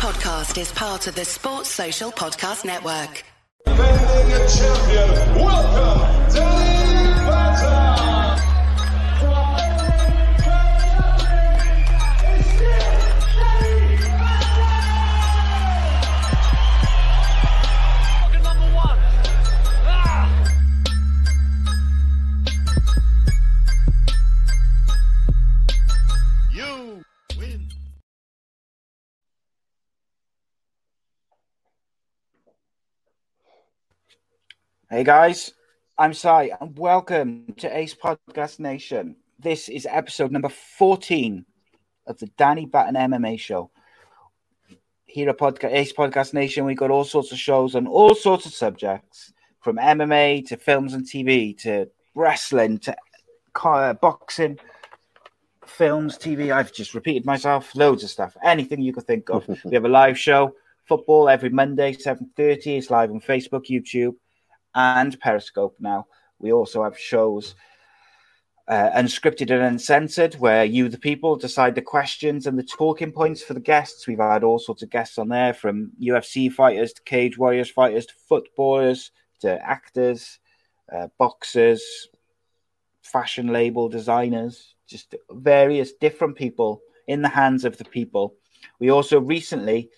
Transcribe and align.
podcast 0.00 0.58
is 0.58 0.72
part 0.72 1.06
of 1.08 1.14
the 1.14 1.26
Sports 1.26 1.68
Social 1.68 2.10
Podcast 2.10 2.64
Network. 2.64 3.22
Defending 3.66 4.48
champion, 4.48 5.34
welcome, 5.34 6.34
Danny 6.34 7.12
Batten. 7.28 8.09
Hey 34.92 35.04
guys, 35.04 35.52
I'm 35.96 36.12
Si 36.12 36.28
and 36.28 36.76
welcome 36.76 37.54
to 37.58 37.76
Ace 37.78 37.94
Podcast 37.94 38.58
Nation. 38.58 39.14
This 39.38 39.68
is 39.68 39.86
episode 39.88 40.32
number 40.32 40.48
14 40.48 41.46
of 42.08 42.18
the 42.18 42.26
Danny 42.36 42.66
Batten 42.66 42.96
MMA 42.96 43.38
show. 43.38 43.70
Here 45.04 45.28
at 45.28 45.38
Podca- 45.38 45.70
Ace 45.70 45.92
Podcast 45.92 46.34
Nation, 46.34 46.64
we 46.64 46.74
got 46.74 46.90
all 46.90 47.04
sorts 47.04 47.30
of 47.30 47.38
shows 47.38 47.76
on 47.76 47.86
all 47.86 48.16
sorts 48.16 48.46
of 48.46 48.52
subjects 48.52 49.32
from 49.60 49.76
MMA 49.76 50.44
to 50.48 50.56
films 50.56 50.94
and 50.94 51.06
TV 51.06 51.56
to 51.58 51.88
wrestling 52.16 52.80
to 52.80 52.96
uh, 53.62 53.92
boxing, 53.92 54.58
films, 55.64 56.18
TV. 56.18 56.52
I've 56.52 56.72
just 56.72 56.94
repeated 56.94 57.24
myself, 57.24 57.76
loads 57.76 58.02
of 58.02 58.10
stuff, 58.10 58.36
anything 58.42 58.82
you 58.82 58.92
could 58.92 59.06
think 59.06 59.30
of. 59.30 59.46
we 59.64 59.74
have 59.74 59.84
a 59.84 59.88
live 59.88 60.18
show, 60.18 60.56
football 60.88 61.28
every 61.28 61.50
Monday, 61.50 61.94
7.30. 61.94 62.78
It's 62.78 62.90
live 62.90 63.12
on 63.12 63.20
Facebook, 63.20 63.66
YouTube 63.70 64.16
and 64.74 65.18
Periscope 65.20 65.76
now. 65.80 66.06
We 66.38 66.52
also 66.52 66.82
have 66.84 66.98
shows 66.98 67.54
uh, 68.68 68.90
unscripted 68.90 69.50
and 69.50 69.62
uncensored, 69.62 70.34
where 70.34 70.64
you, 70.64 70.88
the 70.88 70.98
people, 70.98 71.36
decide 71.36 71.74
the 71.74 71.82
questions 71.82 72.46
and 72.46 72.58
the 72.58 72.62
talking 72.62 73.10
points 73.10 73.42
for 73.42 73.54
the 73.54 73.60
guests. 73.60 74.06
We've 74.06 74.18
had 74.18 74.44
all 74.44 74.58
sorts 74.58 74.82
of 74.82 74.90
guests 74.90 75.18
on 75.18 75.28
there, 75.28 75.52
from 75.52 75.90
UFC 76.00 76.52
fighters 76.52 76.92
to 76.92 77.02
cage 77.02 77.36
warriors 77.36 77.70
fighters 77.70 78.06
to 78.06 78.14
footballers 78.28 79.10
to 79.40 79.60
actors, 79.68 80.38
uh, 80.92 81.08
boxers, 81.18 82.08
fashion 83.02 83.48
label 83.48 83.88
designers, 83.88 84.74
just 84.86 85.14
various 85.30 85.92
different 85.94 86.36
people 86.36 86.80
in 87.08 87.22
the 87.22 87.28
hands 87.28 87.64
of 87.64 87.76
the 87.76 87.84
people. 87.84 88.34
We 88.78 88.90
also 88.90 89.20
recently 89.20 89.90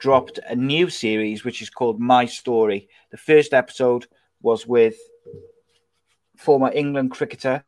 dropped 0.00 0.38
a 0.48 0.54
new 0.54 0.88
series 0.90 1.44
which 1.44 1.62
is 1.62 1.70
called 1.70 2.00
My 2.00 2.26
Story. 2.26 2.88
The 3.10 3.16
first 3.16 3.54
episode 3.54 4.06
was 4.42 4.66
with 4.66 4.96
former 6.36 6.70
England 6.72 7.10
cricketer, 7.10 7.64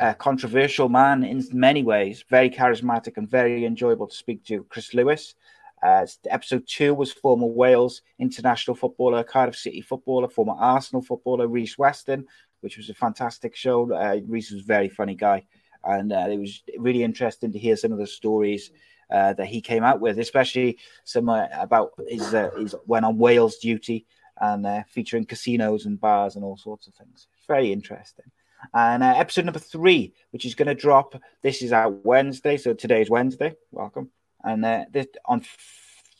a 0.00 0.14
controversial 0.14 0.88
man 0.88 1.24
in 1.24 1.44
many 1.52 1.82
ways, 1.82 2.24
very 2.28 2.50
charismatic 2.50 3.16
and 3.16 3.28
very 3.28 3.64
enjoyable 3.64 4.06
to 4.06 4.16
speak 4.16 4.44
to, 4.44 4.64
Chris 4.64 4.94
Lewis. 4.94 5.34
Uh, 5.82 6.06
episode 6.30 6.64
two 6.66 6.94
was 6.94 7.12
former 7.12 7.46
Wales 7.46 8.02
international 8.20 8.76
footballer, 8.76 9.24
Cardiff 9.24 9.56
City 9.56 9.80
footballer, 9.80 10.28
former 10.28 10.54
Arsenal 10.56 11.02
footballer, 11.02 11.48
Rhys 11.48 11.76
Weston, 11.76 12.24
which 12.60 12.76
was 12.76 12.88
a 12.88 12.94
fantastic 12.94 13.56
show. 13.56 13.92
Uh, 13.92 14.20
Rhys 14.26 14.52
was 14.52 14.62
a 14.62 14.66
very 14.66 14.88
funny 14.88 15.16
guy, 15.16 15.44
and 15.84 16.12
uh, 16.12 16.28
it 16.30 16.38
was 16.38 16.62
really 16.78 17.02
interesting 17.02 17.52
to 17.52 17.58
hear 17.58 17.76
some 17.76 17.90
of 17.90 17.98
the 17.98 18.06
stories 18.06 18.70
uh, 19.12 19.34
that 19.34 19.46
he 19.46 19.60
came 19.60 19.84
out 19.84 20.00
with, 20.00 20.18
especially 20.18 20.78
some 21.04 21.28
about 21.28 21.92
his, 22.08 22.32
uh, 22.34 22.50
his 22.56 22.74
when 22.86 23.04
on 23.04 23.18
Wales 23.18 23.58
duty 23.58 24.06
and 24.40 24.66
uh, 24.66 24.82
featuring 24.88 25.26
casinos 25.26 25.86
and 25.86 26.00
bars 26.00 26.34
and 26.34 26.44
all 26.44 26.56
sorts 26.56 26.86
of 26.86 26.94
things. 26.94 27.28
Very 27.46 27.72
interesting. 27.72 28.24
And 28.72 29.02
uh, 29.02 29.14
episode 29.16 29.44
number 29.44 29.60
three, 29.60 30.14
which 30.30 30.44
is 30.44 30.54
going 30.54 30.68
to 30.68 30.74
drop, 30.74 31.20
this 31.42 31.62
is 31.62 31.72
out 31.72 32.04
Wednesday, 32.04 32.56
so 32.56 32.74
today 32.74 33.02
is 33.02 33.10
Wednesday. 33.10 33.54
Welcome. 33.70 34.10
And 34.44 34.64
this 34.92 35.06
on 35.26 35.44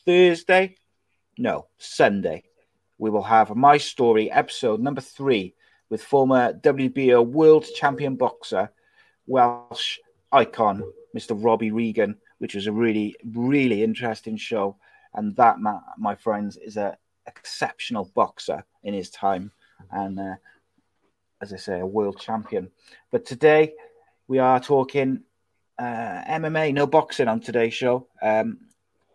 Thursday, 0.05 0.75
no, 1.37 1.67
Sunday, 1.77 2.43
we 2.97 3.09
will 3.09 3.23
have 3.23 3.55
my 3.55 3.77
story 3.77 4.31
episode 4.31 4.79
number 4.79 5.01
three 5.01 5.55
with 5.89 6.03
former 6.03 6.53
WBO 6.53 7.25
world 7.25 7.65
champion 7.75 8.15
boxer, 8.15 8.71
Welsh 9.25 9.99
icon, 10.31 10.83
Mr. 11.15 11.37
Robbie 11.37 11.71
Regan, 11.71 12.17
which 12.43 12.55
was 12.55 12.67
a 12.67 12.73
really, 12.73 13.15
really 13.23 13.83
interesting 13.83 14.35
show. 14.35 14.75
And 15.13 15.33
that, 15.37 15.61
my, 15.61 15.79
my 15.97 16.13
friends, 16.13 16.57
is 16.57 16.75
a 16.75 16.97
exceptional 17.25 18.11
boxer 18.13 18.65
in 18.83 18.93
his 18.93 19.09
time, 19.09 19.53
and 19.91 20.19
uh, 20.19 20.35
as 21.41 21.53
I 21.53 21.55
say, 21.55 21.79
a 21.79 21.85
world 21.85 22.19
champion. 22.19 22.69
But 23.11 23.25
today 23.25 23.75
we 24.27 24.39
are 24.39 24.59
talking 24.59 25.21
uh, 25.79 25.83
MMA, 26.27 26.73
no 26.73 26.85
boxing 26.85 27.29
on 27.29 27.39
today's 27.39 27.75
show, 27.75 28.07
um, 28.21 28.57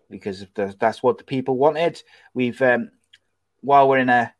because 0.09 0.47
the, 0.55 0.75
that's 0.81 1.03
what 1.03 1.19
the 1.19 1.25
people 1.25 1.59
wanted. 1.59 2.03
We've 2.33 2.63
um, 2.63 2.93
while 3.61 3.91
we're 3.91 3.99
in 3.99 4.09
a 4.09 4.33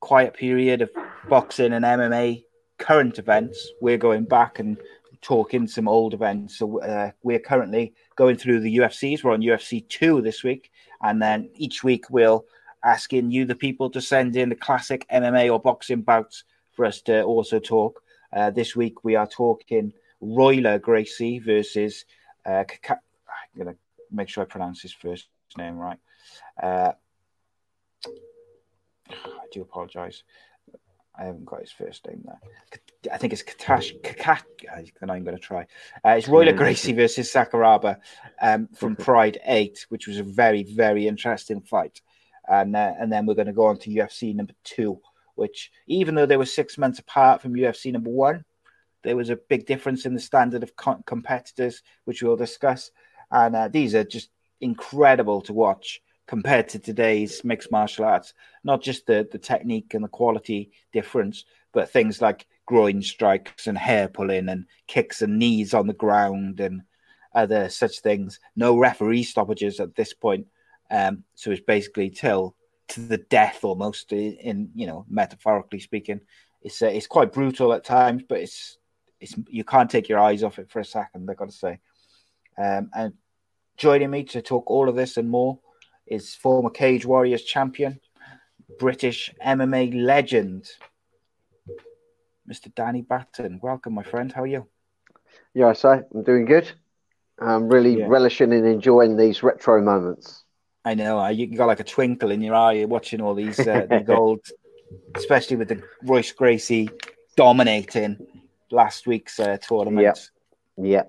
quiet 0.00 0.34
period 0.34 0.82
of 0.82 0.90
boxing 1.26 1.72
and 1.72 1.86
MMA 1.86 2.44
current 2.76 3.18
events, 3.18 3.70
we're 3.80 3.96
going 3.96 4.24
back 4.24 4.58
and 4.58 4.76
talking 5.22 5.66
some 5.66 5.88
old 5.88 6.14
events. 6.14 6.58
So 6.58 6.80
uh, 6.80 7.10
we're 7.22 7.40
currently 7.40 7.94
going 8.16 8.36
through 8.36 8.60
the 8.60 8.78
UFCs. 8.78 9.22
We're 9.22 9.32
on 9.32 9.42
UFC 9.42 9.88
two 9.88 10.22
this 10.22 10.42
week, 10.42 10.70
and 11.02 11.20
then 11.20 11.50
each 11.54 11.84
week 11.84 12.10
we'll 12.10 12.44
asking 12.84 13.30
you, 13.30 13.44
the 13.44 13.54
people, 13.54 13.90
to 13.90 14.00
send 14.00 14.36
in 14.36 14.48
the 14.48 14.54
classic 14.54 15.06
MMA 15.12 15.52
or 15.52 15.60
boxing 15.60 16.02
bouts 16.02 16.44
for 16.72 16.84
us 16.84 17.02
to 17.02 17.22
also 17.22 17.58
talk. 17.58 18.02
Uh, 18.32 18.50
this 18.50 18.74
week 18.74 19.04
we 19.04 19.16
are 19.16 19.26
talking 19.26 19.92
Royler 20.20 20.78
Gracie 20.78 21.38
versus. 21.38 22.04
Uh, 22.46 22.64
Kaka- 22.66 23.00
I'm 23.28 23.58
gonna 23.58 23.76
make 24.10 24.28
sure 24.28 24.42
I 24.42 24.46
pronounce 24.46 24.80
his 24.80 24.92
first 24.92 25.28
name 25.58 25.76
right. 25.76 25.98
Uh, 26.62 26.92
I 29.10 29.46
do 29.52 29.62
apologize. 29.62 30.22
I 31.20 31.24
haven't 31.24 31.44
got 31.44 31.60
his 31.60 31.70
first 31.70 32.06
name 32.06 32.24
there. 32.24 33.12
I 33.12 33.18
think 33.18 33.34
it's 33.34 33.42
Katash. 33.42 34.00
Kakat. 34.00 34.42
Then 35.00 35.10
I'm 35.10 35.22
going 35.22 35.36
to 35.36 35.42
try. 35.42 35.66
Uh, 36.04 36.10
it's 36.10 36.28
Royler 36.28 36.56
Gracie 36.56 36.94
versus 36.94 37.30
Sakuraba 37.30 37.98
um, 38.40 38.68
from 38.74 38.96
Pride 38.96 39.38
Eight, 39.44 39.84
which 39.90 40.06
was 40.06 40.16
a 40.16 40.22
very, 40.22 40.62
very 40.62 41.06
interesting 41.06 41.60
fight. 41.60 42.00
And 42.48 42.74
uh, 42.74 42.94
and 42.98 43.12
then 43.12 43.26
we're 43.26 43.34
going 43.34 43.48
to 43.48 43.52
go 43.52 43.66
on 43.66 43.76
to 43.80 43.90
UFC 43.90 44.34
number 44.34 44.54
two, 44.64 44.98
which 45.34 45.70
even 45.86 46.14
though 46.14 46.24
they 46.24 46.38
were 46.38 46.46
six 46.46 46.78
months 46.78 46.98
apart 46.98 47.42
from 47.42 47.52
UFC 47.52 47.92
number 47.92 48.10
one, 48.10 48.44
there 49.02 49.16
was 49.16 49.28
a 49.28 49.36
big 49.36 49.66
difference 49.66 50.06
in 50.06 50.14
the 50.14 50.20
standard 50.20 50.62
of 50.62 50.74
co- 50.74 51.02
competitors, 51.04 51.82
which 52.06 52.22
we'll 52.22 52.36
discuss. 52.36 52.90
And 53.30 53.54
uh, 53.54 53.68
these 53.68 53.94
are 53.94 54.04
just 54.04 54.30
incredible 54.62 55.42
to 55.42 55.52
watch 55.52 56.00
compared 56.30 56.68
to 56.68 56.78
today's 56.78 57.42
mixed 57.42 57.72
martial 57.72 58.04
arts. 58.04 58.34
Not 58.62 58.80
just 58.80 59.04
the, 59.04 59.28
the 59.32 59.36
technique 59.36 59.94
and 59.94 60.04
the 60.04 60.08
quality 60.08 60.70
difference, 60.92 61.44
but 61.72 61.90
things 61.90 62.22
like 62.22 62.46
groin 62.66 63.02
strikes 63.02 63.66
and 63.66 63.76
hair 63.76 64.06
pulling 64.06 64.48
and 64.48 64.66
kicks 64.86 65.22
and 65.22 65.40
knees 65.40 65.74
on 65.74 65.88
the 65.88 65.92
ground 65.92 66.60
and 66.60 66.82
other 67.34 67.68
such 67.68 67.98
things. 67.98 68.38
No 68.54 68.78
referee 68.78 69.24
stoppages 69.24 69.80
at 69.80 69.96
this 69.96 70.14
point. 70.14 70.46
Um, 70.88 71.24
so 71.34 71.50
it's 71.50 71.62
basically 71.62 72.10
till 72.10 72.54
to 72.90 73.00
the 73.00 73.18
death 73.18 73.64
almost 73.64 74.12
in, 74.12 74.70
you 74.76 74.86
know 74.86 75.04
metaphorically 75.08 75.80
speaking. 75.80 76.20
It's 76.62 76.80
uh, 76.80 76.86
it's 76.86 77.08
quite 77.08 77.32
brutal 77.32 77.72
at 77.72 77.82
times, 77.82 78.22
but 78.28 78.38
it's 78.38 78.78
it's 79.18 79.34
you 79.48 79.64
can't 79.64 79.90
take 79.90 80.08
your 80.08 80.20
eyes 80.20 80.44
off 80.44 80.60
it 80.60 80.70
for 80.70 80.78
a 80.78 80.84
second. 80.84 81.28
I've 81.28 81.36
got 81.36 81.48
to 81.48 81.56
say. 81.56 81.80
Um, 82.56 82.88
and 82.94 83.14
joining 83.76 84.10
me 84.10 84.22
to 84.24 84.42
talk 84.42 84.70
all 84.70 84.88
of 84.88 84.94
this 84.94 85.16
and 85.16 85.28
more 85.28 85.58
is 86.10 86.34
former 86.34 86.70
Cage 86.70 87.06
Warriors 87.06 87.42
champion, 87.44 88.00
British 88.78 89.32
MMA 89.44 90.04
legend, 90.04 90.66
Mr. 92.50 92.74
Danny 92.74 93.02
Batten. 93.02 93.60
Welcome, 93.62 93.94
my 93.94 94.02
friend. 94.02 94.30
How 94.32 94.42
are 94.42 94.46
you? 94.46 94.66
Yeah, 95.54 95.68
I 95.68 95.72
say 95.74 96.02
I'm 96.12 96.22
doing 96.24 96.44
good. 96.44 96.70
I'm 97.38 97.68
really 97.68 97.98
Yeah. 98.00 98.06
relishing 98.08 98.52
and 98.52 98.66
enjoying 98.66 99.16
these 99.16 99.42
retro 99.42 99.80
moments. 99.80 100.44
I 100.84 100.94
know 100.94 101.26
you 101.28 101.46
got 101.56 101.66
like 101.66 101.80
a 101.80 101.84
twinkle 101.84 102.30
in 102.30 102.42
your 102.42 102.54
eye 102.54 102.84
watching 102.86 103.20
all 103.20 103.34
these 103.34 103.60
uh, 103.66 103.86
these 103.88 104.08
old, 104.20 104.40
especially 105.14 105.56
with 105.56 105.68
the 105.68 105.82
Royce 106.02 106.32
Gracie 106.32 106.90
dominating 107.36 108.18
last 108.70 109.06
week's 109.06 109.38
uh, 109.38 109.58
tournament. 109.58 110.02
Yeah. 110.02 110.14
Yeah, 110.82 111.02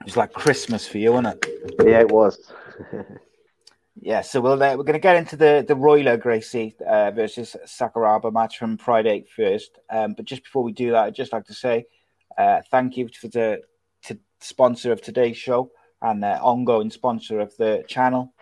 It 0.00 0.04
was 0.06 0.16
like 0.16 0.32
Christmas 0.32 0.88
for 0.88 0.98
you, 0.98 1.12
wasn't 1.12 1.44
it? 1.44 1.60
yeah, 1.86 2.00
it 2.00 2.10
was. 2.10 2.52
Yeah, 3.98 4.20
so 4.20 4.42
we'll, 4.42 4.62
uh, 4.62 4.76
we're 4.76 4.84
going 4.84 4.92
to 4.92 4.98
get 4.98 5.16
into 5.16 5.36
the 5.36 5.64
the 5.66 5.74
Royler 5.74 6.18
Gracie 6.18 6.76
uh, 6.86 7.10
versus 7.12 7.56
Sakuraba 7.64 8.30
match 8.30 8.58
from 8.58 8.76
Pride 8.76 9.06
8 9.06 9.26
first. 9.34 9.78
Um, 9.88 10.12
but 10.12 10.26
just 10.26 10.44
before 10.44 10.62
we 10.62 10.72
do 10.72 10.90
that, 10.90 11.04
I'd 11.04 11.14
just 11.14 11.32
like 11.32 11.46
to 11.46 11.54
say 11.54 11.86
uh, 12.36 12.60
thank 12.70 12.98
you 12.98 13.08
for 13.08 13.28
the 13.28 13.62
to 14.04 14.18
sponsor 14.40 14.92
of 14.92 15.00
today's 15.00 15.38
show, 15.38 15.70
and 16.02 16.22
ongoing 16.24 16.90
sponsor 16.90 17.40
of 17.40 17.56
the 17.56 17.84
channel. 17.88 18.34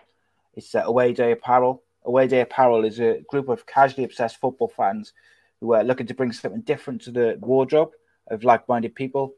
It's 0.55 0.75
uh, 0.75 0.83
Awayday 0.83 1.31
Apparel. 1.31 1.83
Awayday 2.05 2.41
Apparel 2.41 2.83
is 2.83 2.99
a 2.99 3.21
group 3.29 3.47
of 3.47 3.65
casually 3.65 4.03
obsessed 4.03 4.41
football 4.41 4.71
fans 4.75 5.13
who 5.61 5.73
are 5.73 5.85
looking 5.85 6.07
to 6.07 6.13
bring 6.13 6.33
something 6.33 6.61
different 6.61 7.01
to 7.03 7.11
the 7.11 7.37
wardrobe 7.39 7.91
of 8.27 8.43
like-minded 8.43 8.93
people. 8.93 9.33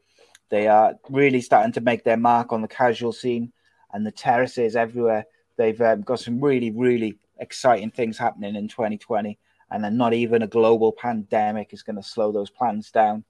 They 0.50 0.66
are 0.66 0.94
really 1.08 1.42
starting 1.42 1.72
to 1.74 1.80
make 1.80 2.02
their 2.02 2.16
mark 2.16 2.52
on 2.52 2.60
the 2.60 2.68
casual 2.68 3.12
scene 3.12 3.52
and 3.92 4.06
the 4.06 4.10
terraces 4.10 4.76
everywhere. 4.76 5.26
They've 5.56 5.80
um, 5.80 6.02
got 6.02 6.20
some 6.20 6.40
really, 6.40 6.70
really 6.70 7.18
exciting 7.38 7.90
things 7.90 8.18
happening 8.18 8.54
in 8.56 8.68
2020, 8.68 9.38
and 9.70 9.84
then 9.84 9.96
not 9.96 10.14
even 10.14 10.42
a 10.42 10.46
global 10.46 10.92
pandemic 10.92 11.72
is 11.72 11.82
going 11.82 11.96
to 11.96 12.02
slow 12.02 12.32
those 12.32 12.50
plans 12.50 12.90
down. 12.90 13.24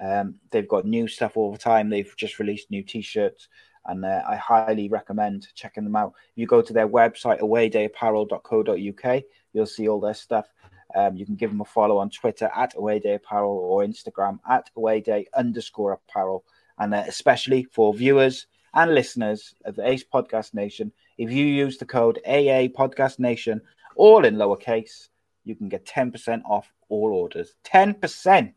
Um, 0.00 0.36
they've 0.50 0.68
got 0.68 0.86
new 0.86 1.08
stuff 1.08 1.36
all 1.36 1.52
the 1.52 1.58
time. 1.58 1.88
They've 1.88 2.14
just 2.16 2.38
released 2.38 2.70
new 2.70 2.82
T-shirts, 2.82 3.48
and 3.86 4.04
uh, 4.04 4.22
I 4.28 4.36
highly 4.36 4.88
recommend 4.88 5.48
checking 5.54 5.84
them 5.84 5.96
out. 5.96 6.14
You 6.34 6.46
go 6.46 6.62
to 6.62 6.72
their 6.72 6.88
website 6.88 7.40
awaydayapparel.co.uk, 7.40 9.22
you'll 9.52 9.66
see 9.66 9.88
all 9.88 10.00
their 10.00 10.14
stuff. 10.14 10.46
Um, 10.94 11.16
you 11.16 11.24
can 11.24 11.36
give 11.36 11.50
them 11.50 11.60
a 11.60 11.64
follow 11.64 11.98
on 11.98 12.10
Twitter 12.10 12.50
at 12.54 12.74
Awayday 12.74 13.16
Apparel 13.16 13.52
or 13.52 13.84
Instagram 13.84 14.40
at 14.48 14.70
Awayday 14.76 15.26
underscore 15.34 15.92
Apparel. 15.92 16.44
And 16.78 16.94
uh, 16.94 17.04
especially 17.06 17.64
for 17.64 17.94
viewers 17.94 18.46
and 18.74 18.94
listeners 18.94 19.54
of 19.64 19.76
the 19.76 19.86
Ace 19.86 20.04
Podcast 20.04 20.54
Nation, 20.54 20.92
if 21.18 21.30
you 21.30 21.44
use 21.44 21.78
the 21.78 21.86
code 21.86 22.18
AA 22.26 22.68
Podcast 22.68 23.18
Nation, 23.18 23.60
all 23.96 24.24
in 24.24 24.36
lowercase, 24.36 25.08
you 25.44 25.54
can 25.54 25.68
get 25.68 25.84
10% 25.84 26.42
off 26.44 26.72
all 26.88 27.12
orders. 27.12 27.54
10%. 27.64 28.52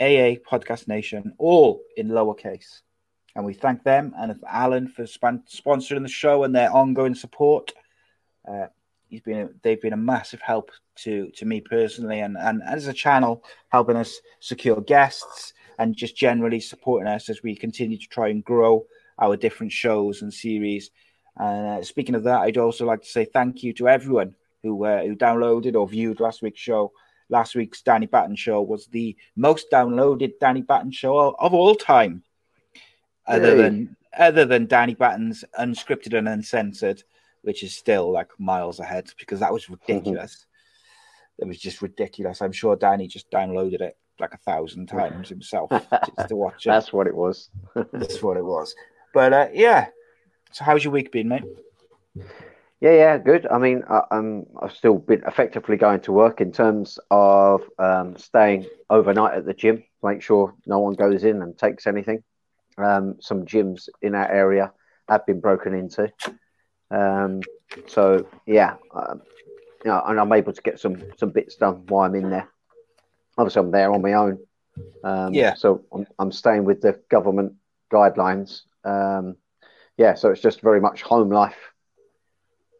AA 0.00 0.34
Podcast 0.50 0.88
Nation, 0.88 1.32
all 1.38 1.82
in 1.96 2.08
lowercase. 2.08 2.80
And 3.36 3.44
we 3.44 3.54
thank 3.54 3.84
them 3.84 4.12
and 4.18 4.34
Alan 4.48 4.88
for 4.88 5.04
sponsoring 5.04 6.02
the 6.02 6.08
show 6.08 6.44
and 6.44 6.54
their 6.54 6.72
ongoing 6.72 7.14
support. 7.14 7.72
Uh, 8.46 8.66
he's 9.08 9.20
been 9.20 9.38
a, 9.38 9.48
they've 9.62 9.80
been 9.80 9.92
a 9.92 9.96
massive 9.96 10.40
help 10.40 10.70
to 10.96 11.30
to 11.36 11.46
me 11.46 11.60
personally 11.60 12.20
and 12.20 12.36
and 12.36 12.62
as 12.66 12.86
a 12.86 12.92
channel 12.92 13.44
helping 13.68 13.96
us 13.96 14.20
secure 14.40 14.80
guests 14.80 15.54
and 15.78 15.96
just 15.96 16.16
generally 16.16 16.60
supporting 16.60 17.08
us 17.08 17.28
as 17.28 17.42
we 17.42 17.54
continue 17.54 17.98
to 17.98 18.06
try 18.08 18.28
and 18.28 18.44
grow 18.44 18.84
our 19.18 19.36
different 19.36 19.72
shows 19.72 20.22
and 20.22 20.32
series 20.32 20.90
and 21.36 21.66
uh, 21.66 21.82
speaking 21.82 22.14
of 22.14 22.24
that 22.24 22.40
i'd 22.40 22.58
also 22.58 22.84
like 22.84 23.02
to 23.02 23.08
say 23.08 23.24
thank 23.24 23.62
you 23.62 23.72
to 23.72 23.88
everyone 23.88 24.34
who 24.62 24.84
uh, 24.84 25.02
who 25.02 25.14
downloaded 25.16 25.74
or 25.74 25.88
viewed 25.88 26.20
last 26.20 26.42
week's 26.42 26.60
show 26.60 26.92
last 27.28 27.54
week's 27.54 27.82
danny 27.82 28.06
batten 28.06 28.36
show 28.36 28.60
was 28.62 28.86
the 28.88 29.16
most 29.36 29.70
downloaded 29.70 30.32
danny 30.40 30.62
batten 30.62 30.90
show 30.90 31.34
of 31.38 31.54
all 31.54 31.74
time 31.74 32.22
other 33.26 33.50
Hey. 33.56 33.62
than 33.62 33.96
other 34.18 34.44
than 34.44 34.66
danny 34.66 34.94
batten's 34.94 35.44
unscripted 35.58 36.16
and 36.16 36.28
uncensored 36.28 37.02
which 37.42 37.62
is 37.62 37.74
still 37.74 38.10
like 38.12 38.28
miles 38.38 38.80
ahead 38.80 39.10
because 39.18 39.40
that 39.40 39.52
was 39.52 39.68
ridiculous. 39.68 40.46
It 41.38 41.46
was 41.46 41.58
just 41.58 41.82
ridiculous. 41.82 42.40
I'm 42.40 42.52
sure 42.52 42.76
Danny 42.76 43.08
just 43.08 43.30
downloaded 43.32 43.80
it 43.80 43.96
like 44.22 44.32
a 44.32 44.38
thousand 44.38 44.86
times 44.86 45.28
himself 45.28 45.70
just 46.16 46.28
to 46.28 46.36
watch 46.36 46.64
it. 46.64 46.70
That's 46.70 46.92
what 46.92 47.06
it 47.06 47.14
was. 47.14 47.50
That's 47.92 48.22
what 48.22 48.38
it 48.38 48.44
was. 48.44 48.74
But 49.12 49.32
uh, 49.32 49.48
yeah. 49.52 49.88
So 50.52 50.64
how's 50.64 50.84
your 50.84 50.92
week 50.92 51.12
been, 51.12 51.28
mate? 51.28 51.44
Yeah, 52.80 52.92
yeah, 52.92 53.18
good. 53.18 53.46
I 53.46 53.58
mean, 53.58 53.84
I, 53.88 54.02
I'm 54.10 54.46
I've 54.60 54.72
still 54.72 54.98
been 54.98 55.22
effectively 55.26 55.76
going 55.76 56.00
to 56.00 56.12
work 56.12 56.40
in 56.40 56.52
terms 56.52 56.98
of 57.10 57.62
um, 57.78 58.16
staying 58.16 58.66
overnight 58.90 59.34
at 59.34 59.46
the 59.46 59.54
gym, 59.54 59.84
make 60.02 60.22
sure 60.22 60.54
no 60.66 60.78
one 60.78 60.94
goes 60.94 61.24
in 61.24 61.42
and 61.42 61.56
takes 61.56 61.86
anything. 61.86 62.22
Um, 62.78 63.16
some 63.20 63.44
gyms 63.44 63.88
in 64.00 64.14
our 64.14 64.30
area 64.30 64.72
have 65.08 65.26
been 65.26 65.40
broken 65.40 65.74
into, 65.74 66.12
um, 66.90 67.40
so 67.86 68.26
yeah, 68.46 68.74
um, 68.94 69.22
you 69.84 69.90
know, 69.90 70.02
and 70.06 70.18
I'm 70.18 70.32
able 70.32 70.52
to 70.52 70.62
get 70.62 70.80
some 70.80 71.02
some 71.18 71.30
bits 71.30 71.56
done 71.56 71.84
while 71.86 72.06
I'm 72.06 72.14
in 72.14 72.30
there. 72.30 72.48
Obviously, 73.38 73.60
I'm 73.60 73.70
there 73.70 73.92
on 73.92 74.02
my 74.02 74.12
own. 74.14 74.38
Um, 75.04 75.34
Yeah. 75.34 75.54
So 75.54 75.84
I'm, 75.92 76.06
I'm 76.18 76.32
staying 76.32 76.64
with 76.64 76.80
the 76.80 77.00
government 77.10 77.54
guidelines. 77.92 78.62
Um, 78.84 79.36
yeah, 79.96 80.14
so 80.14 80.30
it's 80.30 80.40
just 80.40 80.60
very 80.60 80.80
much 80.80 81.02
home 81.02 81.30
life 81.30 81.72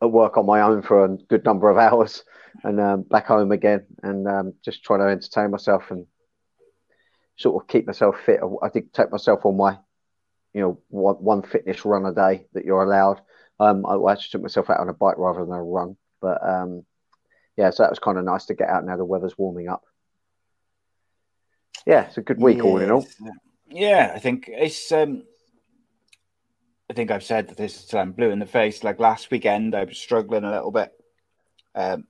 at 0.00 0.10
work 0.10 0.36
on 0.36 0.46
my 0.46 0.62
own 0.62 0.82
for 0.82 1.04
a 1.04 1.16
good 1.28 1.44
number 1.44 1.70
of 1.70 1.76
hours 1.76 2.24
and 2.64 2.80
um, 2.80 3.02
back 3.02 3.26
home 3.26 3.52
again 3.52 3.86
and 4.02 4.26
um, 4.26 4.54
just 4.64 4.82
trying 4.82 5.00
to 5.00 5.06
entertain 5.06 5.50
myself 5.50 5.90
and 5.90 6.06
sort 7.36 7.62
of 7.62 7.68
keep 7.68 7.86
myself 7.86 8.16
fit. 8.24 8.40
I 8.62 8.68
did 8.68 8.92
take 8.92 9.10
myself 9.10 9.44
on 9.46 9.56
my, 9.56 9.78
you 10.52 10.60
know, 10.60 10.80
one, 10.88 11.16
one 11.16 11.42
fitness 11.42 11.84
run 11.84 12.06
a 12.06 12.12
day 12.12 12.46
that 12.52 12.64
you're 12.64 12.82
allowed. 12.82 13.20
Um, 13.60 13.86
I 13.86 13.94
actually 14.10 14.30
took 14.32 14.42
myself 14.42 14.70
out 14.70 14.80
on 14.80 14.88
a 14.88 14.94
bike 14.94 15.18
rather 15.18 15.44
than 15.44 15.54
a 15.54 15.62
run, 15.62 15.96
but 16.20 16.46
um, 16.46 16.84
yeah, 17.56 17.70
so 17.70 17.82
that 17.82 17.90
was 17.90 17.98
kind 17.98 18.18
of 18.18 18.24
nice 18.24 18.46
to 18.46 18.54
get 18.54 18.68
out 18.68 18.84
now 18.84 18.96
the 18.96 19.04
weather's 19.04 19.38
warming 19.38 19.68
up. 19.68 19.84
Yeah, 21.86 22.06
it's 22.06 22.18
a 22.18 22.22
good 22.22 22.38
week 22.40 22.64
all 22.64 22.78
in 22.80 22.90
all. 22.90 23.06
Yeah, 23.68 24.12
I 24.14 24.18
think 24.18 24.48
it's. 24.48 24.92
um 24.92 25.24
I 26.90 26.94
think 26.94 27.10
I've 27.10 27.24
said 27.24 27.48
this 27.56 27.86
till 27.86 28.00
I'm 28.00 28.12
blue 28.12 28.30
in 28.30 28.38
the 28.38 28.46
face. 28.46 28.84
Like 28.84 29.00
last 29.00 29.30
weekend, 29.30 29.74
I 29.74 29.84
was 29.84 29.96
struggling 29.96 30.44
a 30.44 30.50
little 30.50 30.70
bit, 30.70 30.92
um, 31.74 32.04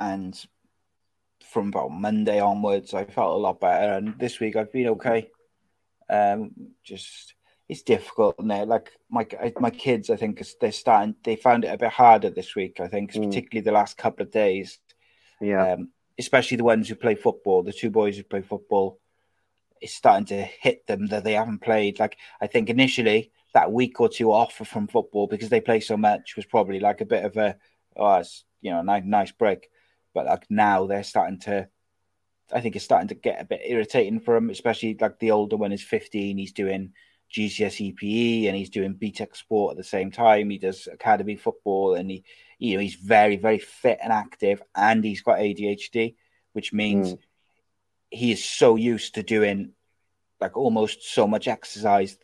and 0.00 0.38
from 1.44 1.68
about 1.68 1.90
Monday 1.90 2.40
onwards, 2.40 2.94
I 2.94 3.04
felt 3.04 3.34
a 3.34 3.36
lot 3.36 3.60
better. 3.60 3.92
And 3.92 4.18
this 4.18 4.40
week, 4.40 4.56
I've 4.56 4.72
been 4.72 4.88
okay. 4.88 5.28
Um, 6.08 6.52
just 6.82 7.34
it's 7.68 7.82
difficult, 7.82 8.36
and 8.38 8.48
like 8.68 8.90
my 9.10 9.26
my 9.60 9.70
kids, 9.70 10.08
I 10.08 10.16
think 10.16 10.42
they're 10.60 10.72
starting. 10.72 11.14
They 11.22 11.36
found 11.36 11.64
it 11.64 11.74
a 11.74 11.78
bit 11.78 11.90
harder 11.90 12.30
this 12.30 12.56
week. 12.56 12.80
I 12.80 12.88
think, 12.88 13.12
Mm. 13.12 13.26
particularly 13.26 13.64
the 13.64 13.72
last 13.72 13.98
couple 13.98 14.24
of 14.24 14.32
days 14.32 14.78
Yeah, 15.42 15.74
um, 15.74 15.90
especially 16.18 16.56
the 16.56 16.64
ones 16.64 16.88
who 16.88 16.94
play 16.94 17.14
football, 17.14 17.62
the 17.62 17.72
two 17.72 17.90
boys 17.90 18.16
who 18.16 18.22
play 18.22 18.42
football, 18.42 18.98
it's 19.80 19.94
starting 19.94 20.26
to 20.26 20.42
hit 20.42 20.86
them 20.86 21.06
that 21.08 21.24
they 21.24 21.34
haven't 21.34 21.62
played. 21.62 21.98
Like 21.98 22.16
I 22.40 22.46
think 22.46 22.68
initially 22.68 23.32
that 23.54 23.72
week 23.72 24.00
or 24.00 24.08
two 24.08 24.32
off 24.32 24.54
from 24.54 24.88
football 24.88 25.26
because 25.26 25.48
they 25.48 25.60
play 25.60 25.80
so 25.80 25.96
much 25.96 26.36
was 26.36 26.44
probably 26.44 26.80
like 26.80 27.00
a 27.00 27.06
bit 27.06 27.24
of 27.24 27.36
a 27.36 27.56
oh, 27.96 28.22
you 28.60 28.70
know, 28.70 28.82
nice 28.82 29.04
nice 29.04 29.32
break. 29.32 29.68
But 30.14 30.26
like 30.26 30.46
now 30.50 30.86
they're 30.86 31.04
starting 31.04 31.40
to. 31.40 31.68
I 32.50 32.60
think 32.62 32.76
it's 32.76 32.84
starting 32.84 33.08
to 33.08 33.14
get 33.14 33.42
a 33.42 33.44
bit 33.44 33.60
irritating 33.66 34.20
for 34.20 34.34
him, 34.34 34.48
especially 34.48 34.96
like 34.98 35.18
the 35.18 35.32
older 35.32 35.58
one 35.58 35.70
is 35.70 35.82
15. 35.82 36.38
He's 36.38 36.52
doing 36.52 36.94
GCSE 37.34 37.96
PE 37.96 38.46
and 38.46 38.56
he's 38.56 38.70
doing 38.70 38.94
BTEC 38.94 39.36
sport 39.36 39.72
at 39.72 39.76
the 39.76 39.84
same 39.84 40.10
time. 40.10 40.50
He 40.50 40.58
does 40.58 40.88
academy 40.90 41.36
football 41.36 41.94
and 41.94 42.10
he, 42.10 42.24
you 42.58 42.74
know, 42.74 42.80
he's 42.80 42.94
very, 42.94 43.36
very 43.36 43.58
fit 43.58 43.98
and 44.02 44.12
active 44.12 44.62
and 44.74 45.04
he's 45.04 45.22
got 45.22 45.38
ADHD, 45.38 46.14
which 46.52 46.72
means 46.72 47.14
Mm. 47.14 47.18
he 48.10 48.32
is 48.32 48.44
so 48.44 48.76
used 48.76 49.14
to 49.14 49.22
doing 49.22 49.72
like 50.40 50.56
almost 50.56 51.02
so 51.02 51.26
much 51.26 51.48
exercise 51.48 52.16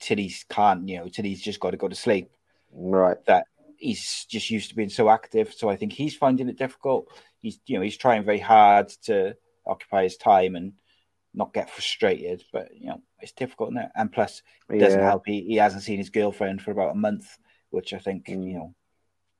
till 0.00 0.18
he 0.18 0.34
can't, 0.48 0.88
you 0.88 0.98
know, 0.98 1.08
till 1.08 1.24
he's 1.24 1.42
just 1.42 1.60
got 1.60 1.70
to 1.70 1.76
go 1.76 1.88
to 1.88 1.94
sleep 1.94 2.30
right. 2.72 3.24
that 3.26 3.46
he's 3.76 4.26
just 4.28 4.50
used 4.50 4.70
to 4.70 4.76
being 4.76 4.88
so 4.88 5.08
active. 5.08 5.52
So 5.54 5.68
I 5.68 5.76
think 5.76 5.92
he's 5.92 6.16
finding 6.16 6.48
it 6.48 6.58
difficult. 6.58 7.08
He's 7.40 7.58
you 7.66 7.76
know 7.76 7.82
he's 7.82 7.96
trying 7.96 8.24
very 8.24 8.38
hard 8.38 8.88
to 9.04 9.34
occupy 9.66 10.02
his 10.04 10.16
time 10.16 10.56
and 10.56 10.72
not 11.34 11.54
get 11.54 11.70
frustrated, 11.70 12.42
but 12.52 12.68
you 12.74 12.88
know 12.88 13.00
it's 13.20 13.32
difficult 13.32 13.72
now. 13.72 13.88
And 13.94 14.10
plus, 14.12 14.42
it 14.68 14.78
doesn't 14.80 15.00
help. 15.06 15.22
He, 15.26 15.42
he 15.42 15.56
hasn't 15.56 15.82
seen 15.82 15.98
his 15.98 16.10
girlfriend 16.10 16.62
for 16.62 16.70
about 16.70 16.92
a 16.92 16.98
month, 16.98 17.38
which 17.70 17.92
I 17.92 17.98
think 17.98 18.26
Mm. 18.26 18.46
you 18.48 18.54
know 18.54 18.74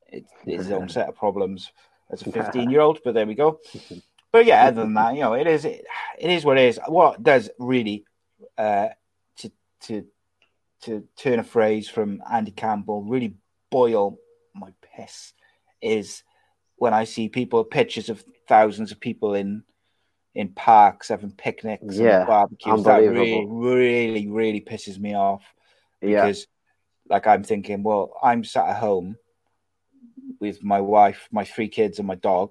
it 0.07 0.25
is 0.47 0.67
his 0.67 0.71
own 0.73 0.89
set 0.89 1.09
of 1.09 1.17
problems 1.17 1.73
as 2.11 2.23
a 2.23 2.31
fifteen 2.33 2.71
year 2.71 2.81
old. 2.81 3.01
But 3.05 3.15
there 3.15 3.27
we 3.27 3.35
go. 3.35 3.59
But 4.33 4.47
yeah, 4.47 4.67
other 4.67 4.83
than 4.83 4.95
that, 4.95 5.15
you 5.15 5.23
know, 5.23 5.33
it 5.33 5.49
is 5.49 5.65
it, 5.65 5.85
it 6.17 6.31
is 6.31 6.45
what 6.45 6.57
it 6.57 6.69
is. 6.69 6.79
What 6.87 7.21
does 7.21 7.51
really 7.59 8.05
uh, 8.57 8.91
to 9.39 9.51
to 9.87 10.07
to 10.83 11.05
turn 11.17 11.41
a 11.41 11.45
phrase 11.45 11.89
from 11.89 12.23
Andy 12.31 12.53
Campbell 12.53 13.03
really 13.03 13.35
boil 13.71 14.19
my 14.55 14.71
piss 14.97 15.33
is 15.83 16.23
when 16.77 16.95
I 16.95 17.05
see 17.05 17.29
people 17.29 17.65
pictures 17.65 18.09
of 18.09 18.25
thousands 18.49 18.93
of 18.93 19.01
people 19.01 19.35
in 19.35 19.65
in 20.35 20.49
parks 20.51 21.09
having 21.09 21.33
picnics 21.33 21.97
Yeah, 21.97 22.19
and 22.19 22.27
barbecues. 22.27 22.85
That 22.85 22.99
really, 22.99 23.47
really, 23.49 24.29
really 24.29 24.61
pisses 24.61 24.99
me 24.99 25.15
off 25.15 25.43
Yeah, 26.01 26.23
because 26.27 26.47
like 27.09 27.27
I'm 27.27 27.43
thinking, 27.43 27.83
well, 27.83 28.13
I'm 28.23 28.45
sat 28.45 28.69
at 28.69 28.77
home 28.77 29.17
with 30.41 30.63
my 30.63 30.81
wife, 30.81 31.29
my 31.33 31.45
three 31.45 31.69
kids, 31.69 31.99
and 31.99 32.07
my 32.07 32.15
dog. 32.15 32.51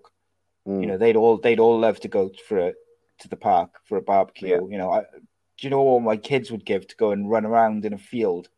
Mm. 0.67 0.81
You 0.81 0.87
know, 0.87 0.97
they'd 0.97 1.15
all 1.15 1.37
they'd 1.37 1.59
all 1.59 1.79
love 1.79 1.99
to 2.01 2.07
go 2.07 2.31
for 2.47 2.57
a, 2.59 2.73
to 3.19 3.27
the 3.29 3.37
park 3.37 3.71
for 3.85 3.97
a 3.97 4.01
barbecue. 4.01 4.49
Yeah. 4.49 4.59
You 4.69 4.77
know, 4.77 4.91
I, 4.91 5.01
do 5.01 5.67
you 5.67 5.69
know 5.69 5.81
what 5.81 6.01
my 6.01 6.17
kids 6.17 6.51
would 6.51 6.65
give 6.65 6.87
to 6.87 6.95
go 6.95 7.11
and 7.11 7.29
run 7.29 7.45
around 7.45 7.85
in 7.85 7.93
a 7.93 7.97
field, 7.97 8.49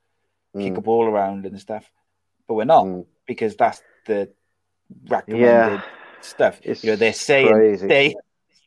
kick 0.57 0.73
Mm. 0.73 0.77
a 0.77 0.81
ball 0.81 1.05
around 1.05 1.45
and 1.45 1.59
stuff? 1.59 1.89
But 2.47 2.55
we're 2.55 2.65
not 2.65 2.85
Mm. 2.85 3.05
because 3.27 3.55
that's 3.55 3.81
the 4.07 4.31
recommended 5.07 5.79
Yeah. 5.79 5.81
stuff. 6.21 6.59
It's 6.63 6.83
you 6.83 6.91
know, 6.91 6.95
they're 6.95 7.13
saying 7.13 7.53
crazy. 7.53 7.87
stay 7.87 8.15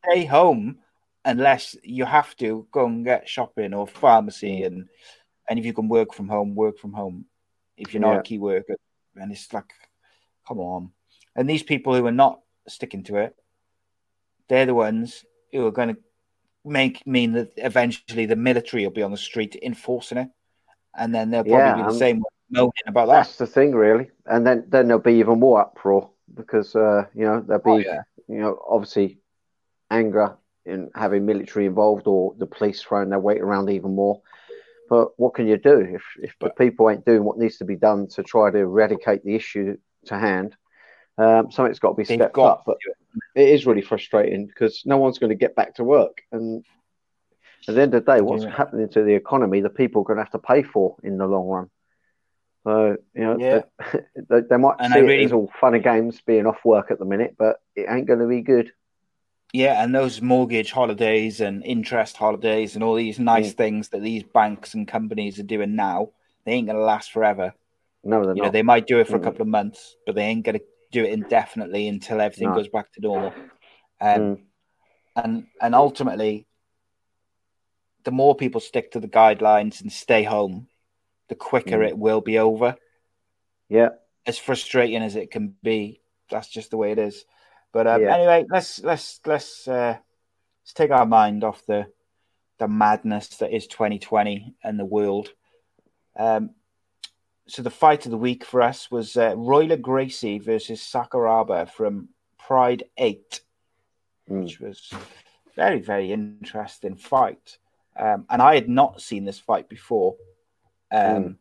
stay 0.05 0.25
home 0.25 0.79
unless 1.25 1.77
you 1.83 2.05
have 2.05 2.37
to 2.37 2.67
go 2.71 2.87
and 2.87 3.05
get 3.05 3.29
shopping 3.29 3.75
or 3.75 3.87
pharmacy 3.87 4.63
and 4.63 4.89
and 5.49 5.59
if 5.59 5.67
you 5.67 5.75
can 5.75 5.89
work 5.89 6.15
from 6.15 6.29
home, 6.29 6.55
work 6.55 6.79
from 6.79 6.95
home. 6.95 7.27
If 7.77 7.93
you're 7.93 8.01
not 8.01 8.15
Yeah. 8.15 8.21
a 8.21 8.23
key 8.23 8.39
worker, 8.39 8.77
and 9.17 9.31
it's 9.31 9.53
like, 9.53 9.71
come 10.49 10.59
on. 10.59 10.91
And 11.37 11.49
these 11.49 11.63
people 11.63 11.95
who 11.95 12.07
are 12.07 12.13
not 12.13 12.41
sticking 12.67 13.03
to 13.05 13.17
it, 13.17 13.37
they're 14.49 14.65
the 14.67 14.75
ones 14.75 15.25
who 15.53 15.67
are 15.67 15.71
going 15.71 15.95
to 15.95 16.01
make 16.65 17.07
mean 17.07 17.33
that 17.33 17.53
eventually 17.59 18.25
the 18.25 18.37
military 18.37 18.85
will 18.85 18.93
be 18.93 19.03
on 19.03 19.11
the 19.11 19.19
street 19.19 19.55
enforcing 19.63 20.19
it, 20.19 20.29
and 20.97 21.15
then 21.15 21.31
they'll 21.31 21.45
probably 21.45 21.61
Yeah, 21.61 21.75
be 21.75 21.83
the 21.93 21.99
same 21.99 22.23
moaning 22.51 22.73
about 22.87 23.07
that. 23.09 23.13
That's 23.15 23.37
the 23.37 23.47
thing, 23.47 23.73
really. 23.75 24.11
And 24.25 24.47
then 24.47 24.65
then 24.69 24.87
there'll 24.89 25.03
be 25.03 25.15
even 25.15 25.41
more 25.41 25.61
uproar 25.61 26.11
because 26.35 26.75
uh, 26.75 27.05
you 27.15 27.25
know 27.25 27.41
there'll 27.41 27.63
be 27.63 27.73
Oh, 27.73 27.79
yeah. 27.79 28.03
you 28.29 28.39
know 28.39 28.59
obviously 28.67 29.19
anger 29.91 30.37
in 30.67 30.91
having 30.95 31.27
military 31.27 31.67
involved 31.67 32.07
or 32.07 32.35
the 32.39 32.47
police 32.47 32.81
throwing 32.83 33.11
their 33.11 33.19
weight 33.19 33.41
around 33.41 33.71
even 33.71 33.95
more. 33.95 34.23
But 34.89 35.19
what 35.19 35.35
can 35.35 35.47
you 35.47 35.57
do 35.57 35.81
if 35.81 36.03
if 36.23 36.35
the 36.41 36.51
people 36.51 36.91
ain't 36.91 37.05
doing 37.07 37.25
what 37.25 37.39
needs 37.39 37.59
to 37.59 37.65
be 37.65 37.77
done 37.77 38.07
to 38.09 38.23
try 38.23 38.51
to 38.51 38.59
eradicate 38.59 39.25
the 39.25 39.35
issue 39.35 39.77
to 40.07 40.19
hand? 40.19 40.57
Um, 41.17 41.51
something's 41.51 41.79
got 41.79 41.91
to 41.91 41.95
be 41.95 42.05
stepped 42.05 42.35
got 42.35 42.47
up. 42.47 42.63
But 42.67 42.77
it 43.35 43.49
is 43.49 43.67
really 43.67 43.83
frustrating 43.83 44.47
because 44.47 44.83
no 44.85 44.99
one's 44.99 45.19
going 45.19 45.31
to 45.31 45.37
get 45.37 45.55
back 45.57 45.75
to 45.77 45.85
work. 45.85 46.23
And 46.33 46.65
at 47.69 47.75
the 47.75 47.81
end 47.83 47.95
of 47.95 48.05
the 48.05 48.13
day, 48.13 48.21
what's 48.21 48.45
Yeah. 48.45 48.51
happening 48.51 48.89
to 48.91 49.03
the 49.03 49.15
economy, 49.15 49.61
the 49.61 49.71
people 49.71 50.03
are 50.03 50.05
going 50.05 50.19
to 50.19 50.23
have 50.25 50.33
to 50.33 50.39
pay 50.39 50.63
for 50.63 50.97
in 51.03 51.17
the 51.19 51.27
long 51.27 51.47
run. 51.47 51.71
So, 52.65 52.97
you 53.15 53.21
know, 53.23 53.39
Yeah. 53.39 53.63
they, 53.93 54.01
they, 54.29 54.41
they 54.51 54.57
might 54.57 54.81
And 54.81 54.93
see 54.93 54.99
I 54.99 55.03
it 55.03 55.07
really- 55.07 55.25
as 55.25 55.33
all 55.33 55.51
fun 55.61 55.75
and 55.75 55.85
games 55.85 56.21
being 56.21 56.47
off 56.47 56.65
work 56.65 56.91
at 56.91 56.99
the 56.99 57.05
minute, 57.05 57.37
but 57.39 57.61
it 57.77 57.87
ain't 57.89 58.07
going 58.07 58.21
to 58.21 58.27
be 58.27 58.43
good. 58.43 58.73
Yeah, 59.55 59.85
and 59.85 59.95
those 59.95 60.21
mortgage 60.21 60.73
holidays 60.73 61.41
and 61.41 61.65
interest 61.65 62.17
holidays 62.17 62.75
and 62.75 62.83
all 62.83 62.97
these 62.97 63.21
nice 63.21 63.55
Mm. 63.55 63.57
things 63.57 63.89
that 63.91 64.03
these 64.03 64.25
banks 64.25 64.75
and 64.75 64.87
companies 64.89 65.39
are 65.39 65.45
doing 65.45 65.77
now, 65.77 66.11
they 66.45 66.55
ain't 66.55 66.67
going 66.67 66.77
to 66.77 66.83
last 66.83 67.13
forever. 67.13 67.55
No, 68.03 68.27
they're 68.27 68.35
You 68.35 68.43
know, 68.43 68.51
they 68.51 68.65
might 68.65 68.89
do 68.89 68.99
it 68.99 69.07
for 69.07 69.15
a 69.15 69.21
Mm. 69.21 69.23
couple 69.23 69.43
of 69.43 69.47
months, 69.47 69.95
but 70.07 70.17
they 70.17 70.25
ain't 70.25 70.45
going 70.45 70.59
to 70.59 70.65
do 70.91 71.05
it 71.05 71.13
indefinitely 71.13 71.87
until 71.87 72.21
everything 72.21 72.49
No. 72.49 72.57
goes 72.57 72.67
back 72.67 72.91
to 72.95 73.01
normal. 73.01 73.33
Um, 74.01 74.21
Mm. 74.21 74.41
And 75.15 75.47
and 75.61 75.75
ultimately, 75.77 76.49
the 78.03 78.11
more 78.11 78.35
people 78.35 78.61
stick 78.61 78.91
to 78.91 78.99
the 78.99 79.07
guidelines 79.07 79.81
and 79.83 79.93
stay 79.93 80.25
home, 80.25 80.69
the 81.29 81.37
quicker 81.37 81.79
Mm. 81.79 81.89
it 81.91 81.97
will 81.97 82.21
be 82.21 82.41
over. 82.41 82.77
Yeah, 83.69 83.91
As 84.27 84.37
frustrating 84.37 85.01
as 85.01 85.15
it 85.15 85.31
can 85.31 85.55
be, 85.63 86.03
that's 86.29 86.49
just 86.49 86.73
the 86.73 86.77
way 86.77 86.91
it 86.91 86.99
is. 86.99 87.25
But 87.75 87.89
um, 87.89 88.03
Yeah. 88.03 88.15
anyway, 88.15 88.47
let's 88.49 88.79
let's 88.85 89.21
let's 89.27 89.67
uh, 89.67 89.97
let's 90.63 90.73
take 90.73 90.93
our 90.93 91.05
mind 91.05 91.43
off 91.43 91.67
the 91.67 91.89
the 92.59 92.69
madness 92.69 93.29
that 93.39 93.53
is 93.53 93.67
2020 93.67 94.55
and 94.63 94.79
the 94.79 94.85
world. 94.85 95.33
Um, 96.17 96.51
so 97.49 97.63
the 97.63 97.71
fight 97.71 98.07
of 98.07 98.13
the 98.13 98.17
week 98.17 98.45
for 98.45 98.63
us 98.63 98.91
was 98.93 99.17
uh, 99.17 99.35
Royler 99.37 99.77
Gracie 99.77 100.39
versus 100.39 100.81
Sakuraba 100.81 101.69
from 101.69 102.09
Pride 102.39 102.85
Eight, 102.97 103.41
Mm. 104.31 104.45
which 104.45 104.61
was 104.61 104.91
very 105.57 105.81
very 105.81 106.13
interesting 106.13 106.95
fight. 106.95 107.59
Um, 107.97 108.25
and 108.31 108.41
I 108.41 108.55
had 108.55 108.69
not 108.69 109.03
seen 109.03 109.25
this 109.25 109.39
fight 109.41 109.69
before. 109.69 110.17
Um, 110.93 111.39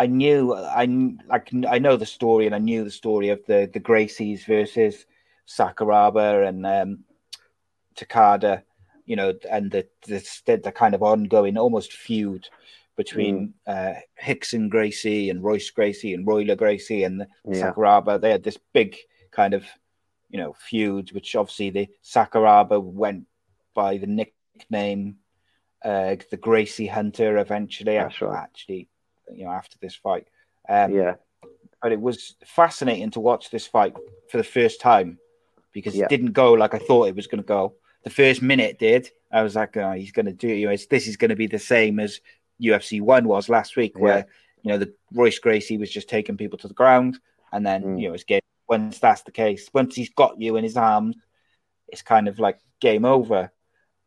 I 0.00 0.06
knew 0.06 0.54
I 0.54 0.86
like 1.28 1.50
I 1.68 1.78
know 1.78 1.98
the 1.98 2.06
story, 2.06 2.46
and 2.46 2.54
I 2.54 2.58
knew 2.58 2.84
the 2.84 2.90
story 2.90 3.28
of 3.28 3.44
the 3.44 3.68
the 3.70 3.80
Gracies 3.80 4.46
versus 4.46 5.04
Sakuraba 5.46 6.48
and 6.48 6.66
um, 6.66 7.04
Takada, 7.96 8.62
you 9.04 9.14
know, 9.14 9.34
and 9.50 9.70
the 9.70 9.86
the, 10.06 10.56
the 10.64 10.72
kind 10.72 10.94
of 10.94 11.02
ongoing 11.02 11.58
almost 11.58 11.92
feud 11.92 12.48
between 12.96 13.52
uh, 13.66 13.92
and 14.54 14.70
Gracie 14.70 15.28
and 15.28 15.44
Royce 15.44 15.68
Gracie 15.68 16.14
and 16.14 16.26
Royler 16.26 16.56
Gracie 16.56 17.04
and 17.04 17.26
Yeah. 17.46 17.72
Sakuraba. 17.72 18.18
They 18.18 18.30
had 18.30 18.42
this 18.42 18.58
big 18.72 18.96
kind 19.32 19.52
of 19.52 19.66
you 20.30 20.38
know 20.38 20.54
feud, 20.54 21.12
which 21.12 21.36
obviously 21.36 21.68
the 21.68 21.88
Sakuraba 22.02 22.82
went 22.82 23.26
by 23.74 23.98
the 23.98 24.06
nickname 24.06 25.16
uh, 25.84 26.16
the 26.30 26.38
Gracie 26.38 26.86
Hunter 26.86 27.36
eventually. 27.36 27.96
That's 27.96 28.22
right. 28.22 28.44
Actually, 28.44 28.88
you 29.34 29.44
know, 29.44 29.50
after 29.50 29.76
this 29.80 29.94
fight. 29.94 30.28
Um, 30.68 30.92
yeah, 30.92 31.14
but 31.82 31.92
it 31.92 32.00
was 32.00 32.36
fascinating 32.44 33.10
to 33.12 33.20
watch 33.20 33.50
this 33.50 33.66
fight 33.66 33.94
for 34.30 34.36
the 34.36 34.44
first 34.44 34.80
time 34.80 35.18
because 35.72 35.94
Yeah. 35.96 36.04
it 36.04 36.08
didn't 36.10 36.32
go 36.32 36.52
like 36.52 36.74
I 36.74 36.78
thought 36.78 37.08
it 37.08 37.16
was 37.16 37.26
going 37.26 37.42
to 37.42 37.46
go. 37.46 37.74
The 38.04 38.10
first 38.10 38.42
minute 38.42 38.78
did. 38.78 39.10
I 39.32 39.42
was 39.42 39.54
like, 39.56 39.76
oh, 39.76 39.92
he's 39.92 40.12
going 40.12 40.26
to 40.26 40.32
do 40.32 40.48
it. 40.48 40.56
You 40.56 40.68
know, 40.68 40.76
this 40.90 41.06
is 41.06 41.16
going 41.16 41.28
to 41.30 41.36
be 41.36 41.46
the 41.46 41.58
same 41.58 42.00
as 42.00 42.20
UFC 42.60 43.00
one 43.00 43.26
was 43.28 43.48
last 43.48 43.76
week, 43.76 43.92
Yeah. 43.96 44.02
where 44.02 44.26
you 44.62 44.70
know 44.70 44.78
the 44.78 44.92
Royce 45.14 45.38
Gracie 45.38 45.78
was 45.78 45.90
just 45.90 46.08
taking 46.08 46.36
people 46.36 46.58
to 46.58 46.68
the 46.68 46.74
ground, 46.74 47.18
and 47.52 47.64
then 47.66 47.82
Mm. 47.82 48.00
you 48.00 48.08
know 48.08 48.14
it's 48.14 48.24
game. 48.24 48.40
Once 48.68 48.98
that's 48.98 49.22
the 49.22 49.32
case, 49.32 49.68
once 49.72 49.96
he's 49.96 50.10
got 50.10 50.40
you 50.40 50.56
in 50.56 50.62
his 50.64 50.76
arms, 50.76 51.16
it's 51.88 52.02
kind 52.02 52.28
of 52.28 52.38
like 52.38 52.58
game 52.80 53.04
over. 53.04 53.50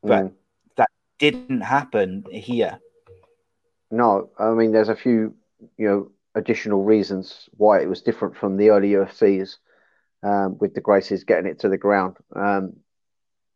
But 0.03 0.25
Mm. 0.25 0.33
that 0.75 0.89
didn't 1.19 1.61
happen 1.61 2.23
here. 2.31 2.79
No, 3.93 4.31
I 4.39 4.49
mean, 4.55 4.71
there's 4.71 4.89
a 4.89 4.95
few, 4.95 5.35
you 5.77 5.87
know, 5.87 6.11
additional 6.33 6.83
reasons 6.83 7.47
why 7.57 7.79
it 7.79 7.87
was 7.87 8.01
different 8.01 8.35
from 8.35 8.57
the 8.57 8.71
early 8.71 8.93
UFCs 8.93 9.57
um, 10.23 10.57
with 10.57 10.73
the 10.73 10.81
Gracies 10.81 11.23
getting 11.23 11.45
it 11.45 11.59
to 11.59 11.69
the 11.69 11.77
ground. 11.77 12.17
Um, 12.35 12.73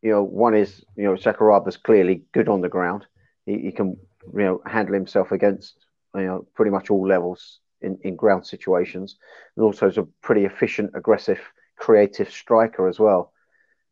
you 0.04 0.12
know, 0.12 0.22
one 0.22 0.54
is, 0.54 0.86
you 0.96 1.06
know, 1.06 1.16
Sakuraba's 1.16 1.78
clearly 1.78 2.22
good 2.34 2.50
on 2.50 2.62
the 2.62 2.70
ground. 2.70 3.08
He, 3.48 3.58
he 3.58 3.72
can, 3.72 3.98
you 4.32 4.44
know, 4.44 4.62
handle 4.64 4.94
himself 4.94 5.32
against, 5.32 5.74
you 6.14 6.22
know, 6.22 6.46
pretty 6.54 6.70
much 6.70 6.92
all 6.92 7.08
levels 7.08 7.60
in, 7.82 7.98
in 8.04 8.16
ground 8.16 8.46
situations. 8.46 9.18
And 9.56 9.64
also 9.64 9.88
is 9.88 9.98
a 9.98 10.04
pretty 10.22 10.46
efficient, 10.46 10.92
aggressive, 10.94 11.40
creative 11.78 12.30
striker 12.30 12.88
as 12.88 13.00
well. 13.00 13.34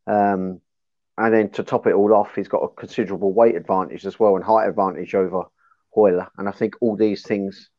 Um, 0.06 0.62
and 1.18 1.34
then 1.34 1.50
to 1.54 1.64
top 1.64 1.88
it 1.88 1.94
all 1.96 2.14
off, 2.14 2.36
he's 2.36 2.50
got 2.50 2.62
a 2.62 2.68
considerable 2.68 3.34
weight 3.34 3.56
advantage 3.56 4.06
as 4.06 4.20
well 4.20 4.36
and 4.36 4.46
height 4.46 4.70
advantage 4.70 5.16
over 5.16 5.46
Royler. 5.96 6.28
And 6.38 6.48
I 6.48 6.52
think 6.52 6.76
all 6.82 6.96
these 6.96 7.24
things 7.24 7.70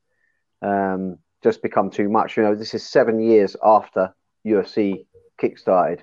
um, 0.63 1.19
just 1.43 1.63
become 1.63 1.91
too 1.91 2.09
much. 2.09 2.37
You 2.37 2.43
know, 2.43 2.55
this 2.55 2.75
is 2.75 2.89
seven 2.89 3.21
years 3.21 3.57
after 3.63 4.15
UFC 4.47 5.07
kickstarted. 5.41 6.01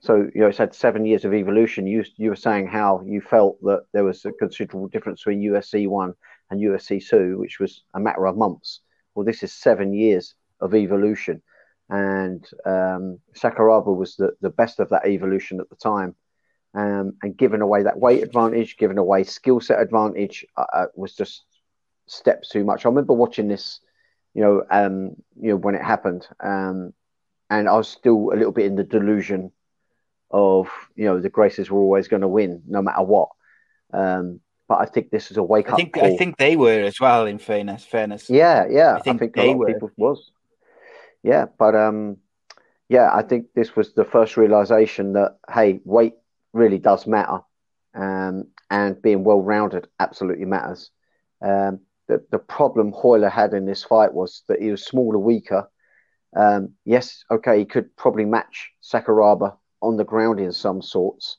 So, 0.00 0.28
you 0.34 0.40
know, 0.40 0.48
it's 0.48 0.58
had 0.58 0.74
seven 0.74 1.06
years 1.06 1.24
of 1.24 1.32
evolution. 1.32 1.86
You, 1.86 2.04
you 2.16 2.30
were 2.30 2.36
saying 2.36 2.66
how 2.66 3.02
you 3.06 3.20
felt 3.20 3.60
that 3.62 3.84
there 3.92 4.02
was 4.02 4.24
a 4.24 4.32
considerable 4.32 4.88
difference 4.88 5.20
between 5.20 5.40
UFC 5.40 5.86
1 5.86 6.12
and 6.50 6.60
UFC 6.60 7.06
2, 7.06 7.38
which 7.38 7.60
was 7.60 7.84
a 7.94 8.00
matter 8.00 8.26
of 8.26 8.36
months. 8.36 8.80
Well, 9.14 9.24
this 9.24 9.44
is 9.44 9.52
seven 9.52 9.94
years 9.94 10.34
of 10.60 10.74
evolution. 10.74 11.40
And 11.88 12.44
um, 12.64 13.18
Sakuraba 13.36 13.94
was 13.94 14.16
the, 14.16 14.32
the 14.40 14.50
best 14.50 14.80
of 14.80 14.88
that 14.88 15.06
evolution 15.06 15.60
at 15.60 15.68
the 15.68 15.76
time. 15.76 16.16
Um, 16.74 17.14
and 17.22 17.36
giving 17.36 17.60
away 17.60 17.82
that 17.82 17.98
weight 17.98 18.22
advantage, 18.22 18.78
giving 18.78 18.96
away 18.96 19.24
skill 19.24 19.60
set 19.60 19.80
advantage, 19.80 20.46
uh, 20.56 20.64
uh, 20.72 20.86
was 20.94 21.14
just 21.14 21.44
steps 22.06 22.48
too 22.48 22.64
much. 22.64 22.86
I 22.86 22.88
remember 22.88 23.12
watching 23.12 23.48
this, 23.48 23.80
you 24.32 24.42
know, 24.42 24.64
um, 24.70 25.16
you 25.38 25.50
know 25.50 25.56
when 25.56 25.74
it 25.74 25.82
happened, 25.82 26.26
um, 26.40 26.94
and 27.50 27.68
I 27.68 27.76
was 27.76 27.88
still 27.88 28.30
a 28.32 28.36
little 28.36 28.52
bit 28.52 28.64
in 28.64 28.76
the 28.76 28.84
delusion 28.84 29.52
of, 30.30 30.70
you 30.96 31.04
know, 31.04 31.20
the 31.20 31.28
Gracies 31.28 31.68
were 31.68 31.80
always 31.80 32.08
going 32.08 32.22
to 32.22 32.28
win 32.28 32.62
no 32.66 32.80
matter 32.80 33.02
what. 33.02 33.28
Um, 33.92 34.40
but 34.68 34.80
I 34.80 34.86
think 34.86 35.10
this 35.10 35.30
is 35.30 35.36
a 35.36 35.42
wake 35.42 35.68
I 35.68 35.72
up 35.72 35.76
think 35.76 35.92
call. 35.92 36.04
I 36.04 36.16
think 36.16 36.38
they 36.38 36.56
were 36.56 36.80
as 36.80 36.98
well. 36.98 37.26
In 37.26 37.38
fairness, 37.38 37.84
fairness. 37.84 38.30
Yeah, 38.30 38.64
yeah. 38.70 38.94
I 38.94 39.00
think 39.00 39.20
a 39.20 39.28
they 39.28 39.48
lot 39.48 39.58
were. 39.58 39.66
of 39.68 39.74
people 39.74 39.90
was. 39.98 40.30
Yeah, 41.22 41.46
but 41.58 41.74
um, 41.74 42.16
yeah, 42.88 43.10
I 43.12 43.22
think 43.22 43.48
this 43.54 43.76
was 43.76 43.92
the 43.92 44.04
first 44.04 44.38
realization 44.38 45.12
that 45.12 45.36
hey, 45.52 45.80
weight 45.84 46.14
really 46.52 46.78
does 46.78 47.06
matter, 47.06 47.40
um, 47.94 48.46
and 48.70 49.00
being 49.02 49.24
well 49.24 49.40
rounded 49.40 49.88
absolutely 50.00 50.44
matters. 50.44 50.90
Um, 51.40 51.80
the 52.08 52.24
the 52.30 52.38
problem 52.38 52.92
Royler 52.92 53.30
had 53.30 53.54
in 53.54 53.66
this 53.66 53.84
fight 53.84 54.12
was 54.12 54.42
that 54.48 54.60
he 54.60 54.70
was 54.70 54.84
smaller, 54.84 55.18
weaker. 55.18 55.68
Um, 56.34 56.70
yes, 56.84 57.24
okay, 57.30 57.58
he 57.58 57.64
could 57.64 57.94
probably 57.96 58.24
match 58.24 58.70
Sakuraba 58.82 59.56
on 59.80 59.96
the 59.96 60.04
ground 60.04 60.40
in 60.40 60.52
some 60.52 60.80
sorts, 60.80 61.36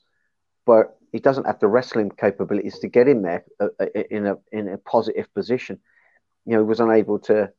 but 0.66 0.96
he 1.12 1.18
doesn't 1.18 1.46
have 1.46 1.60
the 1.60 1.68
wrestling 1.68 2.10
capabilities 2.10 2.78
to 2.80 2.88
get 2.88 3.08
in 3.08 3.22
there 3.22 3.44
uh, 3.60 3.68
uh, 3.80 3.86
in 4.10 4.26
a 4.26 4.36
in 4.52 4.68
a 4.68 4.78
positive 4.78 5.32
position. 5.34 5.80
You 6.44 6.54
know, 6.54 6.62
he 6.62 6.68
was 6.68 6.80
unable 6.80 7.18
to 7.20 7.50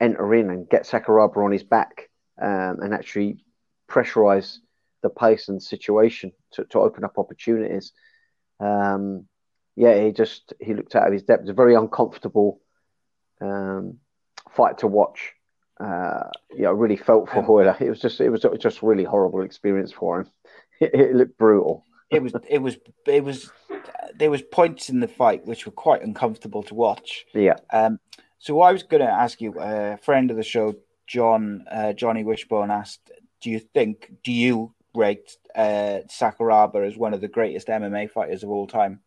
enter 0.00 0.34
in 0.34 0.50
and 0.50 0.68
get 0.68 0.84
Sakuraba 0.84 1.44
on 1.44 1.52
his 1.52 1.62
back 1.62 2.08
um, 2.40 2.80
and 2.80 2.94
actually 2.94 3.44
pressurize 3.88 4.58
the 5.02 5.10
pace 5.10 5.48
and 5.48 5.62
situation 5.62 6.32
to, 6.52 6.64
to 6.64 6.78
open 6.80 7.04
up 7.04 7.18
opportunities. 7.18 7.92
Um, 8.58 9.26
yeah, 9.76 10.02
he 10.02 10.12
just 10.12 10.52
he 10.60 10.74
looked 10.74 10.94
out 10.94 11.06
of 11.06 11.12
his 11.12 11.22
depth. 11.22 11.40
It 11.40 11.44
was 11.44 11.50
a 11.50 11.54
very 11.54 11.74
uncomfortable 11.74 12.60
um, 13.40 13.98
fight 14.50 14.78
to 14.78 14.86
watch. 14.86 15.32
Uh, 15.78 16.28
yeah, 16.54 16.68
I 16.68 16.72
really 16.72 16.96
felt 16.96 17.30
for 17.30 17.42
Royler. 17.42 17.76
It 17.80 17.88
was 17.88 18.00
just 18.00 18.20
it 18.20 18.28
was 18.28 18.44
just 18.58 18.82
a 18.82 18.86
really 18.86 19.04
horrible 19.04 19.42
experience 19.42 19.92
for 19.92 20.20
him. 20.20 20.30
It, 20.82 20.94
it 20.94 21.14
looked 21.14 21.36
brutal. 21.36 21.84
it 22.10 22.22
was 22.22 22.32
it 22.48 22.56
was 22.56 22.78
it 23.06 23.22
was 23.22 23.50
there 24.14 24.30
was 24.30 24.40
points 24.40 24.88
in 24.88 25.00
the 25.00 25.08
fight 25.08 25.44
which 25.44 25.66
were 25.66 25.72
quite 25.72 26.02
uncomfortable 26.02 26.62
to 26.64 26.74
watch. 26.74 27.26
Yeah. 27.34 27.56
Um, 27.70 28.00
so 28.38 28.62
I 28.62 28.72
was 28.72 28.82
going 28.82 29.02
to 29.02 29.10
ask 29.10 29.42
you, 29.42 29.54
a 29.60 29.98
friend 29.98 30.30
of 30.30 30.38
the 30.38 30.42
show, 30.42 30.74
John 31.06 31.66
uh, 31.70 31.92
Johnny 31.92 32.24
Wishbone 32.24 32.70
asked, 32.70 33.10
"Do 33.42 33.50
you 33.50 33.58
think? 33.58 34.10
Do 34.24 34.32
you 34.32 34.74
rate 34.94 35.36
uh, 35.54 36.00
Sakuraba 36.08 36.86
as 36.86 36.96
one 36.96 37.14
of 37.14 37.20
the 37.20 37.28
greatest 37.28 37.68
MMA 37.68 38.10
fighters 38.10 38.42
of 38.42 38.50
all 38.50 38.66
time?" 38.66 39.00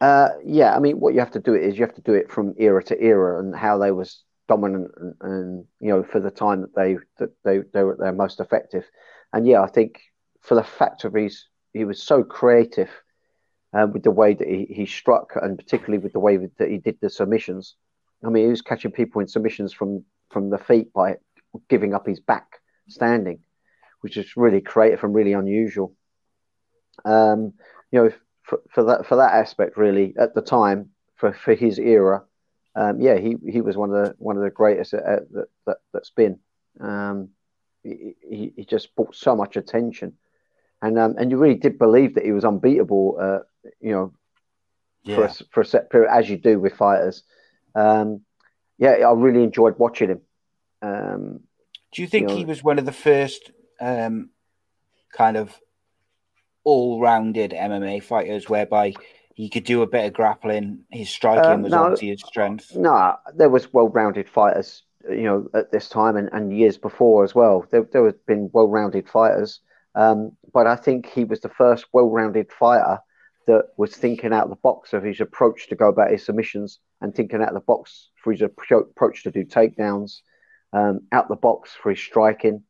Uh, 0.00 0.30
yeah, 0.44 0.74
I 0.74 0.80
mean, 0.80 0.98
what 0.98 1.14
you 1.14 1.20
have 1.20 1.30
to 1.32 1.40
do 1.40 1.54
is 1.54 1.78
you 1.78 1.84
have 1.84 1.94
to 1.94 2.02
do 2.02 2.14
it 2.14 2.30
from 2.30 2.54
era 2.58 2.82
to 2.84 3.00
era 3.00 3.38
and 3.38 3.54
how 3.54 3.78
they 3.78 3.92
was 3.92 4.24
dominant 4.48 4.90
and, 4.96 5.14
and 5.20 5.64
you 5.80 5.88
know 5.88 6.02
for 6.02 6.20
the 6.20 6.30
time 6.30 6.62
that 6.62 6.74
they 6.74 6.96
that 7.18 7.30
they 7.44 7.60
they 7.72 7.82
were 7.82 7.96
their 7.96 8.12
most 8.12 8.40
effective. 8.40 8.84
And 9.32 9.46
yeah, 9.46 9.62
I 9.62 9.68
think 9.68 10.00
for 10.40 10.54
the 10.54 10.64
fact 10.64 11.04
of 11.04 11.14
his 11.14 11.46
he 11.72 11.84
was 11.84 12.02
so 12.02 12.22
creative 12.22 12.90
um, 13.72 13.92
with 13.92 14.02
the 14.02 14.10
way 14.10 14.34
that 14.34 14.46
he, 14.46 14.66
he 14.68 14.86
struck 14.86 15.32
and 15.40 15.56
particularly 15.56 16.02
with 16.02 16.12
the 16.12 16.20
way 16.20 16.36
that 16.36 16.68
he 16.68 16.78
did 16.78 16.98
the 17.00 17.08
submissions. 17.08 17.76
I 18.24 18.28
mean, 18.28 18.44
he 18.44 18.50
was 18.50 18.62
catching 18.62 18.92
people 18.92 19.20
in 19.20 19.28
submissions 19.28 19.72
from 19.72 20.04
from 20.30 20.50
the 20.50 20.58
feet 20.58 20.92
by 20.92 21.16
giving 21.68 21.94
up 21.94 22.06
his 22.06 22.20
back 22.20 22.60
standing, 22.88 23.40
which 24.02 24.16
is 24.16 24.36
really 24.36 24.60
creative 24.60 25.02
and 25.02 25.14
really 25.14 25.32
unusual. 25.32 25.94
Um, 27.04 27.54
you 27.90 28.04
know, 28.04 28.12
for, 28.42 28.60
for 28.70 28.84
that 28.84 29.06
for 29.06 29.16
that 29.16 29.32
aspect, 29.32 29.76
really 29.76 30.14
at 30.18 30.34
the 30.34 30.42
time 30.42 30.90
for, 31.16 31.32
for 31.32 31.54
his 31.54 31.78
era, 31.78 32.22
um, 32.74 33.00
yeah, 33.00 33.16
he, 33.18 33.36
he 33.48 33.60
was 33.60 33.76
one 33.76 33.90
of 33.92 34.04
the 34.04 34.14
one 34.18 34.36
of 34.36 34.42
the 34.42 34.50
greatest 34.50 34.94
uh, 34.94 35.00
that, 35.32 35.48
that 35.66 35.76
that's 35.92 36.10
been. 36.10 36.38
Um, 36.80 37.30
he, 37.82 38.52
he 38.56 38.64
just 38.64 38.94
brought 38.94 39.14
so 39.14 39.34
much 39.34 39.56
attention, 39.56 40.14
and 40.80 40.98
um, 40.98 41.14
and 41.18 41.30
you 41.30 41.36
really 41.38 41.56
did 41.58 41.78
believe 41.78 42.14
that 42.14 42.24
he 42.24 42.32
was 42.32 42.44
unbeatable. 42.44 43.16
Uh, 43.20 43.38
you 43.80 43.92
know, 43.92 44.12
Yeah. 45.04 45.16
for 45.16 45.24
a, 45.24 45.32
for 45.50 45.60
a 45.62 45.64
set 45.66 45.90
period, 45.90 46.10
as 46.12 46.28
you 46.28 46.36
do 46.36 46.58
with 46.60 46.74
fighters. 46.74 47.22
Um, 47.74 48.20
yeah, 48.78 48.90
I 48.90 49.12
really 49.12 49.44
enjoyed 49.44 49.78
watching 49.78 50.08
him. 50.10 50.20
Um, 50.82 51.40
Do 51.92 52.02
you 52.02 52.08
think 52.08 52.22
you 52.22 52.28
know- 52.28 52.36
he 52.36 52.44
was 52.44 52.62
one 52.64 52.78
of 52.78 52.86
the 52.86 52.92
first 52.92 53.52
um, 53.82 54.30
kind 55.12 55.36
of 55.36 55.54
all-rounded 56.64 57.50
MMA 57.50 58.02
fighters, 58.02 58.48
whereby 58.48 58.94
he 59.34 59.48
could 59.48 59.64
do 59.64 59.82
a 59.82 59.86
bit 59.86 60.06
of 60.06 60.12
grappling, 60.12 60.84
his 60.90 61.10
striking 61.10 61.50
Um, 61.50 61.62
was 61.62 61.72
no. 61.72 61.82
obviously 61.84 62.08
his 62.08 62.20
strength? 62.20 62.76
No, 62.76 63.16
there 63.34 63.48
was 63.48 63.72
well-rounded 63.72 64.28
fighters, 64.28 64.84
you 65.10 65.24
know, 65.24 65.48
at 65.54 65.72
this 65.72 65.88
time 65.88 66.16
and, 66.16 66.28
and 66.32 66.56
years 66.56 66.78
before 66.78 67.24
as 67.24 67.34
well. 67.34 67.66
There, 67.70 67.86
there 67.92 68.06
have 68.06 68.24
been 68.26 68.50
well-rounded 68.52 69.08
fighters, 69.08 69.60
um, 69.94 70.32
but 70.52 70.66
I 70.66 70.76
think 70.76 71.06
he 71.06 71.24
was 71.24 71.40
the 71.40 71.48
first 71.48 71.86
well-rounded 71.92 72.52
fighter 72.52 73.00
that 73.48 73.70
was 73.76 73.96
thinking 73.96 74.32
out 74.32 74.44
of 74.44 74.50
the 74.50 74.56
box 74.56 74.92
of 74.92 75.02
his 75.02 75.20
approach 75.20 75.68
to 75.68 75.74
go 75.74 75.88
about 75.88 76.12
his 76.12 76.24
submissions 76.24 76.78
and 77.00 77.12
thinking 77.12 77.42
out 77.42 77.48
of 77.48 77.54
the 77.54 77.60
box 77.60 78.10
for 78.22 78.30
his 78.30 78.42
approach 78.42 79.24
to 79.24 79.32
do 79.32 79.44
takedowns, 79.44 80.20
um, 80.72 81.00
out 81.10 81.28
the 81.28 81.34
box 81.34 81.72
for 81.82 81.90
his 81.90 81.98
striking, 81.98 82.62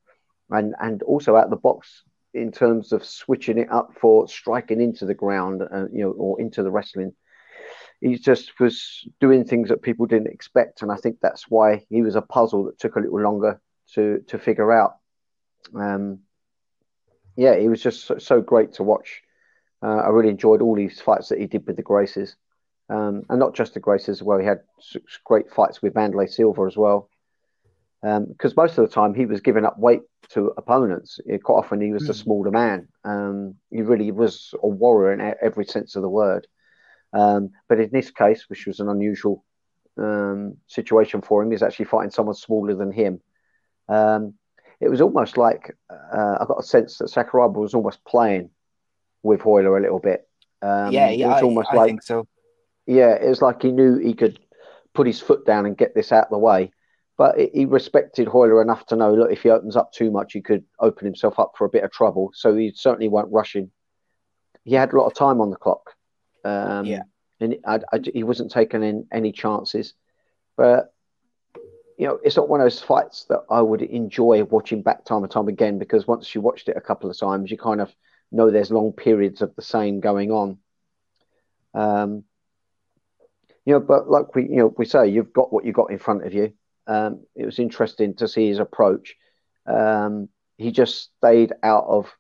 and 0.53 0.75
and 0.81 1.03
also 1.03 1.37
out 1.37 1.45
of 1.45 1.51
the 1.51 1.57
box 1.57 2.05
in 2.35 2.51
terms 2.51 2.93
of 2.93 3.05
switching 3.05 3.59
it 3.59 3.71
up 3.71 3.93
for 4.01 4.27
striking 4.27 4.81
into 4.81 5.05
the 5.05 5.15
ground, 5.15 5.63
uh, 5.63 5.87
you 5.93 6.03
know, 6.03 6.13
or 6.13 6.41
into 6.41 6.63
the 6.63 6.71
wrestling 6.71 7.13
he 8.03 8.19
just 8.19 8.59
was 8.59 9.07
doing 9.21 9.45
things 9.45 9.69
that 9.69 9.81
people 9.81 10.07
didn't 10.07 10.33
expect, 10.33 10.83
and 10.83 10.91
I 10.91 10.97
think 10.97 11.19
that's 11.21 11.49
why 11.49 11.87
he 11.89 12.03
was 12.03 12.17
a 12.17 12.23
puzzle 12.23 12.65
that 12.65 12.79
took 12.79 12.97
a 12.97 13.01
little 13.01 13.21
longer 13.21 13.61
to 13.95 14.25
to 14.27 14.39
figure 14.39 14.73
out. 14.73 14.97
Um, 15.75 16.19
yeah, 17.37 17.57
he 17.57 17.69
was 17.69 17.81
just 17.81 18.05
so, 18.05 18.19
so 18.19 18.41
great 18.41 18.73
to 18.75 18.83
watch. 18.83 19.23
Uh, 19.81 19.99
I 19.99 20.09
really 20.09 20.31
enjoyed 20.31 20.63
all 20.63 20.75
these 20.75 21.01
fights 21.01 21.29
that 21.29 21.39
he 21.39 21.47
did 21.47 21.65
with 21.65 21.77
the 21.77 21.85
Gracies, 21.85 22.35
um, 22.91 23.23
and 23.31 23.39
not 23.39 23.55
just 23.55 23.75
the 23.75 23.81
Gracies 23.81 24.21
well. 24.21 24.39
He 24.39 24.47
had 24.47 24.63
great 25.25 25.53
fights 25.53 25.81
with 25.81 25.95
Wanderlei 25.95 26.29
Silva 26.29 26.63
as 26.63 26.77
well. 26.77 27.09
Because 28.03 28.57
most 28.57 28.79
of 28.79 28.89
the 28.89 28.93
time 28.93 29.15
he 29.15 29.27
was 29.27 29.41
giving 29.41 29.65
up 29.65 29.79
weight 29.79 30.03
to 30.31 30.53
opponents. 30.57 31.21
Quite 31.45 31.55
often 31.55 31.81
he 31.81 31.93
was 31.93 32.07
the 32.07 32.15
smaller 32.15 32.51
man. 32.51 32.89
Um, 33.05 33.55
he 33.71 33.83
really 33.83 34.11
was 34.11 34.55
a 34.63 34.67
warrior 34.67 35.13
in 35.13 35.35
every 35.41 35.65
sense 35.65 35.95
of 35.95 36.03
the 36.03 36.09
word. 36.09 36.47
Um, 37.13 37.51
but 37.69 37.79
in 37.79 37.91
this 37.93 38.11
case, 38.11 38.49
which 38.49 38.67
was 38.67 38.81
an 38.81 38.89
unusual 38.89 39.45
um, 39.99 40.57
situation 40.67 41.21
for 41.21 41.43
him, 41.43 41.51
he's 41.51 41.63
actually 41.63 41.85
fighting 41.85 42.11
someone 42.11 42.35
smaller 42.35 42.75
than 42.75 42.91
him. 42.91 43.21
Um, 43.89 44.35
it 44.81 44.89
was 44.89 45.01
almost 45.01 45.37
like 45.37 45.77
uh, 45.91 46.39
I 46.41 46.45
got 46.47 46.59
a 46.61 46.65
sense 46.65 46.99
that 46.99 47.09
Sakuraba 47.11 47.55
was 47.55 47.75
almost 47.75 48.05
playing 48.05 48.51
with 49.23 49.43
Royler 49.43 49.77
a 49.77 49.83
little 49.83 50.01
bit. 50.01 50.27
Um, 50.61 50.93
yeah, 50.93 51.09
it 51.09 51.19
yeah, 51.19 51.29
was 51.29 51.43
I, 51.43 51.45
almost 51.45 51.69
I 51.73 51.77
like 51.77 51.89
think 51.89 52.03
so. 52.03 52.27
yeah, 52.87 53.15
it 53.15 53.29
was 53.29 53.43
like 53.43 53.63
he 53.63 53.71
knew 53.71 53.99
he 53.99 54.15
could 54.15 54.41
put 54.95 55.07
his 55.07 55.21
foot 55.21 55.45
down 55.47 55.67
and 55.67 55.77
get 55.77 55.95
this 55.95 56.11
out 56.11 56.25
of 56.25 56.31
the 56.31 56.39
way. 56.39 56.73
But 57.23 57.39
he- 57.39 57.67
respected 57.67 58.27
Royler 58.27 58.61
enough 58.61 58.85
to 58.87 58.97
know, 58.97 59.15
look, 59.15 59.31
if 59.31 59.45
he 59.45 59.51
opens 59.51 59.77
up 59.77 59.93
too 59.93 60.11
much, 60.11 60.33
he 60.33 60.41
could 60.41 60.65
open 60.81 61.05
himself 61.05 61.39
up 61.39 61.53
for 61.57 61.65
a 61.65 61.69
bit 61.69 61.85
of 61.85 61.93
trouble. 61.93 62.33
So 62.35 62.57
he 62.57 62.73
certainly 62.75 63.07
weren't 63.09 63.31
rushing. 63.31 63.71
He 64.65 64.75
had 64.75 64.93
a 64.93 64.97
lot 64.99 65.07
of 65.07 65.15
time 65.15 65.41
on 65.41 65.51
the 65.51 65.57
clock. 65.57 65.95
Um, 66.45 66.85
Yeah. 66.85 67.03
And 67.39 67.59
I, 67.65 67.79
I- 67.93 68.01
he 68.13 68.25
wasn't 68.25 68.51
taking 68.51 68.83
in 68.83 69.07
any 69.13 69.31
chances. 69.31 69.95
But, 70.57 70.93
you 71.97 72.09
know, 72.09 72.19
it's 72.25 72.37
not 72.37 72.49
one 72.49 72.61
of 72.61 72.65
those 72.65 72.83
fights 72.83 73.27
that 73.29 73.43
I 73.49 73.63
would 73.63 73.83
enjoy 73.83 74.43
watching 74.43 74.83
back 74.83 75.05
time 75.05 75.23
and 75.23 75.31
time 75.31 75.47
again 75.47 75.79
because 75.79 76.09
once 76.09 76.35
you 76.35 76.41
watched 76.41 76.69
it 76.69 76.77
a 76.77 76.81
couple 76.81 77.09
of 77.09 77.17
times, 77.17 77.53
you 77.53 77.57
kind 77.57 77.81
of 77.81 77.95
know 78.33 78.51
there's 78.51 78.73
long 78.73 78.93
periods 78.93 79.43
of 79.43 79.55
the 79.55 79.63
same 79.63 80.01
going 80.01 80.33
on. 80.33 80.59
Um, 81.73 82.25
you 83.65 83.75
know, 83.75 83.81
but 83.81 84.11
like 84.11 84.35
we, 84.35 84.49
you 84.49 84.57
know, 84.57 84.75
we 84.77 84.87
say, 84.87 85.07
you've 85.07 85.33
got 85.33 85.53
what 85.53 85.65
you 85.65 85.73
got 85.73 85.93
in 85.93 85.99
front 85.99 86.27
of 86.27 86.35
you. 86.35 86.53
Um, 86.87 87.25
it 87.35 87.47
was 87.47 87.59
interesting 87.59 88.15
to 88.17 88.29
see 88.29 88.49
his 88.49 88.59
approach. 88.59 89.17
Um, 89.67 90.29
he 90.57 90.73
just 90.73 91.11
stayed 91.19 91.53
out 91.63 91.85
of 91.87 92.13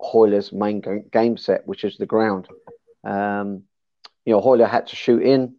Royler's 0.00 0.52
main 0.52 0.82
game 1.10 1.36
set, 1.36 1.66
which 1.66 1.84
is 1.84 1.96
the 1.96 2.06
ground. 2.06 2.48
Um, 3.04 3.64
you 4.24 4.32
know, 4.32 4.40
Royler 4.40 4.68
had 4.68 4.88
to 4.88 4.96
shoot 4.96 5.22
in. 5.22 5.56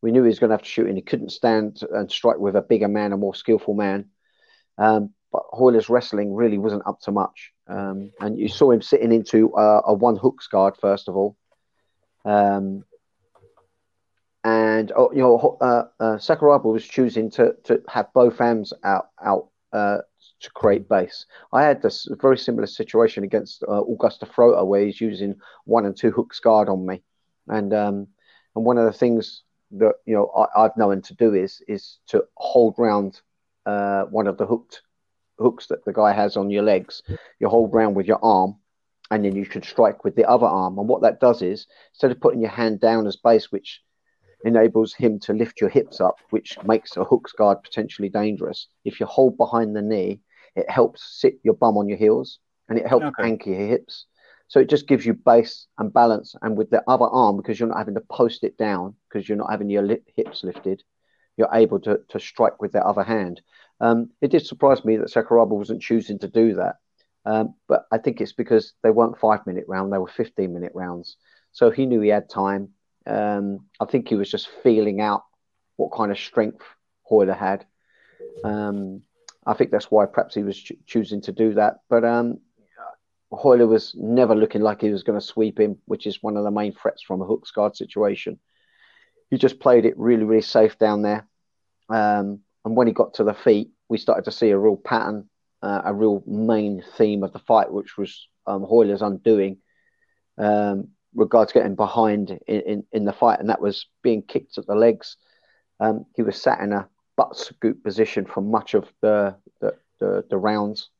We 0.00 0.10
knew 0.10 0.22
he 0.22 0.28
was 0.28 0.38
going 0.38 0.50
to 0.50 0.54
have 0.54 0.62
to 0.62 0.68
shoot 0.68 0.88
in. 0.88 0.96
He 0.96 1.02
couldn't 1.02 1.30
stand 1.30 1.80
and 1.92 2.10
strike 2.10 2.38
with 2.38 2.56
a 2.56 2.62
bigger 2.62 2.88
man, 2.88 3.12
a 3.12 3.16
more 3.16 3.34
skillful 3.34 3.74
man. 3.74 4.06
Um, 4.78 5.10
but 5.30 5.44
Royler's 5.52 5.88
wrestling 5.88 6.34
really 6.34 6.58
wasn't 6.58 6.86
up 6.86 7.00
to 7.02 7.12
much. 7.12 7.52
Um, 7.68 8.12
and 8.20 8.38
you 8.38 8.48
saw 8.48 8.70
him 8.70 8.82
sitting 8.82 9.12
into 9.12 9.54
uh, 9.54 9.82
a 9.86 9.94
one 9.94 10.16
hooks 10.16 10.48
guard, 10.48 10.76
first 10.76 11.08
of 11.08 11.16
all. 11.16 11.36
Um, 12.24 12.84
and 14.44 14.92
oh, 14.96 15.12
you 15.12 15.20
know, 15.20 15.56
uh, 15.60 15.84
uh, 16.00 16.16
Sakuraba 16.18 16.64
was 16.64 16.86
choosing 16.86 17.30
to 17.32 17.54
to 17.64 17.82
have 17.88 18.12
both 18.12 18.38
hands 18.38 18.72
out 18.82 19.10
out 19.24 19.48
uh, 19.72 19.98
to 20.40 20.50
create 20.50 20.88
base. 20.88 21.26
I 21.52 21.62
had 21.62 21.80
this 21.80 22.08
very 22.20 22.36
similar 22.36 22.66
situation 22.66 23.24
against 23.24 23.62
uh, 23.62 23.82
Augusto 23.82 24.28
Frota, 24.28 24.66
where 24.66 24.84
he's 24.84 25.00
using 25.00 25.36
one 25.64 25.86
and 25.86 25.96
two 25.96 26.10
hooks 26.10 26.40
guard 26.40 26.68
on 26.68 26.84
me, 26.84 27.02
and 27.48 27.72
um, 27.72 28.08
and 28.56 28.64
one 28.64 28.78
of 28.78 28.84
the 28.84 28.98
things 28.98 29.42
that 29.72 29.94
you 30.06 30.14
know 30.14 30.28
I, 30.36 30.64
I've 30.64 30.76
known 30.76 31.02
to 31.02 31.14
do 31.14 31.34
is 31.34 31.62
is 31.68 31.98
to 32.08 32.24
hold 32.36 32.74
round 32.78 33.20
uh, 33.64 34.04
one 34.04 34.26
of 34.26 34.38
the 34.38 34.46
hooked 34.46 34.82
hooks 35.38 35.66
that 35.68 35.84
the 35.84 35.92
guy 35.92 36.12
has 36.12 36.36
on 36.36 36.50
your 36.50 36.62
legs. 36.64 37.02
You 37.38 37.48
hold 37.48 37.72
round 37.72 37.94
with 37.94 38.06
your 38.06 38.22
arm, 38.24 38.56
and 39.12 39.24
then 39.24 39.36
you 39.36 39.44
should 39.44 39.64
strike 39.64 40.02
with 40.02 40.16
the 40.16 40.28
other 40.28 40.46
arm. 40.46 40.78
And 40.80 40.88
what 40.88 41.02
that 41.02 41.20
does 41.20 41.42
is 41.42 41.68
instead 41.92 42.10
of 42.10 42.20
putting 42.20 42.40
your 42.40 42.50
hand 42.50 42.80
down 42.80 43.06
as 43.06 43.16
base, 43.16 43.52
which 43.52 43.80
enables 44.44 44.94
him 44.94 45.18
to 45.20 45.32
lift 45.32 45.60
your 45.60 45.70
hips 45.70 46.00
up, 46.00 46.16
which 46.30 46.58
makes 46.64 46.96
a 46.96 47.04
hooks 47.04 47.32
guard 47.32 47.62
potentially 47.62 48.08
dangerous. 48.08 48.68
If 48.84 49.00
you 49.00 49.06
hold 49.06 49.36
behind 49.36 49.74
the 49.76 49.82
knee, 49.82 50.20
it 50.56 50.68
helps 50.70 51.20
sit 51.20 51.38
your 51.42 51.54
bum 51.54 51.76
on 51.78 51.88
your 51.88 51.98
heels 51.98 52.38
and 52.68 52.78
it 52.78 52.86
helps 52.86 53.06
Okay. 53.06 53.22
anchor 53.22 53.50
your 53.50 53.66
hips. 53.66 54.06
So 54.48 54.60
it 54.60 54.68
just 54.68 54.86
gives 54.86 55.06
you 55.06 55.14
base 55.14 55.66
and 55.78 55.92
balance. 55.92 56.34
And 56.42 56.56
with 56.56 56.70
the 56.70 56.82
other 56.86 57.06
arm, 57.06 57.36
because 57.36 57.58
you're 57.58 57.68
not 57.68 57.78
having 57.78 57.94
to 57.94 58.02
post 58.10 58.44
it 58.44 58.56
down, 58.58 58.94
because 59.08 59.28
you're 59.28 59.38
not 59.38 59.50
having 59.50 59.70
your 59.70 59.86
hips 60.14 60.44
lifted, 60.44 60.82
you're 61.36 61.48
able 61.54 61.80
to, 61.80 62.00
to 62.08 62.20
strike 62.20 62.60
with 62.60 62.72
the 62.72 62.84
other 62.84 63.02
hand. 63.02 63.40
Um, 63.80 64.10
it 64.20 64.30
did 64.30 64.46
surprise 64.46 64.84
me 64.84 64.96
that 64.96 65.08
Sakuraba 65.08 65.48
wasn't 65.48 65.82
choosing 65.82 66.18
to 66.20 66.28
do 66.28 66.54
that. 66.54 66.76
Um, 67.24 67.54
but 67.68 67.86
I 67.92 67.98
think 67.98 68.20
it's 68.20 68.32
because 68.32 68.74
they 68.82 68.90
weren't 68.90 69.18
five 69.18 69.46
minute 69.46 69.64
round, 69.68 69.92
they 69.92 69.98
were 69.98 70.08
15 70.08 70.52
minute 70.52 70.72
rounds. 70.74 71.16
So 71.52 71.70
he 71.70 71.86
knew 71.86 72.00
he 72.00 72.08
had 72.10 72.28
time. 72.28 72.70
Um, 73.06 73.66
I 73.80 73.84
think 73.86 74.08
he 74.08 74.14
was 74.14 74.30
just 74.30 74.48
feeling 74.62 75.00
out 75.00 75.24
what 75.76 75.92
kind 75.92 76.10
of 76.10 76.18
strength 76.18 76.62
Royler 77.10 77.34
had. 77.34 77.66
Um, 78.44 79.02
I 79.46 79.54
think 79.54 79.70
that's 79.70 79.90
why 79.90 80.06
perhaps 80.06 80.34
he 80.34 80.42
was 80.42 80.58
ch- 80.58 80.72
choosing 80.86 81.20
to 81.22 81.32
do 81.32 81.54
that. 81.54 81.80
But 81.88 82.04
um, 82.04 82.38
Royler 83.30 83.66
was 83.66 83.94
never 83.96 84.34
looking 84.34 84.62
like 84.62 84.80
he 84.80 84.90
was 84.90 85.02
going 85.02 85.18
to 85.18 85.24
sweep 85.24 85.58
him, 85.58 85.78
which 85.86 86.06
is 86.06 86.22
one 86.22 86.36
of 86.36 86.44
the 86.44 86.50
main 86.50 86.72
threats 86.72 87.02
from 87.02 87.22
a 87.22 87.26
hooks 87.26 87.50
guard 87.50 87.76
situation. 87.76 88.38
He 89.30 89.38
just 89.38 89.60
played 89.60 89.84
it 89.84 89.98
really, 89.98 90.24
really 90.24 90.42
safe 90.42 90.78
down 90.78 91.02
there. 91.02 91.26
Um, 91.88 92.40
and 92.64 92.76
when 92.76 92.86
he 92.86 92.92
got 92.92 93.14
to 93.14 93.24
the 93.24 93.34
feet, 93.34 93.70
we 93.88 93.98
started 93.98 94.24
to 94.26 94.32
see 94.32 94.50
a 94.50 94.58
real 94.58 94.76
pattern, 94.76 95.28
uh, 95.62 95.82
a 95.84 95.94
real 95.94 96.22
main 96.26 96.82
theme 96.96 97.22
of 97.22 97.32
the 97.32 97.38
fight, 97.40 97.72
which 97.72 97.96
was 97.96 98.28
um, 98.46 98.64
Royler's 98.64 99.02
undoing. 99.02 99.58
Um, 100.38 100.88
regards 101.14 101.52
getting 101.52 101.74
behind 101.74 102.38
in, 102.46 102.60
in, 102.60 102.84
in 102.92 103.04
the 103.04 103.12
fight, 103.12 103.40
and 103.40 103.50
that 103.50 103.60
was 103.60 103.86
being 104.02 104.22
kicked 104.22 104.58
at 104.58 104.66
the 104.66 104.74
legs. 104.74 105.16
Um, 105.80 106.06
he 106.14 106.22
was 106.22 106.40
sat 106.40 106.60
in 106.60 106.72
a 106.72 106.88
butt 107.16 107.36
scoot 107.36 107.82
position 107.82 108.24
for 108.24 108.40
much 108.40 108.74
of 108.74 108.90
the 109.00 109.36
the, 109.60 109.74
the, 110.00 110.24
the 110.30 110.38
rounds, 110.38 110.90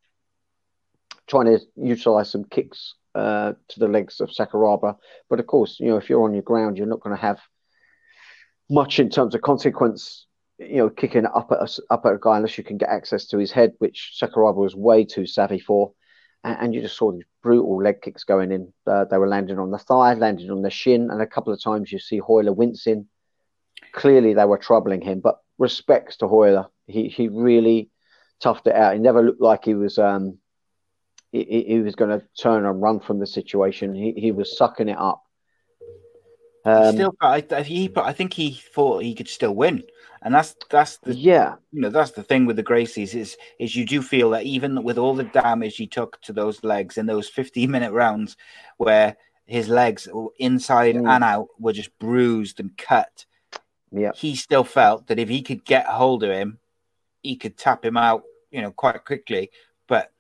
trying 1.27 1.47
to 1.47 1.61
utilize 1.77 2.31
some 2.31 2.45
kicks 2.45 2.95
uh, 3.15 3.53
to 3.69 3.81
the 3.81 3.89
legs 3.89 4.21
of 4.21 4.31
Sakuraba. 4.31 4.97
But 5.29 5.41
of 5.41 5.47
course, 5.47 5.79
you 5.81 5.89
know, 5.89 5.97
if 5.97 6.09
you're 6.09 6.25
on 6.25 6.35
your 6.35 6.43
ground, 6.43 6.77
you're 6.77 6.87
not 6.87 7.01
going 7.01 7.17
to 7.17 7.23
have 7.23 7.41
much 8.71 8.99
in 8.99 9.11
terms 9.11 9.35
of 9.35 9.43
consequence. 9.43 10.27
You 10.59 10.77
know, 10.77 10.91
kicking 10.91 11.27
up 11.27 11.51
at 11.51 11.59
a, 11.59 11.83
up 11.91 12.07
at 12.07 12.15
a 12.15 12.19
guy 12.21 12.37
unless 12.37 12.57
you 12.57 12.63
can 12.63 12.77
get 12.77 12.89
access 12.89 13.27
to 13.29 13.39
his 13.39 13.51
head, 13.51 13.73
which 13.79 14.13
Sakuraba 14.21 14.57
was 14.57 14.77
way 14.77 15.05
too 15.05 15.27
savvy 15.27 15.59
for. 15.59 15.93
And, 16.45 16.57
and 16.61 16.75
you 16.75 16.83
just 16.83 16.97
saw 16.97 17.11
these 17.11 17.25
brutal 17.43 17.83
leg 17.83 18.01
kicks 18.03 18.25
going 18.25 18.53
in. 18.53 18.73
Uh, 18.87 19.05
they 19.05 19.19
were 19.19 19.29
landing 19.29 19.59
on 19.59 19.71
the 19.71 19.79
thigh, 19.79 20.15
landing 20.15 20.51
on 20.51 20.63
the 20.63 20.71
shin, 20.71 21.11
and 21.11 21.21
a 21.21 21.27
couple 21.27 21.53
of 21.53 21.63
times 21.63 21.93
you 21.93 21.99
see 21.99 22.21
Royler 22.21 22.55
wincing. 22.55 23.07
Clearly, 23.93 24.35
they 24.35 24.45
were 24.45 24.59
troubling 24.59 25.01
him. 25.01 25.21
But 25.21 25.39
respects 25.59 26.17
to 26.19 26.27
Royler, 26.27 26.67
he 26.87 27.09
he 27.09 27.29
really 27.29 27.91
toughed 28.43 28.67
it 28.67 28.75
out. 28.75 28.95
He 28.95 28.99
never 28.99 29.23
looked 29.23 29.41
like 29.41 29.65
he 29.65 29.75
was 29.75 29.99
um, 29.99 30.39
he, 31.33 31.65
he 31.67 31.81
was 31.81 31.95
going 31.95 32.19
to 32.19 32.25
turn 32.39 32.67
and 32.67 32.83
run 32.83 33.01
from 33.01 33.19
the 33.19 33.27
situation. 33.27 33.95
He, 33.95 34.13
he 34.13 34.33
was 34.33 34.57
sucking 34.57 34.89
it 34.89 34.99
up. 34.99 35.23
Um, 36.65 36.95
still, 36.95 37.15
I, 37.21 37.45
I, 37.51 37.63
he, 37.63 37.91
I 37.97 38.13
think 38.13 38.35
he 38.35 38.53
thought 38.75 39.03
he 39.03 39.15
could 39.15 39.29
still 39.29 39.55
win, 39.55 39.83
and 40.25 40.35
that's 40.35 40.55
that's 40.71 40.99
the 40.99 41.15
yeah, 41.15 41.57
you 41.73 41.81
know, 41.81 41.91
that's 41.91 42.13
the 42.13 42.23
thing 42.23 42.47
with 42.47 42.57
the 42.57 42.63
Gracies 42.63 43.15
is 43.15 43.37
is 43.59 43.75
you 43.75 43.85
do 43.85 44.01
feel 44.01 44.31
that 44.31 44.45
even 44.45 44.83
with 44.83 44.99
all 44.99 45.15
the 45.15 45.25
damage 45.25 45.77
he 45.77 45.87
took 45.87 46.21
to 46.23 46.33
those 46.33 46.63
legs 46.63 46.97
in 46.97 47.07
those 47.07 47.29
fifteen 47.29 47.71
minute 47.71 47.93
rounds, 47.93 48.37
where 48.77 49.17
his 49.47 49.69
legs 49.69 50.09
inside 50.39 50.95
mm. 50.95 51.09
and 51.09 51.25
out 51.25 51.49
were 51.59 51.73
just 51.73 51.97
bruised 51.99 52.61
and 52.61 52.77
cut, 52.79 53.27
yeah, 53.91 54.13
he 54.15 54.37
still 54.37 54.65
felt 54.65 55.09
that 55.09 55.19
if 55.19 55.29
he 55.29 55.43
could 55.43 55.65
get 55.65 55.87
hold 55.87 56.23
of 56.23 56.31
him, 56.31 56.59
he 57.23 57.37
could 57.37 57.59
tap 57.59 57.85
him 57.85 57.97
out, 57.97 58.23
you 58.51 58.63
know, 58.63 58.71
quite 58.71 59.05
quickly. 59.05 59.51
But 59.89 60.13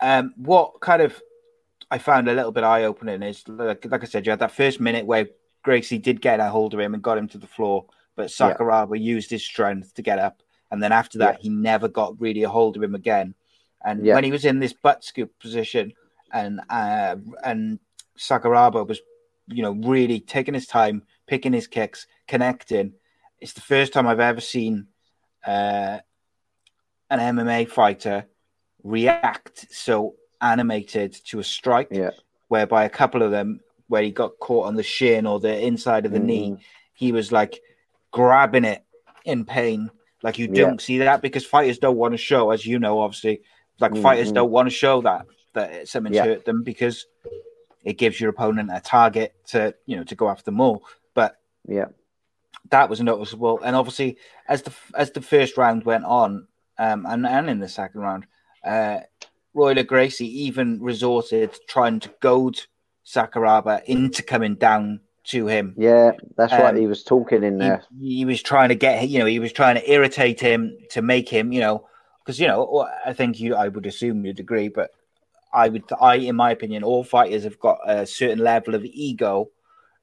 um, 0.00 0.32
what 0.36 0.80
kind 0.80 1.02
of 1.02 1.20
I 1.90 1.98
found 1.98 2.28
a 2.28 2.34
little 2.34 2.52
bit 2.52 2.64
eye 2.64 2.84
opening 2.84 3.22
is 3.22 3.46
like, 3.46 3.84
like 3.84 4.02
I 4.02 4.06
said, 4.06 4.24
you 4.24 4.30
had 4.30 4.38
that 4.38 4.52
first 4.52 4.80
minute 4.80 5.04
where 5.04 5.28
Gracie 5.62 5.98
did 5.98 6.22
get 6.22 6.40
a 6.40 6.48
hold 6.48 6.72
of 6.72 6.80
him 6.80 6.94
and 6.94 7.02
got 7.02 7.18
him 7.18 7.28
to 7.28 7.38
the 7.38 7.46
floor, 7.46 7.84
but 8.16 8.28
Sakuraba 8.28 8.96
yeah. 8.96 9.02
used 9.02 9.30
his 9.30 9.44
strength 9.44 9.94
to 9.94 10.02
get 10.02 10.18
up. 10.18 10.42
And 10.70 10.82
then 10.82 10.92
after 10.92 11.18
that, 11.18 11.38
yeah. 11.38 11.42
he 11.42 11.48
never 11.50 11.88
got 11.88 12.20
really 12.20 12.42
a 12.42 12.48
hold 12.48 12.76
of 12.76 12.82
him 12.82 12.94
again. 12.94 13.34
And 13.84 14.04
yeah. 14.04 14.14
when 14.14 14.24
he 14.24 14.32
was 14.32 14.44
in 14.44 14.58
this 14.58 14.72
butt 14.72 15.04
scoot 15.04 15.38
position, 15.38 15.92
and 16.32 16.60
uh, 16.70 17.16
and 17.44 17.78
Sakuraba 18.18 18.86
was, 18.86 19.00
you 19.48 19.62
know, 19.62 19.72
really 19.72 20.20
taking 20.20 20.54
his 20.54 20.66
time, 20.66 21.02
picking 21.26 21.52
his 21.52 21.66
kicks, 21.66 22.06
connecting. 22.26 22.94
It's 23.40 23.52
the 23.52 23.60
first 23.60 23.92
time 23.92 24.06
I've 24.06 24.20
ever 24.20 24.40
seen 24.40 24.86
uh, 25.46 25.98
an 27.10 27.36
MMA 27.36 27.68
fighter 27.68 28.26
react 28.82 29.66
so 29.70 30.14
animated 30.40 31.12
to 31.26 31.38
a 31.38 31.44
strike, 31.44 31.88
yeah. 31.90 32.10
whereby 32.48 32.84
a 32.84 32.90
couple 32.90 33.22
of 33.22 33.30
them 33.30 33.60
where 33.88 34.02
he 34.02 34.10
got 34.10 34.38
caught 34.38 34.66
on 34.66 34.76
the 34.76 34.82
shin 34.82 35.26
or 35.26 35.38
the 35.38 35.60
inside 35.66 36.06
of 36.06 36.12
the 36.12 36.18
mm. 36.18 36.24
knee, 36.24 36.56
he 36.94 37.12
was 37.12 37.30
like 37.30 37.60
grabbing 38.12 38.64
it 38.64 38.84
in 39.24 39.44
pain. 39.44 39.90
Like 40.22 40.38
you 40.38 40.46
don't 40.46 40.80
see 40.80 40.98
that 40.98 41.20
because 41.20 41.44
fighters 41.44 41.78
don't 41.78 41.96
want 41.96 42.14
to 42.14 42.18
show, 42.18 42.52
as 42.52 42.64
you 42.64 42.78
know, 42.78 43.00
obviously, 43.00 43.42
like 43.80 43.90
mm-hmm. 43.90 44.02
fighters 44.02 44.30
don't 44.30 44.52
want 44.52 44.66
to 44.66 44.74
show 44.74 45.02
that 45.02 45.26
that 45.54 45.88
something's 45.88 46.16
yeah. 46.16 46.24
hurt 46.24 46.44
them 46.44 46.62
because 46.62 47.06
it 47.84 47.98
gives 47.98 48.20
your 48.20 48.30
opponent 48.30 48.70
a 48.72 48.80
target 48.80 49.34
to 49.48 49.74
you 49.86 49.96
know 49.96 50.04
to 50.04 50.14
go 50.14 50.28
after 50.28 50.52
more. 50.52 50.80
But 51.14 51.38
yeah, 51.66 51.86
that 52.70 52.88
was 52.88 53.00
noticeable. 53.00 53.60
And 53.62 53.74
obviously, 53.74 54.16
as 54.48 54.62
the 54.62 54.72
as 54.94 55.10
the 55.10 55.20
first 55.20 55.56
round 55.56 55.84
went 55.84 56.04
on, 56.04 56.46
um, 56.78 57.04
and 57.06 57.26
and 57.26 57.50
in 57.50 57.58
the 57.58 57.68
second 57.68 58.00
round, 58.00 58.26
uh, 58.64 59.00
Royler 59.54 59.82
Gracie 59.82 60.44
even 60.44 60.80
resorted 60.80 61.58
trying 61.68 61.98
to 62.00 62.14
goad 62.20 62.60
Sakuraba 63.04 63.82
into 63.84 64.22
coming 64.22 64.54
down 64.54 65.00
to 65.24 65.46
him. 65.46 65.74
Yeah, 65.76 66.12
that's 66.36 66.52
um, 66.52 66.60
right. 66.60 66.76
He 66.76 66.86
was 66.86 67.04
talking 67.04 67.42
in 67.42 67.58
there. 67.58 67.84
He, 68.00 68.16
he, 68.16 68.24
was 68.24 68.42
trying 68.42 68.70
to 68.70 68.74
get, 68.74 69.08
you 69.08 69.18
know, 69.18 69.26
he 69.26 69.38
was 69.38 69.52
trying 69.52 69.76
to 69.76 69.90
irritate 69.90 70.40
him 70.40 70.76
to 70.90 71.02
make 71.02 71.28
him, 71.28 71.52
you 71.52 71.60
know, 71.60 71.86
because 72.18 72.38
you 72.38 72.46
know, 72.46 72.88
I 73.04 73.12
think 73.12 73.40
you, 73.40 73.54
I 73.54 73.68
would 73.68 73.86
assume 73.86 74.24
you'd 74.24 74.40
agree, 74.40 74.68
but 74.68 74.90
I 75.52 75.68
would, 75.68 75.84
I, 76.00 76.16
in 76.16 76.36
my 76.36 76.50
opinion, 76.50 76.82
all 76.82 77.04
fighters 77.04 77.44
have 77.44 77.58
got 77.58 77.78
a 77.86 78.06
certain 78.06 78.38
level 78.38 78.74
of 78.74 78.84
ego, 78.84 79.50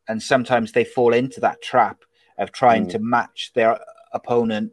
and 0.08 0.22
sometimes 0.22 0.72
they 0.72 0.84
fall 0.84 1.14
into 1.14 1.40
that 1.42 1.62
trap 1.62 2.04
of 2.38 2.52
trying 2.52 2.88
mm. 2.88 2.92
to 2.92 3.00
match 3.00 3.52
their 3.54 3.80
opponent 4.14 4.72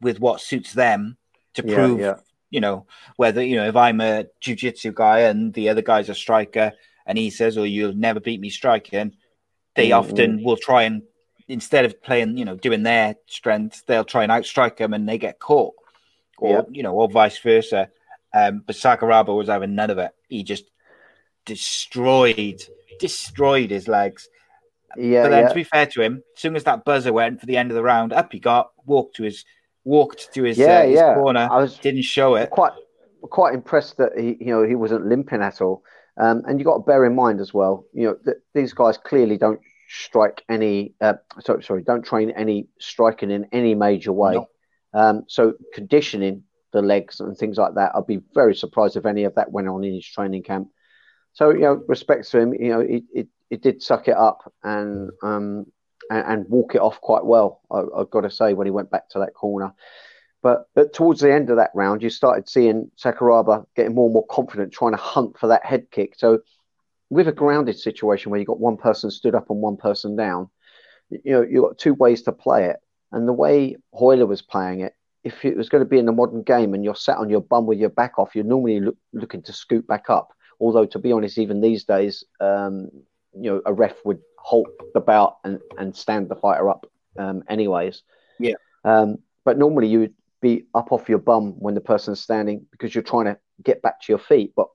with 0.00 0.20
what 0.20 0.40
suits 0.40 0.72
them 0.72 1.16
to 1.54 1.64
yeah, 1.66 1.74
prove, 1.74 2.00
yeah. 2.00 2.16
you 2.50 2.60
know, 2.60 2.86
whether 3.16 3.42
you 3.42 3.56
know 3.56 3.66
if 3.66 3.76
I'm 3.76 4.00
a 4.00 4.26
jiu-jitsu 4.40 4.92
guy 4.92 5.20
and 5.20 5.54
the 5.54 5.68
other 5.68 5.82
guy's 5.82 6.08
a 6.08 6.14
striker 6.14 6.72
and 7.06 7.18
he 7.18 7.30
says, 7.30 7.56
"Oh, 7.58 7.64
you'll 7.64 7.94
never 7.94 8.20
beat 8.20 8.40
me 8.40 8.50
striking," 8.50 9.14
they 9.76 9.90
mm-hmm. 9.90 9.98
often 9.98 10.42
will 10.42 10.56
try 10.56 10.82
and 10.82 11.02
instead 11.48 11.84
of 11.84 12.02
playing, 12.02 12.36
you 12.36 12.44
know, 12.44 12.56
doing 12.56 12.82
their 12.82 13.16
strength, 13.26 13.82
they'll 13.86 14.04
try 14.04 14.22
and 14.22 14.32
outstrike 14.32 14.76
them 14.76 14.94
and 14.94 15.08
they 15.08 15.18
get 15.18 15.38
caught, 15.38 15.74
or 16.38 16.66
you 16.70 16.82
know, 16.82 16.94
or 16.94 17.08
vice 17.08 17.38
versa. 17.38 17.88
Um, 18.34 18.62
but 18.66 18.76
Sakuraba 18.76 19.36
was 19.36 19.48
having 19.48 19.74
none 19.74 19.90
of 19.90 19.98
it. 19.98 20.10
He 20.28 20.42
just 20.42 20.64
destroyed, 21.44 22.62
destroyed 22.98 23.70
his 23.70 23.86
legs. 23.86 24.28
Yeah. 24.96 25.24
But 25.24 25.28
then, 25.30 25.42
yeah. 25.42 25.48
to 25.48 25.54
be 25.54 25.64
fair 25.64 25.86
to 25.86 26.02
him, 26.02 26.22
as 26.36 26.42
soon 26.42 26.56
as 26.56 26.64
that 26.64 26.84
buzzer 26.84 27.12
went 27.12 27.40
for 27.40 27.46
the 27.46 27.56
end 27.56 27.70
of 27.70 27.74
the 27.74 27.82
round, 27.82 28.12
up 28.12 28.32
he 28.32 28.38
got, 28.38 28.70
walked 28.86 29.16
to 29.16 29.24
his, 29.24 29.44
walked 29.84 30.32
to 30.34 30.42
his, 30.44 30.58
yeah, 30.58 30.78
uh, 30.78 30.86
his 30.86 30.94
yeah. 30.96 31.14
corner. 31.14 31.48
I 31.50 31.58
was 31.58 31.78
didn't 31.78 32.02
show 32.02 32.36
it. 32.36 32.50
Quite, 32.50 32.72
quite 33.22 33.54
impressed 33.54 33.98
that 33.98 34.18
he, 34.18 34.36
you 34.40 34.46
know, 34.46 34.64
he 34.64 34.74
wasn't 34.74 35.06
limping 35.06 35.42
at 35.42 35.60
all. 35.60 35.84
Um, 36.16 36.42
and 36.46 36.58
you've 36.58 36.66
got 36.66 36.76
to 36.76 36.84
bear 36.84 37.04
in 37.04 37.14
mind 37.14 37.40
as 37.40 37.52
well, 37.52 37.86
you 37.92 38.06
know, 38.06 38.16
that 38.24 38.36
these 38.54 38.72
guys 38.72 38.96
clearly 38.96 39.36
don't 39.36 39.60
strike 39.88 40.42
any, 40.48 40.94
uh, 41.00 41.14
sorry, 41.40 41.62
sorry, 41.62 41.82
don't 41.82 42.04
train 42.04 42.30
any 42.30 42.68
striking 42.78 43.30
in 43.30 43.46
any 43.52 43.74
major 43.74 44.12
way. 44.12 44.34
No. 44.34 44.46
Um, 44.92 45.24
so 45.26 45.54
conditioning 45.72 46.44
the 46.72 46.82
legs 46.82 47.20
and 47.20 47.36
things 47.36 47.58
like 47.58 47.74
that, 47.74 47.92
I'd 47.94 48.06
be 48.06 48.20
very 48.32 48.54
surprised 48.54 48.96
if 48.96 49.06
any 49.06 49.24
of 49.24 49.34
that 49.34 49.50
went 49.50 49.68
on 49.68 49.82
in 49.82 49.94
his 49.94 50.06
training 50.06 50.44
camp. 50.44 50.68
So, 51.32 51.50
you 51.50 51.60
know, 51.60 51.82
respect 51.88 52.30
to 52.30 52.38
him, 52.38 52.54
you 52.54 52.68
know, 52.68 52.80
it, 52.80 53.02
it, 53.12 53.28
it 53.50 53.62
did 53.62 53.82
suck 53.82 54.06
it 54.06 54.16
up 54.16 54.52
and, 54.62 55.10
um, 55.22 55.66
and, 56.10 56.26
and 56.26 56.48
walk 56.48 56.76
it 56.76 56.80
off 56.80 57.00
quite 57.00 57.24
well, 57.24 57.60
I, 57.72 57.82
I've 57.98 58.10
got 58.10 58.20
to 58.20 58.30
say, 58.30 58.54
when 58.54 58.68
he 58.68 58.70
went 58.70 58.90
back 58.90 59.08
to 59.10 59.18
that 59.18 59.34
corner. 59.34 59.74
But, 60.44 60.92
towards 60.92 61.22
the 61.22 61.32
end 61.32 61.48
of 61.48 61.56
that 61.56 61.70
round, 61.74 62.02
you 62.02 62.10
started 62.10 62.50
seeing 62.50 62.90
Sakuraba 63.02 63.64
getting 63.74 63.94
more 63.94 64.08
and 64.08 64.12
more 64.12 64.26
confident, 64.26 64.74
trying 64.74 64.92
to 64.92 64.98
hunt 64.98 65.38
for 65.38 65.46
that 65.46 65.64
head 65.64 65.90
kick. 65.90 66.12
So, 66.18 66.40
with 67.08 67.28
a 67.28 67.32
grounded 67.32 67.78
situation 67.78 68.30
where 68.30 68.38
you've 68.38 68.48
got 68.48 68.60
one 68.60 68.76
person 68.76 69.10
stood 69.10 69.34
up 69.34 69.48
and 69.48 69.62
one 69.62 69.78
person 69.78 70.16
down, 70.16 70.50
you 71.08 71.32
know, 71.32 71.40
you've 71.40 71.64
got 71.64 71.78
two 71.78 71.94
ways 71.94 72.20
to 72.24 72.32
play 72.32 72.66
it. 72.66 72.76
And 73.10 73.26
the 73.26 73.32
way 73.32 73.76
Royler 73.94 74.26
was 74.26 74.42
playing 74.42 74.80
it, 74.80 74.94
if 75.22 75.46
it 75.46 75.56
was 75.56 75.70
going 75.70 75.82
to 75.82 75.88
be 75.88 75.98
in 75.98 76.04
the 76.04 76.12
modern 76.12 76.42
game 76.42 76.74
and 76.74 76.84
you're 76.84 76.94
sat 76.94 77.16
on 77.16 77.30
your 77.30 77.40
bum 77.40 77.64
with 77.64 77.78
your 77.78 77.88
back 77.88 78.18
off, 78.18 78.34
you're 78.34 78.44
normally 78.44 78.80
look, 78.80 78.96
looking 79.14 79.42
to 79.44 79.52
scoot 79.54 79.86
back 79.86 80.10
up. 80.10 80.34
Although, 80.60 80.84
to 80.84 80.98
be 80.98 81.10
honest, 81.10 81.38
even 81.38 81.62
these 81.62 81.84
days, 81.84 82.22
um, 82.40 82.90
you 83.32 83.50
know, 83.50 83.62
a 83.64 83.72
ref 83.72 83.94
would 84.04 84.20
halt 84.36 84.68
the 84.92 85.00
bout 85.00 85.38
and, 85.42 85.58
and 85.78 85.96
stand 85.96 86.28
the 86.28 86.36
fighter 86.36 86.68
up 86.68 86.86
um, 87.18 87.44
anyways. 87.48 88.02
Yeah. 88.38 88.56
Um, 88.84 89.20
but 89.46 89.56
normally 89.56 89.88
you 89.88 90.00
would 90.00 90.14
be 90.44 90.66
up 90.74 90.92
off 90.92 91.08
your 91.08 91.18
bum 91.18 91.54
when 91.58 91.74
the 91.74 91.80
person's 91.80 92.20
standing 92.20 92.66
because 92.70 92.94
you're 92.94 93.02
trying 93.02 93.24
to 93.24 93.38
get 93.62 93.80
back 93.80 94.00
to 94.02 94.12
your 94.12 94.18
feet. 94.18 94.52
But 94.54 94.68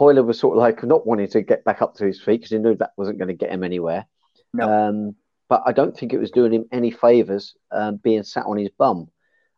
Royler 0.00 0.24
was 0.24 0.38
sort 0.38 0.56
of 0.56 0.60
like 0.60 0.82
not 0.82 1.06
wanting 1.06 1.28
to 1.28 1.42
get 1.42 1.64
back 1.64 1.82
up 1.82 1.94
to 1.96 2.06
his 2.06 2.20
feet 2.20 2.38
because 2.38 2.50
he 2.50 2.58
knew 2.58 2.74
that 2.76 2.92
wasn't 2.96 3.18
going 3.18 3.28
to 3.28 3.34
get 3.34 3.50
him 3.50 3.62
anywhere. 3.62 4.06
No. 4.54 4.64
Um, 4.66 5.16
but 5.48 5.62
I 5.66 5.72
don't 5.72 5.96
think 5.96 6.12
it 6.12 6.18
was 6.18 6.30
doing 6.30 6.52
him 6.52 6.64
any 6.72 6.90
favors 6.90 7.54
um, 7.70 7.96
being 7.96 8.22
sat 8.22 8.46
on 8.46 8.56
his 8.56 8.70
bum. 8.78 9.08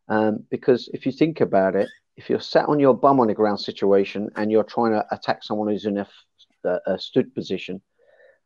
Um, 0.09 0.44
because 0.51 0.90
if 0.92 1.07
you 1.07 1.12
think 1.12 1.40
about 1.40 1.77
it, 1.77 1.88
if 2.16 2.29
you're 2.29 2.40
sat 2.40 2.68
on 2.68 2.81
your 2.81 2.94
bum 2.94 3.20
on 3.20 3.31
a 3.31 3.35
ground 3.35 3.61
situation 3.61 4.29
and 4.35 4.51
you're 4.51 4.64
trying 4.64 4.92
to 4.92 5.07
attack 5.12 5.44
someone 5.44 5.68
who's 5.68 5.87
in 5.87 5.98
a, 5.98 6.09
a, 6.64 6.79
a 6.87 6.98
stood 6.98 7.33
position, 7.35 7.81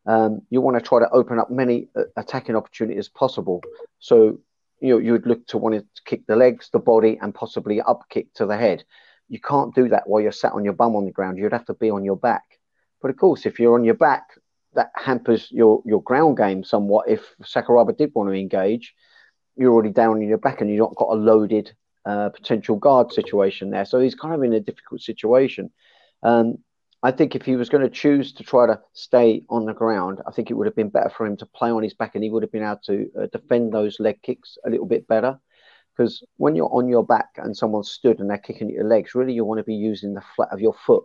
um, 0.05 0.41
you 0.51 0.61
want 0.61 0.77
to 0.77 0.81
try 0.81 0.99
to 0.99 1.09
open 1.09 1.39
up 1.39 1.49
many 1.49 1.87
uh, 1.95 2.03
attacking 2.17 2.55
opportunities 2.55 3.09
possible. 3.09 3.61
So 3.99 4.39
you 4.83 4.89
know, 4.89 4.97
you 4.97 5.13
would 5.13 5.25
look 5.25 5.47
to 5.47 5.57
want 5.57 5.75
to 5.75 6.01
kick 6.03 6.27
the 6.27 6.35
legs, 6.35 6.69
the 6.73 6.77
body, 6.77 7.17
and 7.21 7.33
possibly 7.33 7.79
up 7.79 8.03
kick 8.09 8.33
to 8.33 8.45
the 8.45 8.57
head. 8.57 8.83
You 9.29 9.39
can't 9.39 9.73
do 9.73 9.87
that 9.87 10.09
while 10.09 10.21
you're 10.21 10.33
sat 10.33 10.51
on 10.51 10.65
your 10.65 10.73
bum 10.73 10.97
on 10.97 11.05
the 11.05 11.11
ground. 11.11 11.37
You'd 11.37 11.53
have 11.53 11.65
to 11.67 11.73
be 11.73 11.89
on 11.89 12.03
your 12.03 12.17
back. 12.17 12.43
But 13.01 13.09
of 13.09 13.15
course, 13.15 13.45
if 13.45 13.61
you're 13.61 13.75
on 13.75 13.85
your 13.85 13.93
back, 13.93 14.25
that 14.73 14.91
hampers 14.93 15.47
your, 15.51 15.81
your 15.85 16.03
ground 16.03 16.35
game 16.35 16.65
somewhat. 16.65 17.07
If 17.07 17.33
Sakuraba 17.43 17.97
did 17.97 18.11
want 18.13 18.29
to 18.29 18.33
engage, 18.33 18.93
you're 19.55 19.71
already 19.71 19.91
down 19.91 20.17
on 20.17 20.27
your 20.27 20.37
back 20.37 20.59
and 20.59 20.69
you've 20.69 20.79
not 20.79 20.95
got 20.95 21.13
a 21.13 21.15
loaded 21.15 21.71
uh, 22.05 22.29
potential 22.29 22.75
guard 22.75 23.13
situation 23.13 23.69
there. 23.69 23.85
So 23.85 24.01
he's 24.01 24.15
kind 24.15 24.33
of 24.33 24.43
in 24.43 24.51
a 24.51 24.59
difficult 24.59 24.99
situation. 24.99 25.71
Um, 26.23 26.57
I 27.03 27.11
think 27.11 27.35
if 27.35 27.43
he 27.43 27.57
was 27.57 27.67
going 27.67 27.83
to 27.83 27.89
choose 27.89 28.31
to 28.33 28.43
try 28.43 28.65
to 28.65 28.79
stay 28.93 29.43
on 29.49 29.65
the 29.65 29.73
ground, 29.73 30.21
I 30.25 30.31
think 30.31 30.49
it 30.49 30.53
would 30.53 30.67
have 30.67 30.75
been 30.75 30.89
better 30.89 31.09
for 31.09 31.25
him 31.25 31.35
to 31.37 31.45
play 31.45 31.69
on 31.69 31.83
his 31.83 31.93
back, 31.93 32.15
and 32.15 32.23
he 32.23 32.29
would 32.29 32.43
have 32.43 32.51
been 32.51 32.63
able 32.63 32.79
to 32.85 33.11
uh, 33.21 33.27
defend 33.31 33.73
those 33.73 33.99
leg 33.99 34.21
kicks 34.21 34.57
a 34.65 34.69
little 34.69 34.85
bit 34.85 35.05
better. 35.07 35.37
Because 35.95 36.23
when 36.37 36.55
you're 36.55 36.73
on 36.73 36.87
your 36.87 37.05
back 37.05 37.29
and 37.37 37.55
someone's 37.55 37.91
stood 37.91 38.19
and 38.19 38.29
they're 38.29 38.37
kicking 38.37 38.69
at 38.69 38.73
your 38.73 38.87
legs, 38.87 39.13
really 39.13 39.33
you 39.33 39.43
want 39.43 39.59
to 39.59 39.65
be 39.65 39.75
using 39.75 40.13
the 40.13 40.23
flat 40.35 40.49
of 40.51 40.61
your 40.61 40.73
foot 40.73 41.03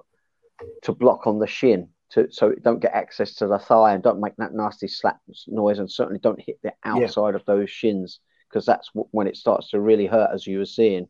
to 0.82 0.92
block 0.92 1.26
on 1.26 1.40
the 1.40 1.46
shin, 1.48 1.88
to 2.10 2.30
so 2.30 2.48
it 2.48 2.62
don't 2.62 2.80
get 2.80 2.94
access 2.94 3.34
to 3.34 3.48
the 3.48 3.58
thigh 3.58 3.92
and 3.92 4.02
don't 4.02 4.20
make 4.20 4.36
that 4.36 4.54
nasty 4.54 4.86
slap 4.88 5.18
noise, 5.48 5.80
and 5.80 5.90
certainly 5.90 6.20
don't 6.20 6.40
hit 6.40 6.58
the 6.62 6.72
outside 6.84 7.34
of 7.34 7.44
those 7.44 7.70
shins 7.70 8.20
because 8.48 8.64
that's 8.64 8.88
w- 8.94 9.08
when 9.10 9.26
it 9.26 9.36
starts 9.36 9.70
to 9.70 9.80
really 9.80 10.06
hurt, 10.06 10.30
as 10.32 10.46
you 10.46 10.58
were 10.58 10.64
seeing. 10.64 11.08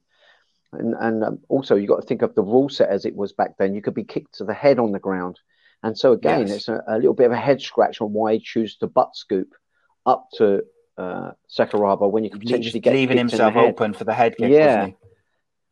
And, 0.72 0.94
and 1.00 1.24
um, 1.24 1.38
also, 1.48 1.76
you've 1.76 1.88
got 1.88 2.00
to 2.00 2.06
think 2.06 2.22
of 2.22 2.34
the 2.34 2.42
rule 2.42 2.68
set 2.68 2.90
as 2.90 3.04
it 3.04 3.16
was 3.16 3.32
back 3.32 3.56
then. 3.58 3.74
You 3.74 3.82
could 3.82 3.94
be 3.94 4.04
kicked 4.04 4.34
to 4.34 4.44
the 4.44 4.54
head 4.54 4.78
on 4.78 4.92
the 4.92 4.98
ground. 4.98 5.40
And 5.82 5.96
so, 5.96 6.12
again, 6.12 6.46
Yes. 6.46 6.56
it's 6.56 6.68
a, 6.68 6.82
a 6.88 6.96
little 6.96 7.14
bit 7.14 7.26
of 7.26 7.32
a 7.32 7.36
head 7.36 7.62
scratch 7.62 8.00
on 8.00 8.12
why 8.12 8.34
he 8.34 8.40
chose 8.40 8.76
to 8.76 8.86
butt 8.86 9.14
scoot 9.16 9.48
up 10.04 10.28
to 10.34 10.62
uh, 10.98 11.30
Sakuraba 11.48 12.10
when 12.10 12.24
you 12.24 12.30
could 12.30 12.40
potentially 12.40 12.80
get 12.80 12.92
leaving 12.92 13.16
kicked 13.16 13.32
in 13.32 13.38
the 13.38 13.44
himself 13.44 13.56
open 13.56 13.94
for 13.94 14.04
the 14.04 14.14
head 14.14 14.36
kick, 14.36 14.50
Yeah. 14.50 14.88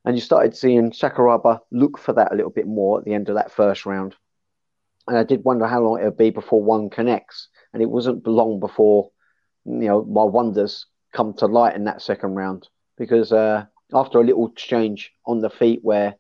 And 0.04 0.14
you 0.14 0.20
started 0.20 0.56
seeing 0.56 0.92
Sakuraba 0.92 1.58
look 1.72 1.98
for 1.98 2.12
that 2.12 2.32
a 2.32 2.36
little 2.36 2.52
bit 2.52 2.66
more 2.66 3.00
at 3.00 3.04
the 3.04 3.12
end 3.12 3.28
of 3.28 3.34
that 3.34 3.50
first 3.50 3.84
round. 3.86 4.14
And 5.08 5.18
I 5.18 5.24
did 5.24 5.44
wonder 5.44 5.66
how 5.66 5.82
long 5.82 6.00
it 6.00 6.04
would 6.04 6.16
be 6.16 6.30
before 6.30 6.62
one 6.62 6.90
connects. 6.90 7.48
And 7.72 7.82
it 7.82 7.90
wasn't 7.90 8.26
long 8.26 8.60
before, 8.60 9.10
you 9.64 9.72
know, 9.88 10.04
my 10.04 10.22
wonders 10.22 10.86
come 11.12 11.34
to 11.34 11.46
light 11.46 11.74
in 11.74 11.84
that 11.84 12.02
second 12.02 12.36
round. 12.36 12.68
Because 12.96 13.32
uh, 13.32 13.66
after 13.92 14.20
a 14.20 14.24
little 14.24 14.48
exchange 14.48 15.12
on 15.26 15.40
the 15.40 15.50
feet 15.50 15.80
where 15.82 16.16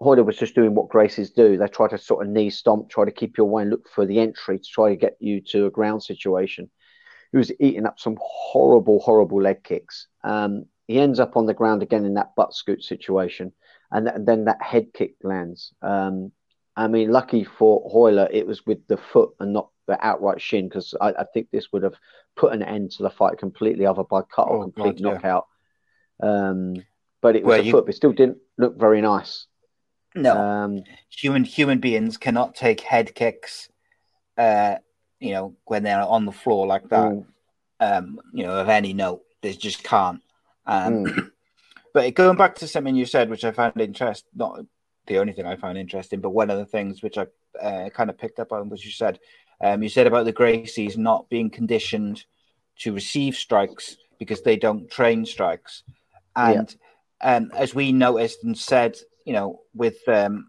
Royler 0.00 0.24
was 0.24 0.38
just 0.38 0.54
doing 0.54 0.74
what 0.74 0.88
Gracies 0.88 1.34
do, 1.34 1.58
they 1.58 1.66
try 1.68 1.88
to 1.88 1.98
sort 1.98 2.24
of 2.26 2.32
knee 2.32 2.50
stomp, 2.50 2.88
try 2.88 3.04
to 3.04 3.10
keep 3.10 3.36
you 3.36 3.44
away 3.44 3.62
and 3.62 3.70
look 3.70 3.88
for 3.88 4.06
the 4.06 4.18
entry 4.18 4.58
to 4.58 4.64
try 4.64 4.88
to 4.88 4.96
get 4.96 5.16
you 5.20 5.42
to 5.42 5.66
a 5.66 5.70
ground 5.70 6.02
situation. 6.02 6.70
He 7.32 7.38
was 7.38 7.52
eating 7.60 7.86
up 7.86 8.00
some 8.00 8.16
horrible, 8.20 9.00
horrible 9.00 9.40
leg 9.42 9.62
kicks. 9.62 10.08
Um, 10.24 10.64
he 10.86 10.98
ends 10.98 11.20
up 11.20 11.36
on 11.36 11.46
the 11.46 11.54
ground 11.54 11.82
again 11.82 12.04
in 12.04 12.14
that 12.14 12.34
butt 12.34 12.54
scoot 12.54 12.82
situation, 12.82 13.52
and, 13.92 14.06
th- 14.06 14.16
and 14.16 14.26
then 14.26 14.46
that 14.46 14.62
head 14.62 14.92
kick 14.94 15.14
lands. 15.22 15.72
Um, 15.82 16.32
I 16.76 16.88
mean, 16.88 17.12
lucky 17.12 17.44
for 17.44 17.88
Hoyler, 17.92 18.28
it 18.32 18.46
was 18.46 18.64
with 18.64 18.86
the 18.88 18.96
foot 18.96 19.30
and 19.38 19.52
not 19.52 19.68
the 19.86 19.98
outright 20.04 20.40
shin, 20.40 20.68
because 20.68 20.94
I, 21.00 21.10
I 21.10 21.24
think 21.34 21.48
this 21.52 21.72
would 21.72 21.82
have 21.82 21.94
put 22.36 22.54
an 22.54 22.62
end 22.62 22.92
to 22.92 23.02
the 23.02 23.10
fight 23.10 23.38
completely, 23.38 23.86
either 23.86 24.02
by 24.02 24.22
cut 24.34 24.48
or 24.48 24.56
Oh, 24.56 24.62
complete 24.62 24.96
God, 24.96 25.02
knockout. 25.02 25.46
Um, 26.22 26.84
but 27.20 27.36
it 27.36 27.44
was 27.44 27.50
Well, 27.50 27.60
a 27.60 27.62
you- 27.64 27.72
foot, 27.72 27.86
but 27.86 27.94
it 27.94 27.96
still 27.96 28.12
didn't 28.12 28.38
look 28.58 28.76
very 28.78 29.00
nice. 29.00 29.46
No, 30.14 30.36
Um, 30.36 30.82
human 31.08 31.44
human 31.44 31.78
beings 31.78 32.16
cannot 32.16 32.54
take 32.54 32.80
head 32.80 33.14
kicks. 33.14 33.68
Uh, 34.36 34.76
you 35.20 35.32
know, 35.32 35.54
when 35.66 35.82
they're 35.82 36.00
on 36.02 36.24
the 36.24 36.32
floor 36.32 36.66
like 36.66 36.88
that. 36.88 37.12
mm, 37.12 37.26
Um, 37.78 38.20
you 38.34 38.42
know, 38.42 38.60
of 38.60 38.68
any 38.68 38.92
note, 38.92 39.22
they 39.40 39.52
just 39.52 39.82
can't. 39.82 40.20
Um, 40.66 41.04
mm, 41.04 41.30
But 41.94 42.14
going 42.14 42.36
back 42.36 42.54
to 42.56 42.68
something 42.68 42.94
you 42.94 43.06
said, 43.06 43.30
which 43.30 43.44
I 43.44 43.50
found 43.52 43.80
interest, 43.80 44.24
not 44.34 44.60
the 45.06 45.18
only 45.18 45.32
thing 45.32 45.44
I 45.46 45.56
found 45.56 45.76
interesting, 45.78 46.20
but 46.20 46.30
one 46.30 46.48
of 46.50 46.58
the 46.58 46.66
things 46.66 47.02
which 47.02 47.18
I 47.18 47.26
uh, 47.60 47.88
kind 47.90 48.10
of 48.10 48.16
picked 48.18 48.38
up 48.38 48.52
on 48.52 48.68
was 48.68 48.84
you 48.84 48.92
said, 48.92 49.18
um, 49.60 49.82
you 49.82 49.88
said 49.88 50.06
about 50.06 50.24
the 50.24 50.32
Gracies 50.32 50.96
not 50.96 51.28
being 51.28 51.50
conditioned 51.50 52.24
to 52.80 52.92
receive 52.92 53.34
strikes 53.34 53.96
because 54.18 54.42
they 54.42 54.56
don't 54.56 54.88
train 54.90 55.24
strikes, 55.26 55.82
and 56.36 56.74
um, 57.20 57.50
as 57.54 57.74
we 57.74 57.92
noticed 57.92 58.44
and 58.44 58.56
said, 58.56 58.96
you 59.24 59.32
know, 59.32 59.60
with 59.74 59.98
um, 60.08 60.48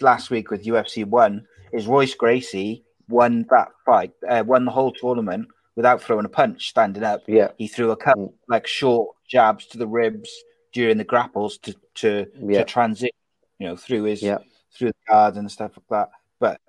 last 0.00 0.30
week 0.30 0.50
with 0.50 0.64
UFC 0.64 1.04
one, 1.04 1.46
is 1.72 1.86
Royce 1.86 2.14
Gracie 2.14 2.84
won 3.08 3.46
that 3.50 3.68
fight, 3.84 4.12
uh, 4.28 4.42
won 4.46 4.64
the 4.64 4.70
whole 4.70 4.92
tournament 4.92 5.48
without 5.74 6.00
throwing 6.02 6.24
a 6.24 6.28
punch, 6.28 6.68
standing 6.70 7.02
up. 7.04 7.22
yeah, 7.26 7.50
He 7.58 7.68
threw 7.68 7.90
a 7.90 7.96
couple 7.96 8.28
Mm. 8.28 8.34
like 8.48 8.66
short 8.66 9.14
jabs 9.28 9.66
to 9.68 9.78
the 9.78 9.86
ribs 9.86 10.30
during 10.72 10.98
the 10.98 11.04
grapples 11.04 11.58
to 11.58 11.74
to, 11.94 12.26
Yeah. 12.40 12.58
to 12.58 12.64
transit, 12.64 13.12
you 13.58 13.66
know, 13.66 13.76
through 13.76 14.04
his 14.04 14.22
Yeah. 14.22 14.38
through 14.72 14.88
the 14.88 14.94
guards 15.08 15.36
and 15.38 15.50
stuff 15.50 15.72
like 15.76 15.86
that. 15.90 16.10
But 16.38 16.60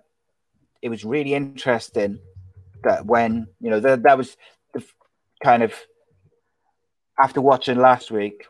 it 0.82 0.90
was 0.90 1.04
really 1.04 1.34
interesting 1.34 2.20
that 2.84 3.06
when 3.06 3.48
you 3.60 3.70
know 3.70 3.80
that 3.80 4.04
that 4.04 4.18
was 4.18 4.38
the 4.74 4.84
kind 5.44 5.64
of 5.64 5.74
after 7.20 7.42
watching 7.42 7.78
last 7.80 8.12
week, 8.12 8.46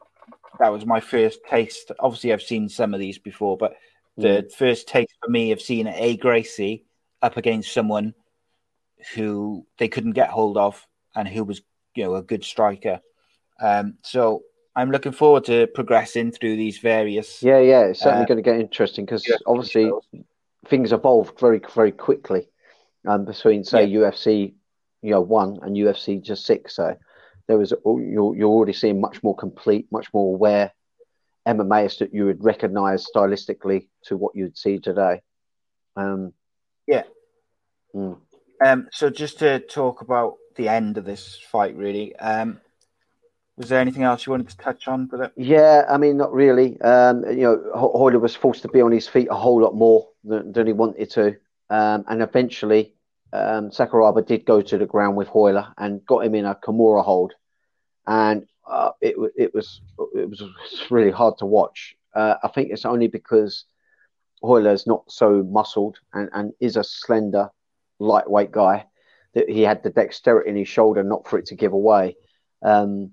that 0.60 0.72
was 0.72 0.86
my 0.86 1.00
first 1.00 1.40
taste. 1.50 1.92
Obviously, 2.00 2.34
I've 2.34 2.42
seen 2.42 2.68
some 2.70 2.94
of 2.94 3.00
these 3.00 3.18
before, 3.20 3.58
but 3.58 3.76
the 4.18 4.44
Mm. 4.44 4.52
first 4.54 4.88
taste 4.88 5.14
for 5.24 5.30
me 5.30 5.52
of 5.52 5.62
seeing 5.62 5.88
a 5.88 6.18
Gracie 6.18 6.86
up 7.22 7.38
against 7.38 7.72
someone 7.74 8.14
who 9.14 9.66
they 9.78 9.88
couldn't 9.88 10.14
get 10.14 10.30
hold 10.30 10.58
of 10.58 10.86
and 11.16 11.28
who 11.28 11.44
was, 11.44 11.62
you 11.96 12.04
know, 12.04 12.16
a 12.16 12.22
good 12.22 12.44
striker. 12.44 13.00
Um, 13.62 13.98
so 14.02 14.44
I'm 14.76 14.92
looking 14.92 15.12
forward 15.12 15.46
to 15.46 15.68
progressing 15.68 16.32
through 16.32 16.56
these 16.56 16.80
various. 16.80 17.42
yeah, 17.42 17.60
yeah. 17.60 17.86
It's 17.86 18.00
certainly 18.00 18.24
Uh, 18.24 18.28
going 18.28 18.38
to 18.38 18.42
get 18.44 18.60
interesting 18.60 19.06
because 19.06 19.26
obviously 19.46 19.86
shows. 19.90 20.04
things 20.68 20.92
evolved 20.92 21.40
very 21.40 21.60
very 21.74 21.92
quickly 21.92 22.50
um, 23.06 23.26
between 23.26 23.64
say 23.64 23.88
UFC 23.88 24.54
you 25.02 25.12
know 25.12 25.22
one 25.22 25.60
and 25.62 25.76
UFC 25.76 26.20
just 26.22 26.46
six. 26.46 26.76
So 26.76 26.96
there 27.48 27.58
was 27.58 27.74
you're 27.86 28.36
you're 28.36 28.50
already 28.50 28.74
seeing 28.74 29.02
much 29.02 29.24
more 29.24 29.36
complete, 29.36 29.88
much 29.92 30.14
more 30.14 30.36
aware 30.36 30.72
MMA 31.48 31.98
that 32.00 32.14
you 32.14 32.26
would 32.26 32.44
recognise 32.44 33.06
stylistically 33.14 33.88
to 34.04 34.18
what 34.18 34.36
you'd 34.36 34.58
see 34.58 34.80
today. 34.80 35.22
Um, 35.96 36.34
Yeah. 36.86 37.04
mm. 37.96 38.18
Um, 38.64 38.88
so 38.92 39.10
just 39.10 39.40
to 39.40 39.60
talk 39.60 40.02
about 40.02 40.36
the 40.56 40.68
end 40.68 40.98
of 40.98 41.06
this 41.06 41.40
fight, 41.52 41.76
really. 41.76 42.16
Um, 42.16 42.60
was 43.56 43.70
there 43.70 43.80
anything 43.80 44.04
else 44.04 44.26
you 44.26 44.32
wanted 44.32 44.50
to 44.50 44.58
touch 44.58 44.88
on 44.88 45.08
with 45.12 45.22
it? 45.22 45.32
Yeah, 45.36 45.86
I 45.90 45.98
mean, 45.98 46.18
not 46.18 46.34
really. 46.34 46.80
Um, 46.82 47.24
you 47.26 47.44
know, 47.44 47.64
Ho- 47.76 47.94
Royler 47.94 48.20
was 48.20 48.36
forced 48.36 48.64
to 48.64 48.68
be 48.68 48.82
on 48.82 48.92
his 48.92 49.08
feet 49.08 49.30
a 49.32 49.36
whole 49.36 49.62
lot 49.62 49.76
more 49.76 50.10
than, 50.24 50.52
than 50.52 50.68
he 50.68 50.74
wanted 50.74 51.10
to, 51.12 51.36
um, 51.70 52.04
and 52.08 52.22
eventually, 52.22 52.94
um, 53.34 53.70
Sakuraba 53.72 54.26
did 54.26 54.46
go 54.46 54.62
to 54.62 54.78
the 54.78 54.86
ground 54.86 55.18
with 55.18 55.28
Royler 55.30 55.74
and 55.78 56.06
got 56.06 56.26
him 56.26 56.36
in 56.36 56.46
a 56.46 56.56
Kimura 56.56 57.04
hold, 57.04 57.34
and 58.06 58.46
uh, 58.68 58.92
it 59.02 59.16
it 59.36 59.54
was 59.54 59.82
it 60.16 60.30
was 60.30 60.44
really 60.90 61.12
hard 61.12 61.38
to 61.40 61.46
watch. 61.46 61.96
Uh, 62.16 62.36
I 62.44 62.48
think 62.48 62.70
it's 62.72 62.86
only 62.86 63.08
because 63.08 63.66
Royler's 64.42 64.88
not 64.88 65.04
so 65.12 65.44
muscled 65.44 65.98
and, 66.14 66.30
and 66.34 66.54
is 66.60 66.78
a 66.78 66.84
slender, 66.84 67.50
lightweight 68.00 68.52
guy 68.52 68.86
that 69.34 69.50
he 69.50 69.62
had 69.62 69.84
the 69.84 69.90
dexterity 69.90 70.50
in 70.50 70.56
his 70.56 70.68
shoulder 70.68 71.04
not 71.04 71.28
for 71.28 71.38
it 71.38 71.48
to 71.48 71.56
give 71.56 71.74
away. 71.74 72.16
Um, 72.64 73.12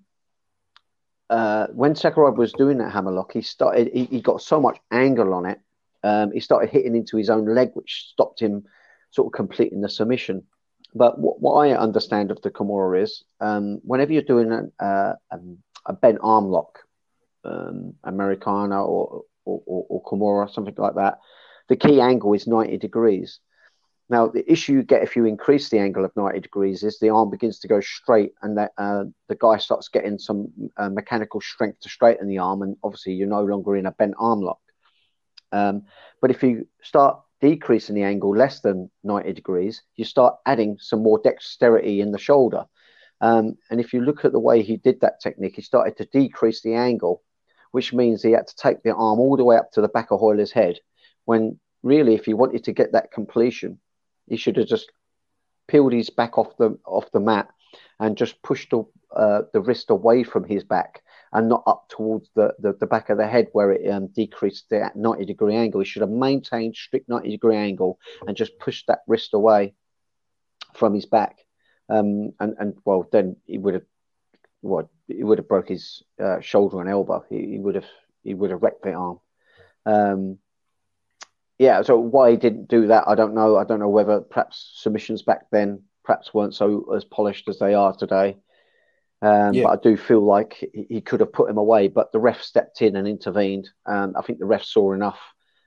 uh, 1.29 1.67
when 1.69 1.95
Sakuraba 1.95 2.37
was 2.37 2.53
doing 2.53 2.79
that 2.79 2.93
hammerlock, 2.93 3.33
he 3.33 3.43
started. 3.43 3.91
He, 3.93 4.05
he 4.05 4.21
got 4.21 4.43
so 4.43 4.61
much 4.61 4.79
angle 4.91 5.35
on 5.35 5.47
it. 5.47 5.59
Um, 6.03 6.33
he 6.33 6.41
started 6.41 6.71
hitting 6.71 6.95
into 6.95 7.17
his 7.17 7.31
own 7.31 7.47
leg, 7.47 7.71
which 7.75 8.07
stopped 8.11 8.41
him 8.41 8.65
sort 9.15 9.27
of 9.29 9.33
completing 9.33 9.81
the 9.81 9.89
submission. 9.89 10.43
But 10.95 11.19
what, 11.19 11.41
what 11.41 11.55
I 11.55 11.77
understand 11.77 12.31
of 12.31 12.41
the 12.43 12.51
Kimura 12.51 13.03
is, 13.03 13.25
um, 13.41 13.81
whenever 13.85 14.13
you're 14.13 14.23
doing 14.23 14.53
an, 14.53 14.73
uh, 14.81 15.15
um, 15.31 15.59
a 15.87 15.93
bent 15.93 16.19
arm 16.21 16.47
lock, 16.47 16.81
um, 17.45 17.95
Americana 18.05 18.83
or, 18.83 19.23
or, 19.45 19.63
or, 19.67 19.87
or 19.89 20.03
Kimura, 20.03 20.53
something 20.53 20.75
like 20.77 20.95
that, 20.95 21.19
the 21.69 21.77
key 21.77 22.01
angle 22.01 22.33
is 22.35 22.47
90 22.47 22.79
degrees. 22.79 23.41
Now, 24.11 24.29
the 24.29 24.51
issue 24.51 24.75
you 24.75 24.83
get 24.83 25.03
if 25.03 25.17
you 25.17 25.25
increase 25.25 25.71
the 25.71 25.79
angle 25.79 26.05
of 26.05 26.15
90 26.15 26.41
degrees 26.41 26.83
is 26.83 26.99
the 26.99 27.09
arm 27.09 27.31
begins 27.31 27.59
to 27.61 27.69
go 27.69 27.81
straight 27.81 28.33
and 28.43 28.59
that 28.59 28.73
uh, 28.77 29.05
the 29.29 29.37
guy 29.37 29.57
starts 29.57 29.89
getting 29.89 30.19
some 30.19 30.49
uh, 30.77 30.91
mechanical 30.91 31.41
strength 31.41 31.81
to 31.81 31.89
straighten 31.89 32.29
the 32.29 32.39
arm. 32.39 32.63
And 32.63 32.77
obviously, 32.85 33.15
you're 33.15 33.29
no 33.29 33.43
longer 33.43 33.77
in 33.77 33.87
a 33.87 33.93
bent 33.93 34.15
arm 34.19 34.41
lock. 34.41 34.59
Um, 35.53 35.85
but 36.21 36.31
if 36.31 36.43
you 36.43 36.67
start 36.83 37.24
decreasing 37.41 37.95
the 37.95 38.03
angle 38.03 38.37
less 38.37 38.61
than 38.61 38.91
90 39.03 39.33
degrees, 39.33 39.83
you 39.97 40.05
start 40.05 40.37
adding 40.47 40.79
some 40.81 41.03
more 41.03 41.21
dexterity 41.23 42.01
in 42.01 42.13
the 42.13 42.19
shoulder. 42.19 42.65
Um, 43.21 43.57
and 43.71 43.81
if 43.81 43.93
you 43.93 44.01
look 44.01 44.25
at 44.25 44.33
the 44.33 44.41
way 44.41 44.63
he 44.63 44.77
did 44.77 45.01
that 45.01 45.21
technique, 45.21 45.57
he 45.57 45.63
started 45.63 45.97
to 45.97 46.07
decrease 46.07 46.63
the 46.63 46.75
angle, 46.75 47.23
which 47.71 47.93
means 47.93 48.23
he 48.23 48.33
had 48.33 48.47
to 48.47 48.57
take 48.57 48.83
the 48.83 48.95
arm 48.95 49.19
all 49.19 49.37
the 49.37 49.45
way 49.45 49.57
up 49.57 49.73
to 49.73 49.81
the 49.81 49.89
back 49.89 50.11
of 50.11 50.21
Royler's 50.21 50.53
head. 50.53 50.79
When 51.25 51.59
really, 51.83 52.15
if 52.15 52.25
he 52.25 52.35
wanted 52.35 52.65
to 52.65 52.73
get 52.73 52.93
that 52.93 53.13
completion, 53.13 53.79
he 54.29 54.37
should 54.37 54.57
have 54.57 54.67
just 54.67 54.91
peeled 55.69 55.93
his 55.93 56.11
back 56.11 56.37
off 56.39 56.57
the 56.59 56.79
off 56.85 57.11
the 57.13 57.21
mat 57.21 57.49
and 57.99 58.17
just 58.17 58.43
pushed 58.43 58.71
the, 58.71 58.85
uh, 59.15 59.43
the 59.53 59.61
wrist 59.61 59.91
away 59.91 60.23
from 60.23 60.45
his 60.45 60.65
back 60.65 61.03
and 61.35 61.49
not 61.49 61.65
up 61.67 61.89
towards 61.89 62.31
the, 62.35 62.55
the, 62.61 62.73
the 62.75 62.87
back 62.87 63.11
of 63.11 63.19
the 63.19 63.27
head 63.27 63.49
where 63.53 63.73
it 63.73 63.91
um, 63.91 64.07
decreased 64.07 64.71
the 64.71 64.91
90 64.95 65.25
degree 65.25 65.57
angle. 65.57 65.81
He 65.81 65.87
should 65.87 66.03
have 66.03 66.11
maintained 66.11 66.77
strict 66.77 67.09
90 67.09 67.29
degree 67.29 67.57
angle 67.57 67.99
and 68.27 68.37
just 68.37 68.59
pushed 68.59 68.87
that 68.87 69.01
wrist 69.07 69.35
away 69.35 69.75
from 70.75 70.95
his 70.95 71.07
back. 71.07 71.39
Um, 71.89 72.33
and, 72.41 72.55
and 72.59 72.75
well, 72.85 73.07
then 73.11 73.37
he 73.45 73.59
would 73.59 73.75
have 73.75 73.83
what 74.61 74.89
he 75.09 75.23
would 75.23 75.39
have 75.39 75.49
broke 75.49 75.69
his 75.69 76.03
uh, 76.23 76.41
shoulder 76.41 76.81
and 76.81 76.89
elbow. 76.89 77.25
He, 77.29 77.47
he 77.47 77.59
would 77.59 77.75
have 77.75 77.85
he 78.23 78.33
would 78.33 78.51
have 78.51 78.63
wrecked 78.63 78.83
the 78.83 78.95
arm. 78.95 79.21
Um, 79.85 80.39
yeah, 81.59 81.83
so 81.83 81.99
why 81.99 82.31
he 82.31 82.37
didn't 82.37 82.69
do 82.69 82.87
that, 82.87 83.05
I 83.07 83.15
don't 83.15 83.35
know. 83.35 83.57
I 83.57 83.65
don't 83.65 83.81
know 83.81 83.89
whether 83.91 84.21
perhaps 84.21 84.73
submissions 84.77 85.23
back 85.23 85.51
then 85.51 85.83
perhaps 86.05 86.35
weren't 86.35 86.55
so 86.55 86.93
as 86.95 87.05
polished 87.05 87.49
as 87.49 87.59
they 87.59 87.75
are 87.75 87.95
today. 87.95 88.37
Um, 89.23 89.55
Yeah. 89.55 89.65
But 89.65 89.79
I 89.79 89.83
do 89.83 89.97
feel 89.97 90.25
like 90.25 90.69
he, 90.73 90.87
he 90.89 91.01
could 91.01 91.21
have 91.21 91.33
put 91.33 91.49
him 91.51 91.59
away, 91.59 91.89
but 91.89 92.13
the 92.13 92.21
ref 92.21 92.43
stepped 92.43 92.83
in 92.83 92.97
and 92.97 93.09
intervened. 93.09 93.69
Um, 93.87 94.15
I 94.17 94.23
think 94.23 94.39
the 94.39 94.47
ref 94.47 94.65
saw 94.65 94.93
enough 94.93 95.21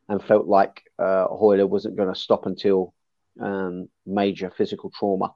and 0.10 0.24
felt 0.24 0.48
like 0.48 0.84
uh, 1.00 1.28
Royler 1.30 1.68
wasn't 1.68 1.98
going 1.98 2.14
to 2.14 2.20
stop 2.20 2.46
until 2.46 2.94
um, 3.42 3.90
major 4.06 4.50
physical 4.50 4.92
trauma. 4.92 5.34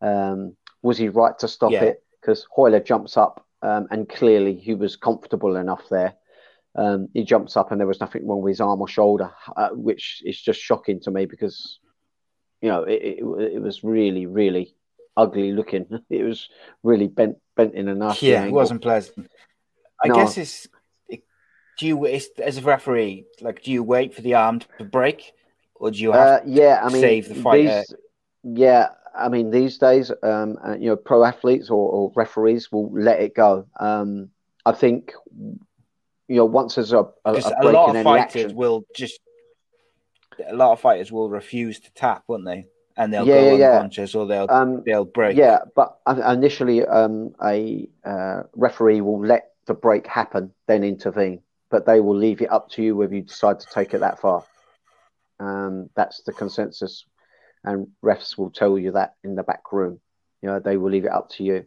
Um, 0.00 0.56
was 0.82 0.98
he 0.98 1.08
right 1.08 1.38
to 1.38 1.48
stop 1.48 1.72
Yeah. 1.72 1.84
it? 1.84 2.04
Because 2.20 2.46
Royler 2.56 2.80
jumps 2.80 3.16
up 3.16 3.46
um, 3.62 3.86
and 3.90 4.08
clearly 4.08 4.56
he 4.56 4.74
was 4.74 4.96
comfortable 4.96 5.56
enough 5.56 5.88
there. 5.90 6.14
Um, 6.76 7.08
he 7.14 7.22
jumps 7.22 7.56
up 7.56 7.70
and 7.70 7.80
there 7.80 7.86
was 7.86 8.00
nothing 8.00 8.26
wrong 8.26 8.42
with 8.42 8.52
his 8.52 8.60
arm 8.60 8.80
or 8.80 8.88
shoulder, 8.88 9.30
uh, 9.56 9.68
which 9.70 10.22
is 10.24 10.40
just 10.40 10.60
shocking 10.60 11.00
to 11.00 11.10
me 11.10 11.26
because, 11.26 11.78
you 12.60 12.68
know, 12.68 12.82
it, 12.82 13.00
it, 13.02 13.24
it 13.52 13.62
was 13.62 13.84
really, 13.84 14.26
really 14.26 14.74
ugly 15.16 15.52
looking. 15.52 15.86
It 16.10 16.22
was 16.22 16.48
really 16.82 17.08
bent, 17.08 17.38
bent 17.56 17.74
in 17.74 17.88
a 17.88 17.94
nasty 17.94 18.26
Yeah, 18.26 18.44
it 18.44 18.52
wasn't 18.52 18.82
pleasant. 18.82 19.30
I 20.02 20.08
No. 20.08 20.14
guess 20.14 20.38
it's 20.38 20.68
it, 21.08 21.22
do 21.78 21.86
you 21.86 22.04
it's, 22.04 22.28
as 22.38 22.58
a 22.58 22.62
referee 22.62 23.24
like 23.40 23.62
do 23.62 23.70
you 23.72 23.82
wait 23.82 24.14
for 24.14 24.22
the 24.22 24.34
arm 24.34 24.60
to 24.78 24.84
break 24.84 25.32
or 25.76 25.90
do 25.90 25.98
you 25.98 26.12
have 26.12 26.28
Uh, 26.28 26.40
yeah, 26.46 26.80
I 26.82 26.88
mean, 26.88 27.00
save 27.00 27.28
the 27.28 27.34
fighter? 27.34 27.80
these, 27.80 27.94
yeah, 28.42 28.88
I 29.16 29.28
mean, 29.28 29.50
these 29.50 29.78
days, 29.78 30.10
um, 30.22 30.58
uh, 30.66 30.74
you 30.74 30.86
know, 30.86 30.96
pro 30.96 31.24
athletes 31.24 31.70
or, 31.70 31.90
or 31.90 32.12
referees 32.14 32.70
will 32.72 32.90
let 32.92 33.20
it 33.20 33.34
go. 33.34 33.66
Um, 33.78 34.30
I 34.66 34.72
think, 34.72 35.12
you 36.28 36.36
know, 36.36 36.44
once 36.44 36.74
there's 36.74 36.92
a, 36.92 36.98
a, 36.98 37.04
a 37.24 37.32
Because 37.34 37.50
a, 37.52 37.62
break 37.62 37.74
lot 37.74 37.84
in 37.84 37.90
of 37.90 37.96
any 37.96 38.04
fighters 38.04 38.44
action, 38.44 38.56
will 38.56 38.84
just 38.96 39.20
a 40.48 40.54
lot 40.54 40.72
of 40.72 40.80
fighters 40.80 41.12
will 41.12 41.28
refuse 41.30 41.78
to 41.80 41.92
tap, 41.92 42.24
won't 42.26 42.44
they? 42.44 42.66
And 42.96 43.12
they'll 43.12 43.26
Yeah, 43.26 43.34
go 43.34 43.50
yeah, 43.50 43.56
yeah. 43.56 43.72
unconscious 43.72 44.14
or 44.14 44.26
they'll 44.26 44.46
um, 44.48 44.82
they'll 44.84 45.04
break. 45.04 45.36
Yeah, 45.36 45.60
but 45.74 45.98
initially, 46.06 46.84
um, 46.86 47.34
a 47.42 47.88
uh, 48.04 48.42
referee 48.54 49.00
will 49.00 49.24
let 49.24 49.50
the 49.66 49.74
break 49.74 50.06
happen, 50.06 50.52
then 50.66 50.84
intervene. 50.84 51.40
But 51.70 51.86
they 51.86 52.00
will 52.00 52.16
leave 52.16 52.40
it 52.40 52.52
up 52.52 52.70
to 52.72 52.82
you 52.82 52.94
whether 52.94 53.14
you 53.14 53.22
decide 53.22 53.58
to 53.60 53.66
take 53.72 53.94
it 53.94 54.00
that 54.00 54.20
far. 54.20 54.44
Um, 55.40 55.90
that's 55.96 56.22
the 56.22 56.32
consensus, 56.32 57.04
and 57.64 57.88
refs 58.02 58.38
will 58.38 58.50
tell 58.50 58.78
you 58.78 58.92
that 58.92 59.14
in 59.24 59.34
the 59.34 59.42
back 59.42 59.72
room. 59.72 60.00
You 60.40 60.50
know, 60.50 60.60
they 60.60 60.76
will 60.76 60.90
leave 60.90 61.04
it 61.04 61.12
up 61.12 61.30
to 61.30 61.42
you. 61.42 61.64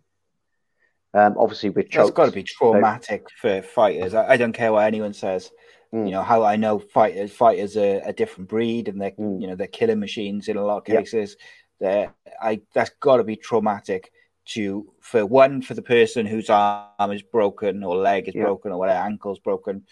Um, 1.13 1.35
obviously, 1.37 1.69
with 1.71 1.89
chokes, 1.89 2.11
got 2.11 2.27
to 2.27 2.31
be 2.31 2.43
traumatic 2.43 3.25
for 3.41 3.61
fighters. 3.61 4.13
I, 4.13 4.33
I 4.33 4.37
don't 4.37 4.53
care 4.53 4.71
what 4.71 4.85
anyone 4.85 5.13
says. 5.13 5.51
Mm. 5.93 6.05
You 6.05 6.11
know 6.11 6.21
how 6.23 6.43
I 6.43 6.55
know 6.57 6.79
fighters. 6.79 7.31
Fighters 7.31 7.77
are 7.77 8.01
a 8.03 8.13
different 8.13 8.49
breed, 8.49 8.87
and 8.89 9.01
they're 9.01 9.11
Mm. 9.11 9.41
you 9.41 9.47
know 9.47 9.55
they're 9.55 9.67
killing 9.67 9.99
machines 9.99 10.47
in 10.47 10.57
a 10.57 10.65
lot 10.65 10.77
of 10.79 10.83
cases. 10.83 11.37
They're, 11.79 12.13
I 12.41 12.61
that's 12.73 12.91
got 12.99 13.17
to 13.17 13.23
be 13.23 13.35
traumatic 13.35 14.11
to 14.53 14.91
for 15.01 15.25
one 15.25 15.61
for 15.61 15.73
the 15.73 15.81
person 15.81 16.25
whose 16.25 16.49
arm 16.49 17.11
is 17.11 17.21
broken 17.21 17.83
or 17.83 17.95
leg 17.97 18.27
is 18.27 18.35
Yeah. 18.35 18.43
broken 18.43 18.71
or 18.71 18.79
whatever 18.79 18.99
ankle's 18.99 19.39
broken 19.39 19.85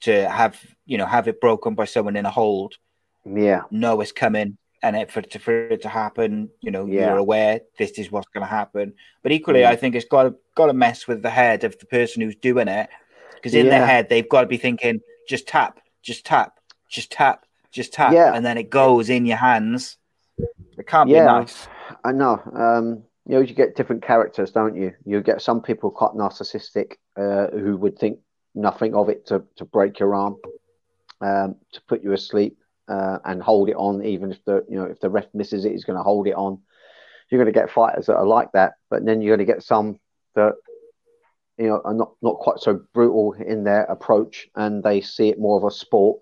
to 0.00 0.28
have 0.28 0.58
you 0.86 0.98
know 0.98 1.06
have 1.06 1.28
it 1.28 1.40
broken 1.40 1.74
by 1.74 1.84
someone 1.84 2.16
in 2.16 2.26
a 2.26 2.30
hold. 2.30 2.76
yeah, 3.24 3.62
Know 3.70 4.00
it's 4.00 4.12
coming. 4.12 4.56
And 4.80 4.94
it, 4.94 5.10
for, 5.10 5.20
to, 5.22 5.38
for 5.40 5.66
it 5.70 5.82
to 5.82 5.88
happen, 5.88 6.50
you 6.60 6.70
know, 6.70 6.86
Yeah. 6.86 7.08
you're 7.08 7.16
aware 7.18 7.60
this 7.78 7.90
is 7.98 8.12
what's 8.12 8.28
going 8.28 8.46
to 8.46 8.50
happen. 8.50 8.94
But 9.24 9.32
equally, 9.32 9.62
Mm. 9.62 9.66
I 9.66 9.76
think 9.76 9.96
it's 9.96 10.04
got 10.06 10.22
to 10.22 10.36
got 10.54 10.66
to 10.68 10.72
mess 10.72 11.08
with 11.08 11.20
the 11.20 11.30
head 11.30 11.64
of 11.64 11.76
the 11.80 11.86
person 11.86 12.22
who's 12.22 12.36
doing 12.36 12.68
it, 12.68 12.88
because 13.34 13.54
in 13.54 13.68
their 13.68 13.84
head 13.84 14.08
they've 14.08 14.28
got 14.28 14.42
to 14.42 14.46
be 14.46 14.56
thinking, 14.56 15.00
just 15.28 15.46
tap, 15.46 15.78
just 16.02 16.24
tap, 16.26 16.58
just 16.88 17.12
tap, 17.12 17.44
just 17.70 17.92
tap, 17.92 18.12
Yeah. 18.12 18.34
and 18.34 18.44
then 18.44 18.58
it 18.58 18.70
goes 18.70 19.10
in 19.10 19.26
your 19.26 19.36
hands. 19.36 19.98
It 20.76 20.86
can't 20.86 21.08
Yeah. 21.08 21.20
be 21.20 21.40
nice. 21.40 21.68
I 22.04 22.12
know. 22.12 22.40
Um, 22.54 23.04
you 23.26 23.34
know, 23.34 23.40
you 23.40 23.54
get 23.54 23.76
different 23.76 24.02
characters, 24.02 24.50
don't 24.50 24.74
you? 24.74 24.94
You 25.04 25.20
get 25.20 25.42
some 25.42 25.60
people 25.60 25.90
quite 25.90 26.12
narcissistic 26.12 26.94
uh, 27.16 27.48
who 27.48 27.76
would 27.76 27.98
think 27.98 28.20
nothing 28.54 28.94
of 28.94 29.10
it 29.10 29.26
to, 29.26 29.44
to 29.56 29.64
break 29.66 29.98
your 29.98 30.14
arm, 30.14 30.36
um, 31.20 31.56
to 31.72 31.82
put 31.82 32.02
you 32.02 32.12
asleep 32.12 32.58
uh, 32.88 33.18
and 33.26 33.42
hold 33.42 33.68
it 33.68 33.76
on, 33.76 34.02
even 34.02 34.32
if 34.32 34.42
the 34.44 34.64
you 34.68 34.76
know 34.76 34.84
if 34.84 34.98
the 35.00 35.10
ref 35.10 35.26
misses 35.34 35.66
it, 35.66 35.72
he's 35.72 35.84
going 35.84 35.98
to 35.98 36.02
hold 36.02 36.26
it 36.26 36.34
on. 36.34 36.62
You're 37.28 37.42
going 37.42 37.52
to 37.52 37.60
get 37.60 37.70
fighters 37.70 38.06
that 38.06 38.16
are 38.16 38.26
like 38.26 38.52
that, 38.52 38.74
but 38.88 39.04
then 39.04 39.20
you're 39.20 39.36
going 39.36 39.46
to 39.46 39.52
get 39.52 39.62
some 39.62 40.00
that 40.34 40.54
you 41.58 41.68
know 41.68 41.80
are 41.84 41.94
not 41.94 42.12
not 42.22 42.36
quite 42.38 42.58
so 42.58 42.80
brutal 42.94 43.34
in 43.34 43.64
their 43.64 43.84
approach, 43.84 44.48
and 44.54 44.82
they 44.82 45.00
see 45.00 45.28
it 45.28 45.38
more 45.38 45.58
of 45.58 45.64
a 45.64 45.70
sport. 45.74 46.20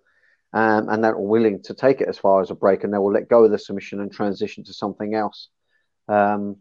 Um, 0.53 0.89
and 0.89 1.05
they're 1.05 1.19
willing 1.19 1.63
to 1.65 1.75
take 1.75 2.01
it 2.01 2.09
as 2.09 2.17
far 2.17 2.41
as 2.41 2.51
a 2.51 2.55
break, 2.55 2.83
and 2.83 2.93
they 2.93 2.99
will 2.99 3.13
let 3.13 3.29
go 3.29 3.45
of 3.45 3.51
the 3.51 3.59
submission 3.59 4.01
and 4.01 4.11
transition 4.11 4.65
to 4.65 4.73
something 4.73 5.15
else. 5.15 5.49
Um, 6.09 6.57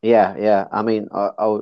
yeah, 0.00 0.34
yeah. 0.36 0.66
I 0.72 0.82
mean, 0.82 1.06
I, 1.14 1.28
I, 1.38 1.58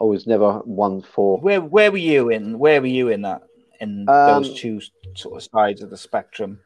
I 0.00 0.04
was 0.04 0.26
never 0.26 0.58
one 0.58 1.00
for. 1.00 1.38
Where 1.38 1.62
where 1.62 1.90
were 1.90 1.96
you 1.96 2.28
in? 2.28 2.58
Where 2.58 2.82
were 2.82 2.86
you 2.86 3.08
in 3.08 3.22
that? 3.22 3.42
In 3.80 4.06
Um, 4.08 4.42
those 4.42 4.60
two 4.60 4.80
sort 5.14 5.36
of 5.36 5.48
sides 5.50 5.80
of 5.80 5.88
the 5.88 5.96
spectrum. 5.96 6.60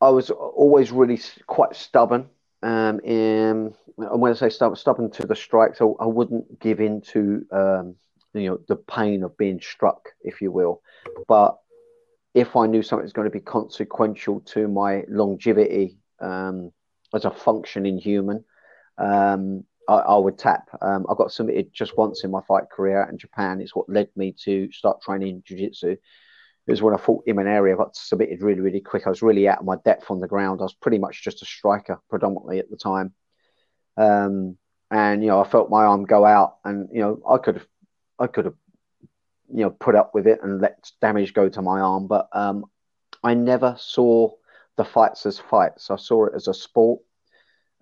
I 0.00 0.08
was 0.10 0.30
always 0.30 0.90
really 0.90 1.20
quite 1.46 1.76
stubborn. 1.76 2.28
Um, 2.62 2.98
in, 3.00 3.74
and 3.98 4.20
when 4.20 4.32
I 4.32 4.34
say 4.34 4.48
stubborn, 4.48 4.76
stubborn 4.76 5.10
to 5.12 5.26
the 5.26 5.36
strikes, 5.36 5.80
I, 5.80 5.84
I 5.84 6.06
wouldn't 6.06 6.58
give 6.58 6.80
in 6.80 7.00
to 7.12 7.46
um, 7.52 7.94
you 8.36 8.50
know 8.50 8.58
the 8.68 8.76
pain 8.76 9.22
of 9.22 9.36
being 9.36 9.60
struck, 9.60 10.10
if 10.22 10.40
you 10.40 10.52
will. 10.52 10.82
But 11.28 11.56
if 12.34 12.54
I 12.56 12.66
knew 12.66 12.82
something 12.82 13.04
was 13.04 13.12
going 13.12 13.30
to 13.30 13.38
be 13.38 13.40
consequential 13.40 14.40
to 14.40 14.68
my 14.68 15.04
longevity 15.08 15.98
um, 16.20 16.70
as 17.14 17.24
a 17.24 17.30
functioning 17.30 17.98
human, 17.98 18.44
um, 18.98 19.64
I, 19.88 19.94
I 19.94 20.18
would 20.18 20.38
tap. 20.38 20.68
Um, 20.82 21.06
I 21.08 21.14
got 21.16 21.32
submitted 21.32 21.72
just 21.72 21.96
once 21.96 22.24
in 22.24 22.30
my 22.30 22.40
fight 22.46 22.64
career 22.70 23.02
out 23.02 23.10
in 23.10 23.18
Japan. 23.18 23.60
It's 23.60 23.74
what 23.74 23.88
led 23.88 24.08
me 24.16 24.34
to 24.44 24.70
start 24.72 25.00
training 25.00 25.44
jiu-jitsu. 25.46 25.96
It 26.66 26.70
was 26.72 26.82
when 26.82 26.94
I 26.94 26.98
fought 26.98 27.24
in 27.26 27.38
an 27.38 27.46
area, 27.46 27.74
I 27.74 27.78
got 27.78 27.94
submitted 27.94 28.42
really, 28.42 28.60
really 28.60 28.80
quick. 28.80 29.06
I 29.06 29.10
was 29.10 29.22
really 29.22 29.48
out 29.48 29.60
of 29.60 29.64
my 29.64 29.76
depth 29.84 30.10
on 30.10 30.20
the 30.20 30.26
ground. 30.26 30.60
I 30.60 30.64
was 30.64 30.74
pretty 30.74 30.98
much 30.98 31.22
just 31.22 31.42
a 31.42 31.46
striker 31.46 32.00
predominantly 32.10 32.58
at 32.58 32.68
the 32.68 32.76
time. 32.76 33.14
Um, 33.96 34.58
and, 34.90 35.22
you 35.22 35.28
know, 35.28 35.40
I 35.40 35.48
felt 35.48 35.70
my 35.70 35.84
arm 35.84 36.04
go 36.04 36.24
out 36.24 36.56
and, 36.64 36.88
you 36.92 37.00
know, 37.00 37.22
I 37.28 37.38
could 37.38 37.54
have, 37.54 37.66
I 38.18 38.26
could 38.26 38.46
have, 38.46 38.54
you 39.52 39.62
know, 39.62 39.70
put 39.70 39.94
up 39.94 40.14
with 40.14 40.26
it 40.26 40.40
and 40.42 40.60
let 40.60 40.90
damage 41.00 41.34
go 41.34 41.48
to 41.48 41.62
my 41.62 41.80
arm. 41.80 42.06
But 42.06 42.28
um, 42.32 42.64
I 43.22 43.34
never 43.34 43.76
saw 43.78 44.30
the 44.76 44.84
fights 44.84 45.26
as 45.26 45.38
fights. 45.38 45.90
I 45.90 45.96
saw 45.96 46.26
it 46.26 46.32
as 46.34 46.48
a 46.48 46.54
sport. 46.54 47.00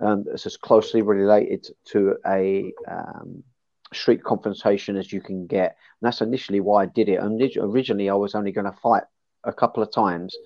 Um, 0.01 0.25
it's 0.33 0.47
as 0.47 0.57
closely 0.57 1.03
related 1.03 1.67
to 1.87 2.17
a 2.27 2.73
um, 2.89 3.45
street 3.93 4.23
confrontation 4.23 4.97
as 4.97 5.13
you 5.13 5.21
can 5.21 5.47
get. 5.47 5.77
And 6.01 6.07
that's 6.07 6.21
initially 6.21 6.61
why 6.61 6.83
I 6.83 6.87
did 6.87 7.09
it. 7.09 7.21
And 7.21 7.41
originally, 7.59 8.11
I 8.11 8.15
was 8.15 8.35
only 8.35 8.53
going 8.53 8.71
to 8.71 8.79
fight 8.83 9.05
a 9.45 9.53
couple 9.53 9.83
of 9.83 9.93
times 9.93 10.37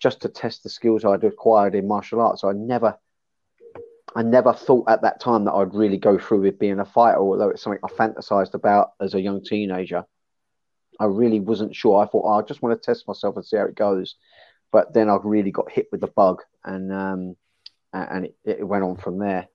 just 0.00 0.20
to 0.22 0.28
test 0.28 0.62
the 0.62 0.68
skills 0.68 1.04
I'd 1.04 1.24
acquired 1.24 1.74
in 1.74 1.88
martial 1.88 2.20
arts. 2.20 2.42
So 2.42 2.50
I 2.50 2.52
never, 2.52 2.96
I 4.16 4.22
never 4.22 4.52
thought 4.52 4.88
at 4.88 5.02
that 5.02 5.20
time 5.20 5.44
that 5.44 5.52
I'd 5.52 5.74
really 5.74 5.98
go 5.98 6.18
through 6.18 6.40
with 6.42 6.58
being 6.58 6.80
a 6.80 6.84
fighter, 6.84 7.18
although 7.18 7.50
it's 7.50 7.62
something 7.62 7.80
I 7.84 7.88
fantasized 7.88 8.54
about 8.54 8.92
as 9.00 9.14
a 9.14 9.20
young 9.20 9.42
teenager. 9.44 10.04
I 11.00 11.04
really 11.04 11.40
wasn't 11.40 11.76
sure. 11.76 12.02
I 12.02 12.06
thought, 12.06 12.24
oh, 12.24 12.38
I 12.38 12.42
just 12.42 12.62
want 12.62 12.80
to 12.80 12.84
test 12.84 13.06
myself 13.06 13.36
and 13.36 13.44
see 13.44 13.56
how 13.56 13.64
it 13.64 13.74
goes. 13.74 14.16
But 14.72 14.92
then 14.92 15.08
I 15.08 15.18
really 15.22 15.50
got 15.50 15.70
hit 15.70 15.86
with 15.92 16.00
the 16.00 16.08
bug, 16.08 16.42
and 16.64 16.92
um, 16.92 17.36
and 17.92 18.26
it, 18.26 18.36
it 18.44 18.66
went 18.66 18.84
on 18.84 18.96
from 18.96 19.18
there. 19.18 19.48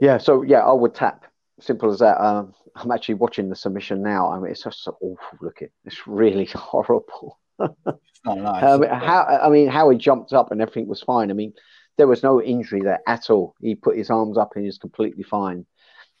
Yeah, 0.00 0.18
so 0.18 0.42
yeah, 0.42 0.60
I 0.60 0.72
would 0.72 0.94
tap. 0.94 1.26
Simple 1.60 1.92
as 1.92 2.00
that. 2.00 2.20
Um, 2.22 2.54
I'm 2.74 2.90
actually 2.90 3.16
watching 3.16 3.48
the 3.48 3.56
submission 3.56 4.02
now. 4.02 4.30
I 4.30 4.38
mean, 4.38 4.50
it's 4.50 4.62
just 4.62 4.82
so 4.82 4.96
awful 5.00 5.38
looking. 5.40 5.68
It's 5.84 6.06
really 6.06 6.44
horrible. 6.54 7.38
It's 7.60 8.20
not 8.24 8.38
nice. 8.38 8.62
Um, 8.62 8.82
how 8.82 9.40
I 9.42 9.48
mean, 9.48 9.68
how 9.68 9.90
he 9.90 9.98
jumped 9.98 10.32
up 10.32 10.50
and 10.50 10.60
everything 10.60 10.88
was 10.88 11.02
fine. 11.02 11.30
I 11.30 11.34
mean, 11.34 11.52
there 11.98 12.06
was 12.06 12.22
no 12.22 12.40
injury 12.40 12.80
there 12.80 13.00
at 13.06 13.28
all. 13.28 13.54
He 13.60 13.74
put 13.74 13.98
his 13.98 14.08
arms 14.08 14.38
up 14.38 14.52
and 14.54 14.64
he 14.64 14.68
was 14.68 14.78
completely 14.78 15.24
fine. 15.24 15.66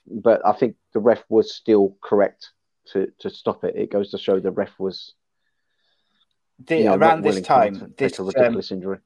But 0.06 0.44
I 0.44 0.52
think 0.52 0.76
the 0.92 1.00
ref 1.00 1.22
was 1.30 1.54
still 1.54 1.96
correct 2.02 2.50
to, 2.92 3.10
to 3.20 3.30
stop 3.30 3.64
it. 3.64 3.76
It 3.76 3.90
goes 3.90 4.10
to 4.10 4.18
show 4.18 4.40
the 4.40 4.50
ref 4.50 4.78
was 4.78 5.14
The- 6.66 6.78
you 6.78 6.84
know, 6.84 6.96
around 6.96 7.22
this 7.22 7.40
time, 7.40 7.94
this 7.96 8.18
a 8.18 8.22
um, 8.22 8.60
injury. 8.70 8.98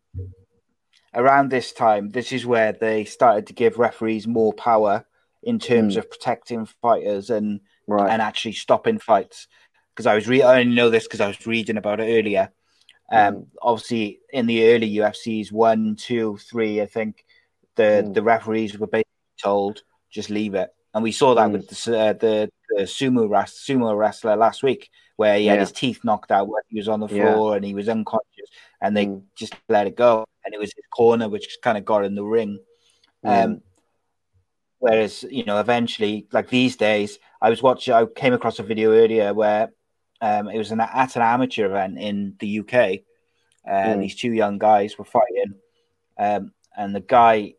around 1.15 1.51
this 1.51 1.73
time, 1.73 2.09
this 2.11 2.33
is 2.33 2.47
where 2.47 2.73
they 2.73 3.05
started 3.05 3.47
to 3.49 3.53
give 3.53 3.79
referees 3.79 4.27
more 4.27 4.53
power 4.55 5.05
in 5.43 5.59
terms 5.59 5.95
Mm. 5.95 5.99
of 5.99 6.11
protecting 6.11 6.67
fighters 6.67 7.29
and 7.31 7.61
Right. 7.87 8.11
and 8.11 8.23
actually 8.23 8.53
stopping 8.53 8.99
fights. 8.99 9.47
Because 9.91 10.07
I 10.07 10.15
was 10.15 10.27
re- 10.27 10.43
I 10.43 10.61
only 10.61 10.75
know 10.75 10.89
this 10.89 11.05
because 11.05 11.21
I 11.21 11.27
was 11.27 11.47
reading 11.47 11.77
about 11.77 12.01
it 12.01 12.05
earlier. 12.19 12.51
Um. 13.13 13.47
Obviously, 13.61 14.21
in 14.33 14.47
the 14.47 14.73
early 14.73 14.89
UFCs, 14.99 15.53
one, 15.53 15.97
two, 15.97 16.37
three, 16.39 16.81
I 16.81 16.87
think 16.87 17.25
the 17.77 18.03
Mm. 18.05 18.15
the 18.15 18.23
referees 18.23 18.79
were 18.79 18.87
basically 18.87 19.43
told 19.43 19.83
just 20.11 20.31
leave 20.31 20.55
it, 20.55 20.71
and 20.95 21.03
we 21.03 21.13
saw 21.13 21.35
that 21.35 21.49
Mm. 21.49 21.53
with 21.53 21.69
the, 21.69 21.99
uh, 21.99 22.13
the 22.15 22.51
the 22.75 22.83
sumo 22.85 23.29
ras- 23.29 23.53
sumo 23.69 23.95
wrestler 23.97 24.35
last 24.35 24.63
week, 24.63 24.89
where 25.17 25.37
he 25.39 25.47
had 25.47 25.55
Yeah. 25.57 25.61
his 25.61 25.73
teeth 25.73 26.01
knocked 26.05 26.31
out 26.31 26.49
when 26.49 26.63
he 26.71 26.79
was 26.79 26.89
on 26.89 27.01
the 27.01 27.07
Yeah. 27.09 27.35
floor 27.35 27.55
and 27.57 27.65
he 27.67 27.75
was 27.75 27.89
unconscious, 27.89 28.49
and 28.81 28.97
they 28.97 29.07
Mm. 29.07 29.23
just 29.37 29.55
let 29.69 29.87
it 29.87 29.95
go, 29.95 30.25
and 30.45 30.55
it 30.55 30.59
was 30.59 30.73
his 30.75 30.87
corner 30.91 31.29
which 31.29 31.59
kind 31.63 31.77
of 31.77 31.85
got 31.85 32.05
in 32.07 32.15
the 32.15 32.25
ring. 32.25 32.59
Mm. 33.25 33.45
Um, 33.45 33.63
whereas 34.79 35.23
you 35.31 35.45
know, 35.45 35.61
eventually, 35.61 36.27
like 36.33 36.49
these 36.49 36.77
days, 36.77 37.19
I 37.43 37.51
was 37.51 37.63
watching. 37.63 37.93
I 37.95 38.07
came 38.07 38.33
across 38.33 38.59
a 38.59 38.63
video 38.63 38.93
earlier 38.93 39.35
where 39.35 39.71
um, 40.23 40.49
it 40.49 40.57
was 40.57 40.71
an, 40.71 40.81
at 40.81 41.17
an 41.17 41.23
amateur 41.23 41.67
event 41.67 41.99
in 41.99 42.37
the 42.39 42.61
UK, 42.61 43.03
and 43.67 43.99
Mm. 43.99 44.01
these 44.03 44.17
two 44.17 44.33
young 44.33 44.57
guys 44.59 44.97
were 44.97 45.05
fighting, 45.05 45.55
um, 46.19 46.53
and 46.77 46.95
the 46.95 47.01
guy 47.01 47.55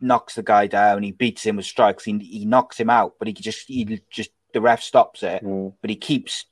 knocks 0.00 0.34
the 0.36 0.42
guy 0.42 0.66
down. 0.66 1.02
He 1.02 1.12
beats 1.12 1.44
him 1.44 1.56
with 1.56 1.66
strikes. 1.66 2.04
He, 2.04 2.16
he 2.18 2.44
knocks 2.46 2.78
him 2.80 2.88
out, 2.88 3.16
but 3.18 3.28
he 3.28 3.34
just 3.34 3.68
he 3.68 4.00
just 4.10 4.30
the 4.54 4.60
ref 4.60 4.82
stops 4.82 5.22
it, 5.22 5.44
Mm. 5.44 5.74
but 5.80 5.90
he 5.90 5.96
keeps 5.96 6.46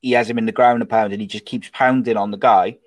he 0.00 0.12
has 0.12 0.28
him 0.28 0.38
in 0.38 0.46
the 0.46 0.52
ground 0.52 0.80
and 0.82 0.90
pound, 0.90 1.12
and 1.12 1.20
he 1.22 1.28
just 1.28 1.44
keeps 1.44 1.70
pounding 1.72 2.16
on 2.16 2.30
the 2.30 2.36
guy 2.38 2.78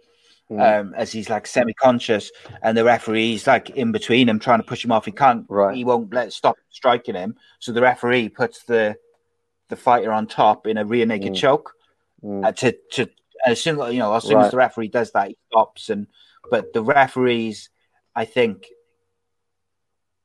Mm. 0.52 0.80
um, 0.82 0.94
as 0.96 1.12
he's 1.12 1.30
like 1.30 1.48
semi-conscious, 1.48 2.32
and 2.62 2.78
the 2.78 2.84
referee's 2.84 3.48
like 3.48 3.72
in 3.72 3.92
between 3.92 4.30
him, 4.30 4.38
trying 4.40 4.60
to 4.60 4.66
push 4.66 4.86
him 4.86 4.92
off. 4.92 5.06
He 5.06 5.12
can't. 5.12 5.46
Right. 5.50 5.76
He 5.76 5.84
won't 5.84 6.14
let 6.14 6.32
stop 6.34 6.56
striking 6.70 7.16
him. 7.16 7.36
So 7.60 7.72
the 7.72 7.82
referee 7.82 8.30
puts 8.30 8.64
the 8.64 8.96
the 9.70 9.76
fighter 9.76 10.12
on 10.12 10.28
top 10.28 10.68
in 10.68 10.78
a 10.78 10.86
rear 10.86 11.06
naked 11.06 11.34
Mm. 11.34 11.38
choke. 11.38 11.74
Mm. 12.24 12.46
Uh, 12.46 12.52
to 12.54 12.72
to 12.92 13.10
as 13.46 13.62
soon 13.62 13.78
you 13.94 14.00
know 14.00 14.14
as 14.14 14.24
soon 14.24 14.40
as 14.40 14.52
the 14.52 14.58
referee 14.58 14.88
does 14.90 15.12
that, 15.12 15.30
he 15.30 15.38
stops. 15.52 15.90
And 15.90 16.08
but 16.50 16.74
the 16.74 16.84
referees, 16.84 17.70
I 18.16 18.26
think, 18.26 18.68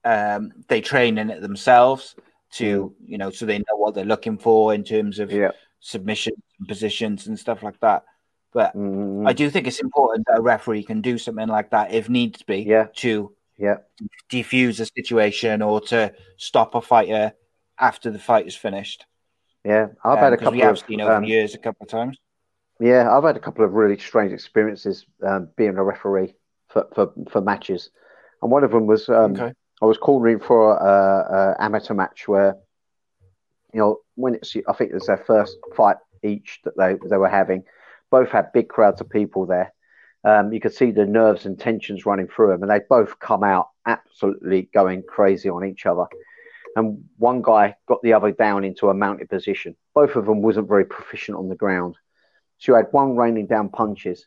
um, 0.04 0.52
they 0.68 0.80
train 0.80 1.18
in 1.18 1.30
it 1.30 1.40
themselves 1.40 2.14
to 2.52 2.94
you 3.04 3.18
know 3.18 3.30
so 3.30 3.46
they 3.46 3.58
know 3.58 3.76
what 3.76 3.94
they're 3.94 4.04
looking 4.04 4.38
for 4.38 4.74
in 4.74 4.82
terms 4.84 5.18
of 5.18 5.28
Mm. 5.30 5.34
Yeah. 5.40 5.50
submissions 5.80 6.36
positions 6.68 7.26
and 7.26 7.38
stuff 7.38 7.62
like 7.62 7.80
that. 7.80 8.04
But 8.52 8.74
Mm. 8.76 9.28
I 9.28 9.32
do 9.32 9.48
think 9.50 9.66
it's 9.66 9.80
important 9.80 10.26
that 10.26 10.38
a 10.38 10.42
referee 10.42 10.82
can 10.84 11.00
do 11.00 11.16
something 11.18 11.48
like 11.48 11.70
that 11.70 11.92
if 11.92 12.08
needs 12.08 12.42
be 12.42 12.58
Yeah. 12.62 12.88
to 12.96 13.34
Yeah. 13.56 13.78
defuse 14.30 14.80
a 14.80 14.86
situation 14.86 15.62
or 15.62 15.80
to 15.82 16.12
stop 16.36 16.74
a 16.74 16.80
fighter 16.82 17.32
after 17.78 18.10
the 18.10 18.18
fight 18.18 18.46
is 18.46 18.56
finished. 18.56 19.06
Yeah. 19.64 19.88
I've 20.04 20.18
Um, 20.18 20.24
had 20.24 20.32
a 20.32 20.36
couple 20.36 20.52
we 20.52 20.60
have 20.60 20.72
of 20.72 20.84
seen 20.86 21.00
over 21.00 21.14
um, 21.14 21.24
years 21.24 21.54
a 21.54 21.58
couple 21.58 21.84
of 21.84 21.90
times. 21.90 22.18
Yeah, 22.78 23.14
I've 23.14 23.24
had 23.24 23.36
a 23.36 23.40
couple 23.40 23.64
of 23.64 23.74
really 23.74 23.98
strange 23.98 24.32
experiences 24.32 25.04
um, 25.22 25.48
being 25.56 25.76
a 25.76 25.84
referee 25.84 26.34
for, 26.68 26.86
for, 26.94 27.12
for 27.30 27.40
matches, 27.42 27.90
and 28.40 28.50
one 28.50 28.64
of 28.64 28.70
them 28.70 28.86
was 28.86 29.08
um, 29.08 29.32
okay. 29.32 29.52
I 29.82 29.84
was 29.84 29.98
calling 29.98 30.40
for 30.40 30.76
a, 30.76 31.56
a 31.58 31.62
amateur 31.62 31.94
match 31.94 32.26
where, 32.26 32.56
you 33.74 33.80
know, 33.80 33.98
when 34.14 34.34
it's 34.34 34.56
I 34.68 34.72
think 34.72 34.90
it 34.90 34.94
was 34.94 35.06
their 35.06 35.18
first 35.18 35.56
fight 35.76 35.96
each 36.22 36.60
that 36.64 36.76
they 36.76 36.96
they 37.08 37.18
were 37.18 37.28
having, 37.28 37.64
both 38.10 38.30
had 38.30 38.52
big 38.52 38.68
crowds 38.68 39.00
of 39.00 39.10
people 39.10 39.46
there. 39.46 39.72
Um, 40.22 40.52
you 40.52 40.60
could 40.60 40.74
see 40.74 40.90
the 40.90 41.06
nerves 41.06 41.46
and 41.46 41.58
tensions 41.58 42.04
running 42.06 42.28
through 42.28 42.48
them, 42.48 42.62
and 42.62 42.70
they 42.70 42.80
both 42.88 43.18
come 43.18 43.42
out 43.42 43.68
absolutely 43.86 44.68
going 44.74 45.02
crazy 45.02 45.48
on 45.48 45.64
each 45.64 45.86
other. 45.86 46.04
And 46.76 47.04
one 47.16 47.42
guy 47.42 47.76
got 47.88 48.00
the 48.02 48.12
other 48.12 48.32
down 48.32 48.64
into 48.64 48.88
a 48.88 48.94
mounted 48.94 49.28
position. 49.28 49.76
Both 49.94 50.16
of 50.16 50.26
them 50.26 50.42
wasn't 50.42 50.68
very 50.68 50.84
proficient 50.84 51.36
on 51.36 51.48
the 51.48 51.56
ground. 51.56 51.96
So 52.58 52.72
you 52.72 52.76
had 52.76 52.92
one 52.92 53.16
raining 53.16 53.46
down 53.46 53.70
punches, 53.70 54.26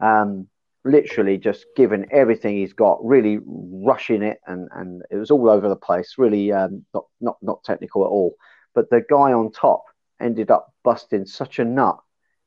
um, 0.00 0.46
literally 0.84 1.38
just 1.38 1.66
giving 1.76 2.06
everything 2.12 2.56
he's 2.56 2.74
got, 2.74 3.04
really 3.04 3.38
rushing 3.44 4.22
it, 4.22 4.38
and, 4.46 4.68
and 4.72 5.02
it 5.10 5.16
was 5.16 5.30
all 5.30 5.50
over 5.50 5.68
the 5.68 5.76
place. 5.76 6.14
Really 6.18 6.52
um, 6.52 6.84
not 6.94 7.06
not 7.20 7.36
not 7.42 7.64
technical 7.64 8.04
at 8.04 8.10
all. 8.10 8.36
But 8.74 8.90
the 8.90 9.02
guy 9.08 9.32
on 9.32 9.50
top 9.50 9.84
ended 10.20 10.50
up 10.50 10.72
busting 10.84 11.26
such 11.26 11.58
a 11.58 11.64
nut. 11.64 11.98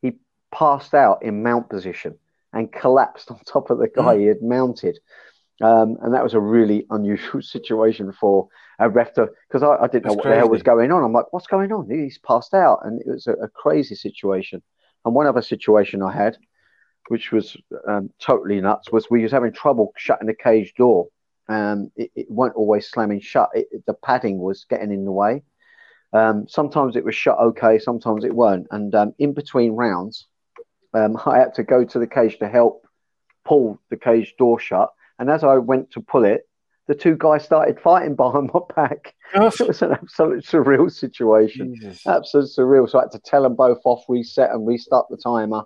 He 0.02 0.14
passed 0.52 0.94
out 0.94 1.24
in 1.24 1.44
mount 1.44 1.70
position 1.70 2.18
and 2.54 2.72
collapsed 2.72 3.32
on 3.32 3.40
top 3.46 3.70
of 3.72 3.80
the 3.80 3.90
guy 3.90 4.20
he 4.20 4.26
had 4.26 4.42
mounted. 4.42 5.00
Um, 5.62 5.98
and 6.02 6.14
that 6.14 6.24
was 6.24 6.34
a 6.34 6.40
really 6.40 6.86
unusual 6.90 7.42
situation 7.56 8.12
for 8.12 8.48
a 8.80 8.90
ref 8.90 9.14
to 9.14 9.30
because 9.48 9.64
I, 9.64 9.84
I 9.84 9.88
didn't 9.88 10.06
know 10.06 10.10
That's 10.10 10.16
what 10.18 10.24
the 10.30 10.36
hell 10.36 10.50
was 10.50 10.64
going 10.64 10.92
on. 10.92 11.04
I'm 11.04 11.14
like, 11.14 11.32
what's 11.32 11.48
going 11.48 11.72
on? 11.72 11.90
He's 11.90 12.18
passed 12.18 12.54
out, 12.54 12.80
and 12.84 13.00
it 13.02 13.08
was 13.08 13.28
a, 13.28 13.34
a 13.34 13.48
crazy 13.50 13.96
situation. 13.96 14.62
And 15.06 15.14
one 15.14 15.28
other 15.28 15.42
situation 15.42 16.02
I 16.02 16.12
had, 16.14 16.38
which 17.10 17.32
was 17.32 17.56
um, 17.88 18.10
totally 18.20 18.60
nuts, 18.62 18.92
was 18.92 19.10
we 19.10 19.24
was 19.24 19.32
having 19.32 19.54
trouble 19.54 19.94
shutting 19.98 20.28
the 20.28 20.34
cage 20.34 20.74
door. 20.76 21.08
Um, 21.50 21.92
it, 21.96 22.12
it 22.16 22.32
weren't 22.32 22.56
always 22.56 22.88
slamming 22.90 23.20
shut. 23.22 23.50
It, 23.54 23.68
it- 23.72 23.84
the 23.86 23.94
padding 23.94 24.40
was 24.40 24.66
getting 24.70 24.92
in 24.92 25.06
the 25.06 25.12
way. 25.12 25.44
Um, 26.14 26.48
sometimes 26.48 26.96
it 26.96 27.04
was 27.06 27.16
shut 27.16 27.38
okay, 27.40 27.80
sometimes 27.80 28.24
it 28.24 28.34
weren't. 28.36 28.68
And 28.72 28.94
um, 28.96 29.14
in 29.20 29.34
between 29.34 29.74
rounds, 29.74 30.28
um, 30.94 31.18
I 31.26 31.40
had 31.40 31.56
to 31.56 31.64
go 31.64 31.84
to 31.86 32.00
the 32.00 32.08
cage 32.08 32.40
to 32.40 32.48
help 32.48 32.86
pull 33.46 33.80
the 33.90 33.98
cage 33.98 34.36
door 34.38 34.60
shut. 34.60 34.92
And 35.20 35.30
as 35.30 35.44
I 35.44 35.58
went 35.58 35.92
to 35.92 36.02
pull 36.02 36.26
it, 36.26 36.48
the 36.88 36.96
two 36.96 37.16
guys 37.18 37.44
started 37.44 37.80
fighting 37.80 38.16
behind 38.24 38.52
my 38.54 38.60
back. 38.76 39.16
It 39.36 39.68
was 39.68 39.82
an 39.82 39.94
absolute 39.94 40.46
surreal 40.46 40.92
situation 40.92 41.76
Jesus. 41.76 42.06
absolute 42.06 42.50
surreal. 42.56 42.90
So 42.90 43.00
I 43.00 43.04
had 43.04 43.12
to 43.12 43.20
tell 43.20 43.44
them 43.44 43.56
both 43.56 43.80
off, 43.84 44.04
reset 44.08 44.52
and 44.52 44.68
restart 44.68 45.08
the 45.10 45.18
timer. 45.18 45.64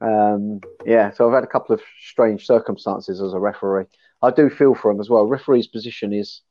Um, 0.00 0.60
yeah, 0.86 1.10
so 1.10 1.26
I've 1.26 1.34
had 1.34 1.44
a 1.44 1.48
couple 1.48 1.74
of 1.74 1.82
strange 2.00 2.46
circumstances 2.46 3.20
as 3.20 3.34
a 3.34 3.38
referee. 3.38 3.84
I 4.22 4.30
do 4.30 4.48
feel 4.48 4.74
for 4.74 4.92
them 4.92 5.00
as 5.00 5.10
well. 5.10 5.26
Referee's 5.26 5.66
position 5.66 6.12
is 6.12 6.42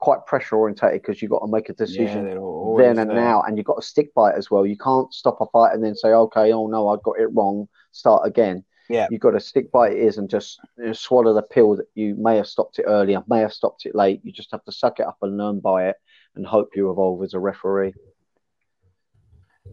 quite 0.00 0.26
pressure 0.26 0.56
orientated 0.56 1.02
because 1.02 1.22
you've 1.22 1.30
got 1.30 1.40
to 1.40 1.50
make 1.50 1.68
a 1.68 1.74
decision 1.74 2.24
they're 2.24 2.34
then 2.78 2.98
and 2.98 3.10
there. 3.10 3.16
now, 3.16 3.42
and 3.42 3.56
you've 3.56 3.66
got 3.66 3.76
to 3.76 3.86
stick 3.86 4.12
by 4.14 4.30
it 4.30 4.36
as 4.36 4.50
well. 4.50 4.66
You 4.66 4.76
can't 4.76 5.12
stop 5.12 5.38
a 5.40 5.46
fight 5.46 5.72
and 5.74 5.84
then 5.84 5.94
say, 5.94 6.08
"Okay, 6.08 6.52
oh 6.52 6.66
no, 6.66 6.88
I 6.88 6.96
got 7.04 7.20
it 7.20 7.28
wrong, 7.32 7.68
start 7.92 8.26
again." 8.26 8.64
Yeah. 8.90 9.06
you've 9.10 9.20
got 9.20 9.30
to 9.30 9.40
stick 9.40 9.70
by 9.70 9.90
it 9.90 9.98
is 9.98 10.18
and 10.18 10.28
just 10.28 10.58
swallow 10.92 11.32
the 11.32 11.42
pill 11.42 11.76
that 11.76 11.86
you 11.94 12.16
may 12.16 12.36
have 12.36 12.46
stopped 12.48 12.78
it 12.78 12.86
earlier, 12.88 13.22
may 13.28 13.38
have 13.40 13.52
stopped 13.52 13.86
it 13.86 13.94
late. 13.94 14.20
You 14.24 14.32
just 14.32 14.50
have 14.50 14.64
to 14.64 14.72
suck 14.72 14.98
it 15.00 15.06
up 15.06 15.18
and 15.22 15.36
learn 15.38 15.60
by 15.60 15.88
it, 15.88 15.96
and 16.34 16.44
hope 16.46 16.70
you 16.74 16.90
evolve 16.90 17.22
as 17.22 17.34
a 17.34 17.38
referee. 17.38 17.94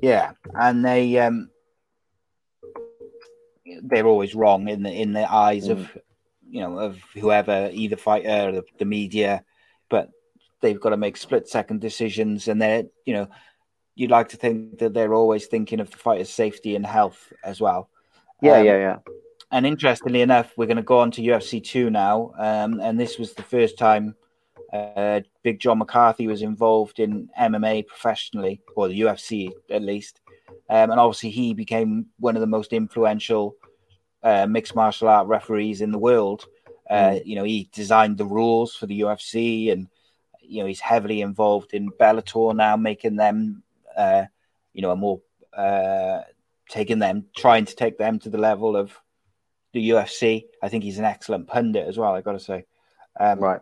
Yeah, 0.02 0.34
and 0.54 0.86
they 0.86 1.18
um 1.20 1.50
they're 3.84 4.08
always 4.08 4.36
wrong 4.36 4.68
in 4.70 4.84
the 4.84 4.92
in 4.92 5.14
the 5.14 5.32
eyes 5.32 5.68
of 5.68 5.80
Mm. 5.80 6.02
you 6.50 6.62
know 6.62 6.80
of 6.80 6.98
whoever, 7.16 7.70
either 7.74 7.98
fighter 7.98 8.50
or 8.50 8.52
the, 8.52 8.64
the 8.78 8.86
media, 8.86 9.44
but 9.90 10.10
they've 10.62 10.80
got 10.80 10.90
to 10.92 10.98
make 10.98 11.18
split 11.18 11.48
second 11.48 11.82
decisions, 11.82 12.48
and 12.48 12.62
they're 12.62 12.84
you 13.06 13.14
know 13.14 13.28
you'd 13.96 14.12
like 14.12 14.30
to 14.30 14.38
think 14.38 14.78
that 14.78 14.94
they're 14.94 15.14
always 15.16 15.48
thinking 15.48 15.80
of 15.80 15.90
the 15.90 15.98
fighter's 15.98 16.30
safety 16.30 16.76
and 16.76 16.86
health 16.86 17.34
as 17.44 17.60
well. 17.60 17.90
Yeah, 18.42 18.58
Um, 18.60 18.66
yeah, 18.66 18.78
yeah. 18.78 18.98
And 19.52 19.66
interestingly 19.66 20.22
enough, 20.22 20.54
we're 20.58 20.66
going 20.66 20.78
to 20.78 20.84
go 20.84 21.00
on 21.00 21.12
to 21.12 21.22
UFC 21.22 21.64
two 21.64 21.90
now, 21.90 22.34
um, 22.38 22.80
and 22.82 23.00
this 23.00 23.18
was 23.18 23.34
the 23.34 23.44
first 23.44 23.78
time 23.78 24.16
uh, 24.74 25.22
Big 25.44 25.60
John 25.60 25.78
McCarthy 25.78 26.28
was 26.28 26.42
involved 26.42 27.00
in 27.00 27.30
MMA 27.40 27.88
professionally, 27.88 28.62
or 28.76 28.88
the 28.90 29.02
UFC 29.02 29.52
at 29.70 29.82
least. 29.82 30.20
Um, 30.70 30.92
and 30.92 31.00
obviously, 31.00 31.30
he 31.30 31.54
became 31.54 32.08
one 32.20 32.36
of 32.36 32.42
the 32.42 32.48
most 32.48 32.74
influential 32.74 33.56
uh, 34.24 34.46
mixed 34.48 34.76
martial 34.76 35.08
art 35.08 35.28
referees 35.28 35.82
in 35.82 35.92
the 35.92 35.98
world. 35.98 36.46
Uh, 36.90 37.20
You 37.24 37.36
know, 37.36 37.44
he 37.44 37.70
designed 37.72 38.18
the 38.18 38.26
rules 38.26 38.76
for 38.76 38.86
the 38.86 39.00
UFC, 39.02 39.72
and 39.72 39.88
you 40.42 40.62
know 40.62 40.68
he's 40.68 40.82
heavily 40.82 41.22
involved 41.22 41.74
in 41.74 41.90
Bellator 41.92 42.56
now, 42.56 42.76
making 42.76 43.16
them, 43.16 43.64
uh, 43.96 44.26
you 44.74 44.82
know, 44.82 44.92
a 44.92 44.96
more 44.96 45.22
uh, 45.56 46.22
taking 46.70 47.00
them, 47.00 47.26
trying 47.36 47.66
to 47.66 47.76
take 47.76 47.98
them 47.98 48.20
to 48.20 48.30
the 48.30 48.38
level 48.38 48.76
of 48.76 48.98
the 49.74 49.90
UFC. 49.90 50.46
I 50.62 50.70
think 50.70 50.84
he's 50.84 51.00
an 51.00 51.06
excellent 51.06 51.48
pundit 51.48 51.88
as 51.88 51.98
well. 51.98 52.14
I 52.14 52.22
got 52.22 52.34
to 52.34 52.40
say, 52.40 52.66
um, 53.20 53.40
Right. 53.40 53.62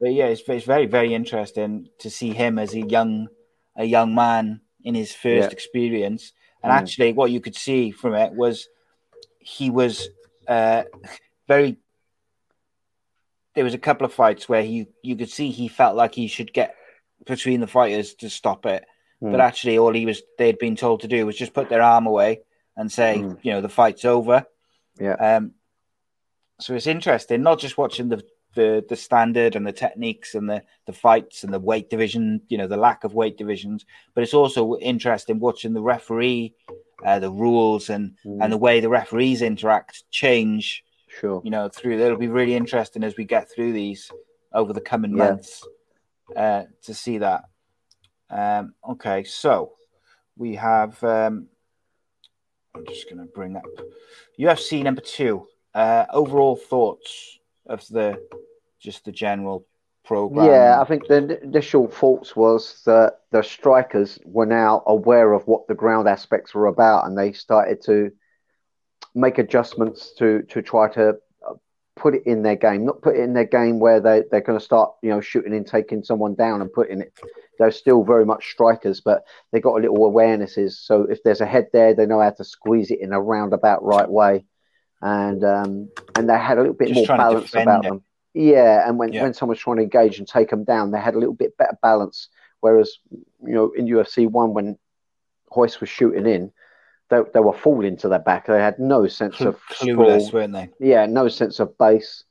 but 0.00 0.12
yeah, 0.12 0.26
it's, 0.26 0.42
it's 0.48 0.64
very 0.66 0.86
very 0.86 1.14
interesting 1.14 1.88
to 2.00 2.10
see 2.10 2.32
him 2.32 2.58
as 2.58 2.74
a 2.74 2.80
young 2.80 3.28
a 3.76 3.84
young 3.84 4.14
man 4.14 4.60
in 4.82 4.94
his 4.94 5.12
first 5.14 5.48
Yeah. 5.48 5.52
experience. 5.52 6.32
And 6.62 6.72
Mm. 6.72 6.76
actually, 6.76 7.12
what 7.12 7.30
you 7.30 7.40
could 7.40 7.56
see 7.56 7.90
from 7.90 8.14
it 8.14 8.32
was 8.32 8.68
he 9.38 9.70
was 9.70 10.08
uh, 10.48 10.84
very. 11.48 11.78
There 13.54 13.64
was 13.64 13.74
a 13.74 13.78
couple 13.78 14.04
of 14.04 14.12
fights 14.12 14.48
where 14.48 14.62
he 14.62 14.86
you 15.02 15.14
could 15.16 15.30
see 15.30 15.50
he 15.50 15.68
felt 15.68 15.94
like 15.96 16.14
he 16.14 16.26
should 16.26 16.52
get 16.52 16.74
between 17.24 17.60
the 17.60 17.66
fighters 17.66 18.14
to 18.14 18.28
stop 18.28 18.66
it, 18.66 18.84
but 19.20 19.32
Mm. 19.32 19.40
actually 19.40 19.78
all 19.78 19.92
he 19.92 20.06
was 20.06 20.22
they'd 20.38 20.58
been 20.58 20.76
told 20.76 21.00
to 21.00 21.08
do 21.08 21.26
was 21.26 21.36
just 21.36 21.54
put 21.54 21.68
their 21.68 21.82
arm 21.82 22.06
away 22.06 22.40
and 22.76 22.90
say, 22.90 23.18
Mm. 23.18 23.38
you 23.42 23.52
know, 23.52 23.60
the 23.60 23.68
fight's 23.68 24.04
over. 24.04 24.44
Yeah. 25.00 25.14
Um, 25.14 25.52
so 26.60 26.74
it's 26.74 26.86
interesting, 26.86 27.42
not 27.42 27.58
just 27.58 27.78
watching 27.78 28.08
the, 28.08 28.22
the 28.54 28.84
the 28.88 28.96
standard 28.96 29.56
and 29.56 29.66
the 29.66 29.72
techniques 29.72 30.34
and 30.34 30.48
the 30.48 30.62
the 30.86 30.92
fights 30.92 31.42
and 31.44 31.52
the 31.52 31.58
weight 31.58 31.90
division, 31.90 32.42
you 32.48 32.56
know, 32.58 32.68
the 32.68 32.76
lack 32.76 33.02
of 33.04 33.14
weight 33.14 33.36
divisions, 33.36 33.84
but 34.14 34.22
it's 34.22 34.34
also 34.34 34.76
interesting 34.78 35.40
watching 35.40 35.72
the 35.74 35.82
referee, 35.82 36.54
uh, 37.04 37.18
the 37.18 37.30
rules 37.30 37.90
and 37.90 38.14
Mm. 38.24 38.38
and 38.42 38.52
the 38.52 38.58
way 38.58 38.80
the 38.80 38.88
referees 38.88 39.42
interact 39.42 40.04
change. 40.10 40.84
Sure. 41.08 41.40
You 41.44 41.50
know, 41.50 41.68
through 41.68 41.98
it'll 42.00 42.16
be 42.18 42.28
really 42.28 42.54
interesting 42.54 43.02
as 43.04 43.16
we 43.16 43.24
get 43.24 43.50
through 43.50 43.72
these 43.72 44.10
over 44.52 44.72
the 44.72 44.80
coming 44.80 45.12
Yeah. 45.16 45.30
months. 45.30 45.64
uh, 46.34 46.64
to 46.82 46.94
see 46.94 47.18
that. 47.18 47.44
Um, 48.30 48.74
okay, 48.90 49.24
so 49.24 49.72
we 50.36 50.56
have. 50.56 51.02
Um, 51.02 51.48
I'm 52.74 52.84
just 52.86 53.08
going 53.08 53.24
to 53.24 53.32
bring 53.32 53.56
up 53.56 53.64
UFC 54.38 54.82
number 54.82 55.00
two. 55.00 55.46
Uh, 55.74 56.06
overall 56.10 56.56
thoughts 56.56 57.38
of 57.66 57.86
the 57.88 58.20
just 58.80 59.04
the 59.04 59.12
general 59.12 59.66
program. 60.04 60.46
Yeah, 60.46 60.80
I 60.80 60.84
think 60.84 61.06
the 61.06 61.42
initial 61.42 61.88
thoughts 61.88 62.36
was 62.36 62.82
that 62.84 63.20
the 63.30 63.42
strikers 63.42 64.18
were 64.24 64.46
now 64.46 64.82
aware 64.86 65.32
of 65.32 65.46
what 65.46 65.66
the 65.66 65.74
ground 65.74 66.08
aspects 66.08 66.54
were 66.54 66.66
about, 66.66 67.06
and 67.06 67.16
they 67.16 67.32
started 67.32 67.80
to 67.82 68.12
make 69.14 69.38
adjustments 69.38 70.12
to 70.18 70.42
to 70.42 70.62
try 70.62 70.88
to 70.90 71.16
put 71.96 72.14
it 72.14 72.22
in 72.26 72.42
their 72.42 72.56
game, 72.56 72.84
not 72.84 73.02
put 73.02 73.16
it 73.16 73.20
in 73.20 73.34
their 73.34 73.44
game 73.44 73.78
where 73.78 74.00
they 74.00 74.22
they're 74.30 74.40
going 74.40 74.58
to 74.58 74.64
start 74.64 74.92
you 75.02 75.10
know 75.10 75.20
shooting 75.20 75.54
and 75.54 75.66
taking 75.66 76.02
someone 76.02 76.34
down 76.34 76.60
and 76.60 76.72
putting 76.72 77.00
it. 77.00 77.12
They're 77.58 77.70
still 77.70 78.02
very 78.02 78.24
much 78.26 78.50
strikers, 78.50 79.00
but 79.00 79.24
they 79.52 79.60
got 79.60 79.78
a 79.78 79.80
little 79.80 80.10
awarenesses. 80.10 80.72
So 80.72 81.02
if 81.02 81.22
there's 81.22 81.40
a 81.40 81.46
head 81.46 81.68
there, 81.72 81.94
they 81.94 82.06
know 82.06 82.20
how 82.20 82.30
to 82.30 82.44
squeeze 82.44 82.90
it 82.90 83.00
in 83.00 83.12
a 83.12 83.20
roundabout 83.20 83.84
right 83.84 84.08
way, 84.08 84.44
and 85.02 85.44
um, 85.44 85.88
and 86.16 86.28
they 86.28 86.36
had 86.38 86.58
a 86.58 86.62
little 86.62 86.74
bit 86.76 86.88
Just 86.88 87.08
more 87.08 87.16
balance 87.16 87.54
about 87.54 87.84
it. 87.84 87.88
them. 87.88 88.02
Yeah, 88.36 88.88
and 88.88 88.98
when, 88.98 89.12
Yeah. 89.12 89.22
when 89.22 89.32
someone's 89.32 89.60
trying 89.60 89.76
to 89.76 89.84
engage 89.84 90.18
and 90.18 90.26
take 90.26 90.50
them 90.50 90.64
down, 90.64 90.90
they 90.90 90.98
had 90.98 91.14
a 91.14 91.18
little 91.18 91.34
bit 91.34 91.56
better 91.56 91.78
balance. 91.80 92.28
Whereas, 92.58 92.98
you 93.12 93.54
know, 93.54 93.70
in 93.76 93.86
UFC 93.86 94.26
one, 94.28 94.52
when 94.54 94.76
Royce 95.54 95.78
was 95.80 95.88
shooting 95.88 96.26
in, 96.26 96.50
they, 97.10 97.20
they 97.32 97.40
were 97.40 97.52
falling 97.52 97.96
to 97.98 98.08
their 98.08 98.18
back. 98.18 98.46
They 98.46 98.58
had 98.58 98.78
no 98.78 99.06
sense 99.06 99.40
of 99.40 99.60
clueless, 99.70 100.32
weren't 100.32 100.52
they? 100.52 100.70
Yeah, 100.80 101.06
no 101.06 101.28
sense 101.28 101.60
of 101.60 101.76
base. 101.78 102.24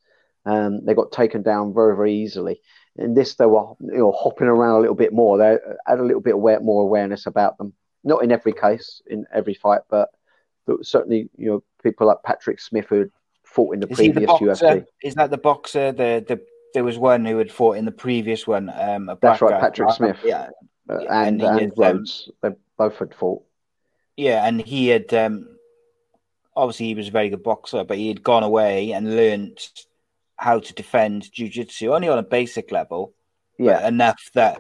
Um, 0.46 0.84
they 0.86 0.94
got 0.94 1.12
taken 1.12 1.42
down 1.42 1.74
very, 1.74 1.96
very 1.96 2.14
easily. 2.14 2.62
In 2.96 3.14
this, 3.14 3.36
they 3.36 3.46
were 3.46 3.74
you 3.80 3.98
know 3.98 4.12
hopping 4.12 4.48
around 4.48 4.78
a 4.78 4.80
little 4.82 4.96
bit 4.96 5.14
more. 5.14 5.38
They 5.38 5.58
had 5.88 6.00
a 6.00 6.04
little 6.04 6.22
bit 6.22 6.34
aware, 6.36 6.60
more 6.60 6.84
awareness 6.84 7.26
about 7.26 7.58
them. 7.58 7.74
Not 8.04 8.24
in 8.24 8.32
every 8.32 8.54
case, 8.54 9.02
in 9.08 9.26
every 9.34 9.54
fight, 9.54 9.82
but, 9.90 10.10
certainly, 10.82 11.30
you 11.38 11.50
know, 11.50 11.64
people 11.82 12.06
like 12.08 12.18
Patrick 12.26 12.60
Smith 12.60 12.88
who 12.90 13.10
fought 13.46 13.74
in 13.74 13.80
the 13.80 13.88
Is 13.88 13.98
he 14.00 14.10
the 14.10 14.26
previous? 14.26 14.62
UFC. 14.62 14.86
Is 15.02 15.16
that 15.16 15.30
the 15.32 15.38
boxer? 15.38 15.92
The 15.94 16.24
the 16.28 16.42
there 16.74 16.84
was 16.84 16.98
one 16.98 17.24
who 17.24 17.38
had 17.38 17.52
fought 17.52 17.78
in 17.78 17.86
the 17.86 17.92
previous 17.92 18.46
one. 18.46 18.70
Um, 18.70 19.08
a 19.08 19.18
That's 19.22 19.42
right, 19.42 19.52
guy. 19.52 19.60
Patrick 19.62 19.90
Uh, 19.90 19.94
Smith. 19.94 20.20
Yeah, 20.26 20.50
Uh, 20.90 20.98
and 21.10 21.42
and 21.42 21.60
and 21.62 21.80
um, 21.80 22.06
they 22.42 22.50
both 22.78 22.98
had 22.98 23.14
fought. 23.16 23.44
Yeah, 24.18 24.46
and 24.46 24.62
he 24.62 24.88
had 24.88 25.14
um, 25.14 25.58
obviously 26.56 26.88
he 26.88 26.96
was 26.96 27.08
a 27.08 27.12
very 27.12 27.30
good 27.30 27.44
boxer, 27.44 27.84
but 27.84 27.98
he 27.98 28.08
had 28.08 28.24
gone 28.24 28.44
away 28.44 28.92
and 28.92 29.16
learned 29.16 29.60
how 30.38 30.60
to 30.60 30.74
defend 30.74 31.32
jiu-jitsu 31.32 31.94
only 31.94 32.10
on 32.10 32.18
a 32.18 32.24
basic 32.24 32.72
level, 32.72 33.14
Yeah, 33.58 33.88
enough 33.88 34.22
that 34.34 34.60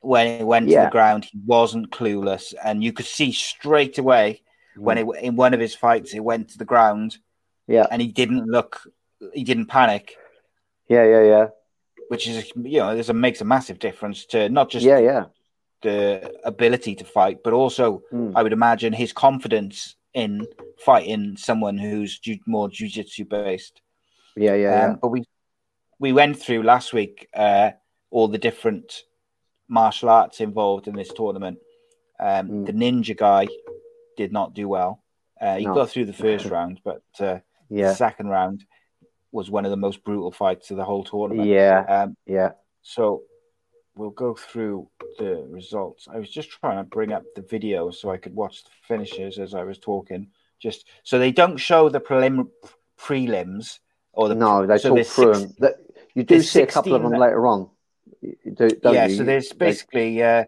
when 0.00 0.38
he 0.38 0.44
went 0.44 0.68
to 0.68 0.80
the 0.80 0.90
ground, 0.90 1.24
he 1.24 1.38
wasn't 1.44 1.90
clueless, 1.90 2.54
and 2.62 2.82
you 2.82 2.92
could 2.92 3.06
see 3.06 3.32
straight 3.32 3.98
away 3.98 4.42
when 4.76 4.98
it, 4.98 5.06
in 5.22 5.36
one 5.36 5.54
of 5.54 5.60
his 5.60 5.74
fights, 5.74 6.12
he 6.12 6.20
went 6.20 6.50
to 6.50 6.58
the 6.58 6.64
ground 6.64 7.18
yeah, 7.66 7.86
and 7.90 8.00
he 8.00 8.08
didn't 8.08 8.46
look, 8.46 8.80
he 9.32 9.42
didn't 9.42 9.66
panic. 9.66 10.16
yeah, 10.88 11.04
yeah, 11.04 11.22
yeah, 11.22 11.46
which 12.08 12.28
is 12.28 12.52
you 12.54 12.78
know 12.78 12.96
this 12.96 13.12
makes 13.12 13.40
a 13.40 13.44
massive 13.44 13.78
difference 13.78 14.26
to 14.26 14.48
not 14.48 14.70
just 14.70 14.84
yeah, 14.84 14.98
yeah. 14.98 15.24
The 15.90 16.32
ability 16.44 16.94
to 16.96 17.04
fight, 17.04 17.38
but 17.44 17.52
also 17.52 18.02
Mm. 18.12 18.32
I 18.36 18.42
would 18.42 18.52
imagine 18.52 18.92
his 18.92 19.12
confidence 19.12 19.96
in 20.14 20.46
fighting 20.78 21.36
someone 21.36 21.78
who's 21.78 22.18
ju- 22.18 22.40
more 22.46 22.68
jiu-jitsu 22.76 23.24
based. 23.24 23.82
Yeah, 24.36 24.54
yeah, 24.54 24.86
Um, 24.90 24.98
But 25.02 25.10
we 25.14 25.20
we 25.98 26.12
went 26.12 26.36
through 26.42 26.62
last 26.62 26.92
week 26.92 27.26
uh, 27.34 27.70
all 28.10 28.28
the 28.28 28.38
different 28.48 29.04
martial 29.68 30.08
arts 30.10 30.40
involved 30.40 30.86
in 30.88 30.94
this 30.96 31.12
tournament. 31.20 31.58
Um, 32.20 32.48
Mm. 32.50 32.66
The 32.66 32.72
ninja 32.72 33.16
guy 33.16 33.48
did 34.16 34.32
not 34.32 34.52
do 34.54 34.68
well. 34.68 34.92
Uh, 35.40 35.56
he 35.56 35.64
No. 35.66 35.74
got 35.74 35.88
through 35.90 36.06
the 36.06 36.22
first 36.26 36.44
round, 36.56 36.80
but 36.84 37.02
uh, 37.20 37.38
yeah, 37.70 37.88
the 37.90 37.94
second 37.94 38.28
round 38.28 38.58
was 39.32 39.50
one 39.50 39.64
of 39.66 39.70
the 39.70 39.76
most 39.86 40.02
brutal 40.04 40.32
fights 40.32 40.70
of 40.70 40.76
the 40.76 40.84
whole 40.84 41.04
tournament. 41.04 41.48
yeah, 41.48 41.84
Um, 41.96 42.16
yeah. 42.26 42.50
so 42.82 43.22
we'll 43.96 44.10
go 44.10 44.34
through 44.34 44.88
the 45.18 45.44
results. 45.48 46.06
I 46.12 46.18
was 46.18 46.30
just 46.30 46.50
trying 46.50 46.76
to 46.76 46.84
bring 46.84 47.12
up 47.12 47.24
the 47.34 47.42
video 47.42 47.90
so 47.90 48.10
I 48.10 48.18
could 48.18 48.34
watch 48.34 48.62
the 48.64 48.70
finishes 48.86 49.38
as 49.38 49.54
I 49.54 49.64
was 49.64 49.78
talking. 49.78 50.28
Just 50.60 50.86
so 51.02 51.18
they 51.18 51.32
don't 51.32 51.56
show 51.56 51.88
the 51.88 52.00
prelim 52.00 52.48
prelims 52.98 53.80
or 54.12 54.28
the 54.28 54.34
No, 54.34 54.66
they 54.66 54.78
so 54.78 54.94
talk 54.94 55.06
through 55.06 55.34
six- 55.34 55.52
them. 55.54 55.72
You 56.14 56.22
do 56.22 56.40
see 56.40 56.62
a 56.62 56.66
couple 56.66 56.94
of 56.94 57.02
them 57.02 57.12
later 57.12 57.46
on. 57.46 57.68
Do, 58.22 58.68
don't 58.68 58.94
yeah. 58.94 59.06
you? 59.06 59.16
So 59.16 59.24
there's 59.24 59.52
basically 59.52 60.22
uh, 60.22 60.44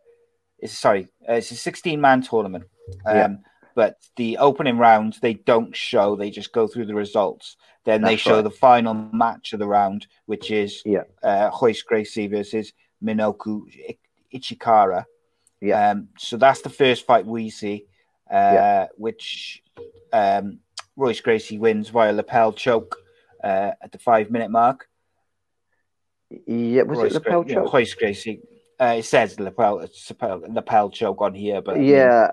it's 0.59 0.79
sorry, 0.79 1.09
uh, 1.29 1.35
it's 1.35 1.51
a 1.51 1.57
16 1.57 2.01
man 2.01 2.23
tournament. 2.23 2.65
Um, 3.07 3.17
Yeah. 3.17 3.29
But 3.75 3.99
the 4.17 4.39
opening 4.39 4.77
round 4.77 5.19
they 5.23 5.35
don't 5.35 5.77
show; 5.77 6.17
they 6.17 6.31
just 6.31 6.53
go 6.53 6.67
through 6.67 6.87
the 6.87 6.97
results. 6.97 7.57
Then 7.85 8.03
they 8.03 8.17
show 8.17 8.37
right. 8.37 8.43
the 8.45 8.51
final 8.51 8.93
match 8.93 9.53
of 9.53 9.61
the 9.61 9.69
round, 9.69 10.09
which 10.27 10.51
is 10.51 10.83
Yeah. 10.85 11.05
uh, 11.23 11.51
Royce 11.63 11.83
Gracie 11.83 12.27
versus 12.27 12.73
Minoki 13.03 13.97
Ichihara. 14.35 15.05
Yeah. 15.61 15.91
Um, 15.91 16.09
so 16.19 16.37
that's 16.37 16.63
the 16.63 16.71
first 16.71 17.07
fight 17.07 17.27
we 17.27 17.51
see, 17.51 17.87
uh, 18.31 18.35
Yeah. 18.35 18.87
which 18.97 19.63
um, 20.13 20.61
Royce 20.97 21.21
Gracie 21.21 21.59
wins 21.59 21.89
via 21.89 22.13
lapel 22.13 22.53
choke 22.53 22.97
uh, 23.43 23.73
at 23.83 23.93
the 23.93 23.99
five 23.99 24.31
minute 24.31 24.51
mark. 24.51 24.89
yeah, 26.47 26.83
was 26.83 26.99
Royce 26.99 27.11
it 27.11 27.15
the 27.15 27.21
Gra- 27.21 27.33
Pel 27.33 27.45
you 27.49 27.55
know, 27.57 27.65
choke? 27.65 27.73
Royce 27.73 27.95
Gracie. 27.95 28.41
Uh, 28.81 28.95
it 28.99 29.05
says 29.05 29.41
lapel, 29.41 29.81
it's 29.81 30.09
lapel, 30.09 30.43
lapel 30.49 30.91
choke 30.91 31.21
on 31.21 31.35
here, 31.35 31.61
but 31.61 31.83
Yeah, 31.83 32.31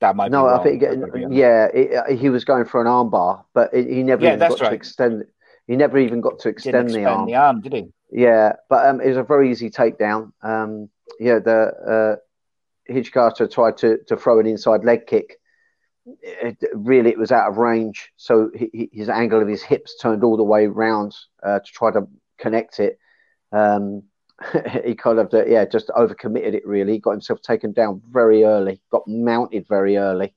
that 0.00 0.16
might 0.16 0.32
no, 0.32 0.46
I 0.48 0.62
think 0.64 0.80
That 0.80 0.98
might 0.98 1.12
be 1.12 1.22
wrong. 1.22 1.32
yeah, 1.32 1.66
it, 1.66 1.94
uh, 1.94 2.12
he 2.16 2.28
was 2.28 2.44
going 2.44 2.64
for 2.64 2.80
an 2.80 2.88
armbar, 2.88 3.44
but 3.54 3.72
it, 3.72 3.88
he 3.88 4.02
never 4.02 4.24
Yeah, 4.24 4.36
got 4.36 4.58
to 4.58 4.64
right. 4.64 4.72
extend. 4.72 5.24
He 5.70 5.76
never 5.76 5.98
even 5.98 6.20
got 6.20 6.40
to 6.40 6.48
didn't 6.48 6.56
extend 6.56 6.90
the 6.90 7.04
arm. 7.04 7.26
the 7.26 7.36
arm, 7.36 7.60
did 7.60 7.72
he? 7.72 7.92
Yeah, 8.10 8.54
but 8.68 8.86
um, 8.88 9.00
it 9.00 9.06
was 9.06 9.18
a 9.18 9.22
very 9.22 9.52
easy 9.52 9.70
takedown. 9.70 10.32
Um, 10.42 10.88
yeah, 11.20 11.38
the 11.38 12.18
uh, 12.90 12.92
Hitchcarter 12.92 13.48
tried 13.48 13.76
to, 13.76 13.98
to 14.08 14.16
throw 14.16 14.40
an 14.40 14.48
inside 14.48 14.82
leg 14.82 15.06
kick. 15.06 15.38
It, 16.22 16.58
really, 16.74 17.10
it 17.10 17.18
was 17.20 17.30
out 17.30 17.48
of 17.48 17.58
range. 17.58 18.10
So 18.16 18.50
he, 18.52 18.90
his 18.92 19.08
angle 19.08 19.40
of 19.40 19.46
his 19.46 19.62
hips 19.62 19.96
turned 19.96 20.24
all 20.24 20.36
the 20.36 20.42
way 20.42 20.66
round 20.66 21.14
uh, 21.40 21.60
to 21.60 21.72
try 21.72 21.92
to 21.92 22.08
connect 22.36 22.80
it. 22.80 22.98
Um, 23.52 24.02
he 24.84 24.96
kind 24.96 25.20
of, 25.20 25.32
uh, 25.32 25.44
yeah, 25.44 25.66
just 25.66 25.86
overcommitted 25.90 26.54
it 26.54 26.66
really. 26.66 26.98
Got 26.98 27.12
himself 27.12 27.42
taken 27.42 27.70
down 27.70 28.02
very 28.10 28.42
early, 28.42 28.80
got 28.90 29.06
mounted 29.06 29.68
very 29.68 29.98
early. 29.98 30.34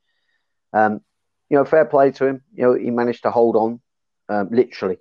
Um, 0.74 1.02
you 1.50 1.58
know, 1.58 1.66
fair 1.66 1.86
play 1.86 2.12
to 2.12 2.28
him. 2.28 2.44
You 2.54 2.66
know, 2.66 2.74
he 2.76 2.92
managed 2.92 3.24
to 3.24 3.32
hold 3.32 3.56
on, 3.56 3.82
um, 4.30 4.50
literally 4.52 4.98
uh, 4.98 5.00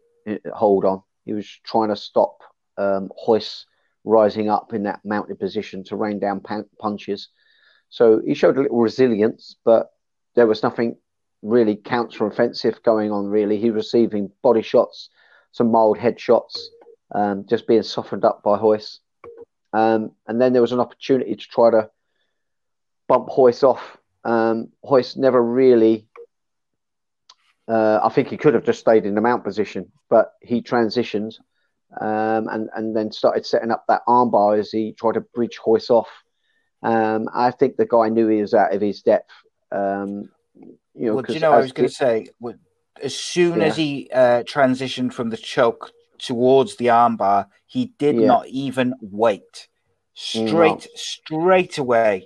hold 0.53 0.85
on. 0.85 1.03
He 1.25 1.33
was 1.33 1.47
trying 1.65 1.89
to 1.89 1.97
stop 1.97 2.39
um, 2.79 3.11
Royce 3.27 3.67
rising 4.05 4.49
up 4.49 4.73
in 4.75 4.83
that 4.85 5.01
mounted 5.05 5.39
position 5.39 5.85
to 5.85 5.97
rain 5.97 6.19
down 6.19 6.41
pan- 6.41 6.69
punches. 6.79 7.29
So 7.89 8.21
he 8.25 8.35
showed 8.35 8.57
a 8.57 8.63
little 8.63 8.81
resilience, 8.81 9.57
but 9.65 9.91
there 10.35 10.47
was 10.47 10.63
nothing 10.63 10.97
really 11.43 11.77
counter-offensive 11.77 12.83
going 12.83 13.13
on. 13.13 13.27
Really, 13.27 13.59
he 13.59 13.71
was 13.71 13.85
receiving 13.85 14.31
body 14.43 14.63
shots, 14.63 15.11
some 15.53 15.71
mild 15.71 15.99
head 15.99 16.19
shots, 16.19 16.71
um, 17.15 17.45
just 17.49 17.67
being 17.67 17.83
softened 17.83 18.25
up 18.25 18.43
by 18.43 18.59
Royce. 18.59 19.01
Um, 19.73 20.13
and 20.27 20.41
then 20.41 20.53
there 20.53 20.63
was 20.63 20.73
an 20.73 20.81
opportunity 20.81 21.35
to 21.35 21.49
try 21.49 21.71
to 21.71 21.91
bump 23.09 23.29
Royce 23.37 23.63
off. 23.63 23.99
Um, 24.25 24.69
Royce 24.83 25.17
never 25.17 25.43
really. 25.43 26.09
Uh, 27.73 28.01
I 28.03 28.09
think 28.15 28.29
he 28.29 28.37
could 28.37 28.55
have 28.55 28.65
just 28.65 28.81
stayed 28.81 29.07
in 29.07 29.15
the 29.15 29.21
mount 29.29 29.45
position, 29.45 29.91
but 30.11 30.27
he 30.43 30.61
transitioned 30.61 31.33
um, 32.01 32.49
and 32.49 32.69
and 32.77 32.95
then 32.97 33.11
started 33.13 33.47
setting 33.47 33.71
up 33.71 33.85
that 33.89 34.03
armbar 34.07 34.59
as 34.59 34.71
he 34.71 34.93
tried 34.93 35.15
to 35.15 35.23
bridge 35.37 35.59
Royce 35.67 35.91
off. 35.91 36.11
Um, 36.83 37.29
I 37.47 37.51
think 37.51 37.77
the 37.77 37.87
guy 37.87 38.09
knew 38.09 38.29
he 38.29 38.43
was 38.43 38.55
out 38.55 38.75
of 38.75 38.81
his 38.81 39.03
depth. 39.03 39.31
Um, 39.71 40.29
you 40.95 41.07
know, 41.07 41.15
Well, 41.15 41.23
do 41.23 41.33
you 41.33 41.41
know, 41.41 41.53
I 41.53 41.59
was 41.59 41.73
going 41.73 41.89
to 41.89 41.95
say, 41.95 42.27
as 43.03 43.15
soon 43.15 43.61
Yeah. 43.61 43.67
as 43.69 43.77
he 43.77 44.11
uh, 44.13 44.43
transitioned 44.43 45.13
from 45.13 45.31
the 45.31 45.37
choke 45.37 45.93
towards 46.19 46.77
the 46.77 46.87
armbar, 46.87 47.47
he 47.67 47.93
did 47.99 48.17
Yeah. 48.17 48.27
not 48.27 48.49
even 48.49 48.95
wait. 49.01 49.69
Straight, 50.15 50.89
straight 50.95 51.79
away, 51.79 52.25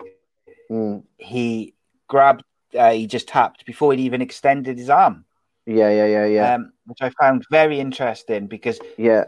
Mm, 0.68 1.04
he 1.18 1.74
grabbed, 2.08 2.42
uh, 2.76 2.90
he 2.90 3.06
just 3.06 3.28
tapped 3.28 3.64
before 3.66 3.92
he'd 3.92 4.02
even 4.02 4.20
extended 4.20 4.76
his 4.78 4.90
arm, 4.90 5.25
yeah, 5.66 5.90
yeah, 5.90 6.06
yeah, 6.06 6.26
yeah, 6.26 6.54
um, 6.54 6.72
which 6.86 6.98
I 7.00 7.10
found 7.20 7.44
very 7.50 7.80
interesting 7.80 8.46
because 8.46 8.78
yeah, 8.96 9.24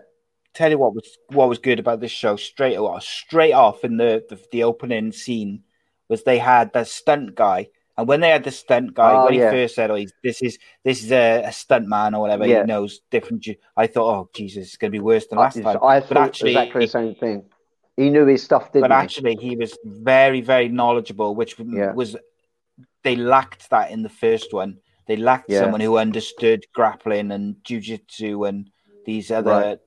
tell 0.55 0.71
you 0.71 0.79
what 0.79 0.95
was 0.95 1.19
what 1.29 1.49
was 1.49 1.59
good 1.59 1.79
about 1.79 2.01
this 2.01 2.11
show 2.13 2.37
straight 2.37 2.77
off, 2.77 3.03
straight 3.05 3.53
off 3.53 3.85
in 3.85 3.97
the, 3.97 4.25
the 4.29 4.41
the 4.53 4.65
opening 4.65 5.13
scene 5.13 5.63
was 6.09 6.23
they 6.25 6.39
had 6.39 6.73
the 6.73 6.85
stunt 6.85 7.35
guy 7.35 7.69
And 7.99 8.07
when 8.07 8.21
they 8.21 8.31
had 8.31 8.45
the 8.45 8.53
stunt 8.53 8.95
guy, 8.95 9.13
Oh, 9.15 9.25
when 9.25 9.35
he 9.35 9.41
yeah. 9.41 9.51
first 9.51 9.75
said, 9.75 9.91
"Oh, 9.91 9.97
he's, 9.97 10.13
this 10.23 10.41
is 10.41 10.57
this 10.85 11.03
is 11.03 11.11
a, 11.11 11.43
a 11.43 11.53
stunt 11.53 11.89
man 11.89 12.15
or 12.15 12.21
whatever," 12.21 12.47
Yeah. 12.47 12.63
he 12.63 12.67
knows 12.67 13.01
different. 13.11 13.45
I 13.77 13.89
thought, 13.89 14.09
"Oh, 14.15 14.31
Jesus, 14.33 14.69
it's 14.69 14.77
going 14.77 14.93
to 14.93 14.99
be 14.99 15.03
worse 15.03 15.27
than 15.27 15.39
last 15.41 15.59
I, 15.59 15.63
time." 15.63 15.79
I 15.83 15.99
but 15.99 16.07
thought 16.09 16.29
actually, 16.29 16.55
exactly 16.55 16.85
the 16.87 16.91
same 16.93 17.15
thing. 17.17 17.45
He 17.97 18.11
knew 18.11 18.25
his 18.27 18.45
stuff, 18.45 18.71
didn't 18.73 18.83
but 18.83 18.93
he? 18.93 19.03
actually, 19.03 19.35
he 19.41 19.57
was 19.57 19.77
very, 19.85 20.41
very 20.41 20.69
knowledgeable, 20.69 21.35
which 21.35 21.59
Yeah. 21.59 21.93
was 21.93 22.17
they 23.03 23.17
lacked 23.17 23.69
that 23.71 23.91
in 23.91 24.03
the 24.03 24.09
first 24.09 24.53
one. 24.53 24.79
They 25.09 25.17
lacked 25.17 25.51
Yeah. 25.51 25.61
someone 25.63 25.81
who 25.81 25.97
understood 25.99 26.67
grappling 26.75 27.33
and 27.33 27.57
jujitsu 27.65 28.49
and 28.49 28.71
these 29.07 29.31
other 29.31 29.51
Right. 29.51 29.81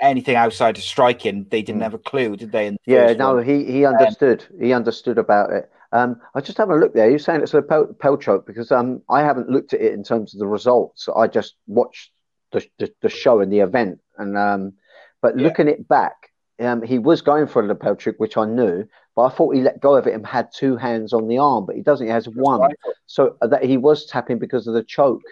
anything 0.00 0.36
outside 0.36 0.76
of 0.76 0.84
striking. 0.84 1.46
They 1.50 1.62
didn't 1.62 1.80
Mm. 1.80 1.84
have 1.84 1.94
a 1.94 1.98
clue, 1.98 2.36
did 2.36 2.52
they? 2.52 2.76
Yeah, 2.86 3.12
no, 3.14 3.34
one? 3.36 3.44
he 3.44 3.64
he 3.64 3.84
understood. 3.86 4.44
he 4.60 4.72
understood 4.72 5.18
about 5.18 5.50
it. 5.52 5.70
Um, 5.92 6.20
I 6.34 6.40
just 6.40 6.58
having 6.58 6.76
a 6.76 6.78
look 6.78 6.94
there. 6.94 7.10
You're 7.10 7.18
saying 7.18 7.42
it's 7.42 7.54
a 7.54 7.62
pel, 7.62 8.16
choke 8.18 8.46
because 8.46 8.70
um, 8.70 9.02
I 9.08 9.22
haven't 9.22 9.48
looked 9.50 9.74
at 9.74 9.80
it 9.80 9.92
in 9.92 10.04
terms 10.04 10.34
of 10.34 10.38
the 10.38 10.46
results. 10.46 11.08
I 11.14 11.26
just 11.26 11.56
watched 11.66 12.12
the 12.52 12.64
the, 12.78 12.92
the 13.00 13.08
show 13.08 13.40
and 13.40 13.52
the 13.52 13.60
event, 13.60 13.98
and 14.18 14.36
um, 14.38 14.74
but 15.22 15.36
Yeah. 15.36 15.44
looking 15.44 15.68
it 15.68 15.88
back, 15.88 16.30
um, 16.60 16.82
he 16.82 16.98
was 16.98 17.22
going 17.22 17.46
for 17.46 17.62
a 17.62 17.66
lapel 17.66 17.96
choke, 17.96 18.16
which 18.18 18.36
I 18.36 18.44
knew, 18.44 18.86
but 19.16 19.22
I 19.24 19.28
thought 19.30 19.54
he 19.54 19.60
let 19.62 19.80
go 19.80 19.96
of 19.96 20.06
it 20.06 20.14
and 20.14 20.26
had 20.26 20.48
two 20.54 20.76
hands 20.76 21.12
on 21.12 21.26
the 21.28 21.38
arm, 21.38 21.66
but 21.66 21.76
he 21.76 21.82
doesn't. 21.82 22.06
He 22.06 22.12
has 22.12 22.26
one, 22.28 22.60
what 22.60 22.70
I 22.70 22.74
thought. 22.84 22.94
so 23.06 23.36
uh, 23.42 23.46
that 23.48 23.64
he 23.64 23.76
was 23.76 24.06
tapping 24.06 24.38
because 24.38 24.66
of 24.66 24.74
the 24.74 24.82
choke. 24.84 25.22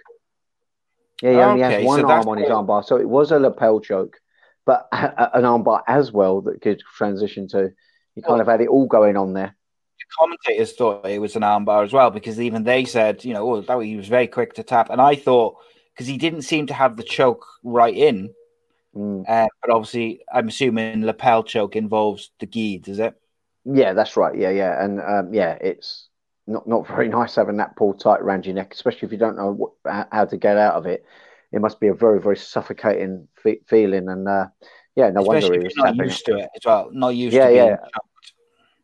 Yeah, 1.23 1.31
he 1.33 1.37
only 1.39 1.63
has 1.63 1.85
one 1.85 2.01
so 2.01 2.11
arm 2.11 2.29
on 2.29 2.39
his 2.39 2.49
armbar, 2.49 2.85
so 2.85 2.97
it 2.97 3.09
was 3.09 3.33
a 3.33 3.39
lapel 3.41 3.81
choke, 3.81 4.17
but 4.65 4.87
a- 4.93 4.97
a- 5.35 5.39
an 5.39 5.45
armbar 5.45 5.83
as 5.87 6.13
well 6.13 6.41
that 6.43 6.61
could 6.61 6.81
transition 6.97 7.49
to. 7.49 7.73
He 8.15 8.23
kind 8.23 8.33
Well- 8.33 8.41
of 8.43 8.47
had 8.47 8.61
it 8.61 8.69
all 8.69 8.87
going 8.87 9.17
on 9.17 9.33
there. 9.33 9.55
The 9.99 10.05
commentators 10.19 10.73
thought 10.75 11.07
it 11.07 11.21
was 11.21 11.35
an 11.37 11.43
armbar 11.43 11.85
as 11.85 11.93
well 11.93 12.11
because 12.11 12.41
even 12.41 12.63
they 12.65 12.85
said, 12.85 13.25
you 13.25 13.35
know, 13.35 13.53
oh, 13.55 13.61
that 13.63 13.79
he 13.81 13.97
was 13.97 14.07
very 14.09 14.27
quick 14.29 14.55
to 14.55 14.63
tap, 14.63 14.91
and 14.91 15.01
I 15.01 15.17
thought 15.17 15.57
because 15.93 16.07
he 16.07 16.17
didn't 16.19 16.43
seem 16.43 16.67
to 16.69 16.75
have 16.75 16.97
the 16.97 17.03
choke 17.03 17.45
right 17.65 17.95
in, 17.95 18.33
Mm. 18.97 19.25
uh, 19.29 19.49
but 19.61 19.71
obviously 19.71 20.23
I'm 20.33 20.49
assuming 20.49 21.05
lapel 21.05 21.43
choke 21.43 21.77
involves 21.77 22.31
the 22.41 22.47
gi, 22.47 22.79
does 22.79 22.99
it? 23.01 23.15
Yeah, 23.71 23.93
that's 23.93 24.17
right. 24.17 24.37
Yeah, 24.37 24.51
yeah, 24.51 24.83
and 24.83 25.01
um, 25.01 25.35
yeah, 25.35 25.59
it's 25.61 26.09
not 26.47 26.67
not 26.67 26.87
very 26.87 27.09
nice 27.19 27.35
having 27.35 27.59
that 27.59 27.77
pulled 27.77 28.01
tight 28.01 28.21
around 28.21 28.47
your 28.47 28.55
neck, 28.55 28.73
especially 28.73 29.07
if 29.07 29.13
you 29.13 29.19
don't 29.19 29.37
know 29.37 29.53
what, 29.53 29.73
how 30.11 30.25
to 30.25 30.37
get 30.37 30.57
out 30.57 30.75
of 30.75 30.87
it. 30.87 31.05
It 31.53 31.61
must 31.61 31.81
be 31.81 31.89
a 31.89 31.95
very 31.95 32.21
very 32.21 32.37
suffocating 32.37 33.29
fe- 33.43 33.61
feeling, 33.67 34.09
and 34.09 34.27
uh, 34.29 34.47
yeah, 34.97 35.11
no 35.11 35.23
wonder 35.23 35.47
Especially 35.47 35.59
he 35.59 35.65
was 35.65 35.75
you're 35.77 35.85
not 35.85 35.97
used 35.97 36.25
to 36.27 36.37
it 36.37 36.49
as 36.57 36.65
well, 36.65 36.89
not 36.93 37.15
used 37.15 37.37
Yeah, 37.37 37.49
to 37.49 37.55
yeah. 37.55 37.77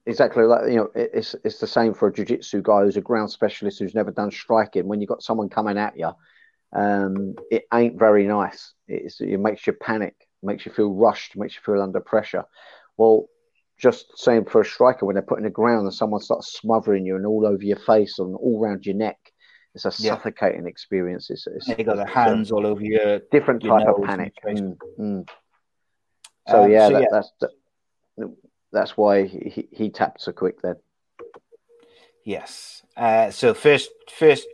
Exactly, 0.07 0.45
like 0.45 0.69
you 0.69 0.77
know, 0.77 0.91
it, 0.95 1.11
it's 1.15 1.35
it's 1.45 1.59
the 1.61 1.67
same 1.67 1.95
for 1.95 2.09
a 2.09 2.13
jiu-jitsu 2.13 2.61
guy 2.61 2.83
who's 2.83 2.99
a 2.99 3.01
ground 3.01 3.31
specialist 3.31 3.79
who's 3.79 3.95
never 3.95 4.11
done 4.11 4.31
striking. 4.31 4.87
When 4.87 5.01
you 5.01 5.07
got 5.07 5.23
someone 5.23 5.49
coming 5.49 5.79
at 5.79 5.97
you, 5.97 6.11
um, 6.75 7.37
it 7.51 7.65
ain't 7.73 7.99
very 7.99 8.27
nice. 8.27 8.75
It's, 8.87 9.21
it 9.23 9.39
makes 9.41 9.67
you 9.67 9.73
panic, 9.73 10.15
makes 10.43 10.67
you 10.67 10.73
feel 10.73 10.93
rushed, 10.93 11.37
makes 11.37 11.55
you 11.55 11.63
feel 11.65 11.83
under 11.83 12.01
pressure. 12.01 12.45
Well, 12.99 13.29
just 13.79 14.17
same 14.17 14.45
for 14.45 14.61
a 14.61 14.65
striker 14.65 15.05
when 15.07 15.15
they're 15.15 15.23
putting 15.23 15.45
the 15.45 15.51
ground 15.51 15.85
and 15.87 15.95
someone 15.95 16.21
starts 16.21 16.53
smothering 16.53 17.05
you 17.05 17.17
and 17.17 17.27
all 17.27 17.47
over 17.47 17.63
your 17.63 17.79
face 17.79 18.19
and 18.19 18.35
all 18.37 18.63
around 18.63 18.87
your 18.87 18.95
neck. 18.95 19.19
It's 19.75 19.85
a 19.85 19.89
Yeah. 19.99 20.15
suffocating 20.15 20.67
experience. 20.67 21.31
It's, 21.31 21.47
it's, 21.47 21.67
They 21.67 21.83
got 21.83 21.97
their 21.97 22.07
hands 22.07 22.53
all 22.53 22.67
over 22.67 22.81
your. 22.83 23.19
different 23.33 23.63
your 23.65 23.79
type 23.79 23.89
of 23.89 24.05
panic. 24.05 24.35
Mm, 24.47 24.77
mm. 24.99 25.29
So 26.49 26.65
Um, 26.65 26.71
yeah, 26.71 26.87
so 26.89 26.93
that, 26.95 27.03
yeah. 27.03 27.09
that's 27.11 27.33
that, 27.41 27.51
that's 28.71 28.97
why 28.97 29.25
he, 29.25 29.51
he, 29.51 29.69
he 29.73 29.91
tapped 29.91 30.21
so 30.21 30.33
quick 30.33 30.63
then. 30.63 30.77
Yes. 32.25 32.83
Uh, 32.97 33.31
so 33.31 33.55
first, 33.55 33.91
first, 34.11 34.47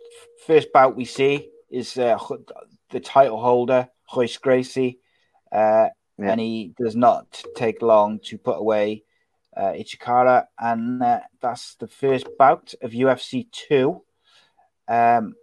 first 0.47 0.73
bout 0.73 0.97
we 0.97 1.05
see 1.05 1.51
is 1.71 1.97
uh, 1.99 2.19
the 2.91 3.01
title 3.01 3.41
holder 3.41 3.89
Royce 4.17 4.39
Gracie, 4.39 4.99
uh, 5.53 5.89
Yeah. 6.19 6.33
and 6.33 6.41
he 6.41 6.73
does 6.79 6.97
not 6.97 7.43
take 7.55 7.83
long 7.83 8.19
to 8.25 8.39
put 8.39 8.59
away 8.59 9.05
uh, 9.57 9.73
Ichihara, 9.73 10.47
and 10.59 11.03
uh, 11.03 11.21
that's 11.41 11.75
the 11.77 11.89
first 11.89 12.27
bout 12.39 12.75
of 12.83 12.93
UFC 12.93 13.49
two. 13.51 14.03
Um, 14.89 15.35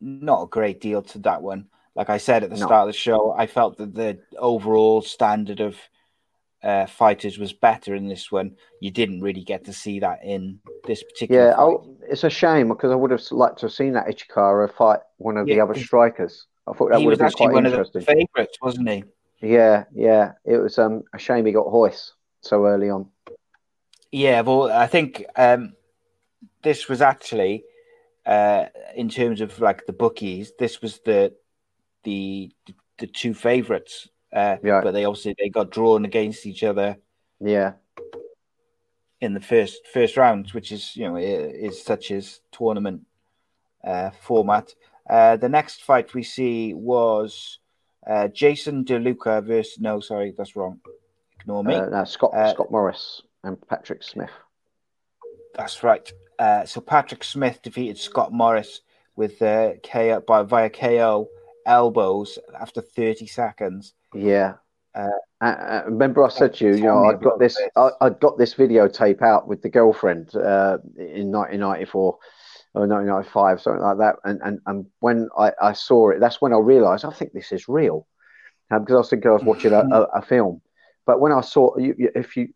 not 0.00 0.42
a 0.42 0.46
great 0.48 0.80
deal 0.80 1.02
to 1.02 1.18
that 1.20 1.42
one. 1.42 1.68
Like 1.94 2.10
I 2.10 2.18
said 2.18 2.42
at 2.42 2.50
the 2.50 2.56
No. 2.56 2.66
start 2.66 2.88
of 2.88 2.94
the 2.94 2.98
show, 2.98 3.32
I 3.32 3.46
felt 3.46 3.76
that 3.78 3.94
the 3.94 4.18
overall 4.38 5.00
standard 5.02 5.60
of 5.60 5.76
uh, 6.62 6.86
fighters 6.86 7.38
was 7.38 7.52
better 7.52 7.94
in 7.94 8.08
this 8.08 8.32
one. 8.32 8.56
You 8.80 8.90
didn't 8.90 9.20
really 9.20 9.44
get 9.44 9.64
to 9.66 9.72
see 9.72 10.00
that 10.00 10.24
in 10.24 10.60
this 10.84 11.02
particular. 11.02 11.48
Yeah, 11.48 11.54
oh, 11.58 11.96
it's 12.08 12.24
a 12.24 12.30
shame 12.30 12.68
because 12.68 12.90
I 12.90 12.94
would 12.96 13.10
have 13.10 13.22
liked 13.30 13.58
to 13.60 13.66
have 13.66 13.72
seen 13.72 13.92
that 13.92 14.06
Ichihara 14.06 14.72
fight 14.72 15.00
one 15.18 15.36
of 15.36 15.46
the 15.46 15.54
Yeah, 15.56 15.62
other 15.62 15.74
'cause 15.74 15.84
strikers. 15.84 16.46
I 16.66 16.72
thought 16.72 16.90
that 16.90 16.98
would 17.00 17.10
was 17.10 17.18
have 17.18 17.18
been 17.18 17.26
actually 17.26 17.46
quite 17.46 17.52
one 17.54 17.66
interesting. 17.66 18.00
of 18.00 18.06
the 18.06 18.12
favourites, 18.12 18.58
wasn't 18.62 18.88
he? 18.88 19.04
Yeah, 19.44 19.84
yeah, 19.94 20.32
it 20.44 20.56
was 20.56 20.78
um, 20.78 21.02
a 21.12 21.18
shame 21.18 21.44
he 21.44 21.52
got 21.52 21.70
Royce 21.70 22.14
so 22.40 22.64
early 22.66 22.88
on. 22.88 23.10
Yeah, 24.10 24.40
well, 24.40 24.70
I 24.72 24.86
think 24.86 25.24
um, 25.36 25.74
this 26.62 26.88
was 26.88 27.02
actually, 27.02 27.64
uh, 28.24 28.66
in 28.96 29.08
terms 29.08 29.40
of 29.40 29.60
like 29.60 29.86
the 29.86 29.92
bookies, 29.92 30.52
this 30.58 30.80
was 30.80 31.00
the 31.04 31.34
the 32.04 32.50
the 32.98 33.06
two 33.06 33.34
favourites. 33.34 34.08
Uh, 34.32 34.56
Yeah. 34.62 34.80
But 34.82 34.92
they 34.92 35.04
obviously 35.04 35.34
they 35.38 35.48
got 35.48 35.70
drawn 35.70 36.04
against 36.04 36.46
each 36.46 36.64
other 36.64 36.96
Yeah, 37.40 37.74
in 39.20 39.34
the 39.34 39.40
first 39.40 39.86
first 39.92 40.16
round, 40.16 40.50
which 40.52 40.72
is 40.72 40.96
you 40.96 41.08
know 41.08 41.16
is 41.16 41.82
such 41.82 42.10
as 42.10 42.40
tournament 42.50 43.02
uh, 43.84 44.10
format. 44.20 44.74
Uh, 45.08 45.36
the 45.36 45.48
next 45.48 45.82
fight 45.82 46.14
we 46.14 46.22
see 46.22 46.72
was 46.72 47.58
uh, 48.08 48.28
Jason 48.28 48.84
DeLuca 48.84 49.44
versus 49.44 49.80
no, 49.80 50.00
sorry, 50.00 50.34
that's 50.36 50.56
wrong. 50.56 50.80
Ignore 51.40 51.64
me. 51.64 51.74
uh, 51.74 51.86
no, 51.86 52.04
Scott 52.04 52.32
Uh, 52.34 52.52
Scott 52.52 52.70
Morris 52.70 53.22
and 53.42 53.56
Patrick 53.68 54.02
Smith. 54.02 54.30
That's 55.54 55.82
right. 55.82 56.10
Uh, 56.38 56.64
so 56.64 56.80
Patrick 56.80 57.22
Smith 57.22 57.60
defeated 57.62 57.98
Scott 57.98 58.32
Morris 58.32 58.80
with 59.16 59.40
uh, 59.40 59.74
KO 59.84 60.20
by 60.26 60.42
via 60.42 60.70
KO 60.70 61.28
elbows 61.66 62.38
after 62.58 62.80
30 62.80 63.26
seconds. 63.26 63.94
Yeah. 64.14 64.54
Uh, 64.94 65.82
remember, 65.86 66.24
I 66.24 66.28
said 66.28 66.54
to 66.54 66.66
you, 66.66 66.74
you 66.74 66.84
know, 66.84 67.04
I'd 67.04 67.20
got 67.20 67.38
this, 67.38 67.56
this. 67.56 67.68
I, 67.76 67.90
I'd 68.00 68.20
got 68.20 68.38
this 68.38 68.54
videotape 68.54 69.22
out 69.22 69.46
with 69.48 69.60
the 69.62 69.68
girlfriend 69.68 70.34
uh, 70.34 70.78
in 70.96 71.30
1994 71.30 72.18
or 72.74 72.86
1995, 72.86 73.60
something 73.60 73.82
like 73.82 73.98
that. 73.98 74.16
And 74.24 74.40
and, 74.44 74.60
and 74.66 74.86
when 75.00 75.28
I, 75.38 75.52
I 75.62 75.72
saw 75.72 76.10
it, 76.10 76.20
that's 76.20 76.40
when 76.40 76.52
I 76.52 76.58
realised 76.58 77.04
I 77.04 77.10
think 77.10 77.32
this 77.32 77.52
is 77.52 77.68
real, 77.68 78.06
um, 78.70 78.80
because 78.80 78.94
I 78.94 78.98
was 78.98 79.10
thinking 79.10 79.30
I 79.30 79.34
was 79.34 79.44
watching 79.44 79.72
a, 79.72 79.80
a, 79.80 80.02
a 80.14 80.22
film. 80.22 80.60
But 81.06 81.20
when 81.20 81.32
I 81.32 81.40
saw, 81.42 81.76
you, 81.76 81.94
if 82.14 82.36
you 82.36 82.48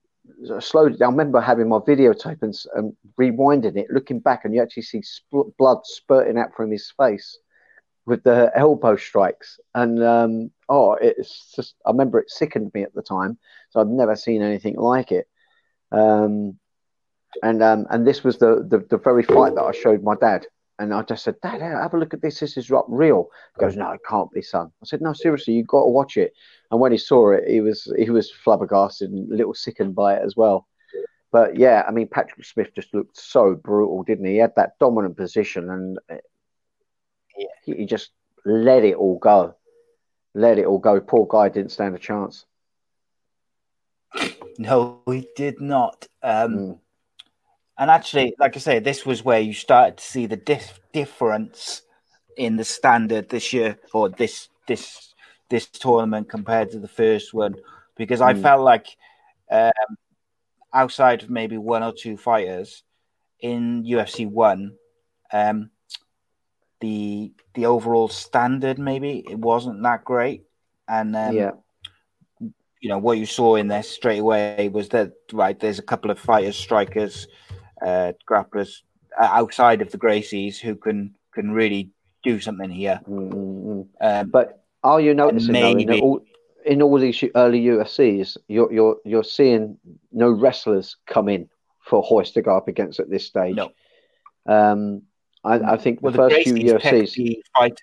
slowed 0.61 0.95
it 0.95 0.99
down, 0.99 1.09
I 1.09 1.13
remember 1.13 1.41
having 1.41 1.69
my 1.69 1.79
videotape 1.79 2.43
and, 2.43 2.55
and 2.75 2.97
rewinding 3.21 3.77
it, 3.77 3.91
looking 3.91 4.21
back, 4.21 4.45
and 4.45 4.55
you 4.55 4.63
actually 4.63 4.85
see 4.85 5.03
blood 5.59 5.79
spurting 5.85 6.39
out 6.39 6.55
from 6.55 6.71
his 6.71 6.93
face 6.97 7.39
with 8.07 8.23
the 8.25 8.51
elbow 8.57 8.97
strikes. 8.97 9.61
And 9.75 10.03
um, 10.03 10.51
oh, 10.69 10.95
it's 10.95 11.53
just, 11.55 11.75
I 11.85 11.91
remember 11.91 12.19
it 12.19 12.31
sickened 12.31 12.73
me 12.75 12.83
at 12.83 12.95
the 12.95 13.03
time. 13.03 13.39
So 13.71 13.81
I'd 13.81 13.87
never 13.89 14.17
seen 14.17 14.43
anything 14.43 14.77
like 14.77 15.13
it. 15.13 15.29
Um, 15.93 16.59
and 17.43 17.63
um, 17.63 17.87
and 17.91 18.07
this 18.07 18.25
was 18.25 18.39
the, 18.39 18.67
the, 18.69 18.79
the 18.91 18.99
very 18.99 19.23
fight 19.23 19.55
that 19.55 19.63
I 19.65 19.73
showed 19.73 20.03
my 20.03 20.15
dad. 20.15 20.47
And 20.81 20.95
I 20.95 21.03
just 21.03 21.25
said, 21.25 21.35
Dad, 21.43 21.61
have 21.61 21.93
a 21.93 21.99
look 21.99 22.15
at 22.15 22.23
this. 22.23 22.39
This 22.39 22.57
is 22.57 22.71
real. 22.71 23.29
He 23.57 23.61
goes, 23.61 23.77
No, 23.77 23.91
it 23.91 24.01
can't 24.09 24.31
be, 24.31 24.43
son. 24.43 24.71
I 24.81 24.87
said, 24.87 25.01
No, 25.01 25.13
seriously, 25.13 25.55
you've 25.55 25.67
got 25.67 25.83
to 25.83 25.89
watch 25.91 26.17
it. 26.17 26.33
And 26.71 26.81
when 26.81 26.93
he 26.93 26.99
saw 26.99 27.33
it, 27.33 27.49
he 27.49 27.61
was 27.61 27.93
he 27.99 28.11
was 28.11 28.31
flabbergasted 28.31 29.11
and 29.11 29.33
a 29.33 29.35
little 29.35 29.55
sickened 29.55 29.97
by 29.97 30.15
it 30.15 30.23
as 30.25 30.37
well. 30.37 30.69
But 31.33 31.57
yeah, 31.57 31.85
I 31.87 31.91
mean, 31.91 32.07
Patrick 32.09 32.47
Smith 32.47 32.69
just 32.75 32.95
looked 32.95 33.17
so 33.19 33.55
brutal, 33.57 34.05
didn't 34.05 34.27
he? 34.27 34.33
He 34.35 34.39
had 34.39 34.55
that 34.55 34.79
dominant 34.79 35.17
position 35.17 35.69
and 35.69 35.99
he, 37.65 37.75
he 37.75 37.85
just 37.85 38.11
let 38.45 38.85
it 38.85 38.95
all 38.95 39.19
go. 39.19 39.57
Let 40.35 40.59
it 40.59 40.67
all 40.67 40.79
go. 40.79 41.01
Poor 41.01 41.27
guy 41.29 41.49
didn't 41.49 41.73
stand 41.73 41.95
a 41.95 41.99
chance. 41.99 42.47
No, 44.59 45.03
he 45.07 45.29
did 45.37 45.61
not. 45.61 46.07
Um, 46.23 46.57
Mm. 46.57 46.79
And 47.79 47.91
actually, 47.91 48.35
like 48.39 48.57
I 48.57 48.61
say, 48.61 48.79
this 48.81 49.07
was 49.07 49.25
where 49.25 49.41
you 49.41 49.53
started 49.55 49.99
to 49.99 50.05
see 50.05 50.27
the 50.27 50.37
dif- 50.37 50.81
difference 50.93 51.83
in 52.37 52.57
the 52.57 52.65
standard 52.65 53.31
this 53.31 53.53
year 53.53 53.79
or 53.93 54.09
this 54.11 54.49
this 54.67 55.15
this 55.51 55.67
tournament 55.67 56.29
compared 56.29 56.71
to 56.71 56.79
the 56.81 56.89
first 56.89 57.33
one, 57.35 57.55
because 57.97 58.21
I 58.21 58.35
Mm. 58.35 58.43
felt 58.43 58.63
like 58.63 58.89
um, 59.51 59.73
outside 60.73 61.23
of 61.23 61.31
maybe 61.31 61.57
one 61.57 61.83
or 61.83 61.93
two 61.93 62.17
fighters 62.17 62.83
in 63.41 63.85
UFC 63.85 64.27
one, 64.27 64.75
um, 65.33 65.71
the 66.81 67.33
the 67.55 67.67
overall 67.67 68.09
standard 68.09 68.79
maybe 68.79 69.25
it 69.29 69.39
wasn't 69.39 69.83
that 69.83 70.05
great, 70.05 70.45
and 70.89 71.17
um, 71.17 71.35
yeah, 71.35 71.53
you 72.81 72.89
know 72.89 72.99
what 72.99 73.19
you 73.19 73.27
saw 73.27 73.57
in 73.57 73.69
there 73.69 73.83
straight 73.83 74.19
away 74.21 74.69
was 74.69 74.89
that 74.91 75.13
right 75.33 75.59
there's 75.61 75.79
a 75.79 75.83
couple 75.83 76.11
of 76.11 76.19
fighters 76.19 76.57
strikers 76.57 77.27
uh, 77.85 78.13
grapplers 78.29 78.83
uh, 79.21 79.25
outside 79.25 79.83
of 79.83 79.91
the 79.91 79.99
Gracies 79.99 80.59
who 80.59 80.75
can 80.75 81.15
can 81.35 81.51
really 81.53 81.91
do 82.23 82.41
something 82.41 82.71
here. 82.71 83.01
Mm-mm. 83.09 83.87
Um, 84.01 84.31
But 84.31 84.63
are 84.83 85.01
you 85.01 85.15
noticing 85.15 85.55
though, 85.55 85.77
in, 85.77 86.01
all, 86.01 86.21
in 86.65 86.83
all 86.83 86.99
these 86.99 87.23
early 87.35 87.65
UFCs, 87.65 88.37
you're 88.49 88.73
you're 88.73 88.97
you're 89.05 89.25
seeing 89.25 89.79
no 90.13 90.31
wrestlers 90.31 90.97
come 91.07 91.29
in 91.29 91.49
for 91.81 92.07
Royce 92.11 92.33
to 92.33 92.43
go 92.43 92.57
up 92.57 92.69
against 92.69 93.01
at 93.01 93.11
this 93.11 93.27
stage? 93.27 93.57
No. 93.57 93.71
Um, 94.47 95.03
I, 95.45 95.55
I 95.75 95.77
think 95.77 96.01
well, 96.03 96.13
the 96.13 96.23
the 96.23 96.31
first 96.31 96.49
few 96.49 96.55
UFCs, 96.55 97.41
fighters. 97.57 97.79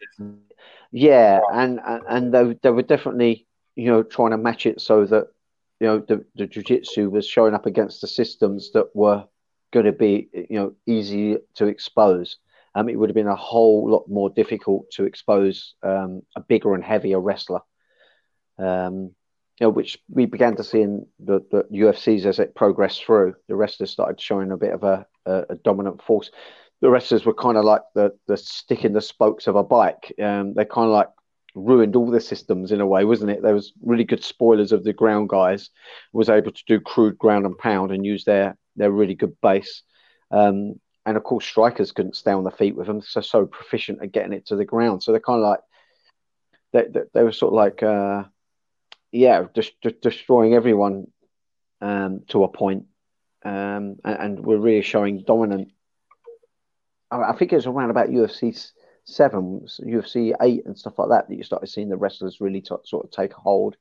yeah, 0.91 1.39
and 1.51 1.79
and, 1.85 2.03
and 2.07 2.33
they, 2.33 2.59
they 2.61 2.71
were 2.71 2.81
definitely 2.81 3.45
you 3.75 3.87
know 3.87 4.03
trying 4.03 4.31
to 4.31 4.37
match 4.37 4.65
it 4.65 4.81
so 4.81 5.05
that 5.05 5.27
you 5.79 5.87
know 5.87 5.99
the 5.99 6.25
the 6.35 6.47
jiu-jitsu 6.47 7.09
was 7.09 7.27
showing 7.27 7.53
up 7.53 7.65
against 7.65 8.01
the 8.01 8.07
systems 8.07 8.71
that 8.71 8.95
were 8.95 9.25
going 9.71 9.85
to 9.85 9.91
be 9.91 10.29
you 10.33 10.57
know 10.57 10.73
easy 10.85 11.37
to 11.55 11.67
expose. 11.67 12.37
Um, 12.73 12.89
it 12.89 12.99
would 12.99 13.09
have 13.09 13.15
been 13.15 13.27
a 13.27 13.35
whole 13.35 13.89
lot 13.89 14.09
more 14.09 14.29
difficult 14.29 14.91
to 14.91 15.05
expose 15.05 15.75
um, 15.81 16.23
a 16.35 16.41
bigger 16.41 16.73
and 16.75 16.83
heavier 16.83 17.19
wrestler. 17.19 17.61
Um, 18.57 19.11
you 19.59 19.67
know, 19.67 19.69
which 19.69 19.97
we 20.09 20.25
began 20.25 20.57
to 20.57 20.63
see 20.63 20.81
in 20.81 21.05
the, 21.19 21.39
the 21.49 21.63
UFCs 21.71 22.25
as 22.25 22.39
it 22.39 22.55
progressed 22.55 23.05
through. 23.05 23.35
The 23.47 23.55
wrestlers 23.55 23.91
started 23.91 24.19
showing 24.19 24.51
a 24.51 24.57
bit 24.57 24.73
of 24.73 24.83
a, 24.83 25.05
a, 25.25 25.45
a 25.51 25.55
dominant 25.55 26.01
force. 26.01 26.29
The 26.81 26.89
wrestlers 26.89 27.25
were 27.25 27.33
kind 27.33 27.57
of 27.57 27.63
like 27.63 27.81
the 27.93 28.11
the 28.27 28.35
stick 28.35 28.83
in 28.83 28.91
the 28.91 29.01
spokes 29.01 29.47
of 29.47 29.55
a 29.55 29.63
bike. 29.63 30.13
Um, 30.21 30.53
they 30.53 30.65
kind 30.65 30.87
of 30.87 30.91
like 30.91 31.07
ruined 31.55 31.95
all 31.95 32.11
the 32.11 32.19
systems 32.19 32.71
in 32.71 32.81
a 32.81 32.87
way, 32.87 33.05
wasn't 33.05 33.31
it? 33.31 33.41
There 33.41 33.53
was 33.53 33.71
really 33.81 34.03
good 34.03 34.23
spoilers 34.23 34.73
of 34.73 34.83
the 34.83 34.93
ground 34.93 35.29
guys, 35.29 35.69
was 36.11 36.29
able 36.29 36.51
to 36.51 36.63
do 36.67 36.81
crude 36.81 37.17
ground 37.17 37.45
and 37.45 37.57
pound 37.57 37.91
and 37.91 38.05
use 38.05 38.25
their 38.25 38.57
their 38.75 38.91
really 38.91 39.15
good 39.15 39.39
base. 39.41 39.83
Um, 40.31 40.79
and 41.05 41.17
of 41.17 41.23
course, 41.23 41.45
strikers 41.45 41.91
couldn't 41.91 42.15
stay 42.15 42.31
on 42.31 42.43
the 42.43 42.51
feet 42.51 42.75
with 42.75 42.87
them, 42.87 43.01
so 43.01 43.21
so 43.21 43.45
proficient 43.45 44.01
at 44.01 44.11
getting 44.11 44.33
it 44.33 44.47
to 44.47 44.55
the 44.55 44.65
ground. 44.65 45.03
So 45.03 45.11
they're 45.11 45.21
kind 45.21 45.43
of 45.43 45.49
like 45.49 45.59
they, 46.73 46.85
they, 46.91 47.05
they 47.13 47.23
were 47.23 47.31
sort 47.31 47.53
of 47.53 47.57
like 47.57 47.83
uh, 47.83 48.23
yeah, 49.15 49.45
just, 49.55 49.79
just 49.81 50.01
destroying 50.01 50.53
everyone 50.53 51.07
um, 51.81 52.23
to 52.27 52.43
a 52.43 52.49
point. 52.49 52.85
Um, 53.43 53.97
and, 54.03 54.19
and 54.19 54.39
we're 54.39 54.57
really 54.57 54.81
showing 54.81 55.23
dominant. 55.23 55.71
I, 57.09 57.21
I 57.21 57.35
think 57.35 57.53
it 57.53 57.57
was 57.57 57.67
around 57.67 57.91
about 57.91 58.09
UFC 58.09 58.71
seven, 59.05 59.67
UFC 59.81 60.35
eight, 60.41 60.65
and 60.65 60.77
stuff 60.77 60.99
like 60.99 61.09
that 61.09 61.29
that 61.29 61.35
you 61.35 61.43
started 61.43 61.67
seeing 61.67 61.89
the 61.89 61.95
wrestlers 61.95 62.41
really 62.41 62.61
t- 62.61 62.75
sort 62.83 63.05
of 63.05 63.11
take 63.11 63.31
hold 63.31 63.77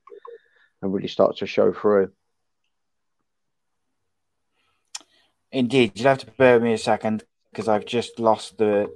and 0.81 0.93
really 0.93 1.07
start 1.07 1.37
to 1.37 1.47
show 1.47 1.73
through. 1.73 2.11
Indeed, 5.55 5.93
you'll 5.95 6.09
have 6.09 6.17
to 6.17 6.31
bear 6.31 6.59
me 6.59 6.73
a 6.73 6.77
second 6.77 7.23
because 7.49 7.69
I've 7.69 7.85
just 7.85 8.19
lost 8.19 8.57
the 8.57 8.91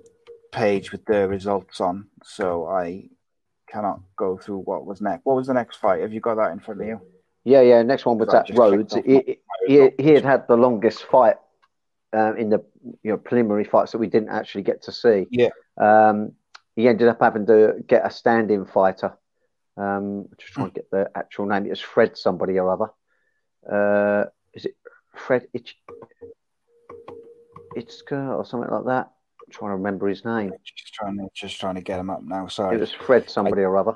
page 0.52 0.92
with 0.92 1.06
the 1.06 1.26
results 1.26 1.80
on, 1.80 2.08
so 2.22 2.68
I 2.68 3.06
cannot 3.72 4.02
go 4.18 4.38
through 4.38 4.58
what 4.58 4.86
was 4.86 5.00
next. 5.00 5.22
What 5.24 5.38
was 5.38 5.48
the 5.48 5.54
next 5.54 5.78
fight? 5.78 6.02
Have 6.02 6.12
you 6.12 6.20
got 6.20 6.36
that 6.36 6.52
in 6.52 6.60
front 6.60 6.82
of 6.82 6.88
you? 6.88 7.00
Yeah, 7.46 7.62
yeah. 7.62 7.82
Next 7.82 8.06
one 8.06 8.18
was 8.18 8.32
Sorry, 8.32 8.50
at 8.50 8.58
Rhodes. 8.58 8.94
He, 8.94 9.38
he, 9.68 9.90
he 9.98 10.10
had 10.10 10.26
had 10.26 10.48
the 10.50 10.58
longest 10.58 11.06
fight 11.06 11.38
um, 12.12 12.36
in 12.36 12.50
the 12.50 12.62
you 13.04 13.12
know 13.12 13.18
preliminary 13.18 13.64
fights 13.64 13.94
that 13.94 14.00
we 14.00 14.08
didn't 14.08 14.28
actually 14.28 14.64
get 14.64 14.84
to 14.84 14.92
see. 14.92 15.28
Yeah. 15.32 15.52
Um, 15.78 16.34
he 16.76 16.90
ended 16.90 17.08
up 17.08 17.22
having 17.22 17.46
to 17.46 17.76
get 17.88 18.06
a 18.06 18.12
stand-in 18.12 18.66
fighter. 18.66 19.18
Um, 19.78 20.26
just 20.38 20.52
trying 20.52 20.72
to 20.72 20.74
get 20.74 20.92
the 20.92 21.10
actual 21.16 21.46
name. 21.46 21.68
It 21.68 21.70
was 21.70 21.80
Fred 21.80 22.18
somebody 22.18 22.60
or 22.60 22.70
other. 22.70 22.92
Uh, 23.66 24.26
is 24.54 24.66
it 24.66 24.76
Fred 25.16 25.48
Itch 25.54 25.78
Itzker 27.82 28.38
or 28.38 28.46
something 28.46 28.70
like 28.72 28.86
that? 28.86 29.12
I'm 29.46 29.52
trying 29.52 29.72
to 29.72 29.76
remember 29.78 30.08
his 30.08 30.26
name. 30.26 30.52
Just 30.76 30.94
trying 30.94 31.18
to 31.18 31.28
just 31.34 31.60
trying 31.60 31.76
to 31.76 31.82
get 31.82 32.00
him 32.00 32.10
up 32.10 32.22
now. 32.24 32.48
Sorry, 32.48 32.76
It 32.76 32.80
was 32.80 32.92
Fred 32.92 33.30
somebody 33.30 33.62
or 33.64 33.78
other. 33.78 33.96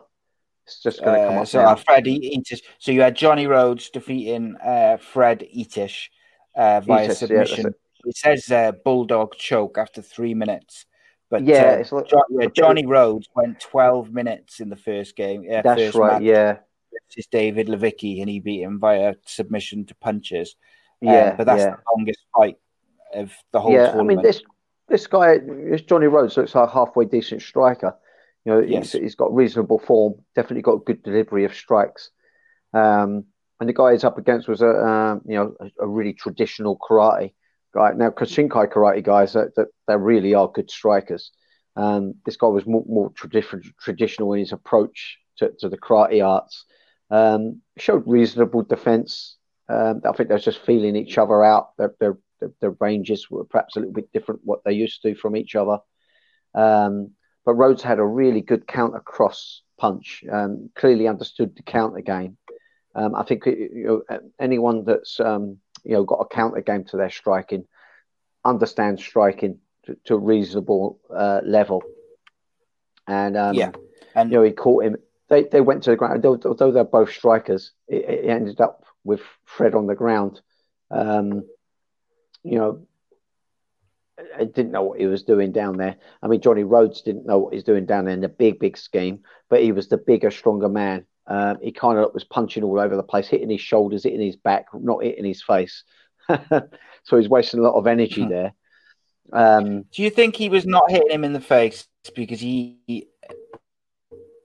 It's 0.66 0.82
just 0.82 1.04
going 1.04 1.20
to 1.20 1.28
come 1.28 1.38
Uh, 1.38 1.42
up 1.42 1.48
so 1.48 1.62
now. 1.62 1.76
Fred 1.76 2.06
Ettish. 2.06 2.62
So 2.80 2.92
you 2.92 3.02
had 3.02 3.16
Johnny 3.16 3.48
Rhodes 3.48 3.90
defeating 3.90 4.56
uh, 4.64 4.98
Fred 4.98 5.46
Ettish 5.54 6.10
uh, 6.56 6.80
via 6.80 7.08
Ettish, 7.10 7.30
yeah, 7.30 7.44
submission. 7.44 7.68
it. 7.68 7.74
it. 8.06 8.16
says 8.18 8.50
uh, 8.52 8.72
bulldog 8.86 9.36
choke 9.36 9.78
after 9.78 10.02
three 10.02 10.34
minutes, 10.34 10.86
but 11.30 11.44
Yeah, 11.44 11.64
uh, 11.74 11.80
it's 11.80 11.92
like- 11.92 12.08
Jo- 12.08 12.24
yeah, 12.30 12.48
Johnny 12.48 12.86
Rhodes 12.86 13.28
went 13.36 13.60
twelve 13.60 14.12
minutes 14.14 14.60
in 14.62 14.70
the 14.70 14.78
first 14.78 15.16
game. 15.18 15.46
Uh, 15.52 15.62
That's 15.64 15.82
first 15.82 15.96
right. 15.98 16.14
match 16.14 16.22
Yeah. 16.24 16.58
versus 17.10 17.28
David 17.30 17.68
Levicki, 17.68 18.22
and 18.22 18.30
he 18.30 18.40
beat 18.40 18.62
him 18.62 18.80
via 18.80 19.16
submission 19.26 19.86
to 19.88 19.96
punches. 19.96 20.56
Uh, 21.06 21.12
Yeah. 21.12 21.36
but 21.36 21.44
that's 21.46 21.60
yeah. 21.64 21.72
the 21.72 21.78
longest 21.94 22.20
fight 22.38 22.56
of 23.14 23.32
the 23.52 23.60
whole 23.60 23.74
yeah, 23.74 23.96
I 23.98 24.04
mean 24.04 24.22
this 24.22 24.42
this 24.90 25.08
guy, 25.08 25.40
this 25.40 25.82
Johnny 25.82 26.08
Rhodes 26.08 26.38
looks 26.38 26.56
like 26.56 26.70
a 26.70 26.72
halfway 26.72 27.06
decent 27.06 27.42
striker. 27.42 27.96
You 28.46 28.52
know, 28.52 28.60
Yes. 28.60 28.92
he's, 28.92 29.02
he's 29.02 29.16
got 29.16 29.34
reasonable 29.34 29.80
form. 29.80 30.16
Definitely 30.36 30.64
got 30.64 30.86
good 30.86 31.02
delivery 31.04 31.46
of 31.46 31.56
strikes. 31.56 32.12
Um, 32.74 33.26
and 33.60 33.70
the 33.70 33.74
guy 33.74 33.94
he's 33.94 34.04
up 34.04 34.18
against 34.18 34.48
was 34.48 34.62
a 34.62 34.68
um, 34.68 35.22
you 35.26 35.36
know 35.36 35.56
a, 35.60 35.86
a 35.86 35.88
really 35.88 36.14
traditional 36.14 36.78
karate 36.78 37.34
guy. 37.74 37.92
Now, 37.96 38.10
karate 38.10 39.04
guys 39.04 39.34
that, 39.34 39.56
that 39.56 39.68
they 39.88 39.96
really 39.96 40.34
are 40.34 40.48
good 40.48 40.70
strikers. 40.70 41.32
Um, 41.76 42.16
this 42.26 42.38
guy 42.38 42.48
was 42.48 42.66
more, 42.66 42.84
more 42.88 43.12
tradi- 43.12 43.74
traditional 43.80 44.34
in 44.34 44.40
his 44.40 44.52
approach 44.52 45.18
to, 45.38 45.52
to 45.60 45.70
the 45.70 45.78
karate 45.78 46.26
arts. 46.26 46.66
Um, 47.10 47.62
showed 47.78 48.04
reasonable 48.06 48.64
defense. 48.64 49.38
Um, 49.70 50.02
I 50.08 50.12
think 50.12 50.30
they're 50.30 50.38
just 50.38 50.66
feeling 50.66 50.96
each 50.96 51.18
other 51.18 51.44
out. 51.44 51.76
Their, 51.78 51.94
their, 52.00 52.18
their, 52.44 52.52
their 52.60 52.78
ranges 52.80 53.30
were 53.30 53.46
perhaps 53.46 53.76
a 53.76 53.80
little 53.80 53.94
bit 53.94 54.12
different 54.12 54.42
what 54.44 54.64
they 54.64 54.74
used 54.74 55.02
to 55.02 55.16
from 55.16 55.36
each 55.36 55.56
other. 55.56 55.80
Um, 56.54 57.12
but 57.46 57.56
Rhodes 57.56 57.84
had 57.84 58.00
a 58.00 58.06
really 58.06 58.42
good 58.42 58.68
counter 58.68 59.00
cross 59.00 59.64
punch. 59.78 60.24
Um, 60.32 60.70
clearly 60.76 61.08
understood 61.08 61.56
the 61.56 61.64
counter 61.64 62.02
game. 62.02 62.38
Um, 62.96 63.16
I 63.16 63.24
think 63.24 63.46
you 63.46 64.04
know, 64.10 64.20
anyone 64.40 64.86
that's 64.86 65.20
um, 65.20 65.58
you 65.84 65.94
know 65.94 66.04
got 66.04 66.22
a 66.22 66.36
counter 66.36 66.62
game 66.62 66.84
to 66.86 66.98
their 66.98 67.10
striking 67.10 67.66
understands 68.46 69.02
striking 69.02 69.60
to, 69.86 69.98
to 70.06 70.16
a 70.16 70.20
reasonable 70.20 71.00
uh, 71.14 71.42
level. 71.44 71.82
And 73.08 73.36
um, 73.36 73.56
Yeah. 73.56 73.72
and 74.16 74.32
you 74.32 74.38
know, 74.38 74.44
he 74.44 74.52
caught 74.52 74.86
him. 74.86 74.98
They 75.30 75.44
they 75.44 75.62
went 75.62 75.84
to 75.84 75.90
the 75.90 75.96
ground. 75.96 76.26
Although, 76.26 76.50
although 76.50 76.72
they're 76.72 76.84
both 76.84 77.12
strikers, 77.12 77.72
it, 77.88 78.04
it 78.04 78.30
ended 78.30 78.62
up 78.62 78.86
with 79.04 79.22
Fred 79.46 79.74
on 79.76 79.88
the 79.88 79.96
ground. 79.96 80.42
Um, 80.92 81.44
you 82.44 82.58
know, 82.58 82.86
I 84.38 84.44
didn't 84.46 84.72
know 84.72 84.84
what 84.84 85.00
he 85.00 85.08
was 85.08 85.24
doing 85.24 85.52
down 85.52 85.78
there. 85.78 85.96
I 86.22 86.28
mean, 86.28 86.40
Johnny 86.42 86.64
Rhodes 86.64 87.02
didn't 87.02 87.26
know 87.26 87.40
what 87.40 87.54
he's 87.54 87.64
doing 87.64 87.86
down 87.86 88.06
there 88.06 88.14
in 88.14 88.22
the 88.22 88.30
big, 88.30 88.60
big 88.60 88.78
scheme, 88.78 89.24
but 89.50 89.62
he 89.62 89.72
was 89.72 89.88
the 89.88 89.98
bigger, 89.98 90.30
stronger 90.30 90.70
man. 90.70 91.06
Um, 91.26 91.58
he 91.62 91.72
kind 91.72 91.98
of 91.98 92.14
was 92.14 92.24
punching 92.24 92.64
all 92.64 92.80
over 92.80 92.96
the 92.96 93.04
place, 93.04 93.28
hitting 93.28 93.50
his 93.50 93.62
shoulders, 93.62 94.04
hitting 94.04 94.22
his 94.22 94.36
back, 94.36 94.68
not 94.74 95.04
hitting 95.04 95.26
his 95.26 95.42
face. 95.42 95.84
so 96.30 97.18
he's 97.18 97.30
wasting 97.30 97.60
a 97.60 97.64
lot 97.64 97.76
of 97.76 97.88
energy 97.88 98.24
Hmm. 98.24 98.30
there. 98.30 98.54
Um, 99.32 99.84
Do 99.92 100.04
you 100.04 100.10
think 100.10 100.36
he 100.36 100.50
was 100.50 100.66
not 100.66 100.92
hitting 100.92 101.10
him 101.10 101.24
in 101.24 101.34
the 101.34 101.40
face 101.42 101.88
because 102.14 102.40
he, 102.40 102.78
he- 102.88 103.08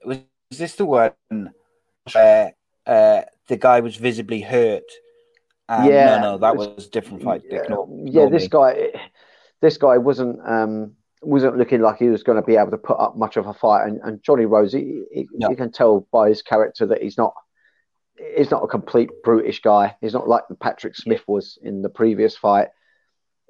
was, 0.03 0.19
was 0.49 0.57
this 0.57 0.75
the 0.75 0.85
one 0.85 1.13
where 2.13 2.55
uh, 2.87 3.21
the 3.47 3.57
guy 3.57 3.81
was 3.81 3.97
visibly 3.97 4.41
hurt? 4.41 4.89
And 5.69 5.85
Yeah, 5.85 6.17
no, 6.17 6.31
no, 6.31 6.37
that 6.39 6.55
was 6.55 6.87
a 6.87 6.89
different 6.89 7.23
fight. 7.23 7.43
Yeah, 7.45 7.61
yeah, 8.03 8.27
this 8.27 8.43
me. 8.43 8.49
guy, 8.49 8.91
this 9.61 9.77
guy 9.77 9.97
wasn't 9.97 10.39
um, 10.45 10.95
wasn't 11.21 11.57
looking 11.57 11.81
like 11.81 11.99
he 11.99 12.09
was 12.09 12.23
going 12.23 12.37
to 12.37 12.45
be 12.45 12.55
able 12.55 12.71
to 12.71 12.77
put 12.77 12.99
up 12.99 13.15
much 13.15 13.37
of 13.37 13.45
a 13.45 13.53
fight. 13.53 13.85
And, 13.87 13.99
and 14.03 14.23
Johnny 14.23 14.45
Rhodes, 14.45 14.73
he, 14.73 15.03
he, 15.11 15.27
No. 15.33 15.49
you 15.49 15.55
can 15.55 15.71
tell 15.71 16.07
by 16.11 16.29
his 16.29 16.41
character 16.41 16.87
that 16.87 17.03
he's 17.03 17.17
not 17.17 17.33
he's 18.35 18.51
not 18.51 18.63
a 18.63 18.67
complete 18.67 19.09
brutish 19.23 19.61
guy. 19.61 19.95
He's 20.01 20.13
not 20.13 20.27
like 20.27 20.43
the 20.49 20.55
Patrick 20.55 20.95
Smith 20.95 21.23
was 21.27 21.57
in 21.61 21.81
the 21.81 21.89
previous 21.89 22.35
fight. 22.35 22.69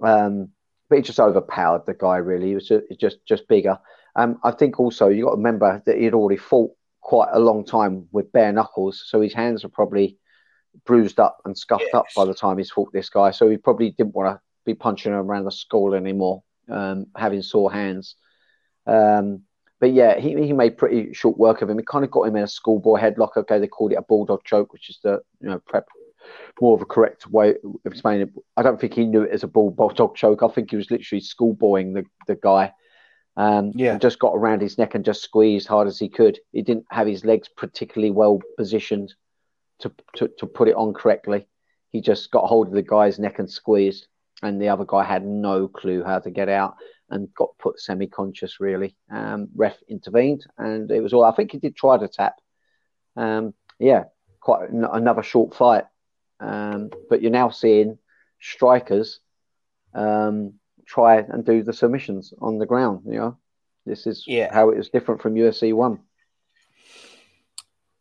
Um, 0.04 0.50
but 0.90 0.98
he 0.98 1.02
just 1.04 1.20
overpowered 1.20 1.86
the 1.86 1.94
guy. 1.94 2.18
Really, 2.18 2.50
he 2.50 2.56
was 2.56 2.68
just 2.68 2.86
just, 3.00 3.18
just 3.26 3.48
bigger. 3.48 3.80
Um, 4.16 4.40
I 4.44 4.52
think 4.52 4.80
also 4.80 5.08
you 5.08 5.24
got 5.24 5.32
to 5.32 5.38
remember 5.38 5.82
that 5.86 5.98
he'd 5.98 6.14
already 6.14 6.38
fought 6.38 6.72
quite 7.02 7.30
a 7.32 7.40
long 7.40 7.64
time 7.64 8.08
with 8.12 8.32
bare 8.32 8.52
knuckles, 8.52 9.04
so 9.08 9.22
his 9.22 9.34
hands 9.34 9.64
were 9.64 9.70
probably 9.70 10.18
bruised 10.86 11.20
up 11.20 11.40
and 11.46 11.58
scuffed 11.58 11.94
up 11.94 12.06
by 12.16 12.26
the 12.26 12.34
time 12.34 12.58
he's 12.58 12.72
fought 12.72 12.92
this 12.94 13.10
guy. 13.10 13.32
So 13.32 13.50
he 13.50 13.58
probably 13.58 13.92
didn't 13.92 14.16
want 14.16 14.36
to 14.36 14.42
be 14.66 14.74
punching 14.74 15.12
him 15.12 15.20
around 15.30 15.46
the 15.46 15.52
skull 15.52 15.94
anymore, 15.94 16.44
um, 16.70 17.08
having 17.16 17.42
sore 17.42 17.72
hands. 17.72 18.16
Um, 18.86 19.44
but 19.80 19.94
yeah, 19.94 20.20
he, 20.20 20.36
he 20.46 20.54
made 20.54 20.78
pretty 20.78 21.14
short 21.14 21.38
work 21.38 21.62
of 21.62 21.70
him. 21.70 21.78
He 21.78 21.86
kind 21.86 22.04
of 22.04 22.12
got 22.12 22.24
him 22.24 22.36
in 22.36 22.44
a 22.44 22.48
schoolboy 22.48 23.00
headlock. 23.00 23.38
Okay, 23.38 23.60
they 23.60 23.68
called 23.68 23.94
it 23.94 23.98
a 23.98 24.02
bulldog 24.02 24.44
choke, 24.44 24.74
which 24.74 24.90
is 24.90 25.00
the 25.04 25.22
you 25.40 25.50
know 25.50 25.62
prep 25.66 25.88
more 26.62 26.76
of 26.76 26.82
a 26.82 26.86
correct 26.86 27.28
way 27.28 27.52
of 27.52 27.76
explaining 27.86 28.28
it. 28.28 28.34
I 28.58 28.62
don't 28.62 28.80
think 28.80 28.94
he 28.94 29.06
knew 29.06 29.24
it 29.24 29.32
as 29.32 29.44
a 29.44 29.48
bulldog 29.48 30.16
choke. 30.16 30.44
I 30.44 30.48
think 30.50 30.70
he 30.70 30.76
was 30.76 30.92
literally 30.92 31.22
schoolboying 31.22 31.94
the, 31.94 32.04
the 32.28 32.36
guy. 32.36 32.74
Um, 33.38 33.72
Yeah. 33.74 33.94
and 33.94 34.02
just 34.02 34.20
got 34.20 34.36
around 34.36 34.62
his 34.62 34.78
neck 34.78 34.96
and 34.96 35.06
just 35.06 35.24
squeezed 35.24 35.68
hard 35.68 35.88
as 35.88 35.98
he 35.98 36.10
could. 36.10 36.40
He 36.52 36.62
didn't 36.62 36.86
have 36.92 37.08
his 37.08 37.24
legs 37.24 37.48
particularly 37.48 38.12
well 38.12 38.42
positioned 38.58 39.14
to, 39.80 39.92
to, 40.16 40.28
to 40.40 40.46
put 40.46 40.68
it 40.68 40.76
on 40.76 40.94
correctly. 40.94 41.48
He 41.92 42.02
just 42.02 42.32
got 42.32 42.46
hold 42.46 42.68
of 42.68 42.74
the 42.74 42.82
guy's 42.82 43.20
neck 43.20 43.40
and 43.40 43.50
squeezed. 43.50 44.08
and 44.44 44.62
the 44.62 44.70
other 44.70 44.86
guy 44.86 45.04
had 45.04 45.26
no 45.26 45.68
clue 45.68 46.04
how 46.04 46.20
to 46.20 46.30
get 46.32 46.48
out 46.50 46.76
and 47.10 47.34
got 47.34 47.50
put 47.58 47.80
semi-conscious. 47.80 48.60
Really, 48.60 48.96
um, 49.10 49.48
ref 49.56 49.78
intervened, 49.90 50.46
and 50.58 50.92
it 50.92 51.02
was 51.02 51.14
all. 51.14 51.24
I 51.26 51.32
think 51.36 51.52
he 51.52 51.58
did 51.58 51.76
try 51.76 51.98
to 51.98 52.08
tap. 52.08 52.36
Um, 53.16 53.54
yeah, 53.80 54.04
quite 54.40 54.70
an- 54.70 54.86
another 54.86 55.24
short 55.24 55.56
fight, 55.56 55.86
um, 56.40 56.92
but 57.10 57.22
you're 57.22 57.32
now 57.32 57.50
seeing 57.50 57.98
strikers 58.40 59.20
um, 59.94 60.54
try 60.86 61.18
and 61.18 61.44
do 61.44 61.64
the 61.64 61.74
submissions 61.74 62.34
on 62.40 62.60
the 62.60 62.66
ground. 62.68 63.02
You 63.06 63.20
know, 63.20 63.38
this 63.86 64.06
is 64.08 64.24
Yeah. 64.28 64.54
how 64.54 64.70
it 64.70 64.78
is 64.78 64.90
different 64.90 65.22
from 65.22 65.36
UFC 65.36 65.74
one. 65.74 66.00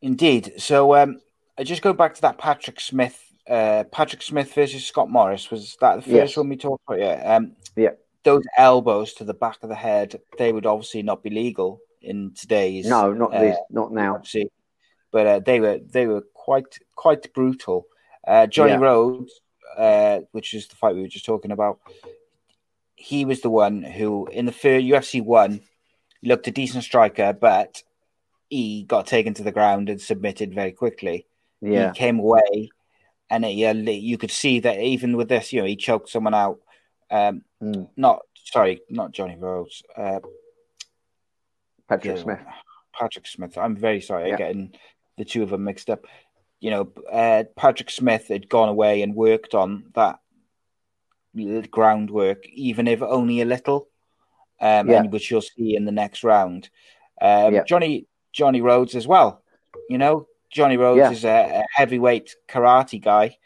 Indeed. 0.00 0.54
So, 0.58 0.94
um, 0.94 1.20
I 1.58 1.64
just 1.64 1.82
go 1.82 1.92
back 1.92 2.14
to 2.14 2.20
that 2.22 2.38
Patrick 2.38 2.80
Smith. 2.80 3.20
Uh, 3.48 3.84
Patrick 3.90 4.22
Smith 4.22 4.52
versus 4.54 4.84
Scott 4.86 5.10
Morris 5.10 5.50
was 5.50 5.76
that 5.80 5.96
the 5.96 6.02
first 6.02 6.12
Yes. 6.14 6.36
one 6.36 6.48
we 6.50 6.56
talked 6.56 6.84
about? 6.86 7.00
Yeah. 7.00 7.36
Um, 7.36 7.56
Yeah. 7.76 7.90
Those 8.24 8.44
elbows 8.56 9.14
to 9.14 9.24
the 9.24 9.32
back 9.34 9.58
of 9.62 9.68
the 9.68 9.74
head, 9.74 10.20
they 10.38 10.52
would 10.52 10.66
obviously 10.66 11.02
not 11.02 11.22
be 11.22 11.30
legal 11.30 11.80
in 12.02 12.32
today's. 12.34 12.86
No, 12.86 13.12
not 13.12 13.32
uh, 13.34 13.40
these, 13.42 13.56
not 13.70 13.92
now. 13.92 14.16
UFC. 14.18 14.50
but 15.10 15.26
uh, 15.26 15.38
they 15.40 15.60
were 15.60 15.78
they 15.78 16.06
were 16.06 16.20
quite 16.34 16.78
quite 16.94 17.32
brutal. 17.32 17.86
Uh, 18.26 18.46
Johnny 18.46 18.72
Yeah. 18.72 18.78
Rhodes, 18.80 19.40
uh, 19.76 20.20
which 20.32 20.52
is 20.52 20.66
the 20.68 20.76
fight 20.76 20.94
we 20.94 21.00
were 21.02 21.08
just 21.08 21.24
talking 21.24 21.52
about, 21.52 21.78
he 22.96 23.24
was 23.24 23.40
the 23.40 23.50
one 23.50 23.82
who 23.82 24.26
in 24.26 24.44
the 24.46 24.52
first 24.52 24.84
UFC 24.84 25.22
one 25.24 25.62
looked 26.22 26.46
a 26.48 26.50
decent 26.50 26.84
striker, 26.84 27.32
but 27.32 27.82
he 28.50 28.82
got 28.82 29.06
taken 29.06 29.32
to 29.34 29.42
the 29.42 29.52
ground 29.52 29.88
and 29.88 30.00
submitted 30.00 30.52
very 30.52 30.72
quickly. 30.72 31.26
Yeah, 31.60 31.92
He 31.92 31.98
came 31.98 32.18
away, 32.18 32.70
and 33.30 33.44
it, 33.44 33.54
yeah, 33.54 33.72
you 33.72 34.18
could 34.18 34.30
see 34.30 34.60
that 34.60 34.80
even 34.80 35.16
with 35.16 35.28
this, 35.28 35.52
you 35.52 35.60
know, 35.60 35.66
he 35.66 35.76
choked 35.76 36.08
someone 36.08 36.34
out. 36.34 36.60
Um, 37.10 37.42
Mm. 37.60 37.88
Not 37.96 38.20
sorry, 38.44 38.80
not 38.88 39.10
Johnny 39.10 39.36
Rhodes. 39.36 39.82
Uh, 39.96 40.20
Patrick 41.88 42.16
yeah, 42.16 42.22
Smith. 42.22 42.40
Patrick 42.92 43.26
Smith. 43.26 43.58
I'm 43.58 43.74
very 43.74 44.00
sorry, 44.00 44.30
I'm 44.30 44.38
getting 44.38 44.74
the 45.16 45.24
two 45.24 45.42
of 45.42 45.50
them 45.50 45.64
mixed 45.64 45.90
up. 45.90 46.04
You 46.60 46.70
know, 46.70 46.92
uh, 47.10 47.44
Patrick 47.56 47.90
Smith 47.90 48.28
had 48.28 48.48
gone 48.48 48.68
away 48.68 49.02
and 49.02 49.14
worked 49.14 49.54
on 49.54 49.90
that 49.94 50.20
groundwork, 51.70 52.46
even 52.48 52.86
if 52.86 53.02
only 53.02 53.40
a 53.40 53.44
little, 53.44 53.88
um, 54.60 54.88
Yeah. 54.88 55.00
and 55.00 55.12
which 55.12 55.30
you'll 55.30 55.40
see 55.40 55.74
in 55.74 55.84
the 55.84 55.92
next 55.92 56.22
round. 56.22 56.70
Um, 57.20 57.54
Yeah. 57.54 57.64
Johnny 57.64 58.06
Johnny 58.32 58.60
Rhodes 58.60 58.94
as 58.94 59.08
well. 59.08 59.42
You 59.88 59.98
know, 59.98 60.27
Johnny 60.50 60.76
Rhodes 60.76 60.98
Yeah. 60.98 61.10
is 61.10 61.24
a, 61.24 61.60
a 61.60 61.64
heavyweight 61.74 62.34
karate 62.48 63.02
guy 63.02 63.36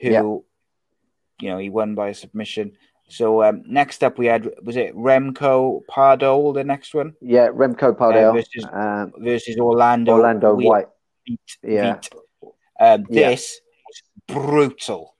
who, 0.00 0.08
Yeah. 0.10 0.20
you 1.40 1.50
know, 1.50 1.58
he 1.58 1.70
won 1.70 1.94
by 1.94 2.08
a 2.08 2.14
submission. 2.14 2.72
So 3.10 3.42
um, 3.42 3.62
next 3.66 4.04
up 4.04 4.18
we 4.18 4.26
had 4.26 4.50
was 4.62 4.76
it 4.76 4.94
Remco 4.94 5.80
Pardo, 5.88 6.52
the 6.52 6.64
next 6.64 6.94
one 6.94 7.14
Yeah, 7.22 7.48
Remco 7.48 7.96
Pardoel 7.96 8.34
versus- 8.34 8.66
um, 8.72 9.12
versus 9.18 9.56
Orlando 9.58 10.12
Orlando 10.12 10.54
Wheat- 10.54 10.68
White. 10.68 10.88
Wheat- 11.26 11.58
Yeah. 11.62 11.94
Wheat. 11.94 12.10
Um, 12.80 13.06
Yeah. 13.08 13.30
this 13.30 13.60
was 13.86 14.02
brutal. 14.26 15.14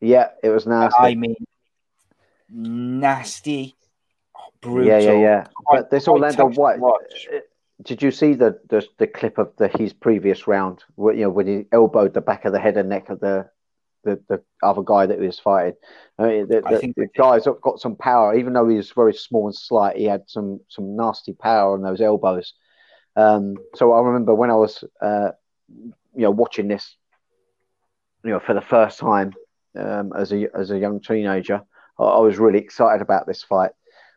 Yeah, 0.00 0.28
it 0.42 0.50
was 0.50 0.66
nasty. 0.66 0.96
I 0.98 1.14
mean, 1.14 1.34
nasty, 2.48 3.74
brutal. 4.60 4.86
yeah, 4.86 4.98
yeah, 4.98 5.12
yeah. 5.20 5.46
Quite- 5.64 5.80
But 5.82 5.90
this 5.90 6.08
Orlando 6.08 6.48
White. 6.48 6.78
Did 7.82 8.02
you 8.02 8.10
see 8.10 8.34
the, 8.34 8.60
the 8.68 8.86
the 8.98 9.06
clip 9.06 9.38
of 9.38 9.52
the 9.56 9.68
his 9.68 9.92
previous 9.92 10.46
round? 10.46 10.84
Where, 10.94 11.14
you 11.14 11.22
know 11.22 11.30
when 11.30 11.46
he 11.46 11.66
elbowed 11.72 12.14
the 12.14 12.20
back 12.20 12.44
of 12.44 12.52
the 12.52 12.60
head 12.60 12.76
and 12.76 12.88
neck 12.88 13.08
of 13.08 13.20
the 13.20 13.48
the, 14.04 14.20
the 14.28 14.42
other 14.62 14.82
guy 14.82 15.06
that 15.06 15.20
he 15.20 15.26
was 15.26 15.38
fighting. 15.38 15.74
I 16.18 16.26
mean, 16.26 16.48
the, 16.48 16.62
I 16.66 16.72
the, 16.72 16.78
think 16.78 16.96
the 16.96 17.08
guy's 17.16 17.46
got 17.62 17.80
some 17.80 17.96
power, 17.96 18.36
even 18.36 18.52
though 18.52 18.68
he 18.68 18.76
was 18.76 18.90
very 18.90 19.14
small 19.14 19.46
and 19.46 19.54
slight. 19.54 19.96
He 19.96 20.04
had 20.04 20.28
some 20.28 20.60
some 20.68 20.96
nasty 20.96 21.32
power 21.32 21.74
on 21.74 21.82
those 21.82 22.00
elbows. 22.00 22.54
Um, 23.16 23.56
so 23.74 23.92
I 23.92 24.00
remember 24.00 24.34
when 24.34 24.50
I 24.50 24.54
was, 24.54 24.82
uh, 25.00 25.30
you 25.68 25.92
know, 26.22 26.30
watching 26.30 26.68
this, 26.68 26.96
you 28.24 28.30
know, 28.30 28.40
for 28.40 28.54
the 28.54 28.60
first 28.60 28.98
time 28.98 29.32
um, 29.78 30.12
as 30.16 30.32
a 30.32 30.48
as 30.56 30.70
a 30.70 30.78
young 30.78 31.00
teenager, 31.00 31.62
I, 31.98 32.04
I 32.04 32.18
was 32.20 32.38
really 32.38 32.58
excited 32.58 33.02
about 33.02 33.26
this 33.26 33.42
fight. 33.42 33.72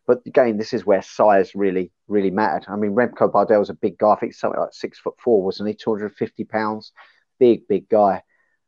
But 0.07 0.21
again, 0.25 0.57
this 0.57 0.73
is 0.73 0.85
where 0.85 1.01
size 1.01 1.55
really, 1.55 1.91
really 2.07 2.31
mattered. 2.31 2.65
I 2.67 2.75
mean, 2.75 2.91
Remco 2.91 3.31
Pardoel 3.31 3.59
was 3.59 3.71
a 3.71 3.73
big 3.73 3.97
guy. 3.97 4.11
I 4.11 4.19
think 4.19 4.33
something 4.33 4.59
like 4.59 4.73
six 4.73 4.99
foot 4.99 5.15
four, 5.23 5.43
wasn't 5.43 5.69
he? 5.69 5.75
Two 5.75 5.91
hundred 5.91 6.15
fifty 6.15 6.43
pounds, 6.43 6.91
big, 7.39 7.67
big 7.67 7.89
guy. 7.89 8.21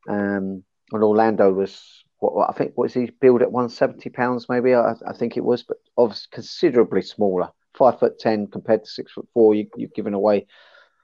Um, 0.10 0.64
and 0.92 1.04
Orlando 1.04 1.52
was 1.52 2.04
what, 2.20 2.34
what 2.34 2.50
I 2.50 2.54
think 2.54 2.78
was 2.78 2.94
he 2.94 3.12
billed 3.22 3.42
at 3.42 3.52
one 3.52 3.70
seventy 3.70 4.10
pounds, 4.10 4.48
maybe 4.50 4.74
I, 4.74 4.94
I 5.08 5.14
think 5.14 5.38
it 5.38 5.44
was, 5.44 5.64
but 5.64 5.78
obviously 5.98 6.30
considerably 6.32 7.02
smaller. 7.02 7.50
Five 7.78 8.00
foot 8.00 8.18
ten 8.18 8.48
compared 8.48 8.84
to 8.84 8.90
six 8.90 9.12
foot 9.12 9.28
four. 9.34 9.54
You, 9.54 9.68
you've 9.76 9.94
given 9.94 10.16
away 10.16 10.48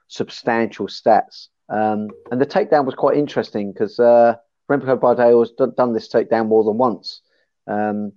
substantial 0.08 0.88
stats. 0.88 1.48
Um, 1.68 2.08
and 2.30 2.40
the 2.40 2.46
takedown 2.46 2.84
was 2.84 2.94
quite 2.94 3.16
interesting 3.16 3.72
because 3.72 4.00
uh, 4.00 4.34
Remco 4.70 5.00
Pardoel 5.00 5.40
has 5.40 5.52
done, 5.52 5.72
done 5.76 5.92
this 5.92 6.08
takedown 6.08 6.48
more 6.48 6.64
than 6.64 6.76
once. 6.76 7.22
Um, 7.66 8.12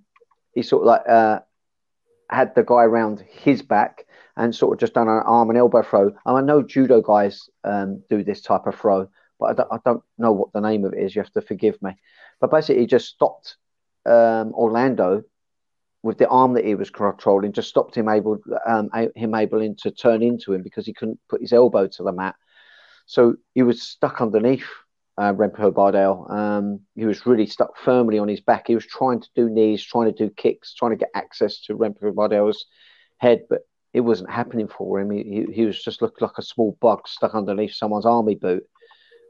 he 0.54 0.62
sort 0.62 0.82
of 0.82 0.86
like 0.88 1.08
uh, 1.08 1.40
had 2.30 2.54
the 2.54 2.64
guy 2.64 2.84
around 2.84 3.20
his 3.20 3.62
back 3.62 4.06
and 4.36 4.54
sort 4.54 4.72
of 4.72 4.80
just 4.80 4.94
done 4.94 5.08
an 5.08 5.22
arm 5.24 5.50
and 5.50 5.58
elbow 5.58 5.82
throw. 5.82 6.08
And 6.26 6.38
I 6.38 6.40
know 6.40 6.62
judo 6.62 7.00
guys 7.00 7.48
um, 7.64 8.02
do 8.08 8.22
this 8.22 8.40
type 8.42 8.66
of 8.66 8.78
throw, 8.78 9.08
but 9.40 9.46
I 9.46 9.52
don't, 9.54 9.72
I 9.72 9.78
don't 9.84 10.02
know 10.18 10.32
what 10.32 10.52
the 10.52 10.60
name 10.60 10.84
of 10.84 10.92
it 10.92 11.00
is. 11.00 11.14
You 11.14 11.22
have 11.22 11.32
to 11.32 11.40
forgive 11.40 11.80
me. 11.82 11.96
But 12.40 12.50
basically, 12.50 12.82
he 12.82 12.86
just 12.86 13.08
stopped 13.08 13.56
um, 14.06 14.52
Orlando 14.52 15.22
with 16.02 16.18
the 16.18 16.28
arm 16.28 16.54
that 16.54 16.64
he 16.64 16.74
was 16.76 16.90
controlling, 16.90 17.52
just 17.52 17.68
stopped 17.68 17.96
him 17.96 18.08
able 18.08 18.38
um, 18.66 18.88
him 19.16 19.34
able 19.34 19.74
to 19.74 19.90
turn 19.90 20.22
into 20.22 20.52
him 20.52 20.62
because 20.62 20.86
he 20.86 20.94
couldn't 20.94 21.18
put 21.28 21.40
his 21.40 21.52
elbow 21.52 21.88
to 21.88 22.02
the 22.02 22.12
mat. 22.12 22.36
So 23.06 23.34
he 23.54 23.62
was 23.62 23.82
stuck 23.82 24.20
underneath 24.20 24.68
uh, 25.18 25.32
Remco 25.32 25.74
Pardoel. 25.74 26.30
Um, 26.30 26.80
he 26.94 27.04
was 27.04 27.26
really 27.26 27.46
stuck 27.46 27.76
firmly 27.76 28.18
on 28.18 28.28
his 28.28 28.40
back. 28.40 28.68
He 28.68 28.74
was 28.76 28.86
trying 28.86 29.20
to 29.20 29.28
do 29.34 29.50
knees, 29.50 29.82
trying 29.82 30.12
to 30.12 30.16
do 30.16 30.32
kicks, 30.32 30.74
trying 30.74 30.92
to 30.92 30.96
get 30.96 31.10
access 31.14 31.60
to 31.62 31.76
Remco 31.76 32.14
Pardoel's 32.14 32.66
head, 33.18 33.42
but 33.50 33.62
it 33.92 34.00
wasn't 34.00 34.30
happening 34.30 34.68
for 34.68 35.00
him. 35.00 35.10
He, 35.10 35.46
he, 35.52 35.64
was 35.64 35.82
just 35.82 36.00
looked 36.00 36.22
like 36.22 36.38
a 36.38 36.42
small 36.42 36.78
bug 36.80 37.08
stuck 37.08 37.34
underneath 37.34 37.74
someone's 37.74 38.06
army 38.06 38.36
boot. 38.36 38.62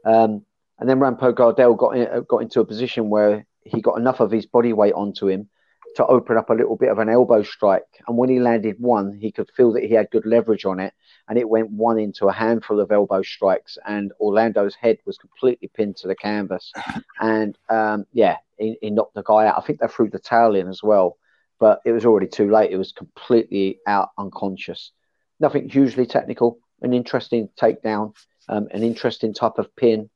Um, 0.05 0.45
and 0.77 0.87
then 0.87 0.99
Remco 0.99 1.35
Pardoel 1.35 1.73
got 1.73 1.97
in, 1.97 2.23
got 2.29 2.43
into 2.43 2.59
a 2.59 2.65
position 2.65 3.09
where 3.09 3.47
he 3.63 3.81
got 3.81 3.97
enough 3.97 4.19
of 4.19 4.31
his 4.31 4.45
body 4.45 4.73
weight 4.73 4.93
onto 4.93 5.27
him 5.27 5.49
to 5.95 6.05
open 6.05 6.37
up 6.37 6.49
a 6.49 6.53
little 6.53 6.75
bit 6.75 6.89
of 6.89 6.99
an 6.99 7.09
elbow 7.09 7.43
strike. 7.43 8.01
And 8.07 8.17
when 8.17 8.29
he 8.29 8.39
landed 8.39 8.75
one, 8.79 9.17
he 9.19 9.31
could 9.31 9.49
feel 9.55 9.73
that 9.73 9.83
he 9.83 9.93
had 9.93 10.11
good 10.11 10.25
leverage 10.25 10.65
on 10.65 10.79
it, 10.79 10.93
and 11.27 11.37
it 11.37 11.49
went 11.49 11.71
one 11.71 11.99
into 11.99 12.27
a 12.27 12.33
handful 12.33 12.79
of 12.79 12.91
elbow 12.91 13.21
strikes. 13.21 13.77
And 13.85 14.11
Orlando's 14.19 14.75
head 14.75 14.97
was 15.05 15.17
completely 15.17 15.69
pinned 15.73 15.97
to 15.97 16.07
the 16.07 16.15
canvas. 16.15 16.71
And 17.21 17.57
um, 17.69 18.05
yeah, 18.13 18.37
he, 18.57 18.77
he 18.81 18.89
knocked 18.89 19.13
the 19.13 19.23
guy 19.23 19.47
out. 19.47 19.57
I 19.57 19.61
think 19.61 19.79
they 19.79 19.87
threw 19.87 20.09
the 20.09 20.19
towel 20.19 20.55
in 20.55 20.69
as 20.69 20.81
well, 20.81 21.17
but 21.59 21.81
it 21.85 21.91
was 21.91 22.05
already 22.05 22.27
too 22.27 22.49
late. 22.49 22.71
It 22.71 22.77
was 22.77 22.93
completely 22.93 23.79
out 23.85 24.09
unconscious. 24.17 24.91
Nothing 25.39 25.67
hugely 25.67 26.05
technical. 26.05 26.59
An 26.81 26.93
interesting 26.93 27.49
takedown, 27.59 28.13
um, 28.47 28.67
an 28.71 28.83
interesting 28.83 29.33
type 29.33 29.57
of 29.57 29.75
pin, 29.75 30.09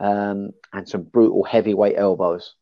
um, 0.00 0.52
and 0.72 0.88
some 0.88 1.02
brutal 1.02 1.44
heavyweight 1.44 1.98
elbows. 1.98 2.54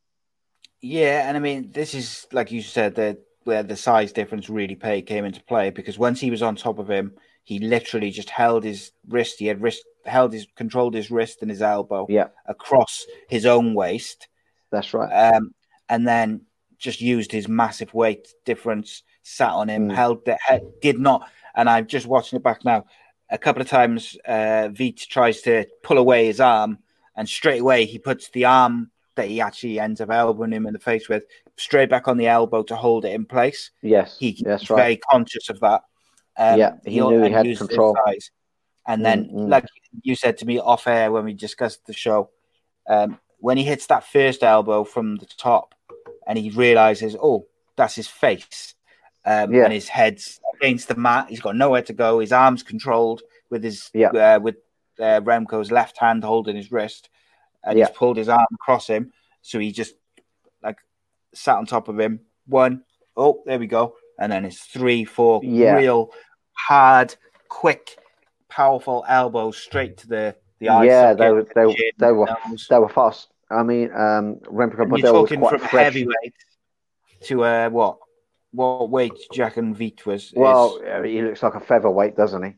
Yeah, 0.80 1.28
and 1.28 1.36
I 1.36 1.40
mean, 1.40 1.70
this 1.72 1.94
is 1.94 2.26
like 2.32 2.52
you 2.52 2.62
said 2.62 2.94
that 2.96 3.18
where 3.44 3.62
the 3.62 3.76
size 3.76 4.12
difference 4.12 4.48
really 4.48 4.74
pay 4.74 5.02
came 5.02 5.24
into 5.24 5.42
play 5.44 5.70
because 5.70 5.98
once 5.98 6.20
he 6.20 6.30
was 6.30 6.42
on 6.42 6.54
top 6.54 6.78
of 6.78 6.88
him, 6.88 7.14
he 7.44 7.58
literally 7.58 8.10
just 8.10 8.30
held 8.30 8.62
his 8.64 8.92
wrist. 9.08 9.36
He 9.38 9.46
had 9.46 9.60
wrist 9.62 9.84
held 10.04 10.32
his 10.32 10.46
controlled 10.54 10.94
his 10.94 11.10
wrist 11.10 11.38
and 11.42 11.50
his 11.50 11.62
elbow 11.62 12.06
Yeah, 12.08 12.28
across 12.46 13.06
his 13.28 13.44
own 13.46 13.74
waist, 13.74 14.28
that's 14.70 14.94
right. 14.94 15.10
um, 15.34 15.52
and 15.88 16.06
then 16.06 16.42
just 16.78 17.00
used 17.00 17.32
his 17.32 17.48
massive 17.48 17.92
weight 17.92 18.28
difference, 18.44 19.02
sat 19.22 19.50
on 19.50 19.68
him, 19.68 19.88
Mm. 19.88 19.94
held 19.94 20.24
the 20.24 20.38
head, 20.40 20.62
did 20.80 20.98
not. 20.98 21.28
And 21.56 21.68
I'm 21.68 21.86
just 21.86 22.06
watching 22.06 22.36
it 22.36 22.42
back 22.44 22.64
now. 22.64 22.84
A 23.30 23.36
couple 23.38 23.60
of 23.60 23.68
times, 23.68 24.16
uh, 24.26 24.68
Wiet 24.78 24.98
tries 25.10 25.42
to 25.42 25.66
pull 25.82 25.98
away 25.98 26.26
his 26.26 26.40
arm, 26.40 26.78
and 27.16 27.28
straight 27.28 27.60
away 27.60 27.84
he 27.84 27.98
puts 27.98 28.30
the 28.30 28.44
arm 28.44 28.90
that 29.18 29.28
he 29.28 29.40
actually 29.40 29.78
ends 29.78 30.00
up 30.00 30.10
elbowing 30.10 30.52
him 30.52 30.66
in 30.66 30.72
the 30.72 30.78
face 30.78 31.08
with 31.08 31.24
straight 31.56 31.90
back 31.90 32.08
on 32.08 32.16
the 32.16 32.26
elbow 32.28 32.62
to 32.62 32.76
hold 32.76 33.04
it 33.04 33.12
in 33.12 33.26
place. 33.26 33.70
Yes, 33.82 34.16
He, 34.18 34.40
that's 34.44 34.62
he's 34.62 34.70
right. 34.70 34.76
very 34.82 34.96
conscious 35.10 35.50
of 35.50 35.60
that. 35.60 35.82
Um, 36.38 36.58
Yeah, 36.58 36.72
he 36.86 37.00
knew 37.00 37.22
he 37.22 37.30
had 37.30 37.58
control. 37.58 37.96
And 38.86 39.04
then, 39.04 39.26
Mm, 39.26 39.32
mm. 39.34 39.48
like 39.50 39.66
you 40.02 40.14
said 40.14 40.38
to 40.38 40.46
me 40.46 40.58
off 40.58 40.86
air 40.86 41.12
when 41.12 41.24
we 41.24 41.34
discussed 41.34 41.84
the 41.86 41.92
show, 41.92 42.30
um, 42.88 43.18
when 43.38 43.56
he 43.58 43.64
hits 43.64 43.86
that 43.88 44.04
first 44.04 44.42
elbow 44.42 44.84
from 44.84 45.16
the 45.16 45.26
top, 45.26 45.74
and 46.26 46.38
he 46.38 46.50
realizes, 46.50 47.16
oh, 47.20 47.46
that's 47.76 47.96
his 47.96 48.08
face, 48.08 48.74
um, 49.26 49.52
Yeah. 49.52 49.64
and 49.64 49.72
his 49.72 49.88
head's 49.88 50.40
against 50.54 50.88
the 50.88 50.94
mat. 50.94 51.26
He's 51.28 51.40
got 51.40 51.56
nowhere 51.56 51.82
to 51.82 51.92
go. 51.92 52.20
His 52.20 52.32
arms 52.32 52.62
controlled 52.62 53.22
with 53.50 53.62
his 53.64 53.90
Yeah. 53.92 54.10
uh, 54.10 54.38
with 54.40 54.56
uh, 55.00 55.20
Remco's 55.20 55.70
left 55.70 55.98
hand 55.98 56.24
holding 56.24 56.56
his 56.56 56.72
wrist, 56.72 57.08
and 57.64 57.78
Yeah. 57.78 57.86
he's 57.86 57.96
pulled 57.96 58.16
his 58.16 58.28
arm 58.28 58.46
across 58.54 58.86
him. 58.86 59.12
So 59.42 59.58
he 59.58 59.72
just 59.72 59.94
like 60.62 60.78
sat 61.34 61.56
on 61.56 61.66
top 61.66 61.88
of 61.88 61.98
him. 61.98 62.20
One, 62.46 62.82
oh, 63.16 63.42
there 63.46 63.58
we 63.58 63.66
go. 63.66 63.96
And 64.18 64.32
then 64.32 64.44
it's 64.44 64.60
three, 64.60 65.04
four 65.04 65.40
Yeah. 65.42 65.76
real 65.76 66.10
hard, 66.52 67.14
quick, 67.48 67.96
powerful 68.48 69.04
elbows 69.08 69.56
straight 69.56 69.98
to 69.98 70.08
the 70.08 70.36
the 70.58 70.68
eye. 70.68 70.84
Yeah, 70.84 71.12
socket, 71.12 71.18
they 71.18 71.30
were 71.30 71.42
they, 71.54 71.74
chin, 71.74 71.90
they 71.98 72.12
were 72.12 72.26
nose. 72.48 72.66
they 72.68 72.78
were 72.78 72.88
fast. 72.88 73.28
I 73.50 73.62
mean, 73.62 73.90
um, 73.92 74.36
Remco 74.44 74.78
you're 74.78 74.88
was 74.88 75.02
talking 75.02 75.40
quite 75.40 75.50
from 75.60 75.68
fresh. 75.68 75.84
heavyweight 75.84 76.34
to 77.22 77.44
uh, 77.44 77.70
what? 77.70 77.98
What 78.52 78.90
weight 78.90 79.12
Jack 79.32 79.56
and 79.58 79.76
Veet 79.76 80.06
was? 80.06 80.32
Well, 80.34 80.78
is, 80.78 81.04
he 81.04 81.22
looks 81.22 81.42
like 81.42 81.54
a 81.54 81.60
featherweight, 81.60 82.16
doesn't 82.16 82.42
he? 82.42 82.54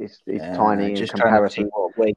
He's, 0.00 0.20
he's 0.26 0.42
uh, 0.42 0.54
tiny 0.56 0.90
in 0.90 0.96
just 0.96 1.12
to 1.12 1.16
see 1.16 1.22
comparison. 1.22 1.70
what 1.72 1.96
weight 1.96 2.16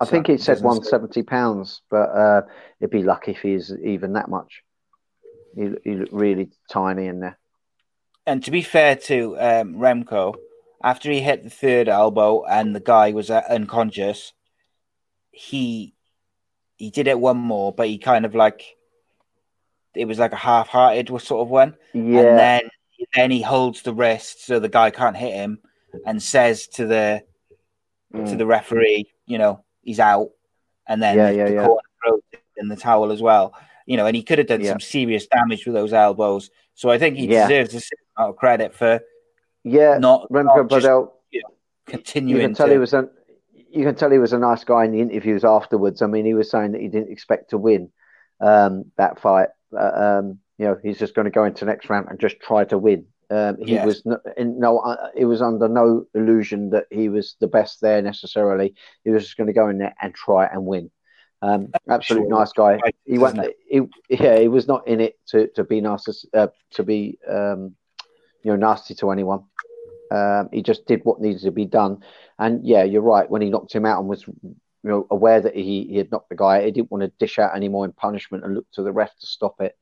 I 0.00 0.04
think 0.04 0.28
at. 0.28 0.32
he 0.32 0.38
said 0.38 0.60
170 0.60 1.22
pounds, 1.22 1.82
but 1.90 2.08
uh, 2.10 2.42
it'd 2.80 2.90
be 2.90 3.02
lucky 3.02 3.32
if 3.32 3.40
he's 3.40 3.72
even 3.82 4.12
that 4.14 4.28
much. 4.28 4.62
He, 5.56 5.70
he 5.84 5.94
looked 5.94 6.12
really 6.12 6.50
tiny 6.70 7.06
in 7.06 7.20
there. 7.20 7.38
And 8.26 8.42
to 8.44 8.50
be 8.50 8.62
fair 8.62 8.96
to 8.96 9.38
um, 9.38 9.74
Remco, 9.74 10.34
after 10.82 11.10
he 11.10 11.20
hit 11.20 11.44
the 11.44 11.50
third 11.50 11.88
elbow 11.88 12.44
and 12.44 12.74
the 12.74 12.80
guy 12.80 13.12
was 13.12 13.30
uh, 13.30 13.42
unconscious, 13.48 14.32
he 15.30 15.94
he 16.76 16.90
did 16.90 17.06
it 17.06 17.18
one 17.18 17.36
more, 17.36 17.72
but 17.72 17.88
he 17.88 17.98
kind 17.98 18.24
of 18.24 18.34
like 18.34 18.64
it 19.94 20.06
was 20.06 20.18
like 20.18 20.32
a 20.32 20.36
half-hearted 20.36 21.08
sort 21.20 21.42
of 21.42 21.48
one, 21.48 21.76
Yeah, 21.92 22.20
and 22.20 22.38
then 22.38 22.60
then 23.14 23.30
he 23.30 23.42
holds 23.42 23.82
the 23.82 23.92
wrist 23.94 24.44
so 24.44 24.58
the 24.58 24.68
guy 24.68 24.90
can't 24.90 25.16
hit 25.16 25.34
him, 25.34 25.58
and 26.06 26.22
says 26.22 26.66
to 26.68 26.86
the 26.86 27.22
to 28.12 28.18
Mm. 28.20 28.38
the 28.38 28.46
referee, 28.46 29.12
you 29.26 29.38
know, 29.38 29.64
he's 29.82 30.00
out, 30.00 30.30
and 30.88 31.02
then 31.02 31.16
Yeah, 31.16 31.30
the, 31.30 31.36
yeah, 31.36 31.44
the 31.46 31.54
yeah. 31.54 31.66
corner 31.66 32.20
in 32.56 32.68
the 32.68 32.76
towel 32.76 33.12
as 33.12 33.22
well. 33.22 33.54
You 33.86 33.96
know, 33.96 34.06
and 34.06 34.16
he 34.16 34.22
could 34.22 34.38
have 34.38 34.46
done 34.46 34.60
Yeah. 34.60 34.70
some 34.70 34.80
serious 34.80 35.26
damage 35.26 35.66
with 35.66 35.74
those 35.74 35.92
elbows. 35.92 36.50
So 36.74 36.90
I 36.90 36.98
think 36.98 37.16
he 37.16 37.26
Yeah. 37.26 37.48
deserves 37.48 37.74
a 37.74 37.80
certain 37.80 38.06
amount 38.16 38.30
of 38.30 38.36
credit 38.36 38.74
for 38.74 39.00
yeah. 39.62 39.98
not, 39.98 40.28
Remco 40.30 40.44
not 40.44 40.70
just 40.70 40.86
Pardoel, 40.86 41.20
continuing 41.86 42.40
you 42.40 42.46
can 42.46 42.54
tell 42.54 42.66
to, 42.66 42.72
he 42.72 42.78
was 42.78 42.94
a 42.94 43.08
you 43.70 43.84
can 43.84 43.94
tell 43.96 44.10
he 44.10 44.18
was 44.18 44.32
a 44.32 44.38
nice 44.38 44.62
guy 44.62 44.84
in 44.84 44.92
the 44.92 45.00
interviews 45.00 45.44
afterwards. 45.44 46.00
I 46.00 46.06
mean, 46.06 46.24
he 46.24 46.34
was 46.34 46.48
saying 46.48 46.72
that 46.72 46.80
he 46.80 46.88
didn't 46.88 47.10
expect 47.10 47.50
to 47.50 47.58
win 47.58 47.90
um, 48.40 48.92
that 48.96 49.18
fight. 49.18 49.48
Uh, 49.76 50.20
um, 50.20 50.38
you 50.58 50.66
know, 50.66 50.78
he's 50.80 50.98
just 50.98 51.14
going 51.14 51.24
to 51.24 51.30
go 51.32 51.44
into 51.44 51.64
next 51.64 51.90
round 51.90 52.06
and 52.08 52.20
just 52.20 52.38
try 52.38 52.64
to 52.66 52.78
win. 52.78 53.06
Um, 53.30 53.56
he 53.58 53.74
Yes. 53.74 53.86
was 53.86 54.06
no, 54.06 54.18
in 54.36 54.58
no, 54.58 54.78
uh, 54.78 55.10
it 55.14 55.24
was 55.24 55.40
under 55.42 55.68
no 55.68 56.06
illusion 56.14 56.70
that 56.70 56.86
he 56.90 57.08
was 57.08 57.36
the 57.40 57.46
best 57.48 57.80
there 57.80 58.02
necessarily. 58.02 58.74
He 59.04 59.10
was 59.10 59.24
just 59.24 59.36
going 59.36 59.46
to 59.46 59.52
go 59.52 59.68
in 59.68 59.78
there 59.78 59.94
and 60.00 60.14
try 60.14 60.46
and 60.46 60.64
win. 60.66 60.90
Um, 61.42 61.72
absolutely 61.88 62.28
Sure. 62.30 62.38
nice 62.38 62.52
guy. 62.52 62.80
He 63.04 63.18
went. 63.18 63.38
He, 63.68 63.80
yeah, 64.08 64.38
he 64.38 64.48
was 64.48 64.66
not 64.66 64.86
in 64.88 65.00
it 65.00 65.18
to 65.28 65.48
to 65.48 65.64
be 65.64 65.80
nasty, 65.80 66.12
uh, 66.32 66.48
to 66.72 66.82
be 66.82 67.18
um, 67.28 67.74
you 68.42 68.50
know 68.50 68.56
nasty 68.56 68.94
to 68.96 69.10
anyone. 69.10 69.44
Um, 70.10 70.48
he 70.52 70.62
just 70.62 70.86
did 70.86 71.00
what 71.04 71.20
needed 71.20 71.42
to 71.42 71.50
be 71.50 71.64
done. 71.64 72.02
And 72.38 72.64
yeah, 72.64 72.84
you're 72.84 73.02
right. 73.02 73.28
When 73.28 73.42
he 73.42 73.50
knocked 73.50 73.74
him 73.74 73.84
out 73.86 74.00
and 74.00 74.08
was 74.08 74.26
you 74.26 74.56
know 74.82 75.06
aware 75.10 75.40
that 75.40 75.54
he, 75.54 75.84
he 75.84 75.96
had 75.96 76.10
knocked 76.10 76.28
the 76.28 76.36
guy, 76.36 76.64
he 76.64 76.70
didn't 76.70 76.90
want 76.90 77.02
to 77.02 77.12
dish 77.18 77.38
out 77.38 77.56
any 77.56 77.68
more 77.68 77.84
in 77.84 77.92
punishment 77.92 78.44
and 78.44 78.54
look 78.54 78.66
to 78.72 78.82
the 78.82 78.92
ref 78.92 79.14
to 79.18 79.26
stop 79.26 79.60
it. 79.60 79.76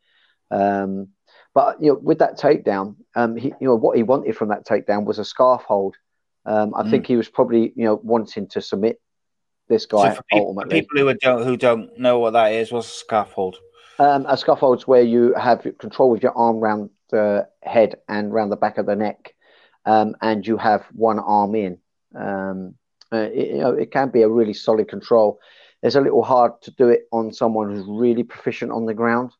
Um, 0.50 1.08
but 1.54 1.82
you 1.82 1.92
know, 1.92 1.98
with 2.02 2.18
that 2.18 2.38
takedown, 2.38 2.96
um, 3.14 3.36
he, 3.36 3.48
you 3.60 3.66
know 3.68 3.76
what 3.76 3.96
he 3.96 4.02
wanted 4.02 4.36
from 4.36 4.48
that 4.48 4.66
takedown 4.66 5.04
was 5.04 5.18
a 5.18 5.24
scarf 5.24 5.62
hold. 5.62 5.96
Um, 6.44 6.74
I 6.74 6.82
Mm. 6.82 6.90
think 6.90 7.06
he 7.06 7.16
was 7.16 7.28
probably 7.28 7.72
you 7.76 7.84
know 7.84 8.00
wanting 8.02 8.48
to 8.48 8.60
submit 8.60 9.00
this 9.68 9.84
So 9.84 9.96
guy 9.98 10.14
for 10.14 10.22
people, 10.24 10.54
for 10.54 10.60
ultimately. 10.60 10.80
people 10.80 10.98
who 10.98 11.14
don't 11.14 11.44
who 11.44 11.56
don't 11.56 11.98
know 11.98 12.18
what 12.18 12.32
that 12.32 12.52
is, 12.52 12.72
what's 12.72 12.88
a 12.88 12.98
scarf 12.98 13.32
hold? 13.32 13.58
Um, 13.98 14.26
a 14.28 14.36
scarf 14.36 14.58
hold's 14.60 14.86
where 14.86 15.02
you 15.02 15.34
have 15.34 15.62
control 15.78 16.10
with 16.10 16.22
your 16.22 16.36
arm 16.36 16.56
round 16.58 16.90
the 17.10 17.46
head 17.62 17.96
and 18.08 18.32
round 18.32 18.50
the 18.50 18.56
back 18.56 18.78
of 18.78 18.86
the 18.86 18.96
neck, 18.96 19.34
um, 19.84 20.16
and 20.22 20.46
you 20.46 20.56
have 20.56 20.84
one 20.92 21.18
arm 21.18 21.54
in. 21.54 21.78
Um, 22.14 22.74
uh, 23.12 23.28
it, 23.32 23.48
you 23.48 23.58
know, 23.58 23.72
it 23.72 23.90
can 23.90 24.08
be 24.08 24.22
a 24.22 24.28
really 24.28 24.54
solid 24.54 24.88
control. 24.88 25.38
It's 25.82 25.94
a 25.94 26.00
little 26.00 26.22
hard 26.22 26.52
to 26.62 26.70
do 26.72 26.88
it 26.88 27.02
on 27.12 27.32
someone 27.32 27.68
who's 27.74 27.86
really 27.86 28.22
proficient 28.22 28.72
on 28.72 28.86
the 28.86 28.94
ground. 28.94 29.32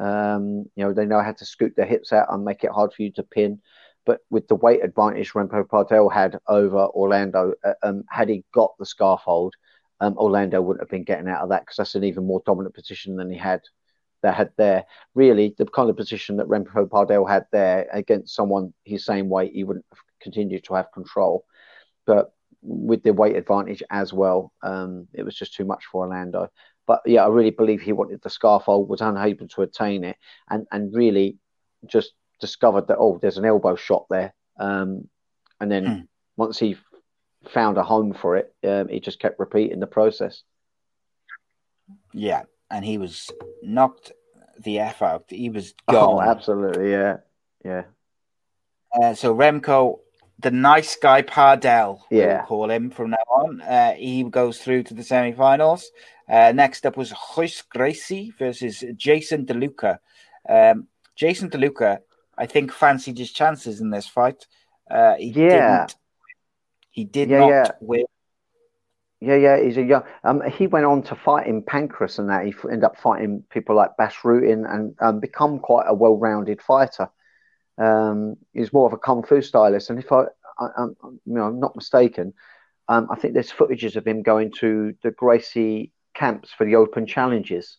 Um, 0.00 0.64
you 0.74 0.84
know, 0.84 0.92
they 0.92 1.04
know 1.04 1.22
how 1.22 1.32
to 1.32 1.44
scoot 1.44 1.74
their 1.76 1.86
hips 1.86 2.12
out 2.12 2.32
and 2.32 2.44
make 2.44 2.64
it 2.64 2.70
hard 2.70 2.92
for 2.92 3.02
you 3.02 3.12
to 3.12 3.22
pin. 3.22 3.60
But 4.06 4.20
with 4.30 4.48
the 4.48 4.54
weight 4.54 4.82
advantage 4.82 5.32
Remco 5.32 5.68
Pardoel 5.68 6.08
had 6.08 6.38
over 6.48 6.86
Orlando, 6.86 7.52
uh, 7.64 7.74
um, 7.82 8.04
had 8.08 8.28
he 8.28 8.44
got 8.52 8.72
the 8.78 8.86
scarf 8.86 9.20
hold, 9.20 9.54
um, 10.00 10.16
Orlando 10.16 10.62
wouldn't 10.62 10.82
have 10.82 10.90
been 10.90 11.04
getting 11.04 11.28
out 11.28 11.42
of 11.42 11.50
that 11.50 11.62
because 11.62 11.76
that's 11.76 11.94
an 11.94 12.04
even 12.04 12.26
more 12.26 12.42
dominant 12.46 12.74
position 12.74 13.16
than 13.16 13.30
he 13.30 13.36
had 13.38 13.60
that 14.22 14.34
had 14.34 14.50
there. 14.56 14.84
Really, 15.14 15.54
the 15.58 15.66
kind 15.66 15.90
of 15.90 15.96
position 15.96 16.38
that 16.38 16.48
Remco 16.48 16.88
Pardoel 16.88 17.26
had 17.26 17.44
there 17.52 17.86
against 17.92 18.34
someone 18.34 18.72
his 18.84 19.04
same 19.04 19.28
weight, 19.28 19.52
he 19.52 19.64
wouldn't 19.64 19.84
have 19.92 20.00
continued 20.22 20.64
to 20.64 20.74
have 20.74 20.92
control. 20.92 21.44
But 22.06 22.32
with 22.62 23.02
the 23.02 23.12
weight 23.12 23.36
advantage 23.36 23.82
as 23.90 24.12
well, 24.12 24.52
um, 24.62 25.08
it 25.12 25.22
was 25.22 25.36
just 25.36 25.54
too 25.54 25.64
much 25.64 25.84
for 25.86 26.04
Orlando. 26.04 26.48
But 26.90 27.02
yeah, 27.06 27.22
I 27.24 27.28
really 27.28 27.50
believe 27.52 27.80
he 27.80 27.92
wanted 27.92 28.20
the 28.20 28.30
scarf 28.30 28.64
hold, 28.64 28.88
was 28.88 29.00
unable 29.00 29.46
to 29.46 29.62
attain 29.62 30.02
it, 30.02 30.16
and 30.48 30.66
and 30.72 30.92
really 30.92 31.36
just 31.86 32.14
discovered 32.40 32.88
that 32.88 32.96
oh, 32.98 33.20
there's 33.22 33.38
an 33.38 33.44
elbow 33.44 33.76
shot 33.76 34.06
there. 34.10 34.34
Um, 34.58 35.06
and 35.60 35.70
then 35.70 35.86
Hmm. 35.86 36.00
once 36.36 36.58
he 36.58 36.76
found 37.48 37.78
a 37.78 37.84
home 37.84 38.12
for 38.12 38.36
it, 38.36 38.52
um, 38.64 38.88
he 38.88 38.98
just 38.98 39.20
kept 39.20 39.38
repeating 39.38 39.78
the 39.78 39.86
process. 39.86 40.42
Yeah, 42.12 42.42
and 42.72 42.84
he 42.84 42.98
was 42.98 43.30
knocked 43.62 44.10
the 44.58 44.80
f 44.80 45.00
out. 45.00 45.26
He 45.28 45.48
was 45.48 45.74
gone. 45.88 45.96
Oh, 46.14 46.18
gone. 46.18 46.28
absolutely, 46.28 46.90
yeah, 46.90 47.18
yeah. 47.64 47.84
Uh, 49.00 49.14
so 49.14 49.32
Remco, 49.32 50.00
the 50.40 50.50
nice 50.50 50.96
guy 50.96 51.22
Pardoel, 51.22 52.04
Yeah. 52.10 52.38
we'll 52.38 52.46
call 52.46 52.68
him 52.68 52.90
from 52.90 53.10
now 53.10 53.26
on. 53.28 53.60
Uh, 53.60 53.92
he 53.94 54.24
goes 54.24 54.58
through 54.58 54.82
to 54.84 54.94
the 54.94 55.04
semi-finals. 55.04 55.88
Uh, 56.30 56.52
next 56.52 56.86
up 56.86 56.96
was 56.96 57.12
Royce 57.36 57.62
Gracie 57.62 58.32
versus 58.38 58.84
Jason 58.96 59.46
DeLucia. 59.46 59.98
Um, 60.48 60.86
Jason 61.16 61.50
DeLucia, 61.50 61.98
I 62.38 62.46
think, 62.46 62.72
fancied 62.72 63.18
his 63.18 63.32
chances 63.32 63.80
in 63.80 63.90
this 63.90 64.06
fight. 64.06 64.46
Uh, 64.90 65.14
he 65.16 65.32
Yeah. 65.32 65.86
didn't. 65.86 65.96
He 66.90 67.04
did 67.04 67.30
Yeah, 67.30 67.38
not 67.38 67.50
yeah. 67.50 67.70
win. 67.80 68.04
Yeah, 69.20 69.36
yeah, 69.36 69.62
he's 69.62 69.76
a 69.76 69.82
young. 69.82 70.04
Um, 70.24 70.40
he 70.50 70.66
went 70.66 70.86
on 70.86 71.02
to 71.04 71.14
fight 71.14 71.46
in 71.46 71.62
Pancrase 71.62 72.18
and 72.18 72.30
that. 72.30 72.46
He 72.46 72.52
f- 72.52 72.64
ended 72.64 72.84
up 72.84 72.96
fighting 72.96 73.44
people 73.50 73.76
like 73.76 73.96
Bas 73.98 74.14
Rutten 74.24 74.64
and 74.72 74.94
um, 75.00 75.20
become 75.20 75.58
quite 75.58 75.84
a 75.86 75.94
well-rounded 75.94 76.62
fighter. 76.62 77.10
Um, 77.76 78.36
he's 78.54 78.72
more 78.72 78.86
of 78.86 78.94
a 78.94 78.98
kung 78.98 79.22
fu 79.22 79.42
stylist, 79.42 79.90
and 79.90 79.98
if 79.98 80.10
I, 80.10 80.24
I, 80.58 80.68
I'm, 80.78 80.96
you 81.02 81.34
know, 81.34 81.44
I'm 81.44 81.60
not 81.60 81.76
mistaken, 81.76 82.32
um, 82.88 83.08
I 83.10 83.16
think 83.16 83.34
there's 83.34 83.52
footages 83.52 83.96
of 83.96 84.06
him 84.06 84.22
going 84.22 84.52
to 84.60 84.94
the 85.02 85.10
Gracie 85.10 85.92
camps 86.20 86.50
for 86.50 86.66
the 86.66 86.76
Open 86.76 87.06
Challenges. 87.06 87.78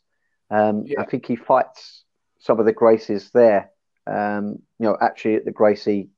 Um, 0.49 0.83
Yeah. 0.85 1.01
I 1.01 1.05
think 1.05 1.25
he 1.27 1.35
fights 1.35 2.03
some 2.39 2.59
of 2.59 2.65
the 2.65 2.73
Gracies 2.73 3.31
there. 3.31 3.71
Um, 4.07 4.63
you 4.79 4.87
know, 4.87 4.97
actually 4.99 5.35
at 5.35 5.45
the 5.45 5.51
Gracie 5.51 6.09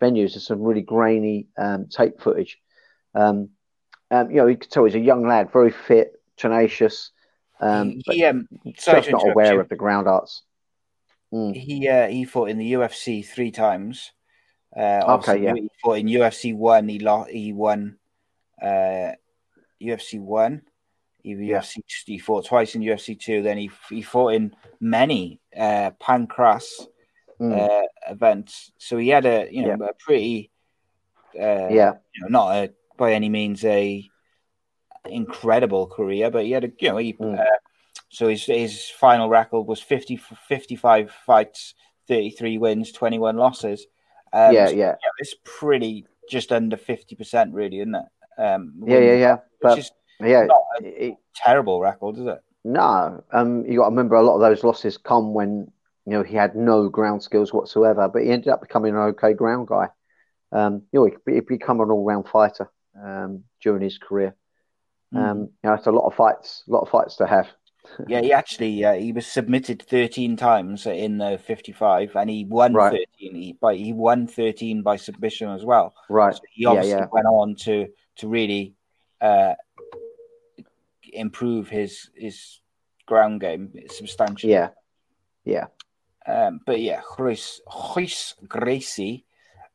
venues, 0.00 0.34
there's 0.34 0.46
some 0.46 0.62
really 0.62 0.82
grainy 0.82 1.48
um, 1.56 1.88
tape 1.88 2.20
footage. 2.20 2.60
Um, 3.14 3.50
um, 4.10 4.30
you 4.30 4.36
know, 4.36 4.46
you 4.46 4.58
could 4.58 4.70
tell 4.70 4.84
he's 4.84 4.94
a 4.94 5.00
young 5.00 5.26
lad, 5.26 5.50
very 5.50 5.70
fit, 5.70 6.12
tenacious, 6.36 7.10
um, 7.62 8.00
he, 8.06 8.24
um, 8.24 8.48
just 8.74 9.10
not 9.10 9.26
aware 9.26 9.54
you. 9.54 9.60
of 9.60 9.68
the 9.68 9.76
ground 9.76 10.08
arts. 10.08 10.42
Mm. 11.32 11.54
He 11.54 11.88
uh, 11.88 12.08
he 12.08 12.24
fought 12.24 12.50
in 12.50 12.58
the 12.58 12.72
UFC 12.72 13.24
three 13.24 13.52
times. 13.52 14.10
Uh, 14.76 15.00
obviously, 15.06 15.44
yeah. 15.44 15.54
He 15.54 15.70
fought 15.82 15.98
in 15.98 16.06
UFC 16.06 16.54
one. 16.54 16.88
He 16.88 16.98
lost. 16.98 17.30
He 17.30 17.52
won. 17.52 17.98
Uh, 18.60 19.12
UFC 19.80 20.20
one. 20.20 20.62
He, 21.22 21.30
Yeah. 21.34 21.60
UFC. 21.60 21.82
He 22.06 22.18
fought 22.18 22.46
twice 22.46 22.74
in 22.74 22.82
UFC 22.82 23.18
two. 23.18 23.42
Then 23.42 23.58
he 23.58 23.70
he 23.88 24.02
fought 24.02 24.34
in 24.34 24.54
many 24.80 25.40
uh, 25.56 25.90
Pancrase 26.00 26.86
Mm. 27.40 27.58
uh, 27.58 27.86
events. 28.08 28.70
So 28.78 28.98
he 28.98 29.08
had 29.08 29.26
a 29.26 29.48
you 29.50 29.62
know 29.66 29.84
a 29.86 29.94
pretty 29.94 30.50
uh, 31.34 31.68
yeah, 31.70 31.94
you 32.14 32.22
know, 32.22 32.28
not 32.28 32.54
a, 32.56 32.72
by 32.96 33.14
any 33.14 33.28
means 33.28 33.64
a 33.64 34.08
incredible 35.06 35.86
career, 35.86 36.30
but 36.30 36.44
he 36.44 36.52
had 36.52 36.64
a 36.64 36.70
you 36.78 36.88
know 36.88 36.96
he, 36.98 37.14
Mm. 37.14 37.38
uh, 37.38 37.44
so 38.08 38.28
his 38.28 38.44
his 38.44 38.88
final 38.90 39.28
record 39.28 39.62
was 39.66 39.80
50, 39.80 40.16
55 40.16 41.10
fights, 41.26 41.74
thirty 42.06 42.30
three 42.30 42.58
wins, 42.58 42.92
twenty 42.92 43.18
one 43.18 43.36
losses. 43.36 43.86
Um, 44.32 44.54
yeah, 44.54 44.66
so, 44.66 44.74
yeah, 44.74 44.94
it's 45.18 45.34
pretty 45.44 46.06
just 46.30 46.52
under 46.52 46.76
fifty 46.76 47.14
percent, 47.16 47.52
really, 47.52 47.80
isn't 47.80 47.94
it? 47.94 48.04
Um, 48.40 48.74
yeah, 48.86 48.98
yeah, 48.98 49.14
yeah. 49.14 49.36
But 49.60 49.78
is 49.78 49.90
yeah, 50.30 50.44
not 50.46 50.60
a 50.82 51.06
it- 51.08 51.16
terrible 51.34 51.80
record, 51.80 52.16
is 52.18 52.26
it? 52.26 52.40
no, 52.64 53.22
um, 53.32 53.64
you 53.66 53.78
got 53.78 53.84
to 53.86 53.90
remember 53.90 54.14
a 54.16 54.22
lot 54.22 54.34
of 54.36 54.40
those 54.40 54.62
losses 54.64 54.96
come 54.98 55.34
when 55.34 55.70
you 56.06 56.12
know 56.12 56.22
he 56.22 56.36
had 56.36 56.54
no 56.54 56.88
ground 56.88 57.22
skills 57.22 57.52
whatsoever, 57.52 58.08
but 58.08 58.22
he 58.22 58.30
ended 58.30 58.48
up 58.48 58.60
becoming 58.60 58.94
an 58.94 59.00
okay 59.00 59.32
ground 59.32 59.66
guy. 59.68 59.88
Um, 60.52 60.82
you 60.92 61.00
know, 61.00 61.10
he, 61.26 61.34
he 61.34 61.40
become 61.40 61.80
an 61.80 61.90
all 61.90 62.04
round 62.04 62.28
fighter 62.28 62.70
um, 63.02 63.44
during 63.62 63.82
his 63.82 63.98
career. 63.98 64.34
Mm. 65.14 65.18
Um, 65.30 65.38
you 65.40 65.48
know, 65.64 65.74
it's 65.74 65.86
a 65.86 65.92
lot 65.92 66.06
of 66.06 66.14
fights, 66.14 66.62
a 66.68 66.72
lot 66.72 66.82
of 66.82 66.88
fights 66.90 67.16
to 67.16 67.26
have. 67.26 67.48
Yeah, 68.06 68.20
he 68.20 68.32
actually 68.32 68.84
uh, 68.84 68.94
he 68.94 69.10
was 69.12 69.26
submitted 69.26 69.82
13 69.82 70.36
times 70.36 70.86
in 70.86 71.18
the 71.18 71.36
55, 71.44 72.14
and 72.14 72.30
he 72.30 72.44
won 72.44 72.74
Right. 72.74 72.92
13. 73.18 73.34
He 73.34 73.52
by 73.60 73.74
he 73.74 73.92
won 73.92 74.28
13 74.28 74.82
by 74.82 74.94
submission 74.96 75.48
as 75.50 75.64
well. 75.64 75.92
Right. 76.08 76.32
So 76.32 76.40
he 76.52 76.62
Yeah, 76.62 76.68
obviously 76.70 76.90
yeah. 77.00 77.06
went 77.10 77.26
on 77.26 77.56
to 77.64 77.88
to 78.18 78.28
really 78.28 78.74
uh, 79.20 79.54
improve 81.12 81.68
his 81.68 82.10
his 82.14 82.60
ground 83.06 83.40
game 83.40 83.72
substantially. 83.88 84.52
Yeah. 84.52 84.70
Yeah. 85.44 85.66
Um, 86.26 86.60
but 86.64 86.80
yeah, 86.80 87.00
Hoyce, 87.00 87.60
Hoyce 87.66 88.34
Gracie, 88.46 89.24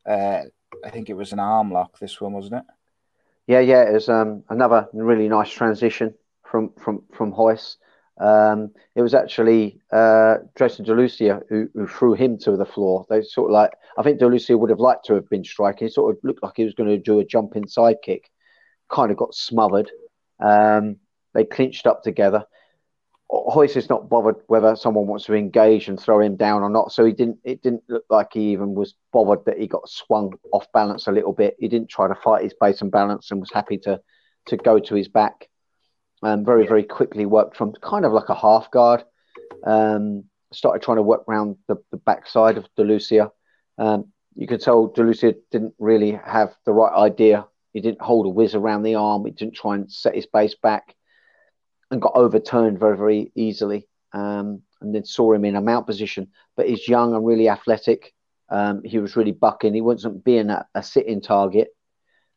uh, 0.05 0.43
I 0.85 0.89
think 0.89 1.09
it 1.09 1.13
was 1.13 1.33
an 1.33 1.39
arm 1.39 1.71
lock. 1.71 1.99
This 1.99 2.21
one 2.21 2.33
wasn't 2.33 2.55
it? 2.55 2.63
Yeah, 3.47 3.59
yeah, 3.59 3.83
it 3.83 3.93
was 3.93 4.09
um, 4.09 4.43
another 4.49 4.87
really 4.93 5.27
nice 5.29 5.49
transition 5.49 6.13
from 6.43 6.71
from 6.77 7.03
from 7.13 7.31
Hoyce. 7.31 7.77
Um, 8.19 8.71
it 8.95 9.01
was 9.01 9.13
actually 9.13 9.79
uh, 9.91 10.37
Jason 10.57 10.85
DeLucia 10.85 11.43
who, 11.49 11.69
who 11.73 11.85
threw 11.85 12.13
him 12.13 12.37
to 12.39 12.57
the 12.57 12.65
floor. 12.65 13.05
They 13.09 13.21
sort 13.21 13.51
of 13.51 13.53
like 13.53 13.71
I 13.97 14.03
think 14.03 14.19
DeLucia 14.19 14.57
would 14.57 14.69
have 14.69 14.79
liked 14.79 15.05
to 15.05 15.13
have 15.13 15.29
been 15.29 15.43
striking. 15.43 15.87
He 15.87 15.93
sort 15.93 16.15
of 16.15 16.23
looked 16.23 16.43
like 16.43 16.53
he 16.55 16.63
was 16.63 16.73
going 16.73 16.89
to 16.89 16.97
do 16.97 17.19
a 17.19 17.25
jumping 17.25 17.67
side 17.67 17.97
kick, 18.03 18.29
kind 18.89 19.11
of 19.11 19.17
got 19.17 19.35
smothered. 19.35 19.91
Um, 20.39 20.97
they 21.37 21.45
clinched 21.45 21.85
up 21.85 22.01
together. 22.01 22.43
Hoyce 23.29 23.75
is 23.75 23.89
not 23.89 24.09
bothered 24.09 24.37
whether 24.47 24.75
someone 24.75 25.05
wants 25.05 25.25
to 25.25 25.35
engage 25.35 25.87
and 25.87 25.99
throw 25.99 26.19
him 26.19 26.35
down 26.35 26.63
or 26.63 26.69
not. 26.69 26.91
So 26.91 27.05
he 27.05 27.13
didn't. 27.13 27.37
It 27.43 27.61
didn't 27.61 27.83
look 27.87 28.05
like 28.09 28.29
he 28.33 28.53
even 28.53 28.73
was 28.73 28.95
bothered 29.13 29.45
that 29.45 29.59
he 29.59 29.67
got 29.67 29.87
swung 29.87 30.33
off 30.51 30.65
balance 30.73 31.05
a 31.05 31.11
little 31.11 31.33
bit. 31.33 31.55
He 31.59 31.67
didn't 31.67 31.89
try 31.89 32.07
to 32.07 32.15
fight 32.15 32.43
his 32.43 32.55
base 32.59 32.81
and 32.81 32.91
balance 32.91 33.29
and 33.29 33.39
was 33.39 33.51
happy 33.53 33.77
to 33.79 34.01
to 34.47 34.57
go 34.57 34.79
to 34.79 34.95
his 34.95 35.09
back. 35.09 35.47
Um, 36.23 36.43
very 36.43 36.65
very 36.65 36.83
quickly 36.83 37.27
worked 37.27 37.55
from 37.55 37.73
kind 37.73 38.03
of 38.03 38.13
like 38.13 38.29
a 38.29 38.35
half 38.35 38.71
guard. 38.71 39.03
Um, 39.63 40.23
started 40.51 40.81
trying 40.81 40.97
to 40.97 41.03
work 41.03 41.25
around 41.27 41.57
the, 41.67 41.75
the 41.91 41.97
backside 41.97 42.57
of 42.57 42.67
Delucia. 42.75 43.29
Um, 43.77 44.05
you 44.33 44.47
could 44.47 44.61
tell 44.61 44.89
Delucia 44.89 45.35
didn't 45.51 45.75
really 45.77 46.13
have 46.13 46.55
the 46.65 46.73
right 46.73 46.93
idea. 46.93 47.45
He 47.73 47.81
didn't 47.81 48.01
hold 48.01 48.25
a 48.25 48.29
whiz 48.29 48.55
around 48.55 48.81
the 48.81 48.95
arm. 48.95 49.23
He 49.25 49.31
didn't 49.31 49.53
try 49.55 49.75
and 49.75 49.91
set 49.91 50.15
his 50.15 50.25
base 50.25 50.55
back 50.55 50.95
and 51.91 52.01
got 52.01 52.15
overturned 52.15 52.79
very, 52.79 52.97
very 52.97 53.31
easily. 53.35 53.87
Um, 54.13 54.63
and 54.81 54.93
then 54.93 55.05
saw 55.05 55.33
him 55.33 55.45
in 55.45 55.55
a 55.55 55.61
mount 55.61 55.87
position. 55.87 56.29
But 56.55 56.69
he's 56.69 56.87
young 56.87 57.13
and 57.13 57.25
really 57.25 57.49
athletic. 57.49 58.13
Um, 58.49 58.83
he 58.83 58.99
was 58.99 59.15
really 59.15 59.31
bucking. 59.31 59.73
He 59.73 59.81
wasn't 59.81 60.23
being 60.23 60.49
a, 60.49 60.65
a 60.75 60.83
sitting 60.83 61.21
target. 61.21 61.69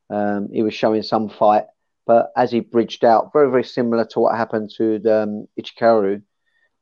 Um, 0.09 0.48
he 0.53 0.62
was 0.62 0.74
showing 0.74 1.03
some 1.03 1.28
fight. 1.28 1.64
But 2.07 2.32
as 2.36 2.51
he 2.51 2.61
bridged 2.61 3.05
out, 3.05 3.32
very, 3.32 3.51
very 3.51 3.64
similar 3.64 4.05
to 4.07 4.20
what 4.20 4.36
happened 4.36 4.72
to 4.78 4.98
the, 4.98 5.22
um, 5.22 5.46
Ichihara, 5.59 6.22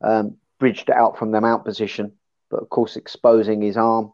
um, 0.02 0.36
bridged 0.58 0.90
out 0.90 1.18
from 1.18 1.32
the 1.32 1.40
mount 1.40 1.64
position, 1.64 2.12
but 2.50 2.62
of 2.62 2.68
course 2.68 2.96
exposing 2.96 3.60
his 3.60 3.76
arm. 3.76 4.12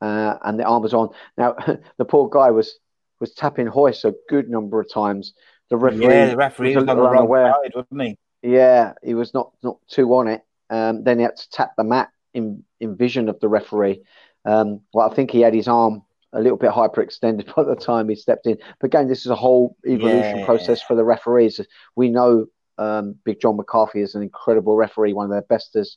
Uh, 0.00 0.36
and 0.44 0.58
the 0.58 0.64
arm 0.64 0.82
was 0.82 0.92
on. 0.92 1.10
Now, 1.38 1.54
the 1.98 2.04
poor 2.04 2.28
guy 2.28 2.50
was 2.50 2.78
was 3.18 3.32
tapping 3.32 3.66
Hoyce 3.66 4.04
a 4.04 4.14
good 4.28 4.50
number 4.50 4.78
of 4.78 4.92
times. 4.92 5.32
The 5.70 5.76
referee, 5.76 6.04
yeah, 6.04 6.26
the 6.30 6.36
referee 6.36 6.76
was 6.76 6.84
was 6.84 6.90
on 6.90 6.96
the 6.96 7.02
wrong 7.02 7.16
unaware. 7.16 7.52
side, 7.52 7.72
wasn't 7.74 8.02
he? 8.02 8.18
Yeah, 8.42 8.92
he 9.02 9.14
was 9.14 9.34
not 9.34 9.50
not 9.62 9.78
too 9.88 10.12
on 10.14 10.28
it. 10.28 10.42
Um, 10.70 11.02
then 11.04 11.18
he 11.18 11.24
had 11.24 11.36
to 11.36 11.50
tap 11.50 11.72
the 11.76 11.84
mat 11.84 12.08
in 12.34 12.62
in 12.80 12.96
vision 12.96 13.28
of 13.28 13.40
the 13.40 13.48
referee. 13.48 14.02
Um, 14.44 14.80
well, 14.92 15.10
I 15.10 15.14
think 15.14 15.30
he 15.30 15.40
had 15.40 15.54
his 15.54 15.66
arm 15.68 16.02
a 16.32 16.40
little 16.40 16.58
bit 16.58 16.70
hyperextended 16.70 17.52
by 17.56 17.64
the 17.64 17.74
time 17.74 18.08
he 18.08 18.14
stepped 18.14 18.46
in. 18.46 18.58
But 18.80 18.86
again, 18.86 19.08
this 19.08 19.20
is 19.20 19.30
a 19.30 19.36
whole 19.36 19.76
evolution 19.86 20.38
Yeah. 20.40 20.44
process 20.44 20.82
for 20.82 20.94
the 20.94 21.04
referees. 21.04 21.60
We 21.96 22.10
know 22.10 22.46
um, 22.78 23.16
Big 23.24 23.40
John 23.40 23.56
McCarthy 23.56 24.02
is 24.02 24.14
an 24.14 24.22
incredible 24.22 24.76
referee, 24.76 25.14
one 25.14 25.30
of 25.30 25.34
the 25.36 25.42
best 25.48 25.70
there's 25.74 25.96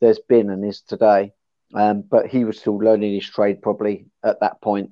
there's 0.00 0.20
been 0.20 0.50
and 0.50 0.64
is 0.64 0.80
today. 0.82 1.32
Um, 1.74 2.02
but 2.02 2.26
he 2.26 2.44
was 2.44 2.58
still 2.58 2.76
learning 2.78 3.14
his 3.14 3.28
trade 3.28 3.62
probably 3.62 4.06
at 4.24 4.40
that 4.40 4.60
point. 4.60 4.90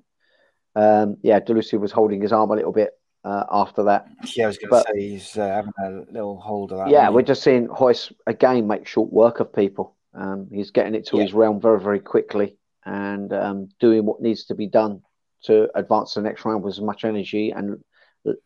Um, 0.75 1.17
yeah, 1.23 1.41
Delucia 1.41 1.79
was 1.79 1.93
holding 1.93 2.23
his 2.23 2.33
arm 2.33 2.51
a 2.51 2.55
little 2.55 2.73
bit 2.73 2.91
uh, 3.25 3.45
after 3.51 3.85
that. 3.85 4.07
Yeah, 4.35 4.45
I 4.45 4.47
was 4.49 4.59
going 4.59 4.83
to 4.83 4.91
say 4.93 5.01
he's 5.01 5.37
uh, 5.37 5.47
having 5.47 5.73
a 5.83 6.13
little 6.13 6.41
hold 6.41 6.73
of 6.73 6.79
that. 6.79 6.89
Yeah, 6.89 7.11
we're 7.11 7.23
just 7.23 7.43
seeing 7.43 7.67
Hoyce 7.69 8.13
again 8.27 8.67
make 8.67 8.87
short 8.87 9.13
work 9.13 9.41
of 9.41 9.53
people. 9.53 9.97
Um, 10.15 10.49
he's 10.53 10.71
getting 10.71 10.95
it 10.95 11.07
to 11.07 11.17
Yeah. 11.17 11.25
his 11.25 11.35
realm 11.35 11.61
very, 11.61 11.81
very 11.81 12.01
quickly 12.01 12.57
and 12.85 13.33
um, 13.33 13.69
doing 13.79 14.05
what 14.05 14.21
needs 14.21 14.47
to 14.47 14.55
be 14.55 14.67
done 14.67 15.03
to 15.45 15.69
advance 15.79 16.15
the 16.15 16.23
next 16.23 16.45
round 16.45 16.63
with 16.63 16.75
as 16.75 16.81
much 16.81 17.05
energy 17.05 17.51
and 17.51 17.83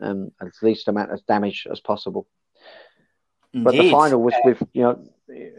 um, 0.01 0.31
as 0.41 0.53
least 0.63 0.89
amount 0.89 1.13
of 1.13 1.25
damage 1.27 1.67
as 1.71 1.81
possible. 1.81 2.27
But 3.53 3.73
the 3.77 3.91
final 3.91 4.21
was 4.21 4.35
with, 4.45 4.61
you 4.73 4.83
know, 4.83 5.09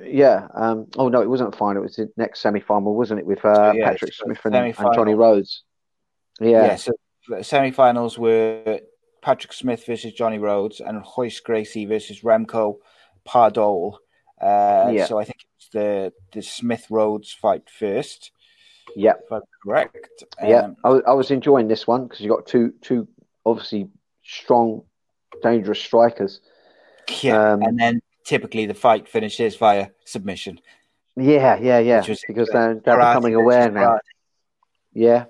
yeah. 0.04 0.48
Um, 0.54 0.88
oh, 0.98 1.08
no, 1.08 1.22
it 1.22 1.30
wasn't 1.30 1.52
the 1.52 1.58
final. 1.58 1.82
It 1.82 1.86
was 1.86 1.96
the 1.96 2.12
next 2.18 2.42
semi 2.42 2.60
final, 2.60 2.94
wasn't 2.94 3.22
it? 3.22 3.26
With 3.26 3.44
uh, 3.46 3.72
yeah, 3.74 3.92
Patrick 3.92 4.14
Smith 4.14 4.42
and, 4.44 4.54
and. 4.54 4.76
Johnny 4.94 5.14
Rhodes. 5.14 5.64
yeah. 6.42 6.66
Yeah. 6.66 6.76
so 6.76 6.92
the 7.28 7.44
semi-finals 7.44 8.20
were 8.20 8.82
Patrick 9.26 9.54
Smith 9.54 9.84
versus 9.88 10.14
Johnny 10.14 10.38
Rhodes 10.38 10.80
and 10.80 11.02
Hoyce 11.02 11.40
Gracie 11.40 11.88
versus 11.88 12.22
Remco 12.22 12.76
Pardoel. 13.26 14.00
Uh, 14.40 14.92
Yeah. 14.94 15.06
So 15.08 15.18
I 15.18 15.24
think 15.26 15.40
it's 15.58 15.70
the 15.70 16.14
the 16.32 16.44
Smith 16.44 16.86
Rhodes 16.92 17.32
fight 17.34 17.64
first, 17.68 18.32
Yeah. 18.96 19.14
correct. 19.64 20.24
Yeah, 20.44 20.66
Um, 20.66 20.78
I, 20.84 20.90
was- 20.90 21.04
I 21.08 21.14
was 21.14 21.32
enjoying 21.32 21.68
this 21.68 21.88
one 21.88 22.04
because 22.04 22.22
you 22.22 22.30
got 22.30 22.46
two 22.46 22.74
two 22.82 23.08
obviously 23.46 23.90
strong, 24.24 24.84
dangerous 25.42 25.82
strikers. 25.82 26.40
yeah. 27.24 27.54
Um, 27.54 27.62
and 27.64 27.80
then 27.80 28.02
typically 28.26 28.66
the 28.68 28.74
fight 28.76 29.08
finishes 29.08 29.56
via 29.56 29.88
submission. 30.06 30.60
Yeah, 31.16 31.58
yeah, 31.60 31.80
yeah. 31.80 32.02
Because 32.28 32.50
they're, 32.50 32.76
they're 32.84 32.98
becoming 32.98 33.34
aware 33.36 33.72
now. 33.72 33.94
karate. 33.94 34.00
Yeah, 34.94 35.26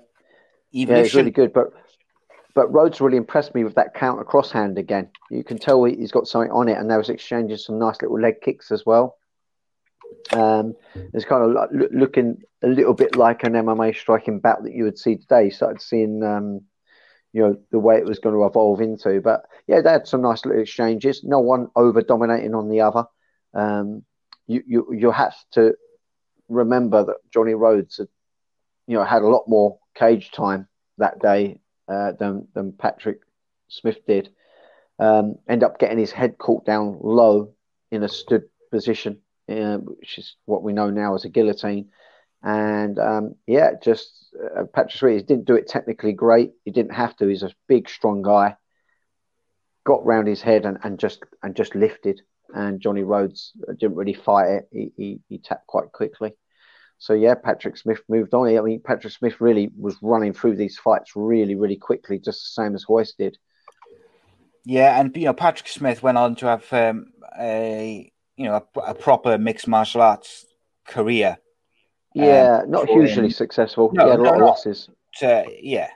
yeah, 0.70 0.96
it's 0.96 1.14
really 1.14 1.30
good. 1.30 1.52
But 1.52 1.72
but 2.56 2.72
Rhodes 2.72 3.02
really 3.02 3.18
impressed 3.18 3.54
me 3.54 3.64
with 3.64 3.74
that 3.74 3.92
counter 3.92 4.24
crosshand 4.24 4.78
again. 4.78 5.10
You 5.30 5.44
can 5.44 5.58
tell 5.58 5.84
he- 5.84 5.96
he's 5.96 6.10
got 6.10 6.26
something 6.26 6.50
on 6.50 6.70
it, 6.70 6.78
and 6.78 6.90
they 6.90 6.96
was 6.96 7.10
exchanging 7.10 7.58
some 7.58 7.78
nice 7.78 8.00
little 8.00 8.18
leg 8.18 8.40
kicks 8.40 8.72
as 8.72 8.86
well. 8.86 9.18
Um, 10.32 10.74
it's 11.12 11.26
kind 11.26 11.44
of 11.44 11.50
like 11.50 11.68
loo- 11.70 11.90
looking 11.92 12.42
a 12.62 12.66
little 12.66 12.94
bit 12.94 13.14
like 13.14 13.44
an 13.44 13.52
MMA 13.52 13.94
striking 13.94 14.40
bout 14.40 14.62
that 14.62 14.72
you 14.72 14.84
would 14.84 14.98
see 14.98 15.16
today. 15.16 15.44
You 15.44 15.50
started 15.50 15.82
seeing, 15.82 16.22
um, 16.22 16.62
you 17.34 17.42
know, 17.42 17.56
the 17.70 17.78
way 17.78 17.98
it 17.98 18.06
was 18.06 18.20
going 18.20 18.34
to 18.34 18.46
evolve 18.46 18.80
into. 18.80 19.20
But 19.20 19.44
yeah, 19.66 19.82
they 19.82 19.90
had 19.90 20.08
some 20.08 20.22
nice 20.22 20.46
little 20.46 20.62
exchanges. 20.62 21.22
No 21.22 21.40
one 21.40 21.68
over 21.76 22.00
dominating 22.00 22.54
on 22.54 22.70
the 22.70 22.80
other. 22.80 23.04
Um, 23.52 24.02
you 24.46 24.62
you 24.66 24.94
you 24.94 25.10
have 25.10 25.36
to 25.52 25.74
remember 26.48 27.04
that 27.04 27.16
Johnny 27.30 27.52
Rhodes 27.52 27.98
had, 27.98 28.08
you 28.86 28.96
know, 28.96 29.04
had 29.04 29.20
a 29.20 29.28
lot 29.28 29.46
more 29.46 29.78
cage 29.94 30.30
time 30.30 30.68
that 30.96 31.18
day 31.18 31.60
uh, 31.88 32.12
than 32.12 32.48
than 32.54 32.72
Patrick 32.72 33.20
Smith 33.68 34.04
did. 34.06 34.30
Um, 34.98 35.36
end 35.48 35.62
up 35.62 35.78
getting 35.78 35.98
his 35.98 36.12
head 36.12 36.38
caught 36.38 36.64
down 36.64 36.98
low 37.02 37.52
in 37.90 38.02
a 38.02 38.08
stood 38.08 38.44
position, 38.70 39.20
uh, 39.48 39.76
which 39.76 40.18
is 40.18 40.36
what 40.46 40.62
we 40.62 40.72
know 40.72 40.90
now 40.90 41.14
as 41.14 41.24
a 41.24 41.28
guillotine. 41.28 41.90
And 42.42 42.98
um, 42.98 43.34
yeah, 43.46 43.72
just 43.82 44.34
uh, 44.56 44.64
Patrick 44.64 44.98
Smith 44.98 45.26
didn't 45.26 45.46
do 45.46 45.56
it 45.56 45.68
technically 45.68 46.12
great. 46.12 46.52
He 46.64 46.70
didn't 46.70 46.94
have 46.94 47.16
to. 47.16 47.26
He's 47.26 47.42
a 47.42 47.54
big, 47.68 47.88
strong 47.88 48.22
guy. 48.22 48.56
Got 49.84 50.04
round 50.04 50.28
his 50.28 50.42
head 50.42 50.64
and, 50.64 50.78
and 50.82 50.98
just 50.98 51.22
and 51.42 51.54
just 51.54 51.74
lifted. 51.74 52.22
And 52.54 52.80
Johnny 52.80 53.02
Rhodes 53.02 53.52
didn't 53.78 53.96
really 53.96 54.14
fight 54.14 54.48
it. 54.48 54.68
He, 54.70 54.92
he, 54.96 55.20
he 55.28 55.38
tapped 55.38 55.66
quite 55.66 55.92
quickly. 55.92 56.32
So 56.98 57.12
yeah, 57.12 57.34
Patrick 57.34 57.76
Smith 57.76 58.00
moved 58.08 58.32
on. 58.34 58.56
I 58.56 58.60
mean, 58.60 58.80
Patrick 58.80 59.12
Smith 59.12 59.40
really 59.40 59.70
was 59.78 59.96
running 60.00 60.32
through 60.32 60.56
these 60.56 60.78
fights 60.78 61.12
really, 61.14 61.54
really 61.54 61.76
quickly, 61.76 62.18
just 62.18 62.42
the 62.42 62.62
same 62.62 62.74
as 62.74 62.84
Hoyce 62.84 63.12
did. 63.16 63.36
Yeah, 64.64 64.98
and 64.98 65.14
you 65.16 65.26
know 65.26 65.32
Patrick 65.32 65.68
Smith 65.68 66.02
went 66.02 66.18
on 66.18 66.34
to 66.36 66.46
have 66.46 66.72
um, 66.72 67.06
a 67.38 68.10
you 68.36 68.44
know 68.46 68.66
a, 68.76 68.80
a 68.80 68.94
proper 68.94 69.38
mixed 69.38 69.68
martial 69.68 70.02
arts 70.02 70.46
career. 70.86 71.38
Yeah, 72.14 72.62
not 72.66 72.86
for 72.86 73.02
hugely 73.02 73.26
him- 73.26 73.30
successful. 73.30 73.90
No, 73.92 74.04
he 74.04 74.10
had 74.10 74.20
a 74.20 74.22
no, 74.22 74.30
lot 74.30 74.40
of 74.40 74.46
losses. 74.48 74.88
Yeah, 75.20 75.90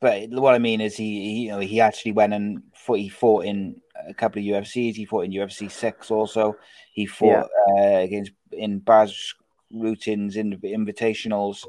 but 0.00 0.28
what 0.28 0.54
I 0.54 0.58
mean 0.58 0.80
is 0.80 0.96
he, 0.96 1.04
he 1.04 1.42
you 1.44 1.48
know 1.48 1.60
he 1.60 1.80
actually 1.80 2.12
went 2.12 2.34
and 2.34 2.62
fought, 2.74 2.98
he 2.98 3.08
fought 3.08 3.46
in 3.46 3.80
a 4.06 4.12
couple 4.12 4.40
of 4.40 4.46
UFCs. 4.46 4.94
He 4.94 5.06
fought 5.06 5.24
in 5.24 5.32
UFC 5.32 5.70
six 5.70 6.10
also. 6.10 6.56
He 6.92 7.06
fought 7.06 7.48
uh, 7.70 7.96
against 7.96 8.32
in 8.52 8.78
Bas 8.78 9.34
Rutten's 9.74 10.36
in 10.36 10.58
invitationals. 10.60 11.64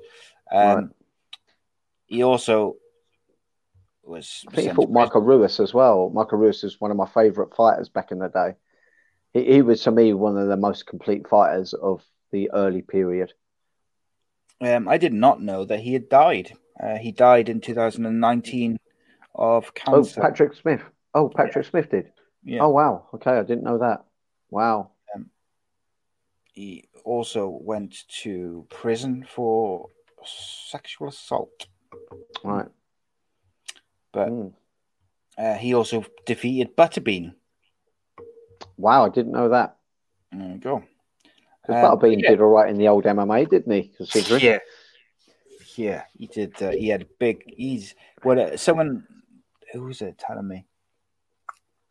Um, 0.51 0.75
Right. 0.75 0.85
He 2.07 2.23
also 2.23 2.75
was. 4.03 4.45
I 4.47 4.55
think 4.55 4.69
he 4.69 4.75
fought 4.75 4.91
Marco 4.91 5.19
Ruas 5.19 5.59
as 5.59 5.73
well. 5.73 6.11
Marco 6.13 6.35
Ruas 6.37 6.63
is 6.63 6.79
one 6.79 6.91
of 6.91 6.97
my 6.97 7.07
favourite 7.07 7.55
fighters 7.55 7.89
back 7.89 8.11
in 8.11 8.19
the 8.19 8.27
day. 8.27 8.53
He, 9.33 9.53
he 9.53 9.61
was 9.63 9.81
to 9.83 9.91
me 9.91 10.13
one 10.13 10.37
of 10.37 10.47
the 10.47 10.57
most 10.57 10.85
complete 10.85 11.27
fighters 11.27 11.73
of 11.73 12.03
the 12.31 12.51
early 12.53 12.83
period. 12.83 13.33
Um, 14.61 14.87
I 14.87 14.97
did 14.97 15.13
not 15.13 15.41
know 15.41 15.65
that 15.65 15.79
he 15.79 15.93
had 15.93 16.09
died. 16.09 16.53
Uh, 16.81 16.97
he 16.97 17.11
died 17.11 17.49
in 17.49 17.59
2019 17.59 18.77
of 19.33 19.73
cancer. 19.73 20.19
Oh. 20.19 20.23
Patrick 20.23 20.53
Smith. 20.53 20.81
Oh, 21.13 21.29
Patrick 21.29 21.65
Smith 21.65 21.89
did. 21.89 22.11
yeah. 22.43 22.59
Oh, 22.61 22.69
wow. 22.69 23.07
Okay, 23.15 23.31
I 23.31 23.43
didn't 23.43 23.63
know 23.63 23.79
that. 23.79 24.05
Wow. 24.49 24.91
Um, 25.13 25.29
he 26.53 26.87
also 27.05 27.47
went 27.47 28.07
to 28.23 28.65
prison 28.69 29.25
for 29.29 29.89
sexual 30.25 31.07
assault. 31.09 31.67
Right. 32.43 32.67
But 34.11 34.29
Mm. 34.29 34.53
uh, 35.37 35.53
he 35.55 35.73
also 35.73 36.03
defeated 36.25 36.75
Butterbean. 36.75 37.35
Wow, 38.77 39.05
I 39.05 39.09
didn't 39.09 39.31
know 39.33 39.49
that. 39.49 39.77
There 40.31 40.49
you 40.49 40.57
go. 40.57 40.83
Because 41.61 41.83
Um, 41.83 41.97
Butterbean 41.99 42.21
yeah. 42.21 42.29
did 42.31 42.41
all 42.41 42.47
right 42.49 42.69
in 42.69 42.77
the 42.77 42.87
old 42.87 43.05
MMA, 43.05 43.45
didn't 43.45 43.71
he? 43.71 43.89
Considering. 43.89 44.41
Yeah, 44.43 44.59
yeah, 45.75 46.03
he 46.17 46.27
did. 46.27 46.61
Uh, 46.61 46.71
he 46.71 46.87
had 46.89 47.07
big. 47.19 47.43
He's 47.55 47.95
well. 48.23 48.39
Uh, 48.39 48.57
someone 48.57 49.07
who 49.71 49.83
was 49.83 50.01
it 50.01 50.17
telling 50.17 50.47
me? 50.47 50.65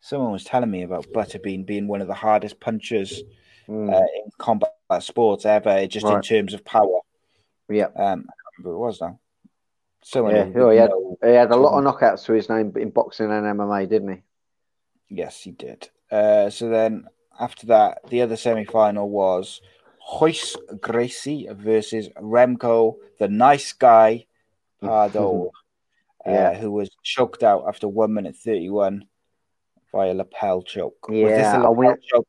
Someone 0.01 0.31
was 0.31 0.43
telling 0.43 0.69
me 0.69 0.83
about 0.83 1.07
Butterbean 1.13 1.65
being 1.65 1.87
one 1.87 2.01
of 2.01 2.07
the 2.07 2.13
hardest 2.13 2.59
punchers 2.59 3.23
Mm. 3.67 3.91
uh, 3.91 4.05
in 4.23 4.29
combat 4.37 4.74
sports 4.99 5.45
ever, 5.45 5.85
just 5.87 6.05
in 6.05 6.21
terms 6.21 6.53
of 6.53 6.63
power. 6.63 6.99
yeah. 7.69 7.87
Um, 7.95 8.25
I 8.29 8.61
who 8.63 8.73
it 8.73 8.77
was 8.77 9.01
now. 9.01 9.19
Someone 10.03 10.35
Yeah, 10.35 10.49
oh, 10.57 10.69
he 10.69 10.77
had, 10.77 10.89
know- 10.91 11.17
he 11.23 11.29
had 11.33 11.51
a 11.51 11.55
lot 11.55 11.77
of 11.77 11.83
knockouts 11.83 12.25
to 12.25 12.33
his 12.33 12.47
name 12.49 12.71
in 12.77 12.91
boxing 12.91 13.31
and 13.31 13.45
MMA, 13.45 13.89
didn't 13.89 14.13
he? 14.13 14.21
Yes, 15.09 15.41
he 15.41 15.51
did. 15.51 15.89
Uh, 16.11 16.49
so 16.49 16.69
then 16.69 17.07
after 17.39 17.67
that, 17.67 17.99
the 18.09 18.21
other 18.21 18.35
semi 18.37 18.65
final 18.65 19.09
was 19.09 19.61
Hoyce 19.99 20.55
Gracie 20.79 21.47
versus 21.51 22.09
Remco, 22.21 22.95
the 23.19 23.27
nice 23.27 23.73
guy, 23.73 24.25
Pardo, 24.81 25.51
Yeah. 26.27 26.49
uh, 26.49 26.53
who 26.55 26.71
was 26.71 26.89
choked 27.03 27.43
out 27.43 27.65
after 27.67 27.87
one 27.87 28.13
minute 28.13 28.35
31 28.35 29.05
by 29.91 30.07
a 30.07 30.13
lapel 30.13 30.61
choke. 30.61 31.07
was 31.09 31.17
this 31.31 31.39
Yeah, 31.39 31.53
a 31.53 31.57
I 31.57 31.59
lapel 31.61 31.73
went- 31.75 32.03
choke? 32.03 32.27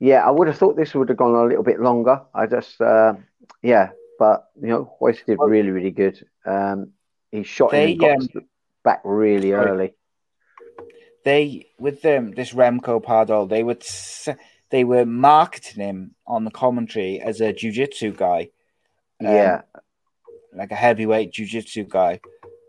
Yeah, 0.00 0.26
I 0.26 0.30
would 0.30 0.46
have 0.48 0.58
thought 0.58 0.76
this 0.76 0.94
would 0.94 1.08
have 1.08 1.18
gone 1.18 1.34
a 1.34 1.44
little 1.44 1.64
bit 1.64 1.80
longer. 1.80 2.22
I 2.34 2.46
just, 2.46 2.80
uh, 2.80 3.14
yeah, 3.62 3.90
but 4.18 4.48
you 4.60 4.68
know, 4.68 4.96
Hoyce 5.00 5.24
did 5.24 5.38
really, 5.40 5.70
really 5.70 5.90
good. 5.90 6.24
Um, 6.44 6.92
he 7.32 7.42
shot 7.42 7.74
him 7.74 7.80
They, 7.80 7.94
got 7.94 8.20
um, 8.20 8.28
back 8.84 9.00
really 9.04 9.52
early. 9.52 9.94
They, 11.24 11.66
with 11.78 12.00
them, 12.00 12.32
this 12.32 12.52
Remco 12.52 13.02
Pardo, 13.02 13.46
they 13.46 13.62
would. 13.62 13.84
They 14.70 14.84
were 14.84 15.06
marketing 15.06 15.82
him 15.82 16.14
on 16.26 16.44
the 16.44 16.50
commentary 16.50 17.20
as 17.20 17.40
a 17.40 17.54
jiu-jitsu 17.54 18.12
guy. 18.12 18.50
Um, 19.18 19.26
yeah, 19.26 19.62
like 20.54 20.70
a 20.70 20.74
heavyweight 20.74 21.32
jiu-jitsu 21.32 21.84
guy 21.84 22.20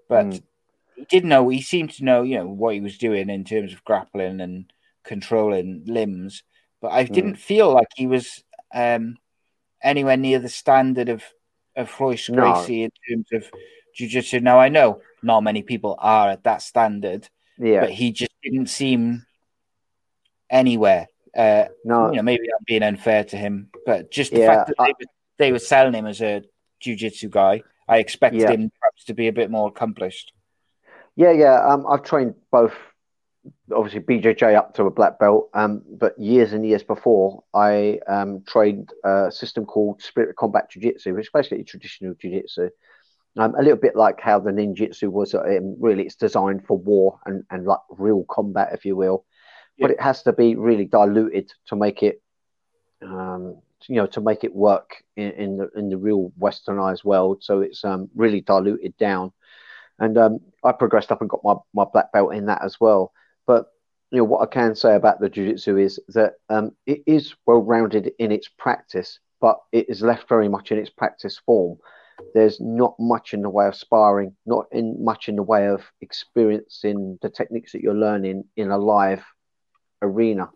but 0.10 0.26
Mm. 0.26 0.44
he 0.96 1.06
didn't 1.06 1.30
know 1.30 1.48
he 1.48 1.62
seemed 1.62 1.92
to 1.92 2.04
know 2.04 2.24
you 2.24 2.38
know 2.38 2.48
what 2.48 2.74
he 2.74 2.82
was 2.82 2.98
doing 2.98 3.30
in 3.30 3.46
terms 3.46 3.72
of 3.72 3.84
grappling 3.86 4.42
and 4.42 4.74
controlling 5.04 5.84
limbs 5.86 6.44
but 6.82 6.92
i 6.92 7.04
Mm. 7.06 7.14
didn't 7.14 7.36
feel 7.36 7.74
like 7.74 7.88
he 7.96 8.08
was 8.08 8.44
um 8.74 9.18
anywhere 9.84 10.18
near 10.18 10.40
the 10.40 10.50
standard 10.50 11.10
of 11.10 11.24
of 11.76 11.94
Royce 12.00 12.30
No. 12.30 12.42
Gracie 12.42 12.84
in 12.84 12.92
terms 13.08 13.28
of 13.34 13.52
jiu-jitsu 13.96 14.40
now 14.40 14.60
i 14.60 14.70
know 14.70 15.02
not 15.24 15.42
many 15.44 15.62
people 15.62 15.96
are 16.00 16.30
at 16.30 16.44
that 16.44 16.62
standard 16.62 17.28
yeah. 17.58 17.82
but 17.82 17.92
he 17.92 18.12
just 18.12 18.32
didn't 18.44 18.68
seem 18.70 19.26
anywhere 20.50 21.08
uh 21.38 21.66
no, 21.86 22.10
you 22.10 22.18
know, 22.18 22.24
maybe 22.24 22.48
I'm 22.52 22.64
being 22.66 22.82
unfair 22.84 23.24
to 23.26 23.38
him, 23.38 23.70
but 23.86 24.10
just 24.10 24.32
the 24.32 24.40
Yeah, 24.40 24.48
fact 24.48 24.68
that 24.68 24.76
they, 24.80 24.94
were, 25.00 25.12
they 25.38 25.52
were 25.52 25.60
selling 25.60 25.94
him 25.94 26.08
as 26.08 26.22
a 26.22 26.42
jiu-jitsu 26.80 27.30
guy, 27.30 27.62
I 27.88 28.00
expected 28.00 28.42
Yeah. 28.42 28.52
him 28.52 28.72
perhaps 28.82 29.04
to 29.06 29.14
be 29.14 29.28
a 29.28 29.32
bit 29.34 29.52
more 29.52 29.68
accomplished. 29.68 30.34
Yeah, 31.16 31.32
yeah. 31.32 31.64
Um, 31.64 31.86
I've 31.88 32.02
trained 32.02 32.34
both, 32.50 32.74
obviously 33.74 34.02
BJJ 34.02 34.56
up 34.56 34.74
to 34.76 34.86
a 34.86 34.92
black 34.92 35.20
belt. 35.20 35.50
Um, 35.54 35.82
but 35.98 36.18
years 36.20 36.54
and 36.54 36.66
years 36.66 36.84
before, 36.84 37.44
I 37.54 38.00
um 38.08 38.44
trained 38.48 38.92
a 39.04 39.32
system 39.32 39.66
called 39.66 40.02
Spirit 40.02 40.32
of 40.32 40.36
Combat 40.36 40.70
Jiu 40.70 40.82
Jitsu, 40.82 41.14
which 41.14 41.28
is 41.28 41.32
basically 41.34 41.64
traditional 41.64 42.14
jiu 42.16 42.32
jitsu. 42.32 42.70
Um, 43.38 43.56
a 43.56 43.62
little 43.62 43.78
bit 43.78 43.96
like 43.96 44.20
how 44.20 44.40
the 44.40 44.52
ninjutsu 44.52 45.10
was. 45.10 45.34
Um, 45.34 45.78
really, 45.80 46.04
it's 46.06 46.16
designed 46.16 46.66
for 46.66 46.78
war 46.78 47.20
and 47.26 47.44
and 47.50 47.66
like 47.66 47.80
real 47.90 48.26
combat, 48.30 48.70
if 48.74 48.86
you 48.86 48.96
will. 48.96 49.26
But 49.80 49.92
it 49.92 50.02
has 50.02 50.24
to 50.24 50.34
be 50.34 50.56
really 50.56 50.86
diluted 50.86 51.54
to 51.68 51.78
make 51.78 52.04
it, 52.04 52.22
um, 53.02 53.62
you 53.88 53.96
know, 53.96 54.08
to 54.08 54.20
make 54.20 54.44
it 54.44 54.54
work 54.54 55.04
in, 55.16 55.32
in 55.32 55.58
the 55.58 55.70
in 55.76 55.90
the 55.90 55.98
real 55.98 56.34
westernized 56.38 57.06
world. 57.06 57.44
So 57.44 57.62
it's 57.62 57.86
um 57.86 58.10
really 58.16 58.42
diluted 58.42 58.98
down 58.98 59.32
and 60.00 60.18
um, 60.18 60.40
I 60.64 60.72
progressed 60.72 61.12
up 61.12 61.22
and 61.22 61.30
got 61.30 61.42
my, 61.44 61.56
my 61.74 61.86
black 61.92 62.12
belt 62.12 62.34
in 62.34 62.46
that 62.46 62.64
as 62.64 62.80
well. 62.80 63.12
But 63.50 63.66
you 64.12 64.20
know 64.20 64.26
what 64.26 64.44
I 64.44 64.46
can 64.46 64.76
say 64.76 64.94
about 64.94 65.20
the 65.20 65.28
jiu-jitsu 65.28 65.78
is 65.78 66.00
that 66.10 66.34
um, 66.50 66.74
it 66.86 67.02
is 67.08 67.34
well 67.48 67.64
rounded 67.64 68.12
in 68.20 68.32
its 68.32 68.48
practice, 68.48 69.18
but 69.42 69.58
it 69.72 69.90
is 69.90 70.04
left 70.04 70.30
very 70.30 70.48
much 70.48 70.72
in 70.72 70.78
its 70.78 70.92
practice 70.92 71.40
form. 71.48 71.80
There's 72.36 72.62
not 72.62 72.94
much 73.00 73.34
in 73.34 73.42
the 73.42 73.50
way 73.50 73.66
of 73.66 73.76
sparring, 73.76 74.36
not 74.46 74.68
in 74.72 75.04
much 75.04 75.30
in 75.30 75.36
the 75.36 75.42
way 75.42 75.68
of 75.68 75.82
experiencing 76.00 77.18
the 77.24 77.30
techniques 77.32 77.72
that 77.72 77.82
you're 77.82 77.96
learning 77.96 78.44
in 78.56 78.70
a 78.70 78.78
live 78.78 79.24
arena. 80.04 80.52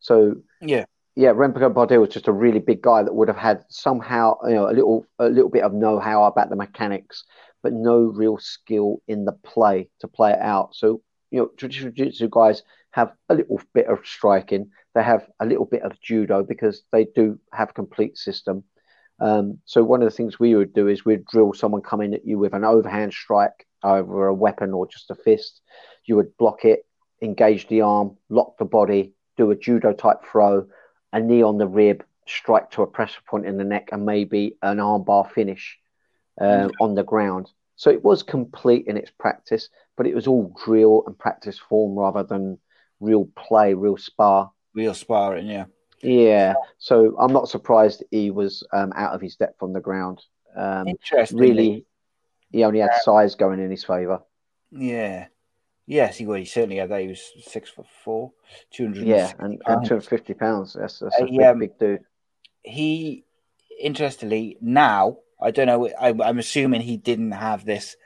So 0.00 0.42
Yeah. 0.60 0.84
yeah, 1.16 1.32
Remco 1.32 1.74
Pardoel 1.74 2.00
was 2.00 2.10
just 2.10 2.28
a 2.28 2.32
really 2.32 2.58
big 2.60 2.82
guy 2.82 3.02
that 3.04 3.14
would 3.14 3.28
have 3.28 3.38
had 3.38 3.64
somehow, 3.70 4.36
you 4.46 4.54
know, 4.54 4.68
a 4.68 4.76
little 4.78 5.06
a 5.18 5.30
little 5.30 5.48
bit 5.48 5.62
of 5.62 5.72
know-how 5.72 6.24
about 6.24 6.50
the 6.50 6.56
mechanics, 6.56 7.24
but 7.62 7.72
no 7.72 8.00
real 8.00 8.36
skill 8.36 9.00
in 9.08 9.24
the 9.24 9.32
play 9.32 9.88
to 10.00 10.08
play 10.08 10.32
it 10.32 10.40
out. 10.40 10.74
So, 10.74 11.00
you 11.34 11.40
know, 11.40 11.50
traditional 11.56 11.90
jiu-jitsu 11.90 12.28
guys 12.30 12.62
have 12.92 13.12
a 13.28 13.34
little 13.34 13.60
bit 13.72 13.88
of 13.88 13.98
striking. 14.06 14.70
They 14.94 15.02
have 15.02 15.28
a 15.40 15.46
little 15.46 15.64
bit 15.64 15.82
of 15.82 16.00
judo 16.00 16.44
because 16.44 16.84
they 16.92 17.06
do 17.06 17.40
have 17.52 17.70
a 17.70 17.72
complete 17.72 18.16
system. 18.16 18.62
Um, 19.18 19.58
so 19.64 19.82
one 19.82 20.00
of 20.00 20.08
the 20.08 20.16
things 20.16 20.38
we 20.38 20.54
would 20.54 20.72
do 20.72 20.86
is 20.86 21.04
we'd 21.04 21.24
drill 21.24 21.52
someone 21.52 21.82
coming 21.82 22.14
at 22.14 22.24
you 22.24 22.38
with 22.38 22.54
an 22.54 22.62
overhand 22.64 23.12
strike 23.12 23.66
over 23.82 24.28
a 24.28 24.34
weapon 24.34 24.72
or 24.72 24.86
just 24.86 25.10
a 25.10 25.16
fist. 25.16 25.60
You 26.04 26.14
would 26.14 26.36
block 26.36 26.64
it, 26.64 26.86
engage 27.20 27.66
the 27.66 27.80
arm, 27.80 28.16
lock 28.28 28.56
the 28.56 28.64
body, 28.64 29.14
do 29.36 29.50
a 29.50 29.56
judo 29.56 29.92
type 29.92 30.18
throw, 30.30 30.68
a 31.12 31.18
knee 31.18 31.42
on 31.42 31.58
the 31.58 31.66
rib, 31.66 32.04
strike 32.28 32.70
to 32.72 32.82
a 32.82 32.86
pressure 32.86 33.22
point 33.26 33.46
in 33.46 33.56
the 33.56 33.64
neck, 33.64 33.88
and 33.90 34.06
maybe 34.06 34.56
an 34.62 34.76
armbar 34.76 35.28
finish 35.32 35.78
uh, 36.40 36.68
on 36.80 36.94
the 36.94 37.02
ground. 37.02 37.50
So 37.76 37.90
it 37.90 38.04
was 38.04 38.22
complete 38.22 38.86
in 38.86 38.96
its 38.96 39.10
practice, 39.10 39.68
but 39.96 40.06
it 40.06 40.14
was 40.14 40.26
all 40.26 40.54
drill 40.64 41.02
and 41.06 41.18
practice 41.18 41.58
form 41.58 41.98
rather 41.98 42.22
than 42.22 42.58
real 43.00 43.28
play, 43.36 43.74
real 43.74 43.96
spar. 43.96 44.52
Real 44.74 44.94
sparring, 44.94 45.46
yeah. 45.46 45.64
Yeah. 46.02 46.54
So 46.78 47.16
I'm 47.18 47.32
not 47.32 47.48
surprised 47.48 48.04
he 48.10 48.30
was 48.30 48.66
um, 48.72 48.92
out 48.94 49.14
of 49.14 49.20
his 49.20 49.36
depth 49.36 49.62
on 49.62 49.72
the 49.72 49.80
ground. 49.80 50.22
Um, 50.56 50.88
Interesting. 50.88 51.38
really, 51.38 51.86
he 52.50 52.64
only 52.64 52.80
had 52.80 52.94
size 53.02 53.34
going 53.34 53.58
in 53.60 53.70
his 53.70 53.84
favour. 53.84 54.20
Yeah. 54.70 55.26
Yes, 55.86 56.16
he 56.16 56.26
would. 56.26 56.38
He 56.40 56.44
certainly 56.46 56.76
had 56.76 56.90
that. 56.90 57.00
He 57.02 57.08
was 57.08 57.20
six 57.42 57.68
foot 57.70 57.86
four, 58.04 58.32
200 58.70 59.06
Yeah, 59.06 59.32
and, 59.38 59.60
and 59.66 59.84
250 59.84 60.34
pounds. 60.34 60.74
That's, 60.74 60.98
that's 61.00 61.18
a 61.18 61.22
Uh, 61.22 61.26
big, 61.26 61.34
yeah. 61.34 61.52
big 61.52 61.78
dude. 61.78 62.04
he 62.62 63.24
interestingly 63.78 64.56
now 64.60 65.18
i 65.44 65.50
don't 65.50 65.66
know 65.66 65.88
I, 66.00 66.08
i'm 66.28 66.38
assuming 66.38 66.80
he 66.80 66.96
didn't 66.96 67.32
have 67.32 67.64
this 67.64 67.96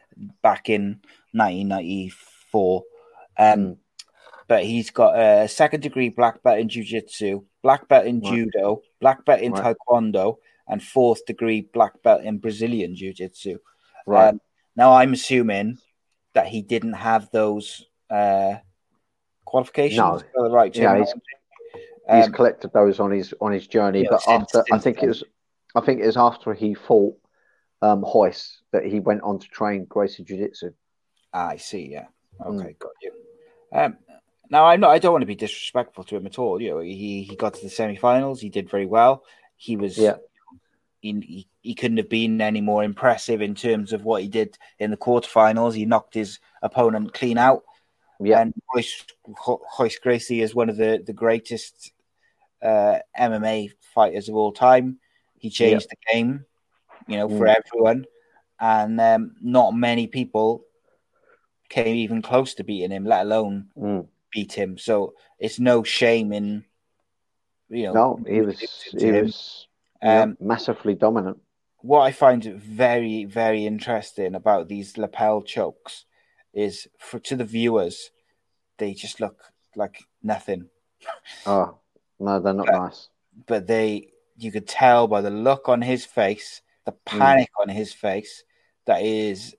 back 0.43 0.69
in 0.69 1.01
1994 1.33 2.83
um 3.39 3.59
Mm. 3.61 3.77
but 4.49 4.65
he's 4.65 4.91
got 4.91 5.19
a 5.19 5.47
second 5.49 5.81
degree 5.83 6.09
black 6.09 6.43
belt 6.43 6.59
in 6.59 6.69
jiu-jitsu 6.69 7.43
black 7.63 7.87
belt 7.89 8.07
in 8.07 8.21
Right. 8.21 8.33
judo 8.35 8.83
black 9.01 9.25
belt 9.25 9.41
in 9.41 9.53
Right. 9.53 9.77
taekwondo 9.77 10.37
and 10.67 10.83
fourth 10.83 11.25
degree 11.27 11.61
black 11.77 11.95
belt 12.03 12.23
in 12.25 12.39
brazilian 12.39 12.95
jiu-jitsu 12.97 13.59
Right. 14.07 14.29
um, 14.29 14.41
now 14.77 14.93
i'm 14.95 15.13
assuming 15.13 15.79
that 16.35 16.47
he 16.49 16.63
didn't 16.63 16.95
have 16.95 17.31
those 17.31 17.87
uh 18.11 18.55
qualifications 19.45 20.25
No. 20.37 20.49
Right 20.51 20.75
Yeah, 20.75 20.97
he's- 20.97 21.13
terminology? 21.13 21.23
he's 22.17 22.27
Um, 22.27 22.33
collected 22.33 22.73
those 22.73 23.01
on 23.01 23.11
his 23.13 23.35
on 23.41 23.53
his 23.53 23.67
journey. 23.67 24.07
But 24.09 24.23
after, 24.29 24.65
I 24.73 24.79
think 24.79 25.03
it 25.03 25.09
was, 25.09 25.23
I 25.75 25.81
think 25.85 26.01
it 26.01 26.07
was 26.07 26.17
after 26.17 26.55
he 26.55 26.73
fought 26.75 27.15
um, 27.83 28.03
Hoyce 28.03 28.61
that 28.73 28.85
he 28.85 29.01
went 29.01 29.23
on 29.23 29.39
to 29.39 29.49
train 29.49 29.85
Gracie 29.85 30.25
Jiu 30.25 30.39
Jitsu. 30.39 30.73
Ah, 31.33 31.49
I 31.49 31.57
see. 31.57 31.89
Yeah. 31.91 32.07
Mm. 32.41 32.61
Okay, 32.61 32.77
got 32.79 32.93
you. 33.03 33.13
Um, 33.73 33.97
now 34.51 34.67
I'm 34.67 34.81
not. 34.81 34.91
I 34.91 34.99
don't 34.99 35.13
want 35.13 35.23
to 35.23 35.27
be 35.27 35.35
disrespectful 35.35 36.05
to 36.05 36.17
him 36.17 36.27
at 36.27 36.39
all. 36.39 36.61
You 36.61 36.71
know, 36.71 36.79
he 36.81 37.23
he 37.23 37.37
got 37.37 37.55
to 37.55 37.63
the 37.63 37.71
semi-finals. 37.71 38.41
He 38.41 38.49
did 38.49 38.71
very 38.71 38.87
well. 38.87 39.25
He 39.57 39.77
was. 39.77 39.99
Yeah. 39.99 40.17
He, 41.01 41.47
he, 41.61 41.75
couldn't 41.77 41.99
have 41.99 42.09
been 42.09 42.41
any 42.41 42.61
more 42.61 42.83
impressive 42.83 43.41
in 43.41 43.55
terms 43.55 43.93
of 43.93 44.03
what 44.03 44.21
he 44.21 44.27
did 44.27 44.59
in 44.81 44.91
the 44.91 44.97
quarterfinals. 44.97 45.75
He 45.75 45.85
knocked 45.85 46.13
his 46.13 46.41
opponent 46.61 47.15
clean 47.15 47.39
out. 47.39 47.63
Yeah, 48.19 48.41
And 48.41 48.53
Hoyce, 48.75 49.05
Ho- 49.37 49.63
Hoyce 49.65 50.01
Gracie 50.01 50.43
is 50.43 50.57
one 50.57 50.69
of 50.69 50.77
the, 50.77 51.01
the 51.07 51.13
greatest 51.13 51.93
uh, 52.61 52.99
MMA 53.17 53.71
fighters 53.95 54.29
of 54.29 54.35
all 54.35 54.53
time. 54.53 54.99
He 55.39 55.51
changed 55.51 55.89
the 55.89 55.97
game, 56.13 56.45
you 57.09 57.17
know, 57.17 57.29
for 57.29 57.47
Mm. 57.47 57.57
everyone. 57.57 58.05
And 58.61 59.01
um, 59.01 59.37
not 59.41 59.75
many 59.75 60.07
people 60.07 60.65
came 61.69 61.95
even 61.97 62.23
close 62.23 62.55
to 62.55 62.65
beating 62.65 62.91
him, 62.91 63.05
let 63.05 63.23
alone 63.23 63.69
Mm. 63.77 64.07
beat 64.33 64.53
him. 64.53 64.79
So 64.79 65.15
it's 65.39 65.59
no 65.59 65.83
shame 65.83 66.33
in 66.33 66.65
you 67.71 67.85
know, 67.87 67.93
No, 67.95 68.21
he 68.27 68.41
was 68.41 68.61
he 68.61 69.11
him. 69.11 69.27
was 69.27 69.67
yeah, 70.03 70.23
Um, 70.23 70.37
massively 70.41 70.95
dominant. 70.95 71.39
what 71.83 72.01
I 72.01 72.13
find 72.13 72.43
very, 72.45 73.25
very 73.25 73.67
interesting 73.67 74.35
about 74.35 74.69
these 74.69 74.97
lapel 74.99 75.43
chokes 75.43 76.05
is 76.55 76.89
for 76.99 77.19
to 77.21 77.37
the 77.37 77.45
viewers, 77.45 78.11
they 78.79 78.95
just 78.95 79.21
look 79.21 79.53
like 79.77 80.05
nothing. 80.23 80.69
Oh 81.47 81.79
no, 82.19 82.41
they're 82.41 82.55
not 82.55 82.67
Yeah. 82.67 82.79
nice. 82.79 83.09
But 83.47 83.67
they 83.67 84.13
you 84.37 84.51
could 84.53 84.67
tell 84.67 85.07
by 85.09 85.21
the 85.21 85.31
look 85.31 85.69
on 85.69 85.83
his 85.83 86.05
face, 86.07 86.63
the 86.89 86.93
Mm. 86.93 87.05
panic 87.21 87.51
on 87.61 87.69
his 87.69 87.93
face, 87.93 88.45
that 88.87 89.03
is 89.03 89.55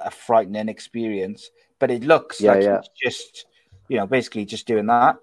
a 0.00 0.10
frightening 0.10 0.68
experience. 0.68 1.50
But 1.80 1.90
it 1.90 2.04
looks 2.04 2.40
Yeah, 2.40 2.52
like 2.52 2.62
yeah. 2.62 2.80
just 3.04 3.46
you 3.88 3.96
know, 3.98 4.06
basically 4.06 4.44
just 4.46 4.66
doing 4.66 4.86
that. 4.86 5.16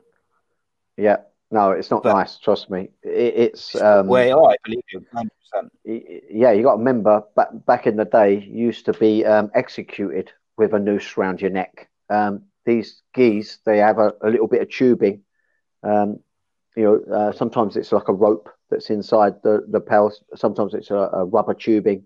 Yeah, 0.97 1.17
no, 1.49 1.71
it's 1.71 1.89
not 1.89 2.03
But- 2.03 2.13
nice. 2.13 2.37
Trust 2.37 2.69
me. 2.69 2.81
It, 3.01 3.33
it's 3.45 3.73
It's 3.73 3.81
um, 3.81 4.07
way 4.07 4.31
I 4.33 4.55
believe 4.65 4.83
you 4.91 4.99
100%. 5.13 5.29
yeah, 6.29 6.51
you 6.51 6.61
got 6.63 6.73
to 6.73 6.77
remember 6.77 7.23
back 7.37 7.47
back 7.65 7.87
in 7.87 7.95
the 7.95 8.05
day, 8.05 8.31
used 8.35 8.85
to 8.85 8.93
be 8.93 9.25
um, 9.25 9.49
executed 9.55 10.31
with 10.57 10.73
a 10.73 10.79
noose 10.79 11.17
around 11.17 11.41
your 11.41 11.51
neck. 11.51 11.89
Um, 12.09 12.43
these 12.65 13.01
gis, 13.13 13.59
they 13.65 13.77
have 13.77 13.97
a, 13.97 14.13
a 14.21 14.29
little 14.29 14.47
bit 14.47 14.61
of 14.61 14.69
tubing. 14.69 15.23
Um, 15.81 16.19
you 16.75 16.83
know, 16.83 16.95
uh, 17.17 17.31
sometimes 17.31 17.77
it's 17.77 17.91
like 17.93 18.09
a 18.09 18.13
rope 18.13 18.49
that's 18.69 18.89
inside 18.89 19.41
the 19.43 19.65
the 19.67 19.79
pels. 19.81 20.23
Sometimes 20.35 20.73
it's 20.73 20.91
a, 20.91 20.95
a 20.95 21.25
rubber 21.25 21.53
tubing. 21.53 22.05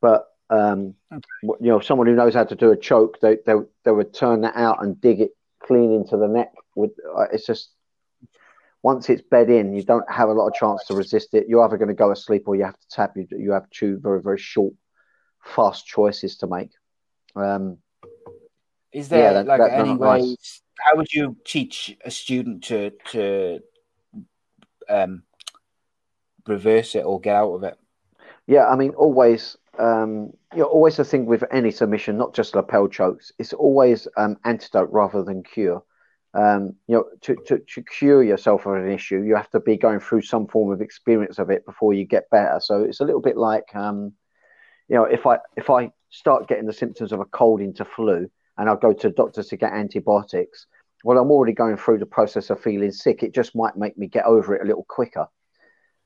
But 0.00 0.26
um, 0.50 0.94
w- 1.42 1.58
you 1.60 1.68
know, 1.70 1.80
someone 1.80 2.06
who 2.06 2.14
knows 2.14 2.34
how 2.34 2.44
to 2.44 2.54
do 2.54 2.70
a 2.70 2.76
choke, 2.76 3.20
they 3.20 3.38
they 3.46 3.54
they 3.84 3.90
would 3.90 4.12
turn 4.14 4.42
that 4.42 4.56
out 4.56 4.82
and 4.82 5.00
dig 5.00 5.20
it 5.20 5.30
clean 5.62 5.92
into 5.92 6.16
the 6.16 6.28
neck. 6.28 6.52
With 6.74 6.92
uh, 7.16 7.26
it's 7.32 7.46
just 7.46 7.70
once 8.82 9.08
it's 9.08 9.22
bed 9.22 9.48
in, 9.48 9.72
you 9.72 9.82
don't 9.82 10.10
have 10.10 10.28
a 10.28 10.32
lot 10.32 10.46
of 10.48 10.54
chance 10.54 10.84
to 10.86 10.94
resist 10.94 11.32
it. 11.32 11.48
You're 11.48 11.64
either 11.64 11.78
going 11.78 11.88
to 11.88 11.94
go 11.94 12.10
asleep 12.10 12.44
or 12.46 12.54
you 12.56 12.64
have 12.64 12.78
to 12.78 12.88
tap. 12.90 13.16
You 13.16 13.26
you 13.30 13.52
have 13.52 13.68
two 13.70 13.98
very 13.98 14.20
very 14.20 14.38
short, 14.38 14.74
fast 15.42 15.86
choices 15.86 16.36
to 16.38 16.46
make. 16.46 16.70
Um, 17.36 17.78
Is 18.92 19.10
Yeah, 19.10 19.32
there 19.32 19.44
that- 19.44 19.46
like 19.46 19.72
any 19.72 19.94
nice. 19.94 20.60
How 20.80 20.96
would 20.96 21.12
you 21.12 21.36
teach 21.44 21.96
a 22.04 22.10
student 22.10 22.64
to 22.64 22.90
to 23.12 23.60
um, 24.88 25.22
reverse 26.46 26.94
it 26.94 27.04
or 27.04 27.20
get 27.20 27.36
out 27.36 27.52
of 27.52 27.64
it? 27.64 27.78
Yeah, 28.46 28.66
I 28.66 28.76
mean, 28.76 28.90
always, 28.90 29.56
um, 29.78 30.32
you 30.52 30.60
know, 30.60 30.64
always 30.64 30.96
the 30.96 31.04
thing 31.04 31.26
with 31.26 31.44
any 31.50 31.70
submission, 31.70 32.18
not 32.18 32.34
just 32.34 32.54
lapel 32.54 32.88
chokes, 32.88 33.32
it's 33.38 33.52
always 33.52 34.06
um, 34.16 34.36
antidote 34.44 34.90
rather 34.92 35.22
than 35.22 35.42
cure. 35.42 35.82
Um, 36.34 36.74
you 36.88 36.96
know, 36.96 37.04
to, 37.22 37.36
to, 37.46 37.58
to 37.58 37.82
cure 37.82 38.22
yourself 38.22 38.66
of 38.66 38.74
an 38.74 38.90
issue, 38.90 39.22
you 39.22 39.36
have 39.36 39.50
to 39.50 39.60
be 39.60 39.76
going 39.76 40.00
through 40.00 40.22
some 40.22 40.48
form 40.48 40.72
of 40.72 40.80
experience 40.80 41.38
of 41.38 41.48
it 41.48 41.64
before 41.64 41.94
you 41.94 42.04
get 42.04 42.28
better. 42.30 42.58
So 42.60 42.82
it's 42.82 43.00
a 43.00 43.04
little 43.04 43.20
bit 43.20 43.36
like, 43.36 43.74
um, 43.74 44.12
you 44.88 44.96
know, 44.96 45.04
if 45.04 45.26
I 45.26 45.38
if 45.56 45.70
I 45.70 45.92
start 46.10 46.48
getting 46.48 46.66
the 46.66 46.72
symptoms 46.72 47.12
of 47.12 47.20
a 47.20 47.24
cold 47.24 47.60
into 47.60 47.84
flu 47.84 48.28
and 48.58 48.68
I 48.68 48.74
go 48.76 48.92
to 48.92 49.10
doctors 49.10 49.48
to 49.48 49.56
get 49.56 49.72
antibiotics, 49.72 50.66
well, 51.04 51.18
I'm 51.18 51.30
already 51.30 51.52
going 51.52 51.76
through 51.76 51.98
the 51.98 52.06
process 52.06 52.50
of 52.50 52.60
feeling 52.60 52.90
sick. 52.90 53.22
It 53.22 53.34
just 53.34 53.54
might 53.54 53.76
make 53.76 53.96
me 53.96 54.08
get 54.08 54.24
over 54.24 54.54
it 54.56 54.62
a 54.62 54.66
little 54.66 54.86
quicker. 54.88 55.26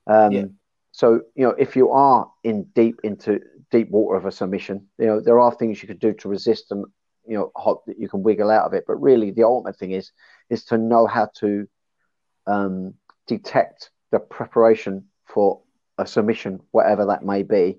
Um, 0.08 0.32
Yeah. 0.32 0.44
So, 0.92 1.20
you 1.36 1.44
know, 1.46 1.54
if 1.58 1.76
you 1.76 1.90
are 1.90 2.28
in 2.42 2.64
deep 2.74 2.96
into 3.04 3.40
deep 3.70 3.88
water 3.90 4.16
of 4.16 4.26
a 4.26 4.32
submission, 4.32 4.88
you 4.98 5.06
know, 5.06 5.20
there 5.20 5.38
are 5.38 5.54
things 5.54 5.80
you 5.80 5.86
can 5.86 5.98
do 5.98 6.12
to 6.14 6.28
resist 6.28 6.72
and, 6.72 6.84
you 7.24 7.36
know, 7.36 7.52
hope 7.54 7.84
that 7.86 8.00
you 8.00 8.08
can 8.08 8.22
wiggle 8.22 8.50
out 8.50 8.64
of 8.66 8.72
it. 8.72 8.84
But 8.86 9.00
really, 9.00 9.30
the 9.30 9.44
ultimate 9.44 9.76
thing 9.76 9.92
is 9.92 10.10
is 10.50 10.64
to 10.64 10.78
know 10.78 11.06
how 11.06 11.28
to 11.36 11.68
um, 12.46 12.94
detect 13.26 13.90
the 14.10 14.18
preparation 14.18 15.04
for 15.26 15.60
a 15.98 16.06
submission, 16.06 16.60
whatever 16.70 17.06
that 17.06 17.24
may 17.24 17.42
be. 17.42 17.78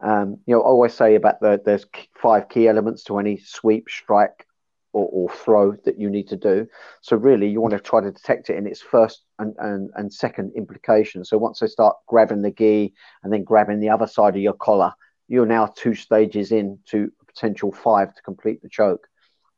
Um, 0.00 0.38
you 0.46 0.54
know, 0.54 0.62
I 0.62 0.66
always 0.66 0.94
say 0.94 1.16
about 1.16 1.40
the 1.40 1.60
there's 1.64 1.86
five 2.14 2.48
key 2.48 2.68
elements 2.68 3.04
to 3.04 3.18
any 3.18 3.36
sweep, 3.38 3.88
strike, 3.90 4.46
or, 4.94 5.08
or 5.12 5.28
throw 5.28 5.72
that 5.84 5.98
you 5.98 6.08
need 6.08 6.28
to 6.28 6.36
do. 6.36 6.66
So 7.02 7.16
really, 7.16 7.48
you 7.48 7.60
want 7.60 7.74
to 7.74 7.80
try 7.80 8.00
to 8.00 8.10
detect 8.10 8.48
it 8.50 8.56
in 8.56 8.66
its 8.66 8.80
first 8.80 9.22
and, 9.38 9.54
and, 9.58 9.90
and 9.96 10.12
second 10.12 10.52
implication. 10.56 11.24
So 11.24 11.36
once 11.36 11.58
they 11.58 11.66
start 11.66 11.96
grabbing 12.06 12.42
the 12.42 12.50
gi 12.50 12.94
and 13.22 13.32
then 13.32 13.44
grabbing 13.44 13.80
the 13.80 13.90
other 13.90 14.06
side 14.06 14.36
of 14.36 14.42
your 14.42 14.54
collar, 14.54 14.92
you're 15.28 15.46
now 15.46 15.66
two 15.66 15.94
stages 15.94 16.52
in 16.52 16.78
to 16.86 17.10
a 17.20 17.24
potential 17.24 17.72
five 17.72 18.14
to 18.14 18.22
complete 18.22 18.62
the 18.62 18.68
choke. 18.68 19.06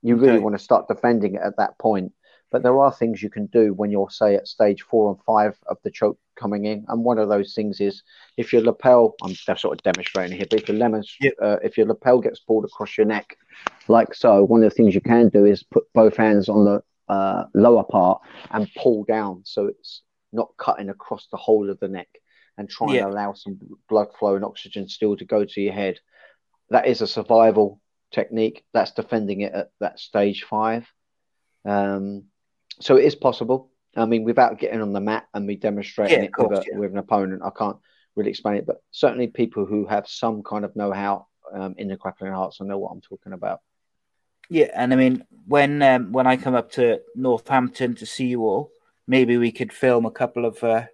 You 0.03 0.17
really 0.17 0.35
Okay. 0.37 0.43
want 0.45 0.57
to 0.57 0.65
start 0.65 0.89
defending 0.89 1.35
it 1.35 1.43
at 1.45 1.57
that 1.59 1.79
point. 1.79 2.13
But 2.51 2.63
there 2.63 2.79
are 2.81 2.93
things 2.93 3.23
you 3.23 3.31
can 3.31 3.47
do 3.47 3.75
when 3.75 3.91
you're, 3.91 4.11
say, 4.11 4.37
at 4.37 4.47
stage 4.47 4.83
four 4.83 5.11
and 5.11 5.23
five 5.25 5.59
of 5.67 5.79
the 5.83 5.91
choke 5.91 6.19
coming 6.37 6.67
in. 6.67 6.85
And 6.89 7.03
one 7.05 7.19
of 7.19 7.29
those 7.29 7.55
things 7.55 7.81
is 7.81 8.03
if 8.37 8.53
your 8.53 8.63
lapel, 8.63 9.15
I'm 9.23 9.35
sort 9.35 9.65
of 9.79 9.83
demonstrating 9.83 10.37
here, 10.37 10.47
but 10.49 10.63
if 10.63 10.69
your, 10.69 10.77
lemon, 10.79 11.03
Yep. 11.21 11.35
uh, 11.43 11.57
if 11.63 11.77
your 11.77 11.87
lapel 11.87 12.21
gets 12.21 12.41
pulled 12.41 12.65
across 12.65 12.97
your 12.97 13.07
neck, 13.07 13.37
like 13.89 14.15
so, 14.15 14.45
one 14.45 14.63
of 14.63 14.71
the 14.71 14.75
things 14.75 14.95
you 14.95 15.01
can 15.01 15.29
do 15.29 15.45
is 15.45 15.63
put 15.65 15.85
both 15.93 16.17
hands 16.17 16.49
on 16.49 16.65
the 16.65 16.83
uh, 17.13 17.45
lower 17.55 17.85
part 17.85 18.21
and 18.51 18.71
pull 18.77 19.05
down 19.05 19.43
so 19.45 19.67
it's 19.67 20.03
not 20.33 20.49
cutting 20.59 20.89
across 20.89 21.29
the 21.31 21.37
whole 21.37 21.71
of 21.71 21.79
the 21.81 21.89
neck 21.89 22.09
and 22.59 22.69
try 22.69 22.95
Yeah. 22.95 23.05
and 23.05 23.13
allow 23.13 23.33
some 23.33 23.59
blood 23.89 24.09
flow 24.19 24.35
and 24.35 24.45
oxygen 24.45 24.89
still 24.89 25.17
to 25.17 25.25
go 25.25 25.45
to 25.45 25.61
your 25.61 25.73
head. 25.73 25.99
That 26.71 26.87
is 26.87 27.01
a 27.01 27.07
survival 27.07 27.81
technique. 28.13 28.65
That's 28.73 28.93
defending 28.93 29.43
it 29.43 29.53
at 29.53 29.71
that 29.81 29.99
stage 29.99 30.45
five. 30.45 30.87
Um, 31.65 32.25
so 32.81 32.97
it 32.97 33.05
is 33.05 33.15
possible. 33.15 33.71
I 33.97 34.05
mean, 34.05 34.25
without 34.25 34.59
getting 34.59 34.83
on 34.83 34.93
the 34.93 35.01
mat 35.01 35.27
and 35.33 35.47
me 35.47 35.57
demonstrating 35.57 36.19
Yeah, 36.19 36.25
it 36.25 36.35
course, 36.35 36.51
with, 36.51 36.59
a, 36.61 36.71
yeah. 36.71 36.79
with 36.79 36.93
an 36.93 36.99
opponent, 36.99 37.43
I 37.45 37.51
can't 37.57 37.79
really 38.15 38.31
explain 38.31 38.57
it. 38.57 38.67
But 38.67 38.83
certainly, 38.91 39.27
people 39.29 39.65
who 39.65 39.87
have 39.87 40.07
some 40.07 40.43
kind 40.43 40.65
of 40.65 40.77
know-how 40.77 41.27
um, 41.53 41.75
in 41.79 41.89
the 41.89 41.97
grappling 41.97 42.33
arts 42.33 42.61
will 42.61 42.67
know 42.67 42.79
what 42.79 42.91
I'm 42.93 43.01
talking 43.01 43.33
about. 43.33 43.61
Yeah, 44.51 44.71
and 44.75 44.93
I 44.93 44.97
mean, 44.97 45.25
when 45.47 45.83
um, 45.83 46.13
when 46.13 46.27
I 46.27 46.37
come 46.37 46.55
up 46.55 46.73
to 46.73 47.01
Northampton 47.15 47.95
to 47.97 48.07
see 48.07 48.27
you 48.27 48.43
all, 48.43 48.71
maybe 49.07 49.39
we 49.39 49.51
could 49.51 49.73
film 49.73 50.07
a 50.07 50.11
couple 50.11 50.45
of 50.45 50.63
uh, 50.63 50.85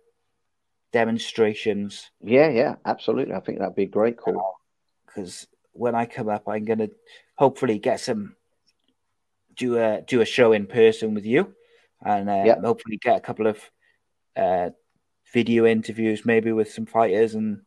demonstrations 0.92 2.10
Yeah, 2.20 2.48
yeah, 2.50 2.76
absolutely. 2.84 3.34
I 3.34 3.40
think 3.40 3.58
that'd 3.58 3.74
be 3.74 3.84
a 3.84 3.86
great 3.86 4.16
call. 4.16 4.58
because 5.06 5.46
when 5.72 5.94
I 5.94 6.06
come 6.06 6.28
up, 6.28 6.44
I'm 6.48 6.64
gonna 6.64 6.88
hopefully 7.36 7.78
get 7.78 8.00
some 8.00 8.36
do 9.54 9.78
a 9.78 10.00
do 10.02 10.20
a 10.20 10.24
show 10.24 10.52
in 10.52 10.66
person 10.66 11.14
with 11.14 11.26
you, 11.26 11.54
and 12.04 12.28
uh, 12.28 12.42
Yeah. 12.46 12.60
hopefully 12.60 12.98
get 12.98 13.16
a 13.16 13.20
couple 13.20 13.46
of 13.46 13.58
uh, 14.36 14.70
video 15.32 15.66
interviews, 15.66 16.24
maybe 16.24 16.52
with 16.52 16.70
some 16.72 16.86
fighters 16.86 17.34
and 17.34 17.62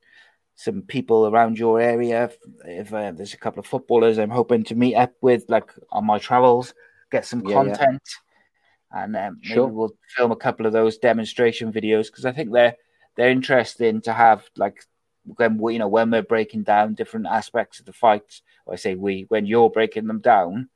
some 0.56 0.82
people 0.84 1.28
around 1.28 1.60
your 1.60 1.80
area. 1.80 2.26
If, 2.26 2.38
if 2.66 2.94
uh, 2.94 3.12
there's 3.12 3.34
a 3.34 3.38
couple 3.38 3.60
of 3.60 3.66
footballers, 3.66 4.18
I'm 4.18 4.30
hoping 4.30 4.64
to 4.66 4.76
meet 4.76 4.96
up 4.96 5.14
with, 5.22 5.46
like 5.50 5.70
on 5.92 6.06
my 6.06 6.20
travels, 6.20 6.74
get 7.12 7.26
some 7.26 7.42
Yeah, 7.42 7.64
yeah. 7.64 7.78
content, 7.78 8.02
and 8.92 9.16
um, 9.16 9.40
maybe 9.44 9.56
Sure. 9.56 9.68
we'll 9.68 9.96
film 10.16 10.32
a 10.32 10.36
couple 10.36 10.66
of 10.66 10.74
those 10.74 10.98
demonstration 10.98 11.72
videos 11.72 12.08
because 12.08 12.26
I 12.26 12.32
think 12.32 12.52
they're 12.52 12.76
they're 13.16 13.30
interesting 13.30 14.02
to 14.02 14.14
have 14.14 14.44
like 14.58 14.84
when 15.38 15.58
we, 15.58 15.74
you 15.74 15.80
know 15.80 15.88
when 15.88 16.12
we're 16.12 16.22
breaking 16.22 16.64
down 16.64 16.94
different 16.94 17.26
aspects 17.26 17.80
of 17.80 17.86
the 17.88 17.94
fights 17.94 18.44
or 18.68 18.74
i 18.74 18.78
say 18.78 18.94
we 18.94 19.26
when 19.30 19.46
you're 19.48 19.72
breaking 19.72 20.06
them 20.06 20.20
down 20.20 20.70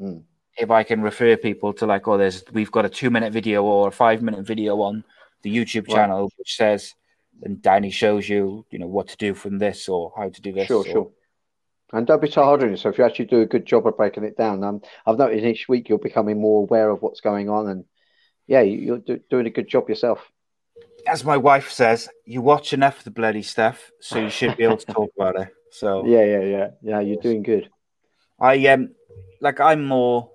Mm. 0.00 0.24
If 0.58 0.70
i 0.70 0.82
can 0.82 1.02
refer 1.02 1.36
people 1.36 1.72
to 1.72 1.86
like 1.86 2.06
oh 2.08 2.16
there's 2.16 2.42
we've 2.52 2.70
got 2.72 2.84
a 2.84 2.88
two 2.88 3.10
minute 3.10 3.32
video 3.32 3.62
or 3.64 3.88
a 3.88 3.92
five 3.92 4.22
minute 4.22 4.44
video 4.46 4.80
on 4.80 5.04
the 5.42 5.54
youtube 5.54 5.86
Right. 5.88 5.94
channel 5.96 6.30
which 6.38 6.56
says 6.56 6.94
and 7.42 7.60
danny 7.60 7.90
shows 7.90 8.28
you 8.28 8.64
you 8.70 8.78
know 8.78 8.86
what 8.86 9.08
to 9.08 9.16
do 9.16 9.34
from 9.34 9.58
this 9.58 9.88
or 9.88 10.12
how 10.16 10.28
to 10.30 10.40
do 10.40 10.52
this 10.52 10.66
Sure, 10.68 10.78
or- 10.80 10.84
sure. 10.84 11.10
And 11.92 12.04
don't 12.04 12.20
be 12.20 12.28
so 12.28 12.42
hard 12.42 12.64
on 12.64 12.70
yourself. 12.70 12.94
If 12.94 12.98
you 12.98 13.04
actually 13.04 13.26
do 13.26 13.42
a 13.42 13.46
good 13.46 13.64
job 13.64 13.86
of 13.86 13.96
breaking 13.96 14.24
it 14.24 14.36
down, 14.36 14.64
um, 14.64 14.82
I've 15.06 15.18
noticed 15.18 15.44
each 15.44 15.68
week 15.68 15.88
you're 15.88 15.98
becoming 16.00 16.40
more 16.40 16.62
aware 16.62 16.90
of 16.90 17.00
what's 17.00 17.20
going 17.20 17.48
on, 17.48 17.68
and 17.68 17.84
yeah, 18.48 18.62
you- 18.62 18.78
you're 18.80 18.98
do, 18.98 19.20
doing 19.30 19.46
a 19.46 19.50
good 19.50 19.68
job 19.68 19.88
yourself. 19.88 20.18
as 21.06 21.24
my 21.24 21.36
wife 21.36 21.70
says 21.70 22.08
you 22.24 22.42
watch 22.42 22.72
enough 22.72 22.98
of 22.98 23.04
the 23.04 23.12
bloody 23.12 23.40
stuff 23.42 23.92
so 24.00 24.18
you 24.18 24.30
should 24.30 24.56
be 24.56 24.64
able 24.64 24.76
to 24.76 24.86
talk 24.98 25.10
about 25.16 25.40
it 25.40 25.48
so 25.70 26.04
Yeah, 26.04 26.24
yeah, 26.24 26.40
yeah, 26.40 26.68
yeah. 26.82 27.00
You're 27.00 27.20
doing 27.22 27.44
good. 27.44 27.70
I 28.40 28.66
um 28.66 28.90
like 29.40 29.60
I'm 29.60 29.84
more 29.84 30.32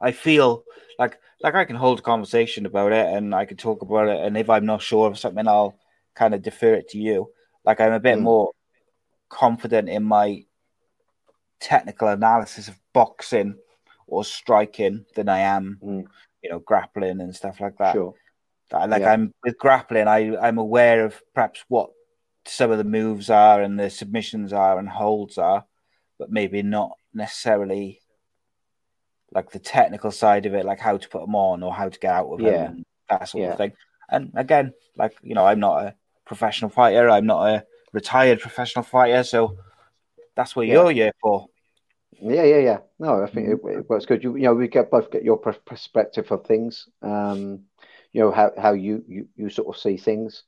I 0.00 0.12
feel 0.12 0.64
like 0.98 1.18
like 1.40 1.54
I 1.54 1.64
can 1.64 1.76
hold 1.76 1.98
a 1.98 2.02
conversation 2.02 2.66
about 2.66 2.92
it 2.92 3.06
and 3.06 3.34
I 3.34 3.44
can 3.44 3.56
talk 3.56 3.82
about 3.82 4.08
it 4.08 4.24
and 4.24 4.36
if 4.36 4.48
I'm 4.50 4.66
not 4.66 4.82
sure 4.82 5.08
of 5.08 5.18
something 5.18 5.46
I'll 5.46 5.78
kind 6.14 6.34
of 6.34 6.42
defer 6.42 6.74
it 6.74 6.88
to 6.90 6.98
you. 6.98 7.30
Like 7.64 7.80
I'm 7.80 7.92
a 7.92 8.00
bit 8.00 8.18
Mm. 8.18 8.22
more 8.22 8.52
confident 9.28 9.88
in 9.88 10.02
my 10.04 10.44
technical 11.60 12.08
analysis 12.08 12.68
of 12.68 12.78
boxing 12.92 13.56
or 14.06 14.24
striking 14.24 15.04
than 15.14 15.28
I 15.28 15.40
am, 15.40 15.78
Mm. 15.82 16.06
you 16.42 16.50
know, 16.50 16.58
grappling 16.60 17.20
and 17.20 17.34
stuff 17.34 17.60
like 17.60 17.76
that. 17.78 17.92
Sure. 17.92 18.14
Like 18.72 19.00
Yeah. 19.00 19.12
I'm 19.12 19.32
with 19.44 19.58
grappling, 19.58 20.08
I 20.08 20.36
I'm 20.36 20.58
aware 20.58 21.04
of 21.04 21.22
perhaps 21.34 21.64
what 21.68 21.90
some 22.46 22.70
of 22.70 22.78
the 22.78 22.84
moves 22.84 23.30
are 23.30 23.60
and 23.62 23.78
the 23.78 23.90
submissions 23.90 24.52
are 24.52 24.78
and 24.78 24.88
holds 24.88 25.38
are, 25.38 25.64
but 26.18 26.30
maybe 26.30 26.62
not 26.62 26.96
necessarily 27.14 28.00
like 29.32 29.50
the 29.50 29.58
technical 29.58 30.10
side 30.10 30.46
of 30.46 30.54
it, 30.54 30.64
like 30.64 30.80
how 30.80 30.96
to 30.96 31.08
put 31.08 31.20
them 31.22 31.34
on 31.34 31.62
or 31.62 31.72
how 31.72 31.88
to 31.88 31.98
get 31.98 32.12
out 32.12 32.28
of 32.28 32.40
Yeah. 32.40 32.72
them. 32.72 32.84
that 33.08 33.28
sort 33.28 33.44
Yeah. 33.44 33.52
of 33.52 33.58
thing. 33.58 33.72
And 34.10 34.32
again, 34.34 34.72
like 34.96 35.16
you 35.22 35.34
know, 35.34 35.46
I'm 35.46 35.60
not 35.60 35.82
a 35.84 35.94
professional 36.26 36.70
fighter. 36.70 37.08
I'm 37.08 37.26
not 37.26 37.48
a 37.48 37.64
retired 37.92 38.40
professional 38.40 38.84
fighter, 38.84 39.22
so 39.24 39.56
that's 40.36 40.56
what 40.56 40.66
Yeah. 40.66 40.72
you're 40.72 40.90
here 40.90 41.12
for. 41.20 41.46
Yeah, 42.20 42.44
yeah, 42.44 42.58
yeah. 42.58 42.78
No, 42.98 43.22
I 43.22 43.26
think 43.26 43.48
it, 43.48 43.60
Mm-hmm. 43.62 43.78
it 43.78 43.88
works 43.88 44.06
good. 44.06 44.24
You, 44.24 44.36
you 44.36 44.44
know, 44.44 44.54
we 44.54 44.68
get 44.68 44.90
both 44.90 45.10
get 45.10 45.24
your 45.24 45.36
perspective 45.38 46.30
of 46.32 46.46
things. 46.46 46.88
Um, 47.02 47.64
you 48.12 48.22
know 48.22 48.30
how 48.30 48.52
how 48.56 48.72
you 48.72 49.04
you, 49.06 49.28
you 49.36 49.50
sort 49.50 49.68
of 49.68 49.80
see 49.80 49.98
things, 49.98 50.44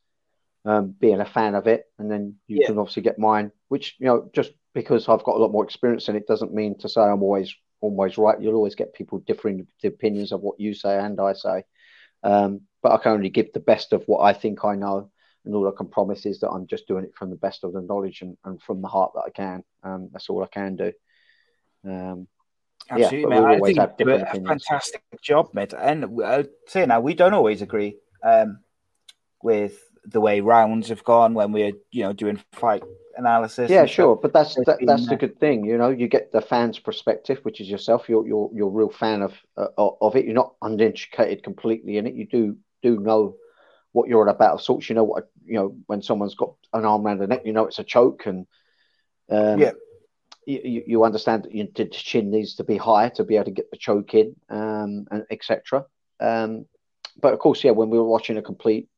um, 0.64 0.94
being 1.00 1.20
a 1.20 1.26
fan 1.26 1.55
of 1.55 1.66
it, 1.66 1.84
and 1.98 2.10
then 2.10 2.36
you 2.48 2.60
Yeah. 2.60 2.66
can 2.68 2.78
obviously 2.78 3.02
get 3.02 3.18
mine. 3.18 3.52
Which 3.68 3.96
you 3.98 4.06
know, 4.06 4.30
just 4.32 4.52
because 4.74 5.09
I've 5.09 5.24
got 5.24 5.36
a 5.36 5.38
lot 5.38 5.52
more 5.52 5.64
experience 5.64 6.09
in 6.09 6.16
it, 6.16 6.26
doesn't 6.26 6.55
mean 6.55 6.78
to 6.78 6.88
say 6.88 7.02
I'm 7.02 7.22
always 7.22 7.55
always 7.80 8.18
right. 8.18 8.40
You'll 8.40 8.55
always 8.55 8.74
get 8.74 8.94
people 8.94 9.18
differing 9.20 9.66
the 9.82 9.88
opinions 9.88 10.32
of 10.32 10.40
what 10.40 10.60
you 10.60 10.74
say 10.74 10.98
and 10.98 11.20
I 11.20 11.32
say. 11.32 11.64
Um, 12.22 12.62
but 12.82 12.92
I 12.92 12.98
can 12.98 13.12
only 13.12 13.30
give 13.30 13.52
the 13.52 13.60
best 13.60 13.92
of 13.92 14.05
what 14.06 14.20
I 14.22 14.32
think 14.32 14.64
I 14.64 14.74
know, 14.74 15.10
and 15.44 15.55
all 15.55 15.68
I 15.68 15.72
can 15.76 15.88
promise 15.88 16.26
is 16.26 16.40
that 16.40 16.50
I'm 16.50 16.66
just 16.66 16.86
doing 16.86 17.05
it 17.05 17.14
from 17.14 17.30
the 17.30 17.36
best 17.36 17.64
of 17.64 17.72
the 17.72 17.80
knowledge 17.80 18.22
and, 18.22 18.36
and 18.44 18.60
from 18.60 18.82
the 18.82 18.88
heart 18.88 19.12
that 19.14 19.24
I 19.26 19.30
can. 19.30 19.64
Um, 19.82 20.09
that's 20.12 20.28
all 20.28 20.42
I 20.42 20.48
can 20.48 20.76
do. 20.76 20.92
Um, 21.84 22.28
Yeah, 22.88 23.05
Absolutely, 23.05 23.40
mate. 23.40 23.44
I 23.44 23.60
think 23.60 24.00
you 24.00 24.05
do 24.06 24.10
a 24.10 24.26
fantastic 24.46 25.02
job, 25.22 25.50
mate. 25.52 25.74
And 25.74 26.22
I'd 26.24 26.48
say 26.66 26.86
now 26.86 27.00
we 27.00 27.14
don't 27.14 27.34
always 27.34 27.62
agree 27.62 27.96
um, 28.22 28.60
with 29.42 29.78
the 30.05 30.20
way 30.20 30.40
rounds 30.40 30.88
have 30.88 31.05
gone 31.05 31.34
when 31.34 31.52
we're 31.52 31.72
you 31.90 32.02
know 32.02 32.12
doing 32.12 32.42
fight 32.52 32.82
analysis. 33.19 33.70
yeah, 33.70 33.85
sure, 33.85 34.16
but 34.16 34.32
that's 34.32 34.55
that, 34.55 34.78
that's 34.86 35.07
the 35.09 35.16
good 35.16 35.39
thing, 35.39 35.65
you 35.65 35.77
know. 35.77 35.90
You 35.90 36.09
get 36.09 36.32
the 36.32 36.40
fans' 36.40 36.78
perspective, 36.78 37.39
which 37.43 37.61
is 37.61 37.69
yourself. 37.69 38.09
You're 38.09 38.27
you're 38.27 38.51
you're 38.55 38.69
a 38.69 38.70
real 38.70 38.90
fan 38.90 39.23
of 39.23 39.35
uh, 39.57 39.69
of 39.77 40.16
it. 40.16 40.24
You're 40.24 40.35
not 40.35 40.55
uneducated 40.62 41.43
completely 41.43 41.99
in 41.99 42.07
it. 42.07 42.15
You 42.15 42.27
do 42.27 42.57
do 42.82 42.99
know 43.01 43.36
what 43.93 44.09
you're 44.09 44.27
about 44.28 44.55
of 44.55 44.62
sorts. 44.62 44.89
You 44.89 44.95
know 44.95 45.05
what 45.05 45.28
you 45.45 45.55
know 45.55 45.77
when 45.86 46.03
someone's 46.03 46.35
got 46.35 46.55
an 46.73 46.85
arm 46.85 47.05
around 47.07 47.19
the 47.19 47.27
neck. 47.27 47.43
You 47.45 47.53
know 47.53 47.66
it's 47.66 47.78
a 47.81 47.85
choke, 47.85 48.27
and 48.27 48.47
um, 49.31 49.61
Yeah. 49.61 49.73
you, 50.47 50.82
you- 50.86 51.05
understand 51.05 51.45
that 51.45 51.55
you, 51.55 51.69
the 51.74 51.86
chin 51.86 52.31
needs 52.31 52.55
to 52.57 52.65
be 52.65 52.77
higher 52.77 53.11
to 53.11 53.24
be 53.24 53.35
able 53.35 53.47
to 53.47 53.51
get 53.51 53.70
the 53.70 53.77
choke 53.77 54.15
in, 54.15 54.35
um, 54.49 55.07
and 55.11 55.24
etc. 55.31 55.85
Um, 56.20 56.66
but 57.20 57.32
of 57.32 57.40
course, 57.40 57.65
yeah, 57.65 57.73
when 57.73 57.90
we 57.90 57.99
were 57.99 58.09
watching 58.09 58.36
a 58.39 58.43
complete 58.43 58.89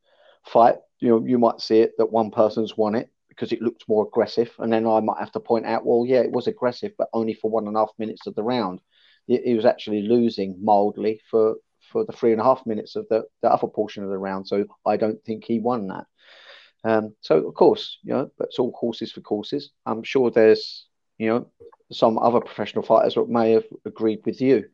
fight, 0.45 0.77
you 1.01 1.09
know, 1.09 1.25
you 1.25 1.39
might 1.39 1.61
see 1.61 1.81
it 1.81 1.93
that 1.99 2.13
one 2.13 2.31
person's 2.31 2.77
won 2.77 2.95
it 2.95 3.11
because 3.31 3.53
it 3.53 3.63
looked 3.63 3.89
more 3.89 4.07
aggressive, 4.07 4.51
and 4.59 4.71
then 4.71 4.87
I 4.87 5.01
might 5.01 5.19
have 5.19 5.33
to 5.33 5.41
point 5.41 5.65
out, 5.65 5.87
well, 5.87 6.05
yeah, 6.07 6.21
it 6.21 6.33
was 6.33 6.47
aggressive, 6.47 6.93
but 6.99 7.09
only 7.15 7.33
for 7.33 7.51
one 7.51 7.67
and 7.67 7.77
a 7.77 7.79
half 7.81 7.93
minutes 7.99 8.27
of 8.27 8.35
the 8.35 8.43
round. 8.43 8.81
He, 9.27 9.55
was 9.55 9.65
actually 9.65 10.03
losing 10.03 10.63
mildly 10.63 11.21
for 11.31 11.55
for 11.93 12.05
the 12.05 12.13
three 12.13 12.33
and 12.33 12.41
a 12.41 12.45
half 12.45 12.67
minutes 12.67 12.97
of 12.97 13.07
the, 13.09 13.25
the 13.43 13.51
other 13.51 13.67
portion 13.67 14.05
of 14.05 14.11
the 14.11 14.19
round. 14.19 14.47
So 14.47 14.65
I 14.87 14.97
don't 14.97 15.23
think 15.25 15.45
he 15.45 15.59
won 15.59 15.89
that. 15.89 16.07
Um, 16.85 17.15
so 17.21 17.47
of 17.49 17.55
course, 17.55 17.99
you 18.03 18.13
know, 18.13 18.31
that's 18.39 18.59
all 18.59 18.73
horses 18.73 19.13
for 19.13 19.21
courses. 19.21 19.71
I'm 19.87 20.03
sure 20.03 20.31
there's, 20.31 20.87
you 21.19 21.29
know, 21.29 21.47
some 21.93 22.19
other 22.19 22.41
professional 22.41 22.85
fighters 22.85 23.15
that 23.15 23.29
may 23.29 23.53
have 23.53 23.65
agreed 23.85 24.21
with 24.25 24.41
you 24.41 24.69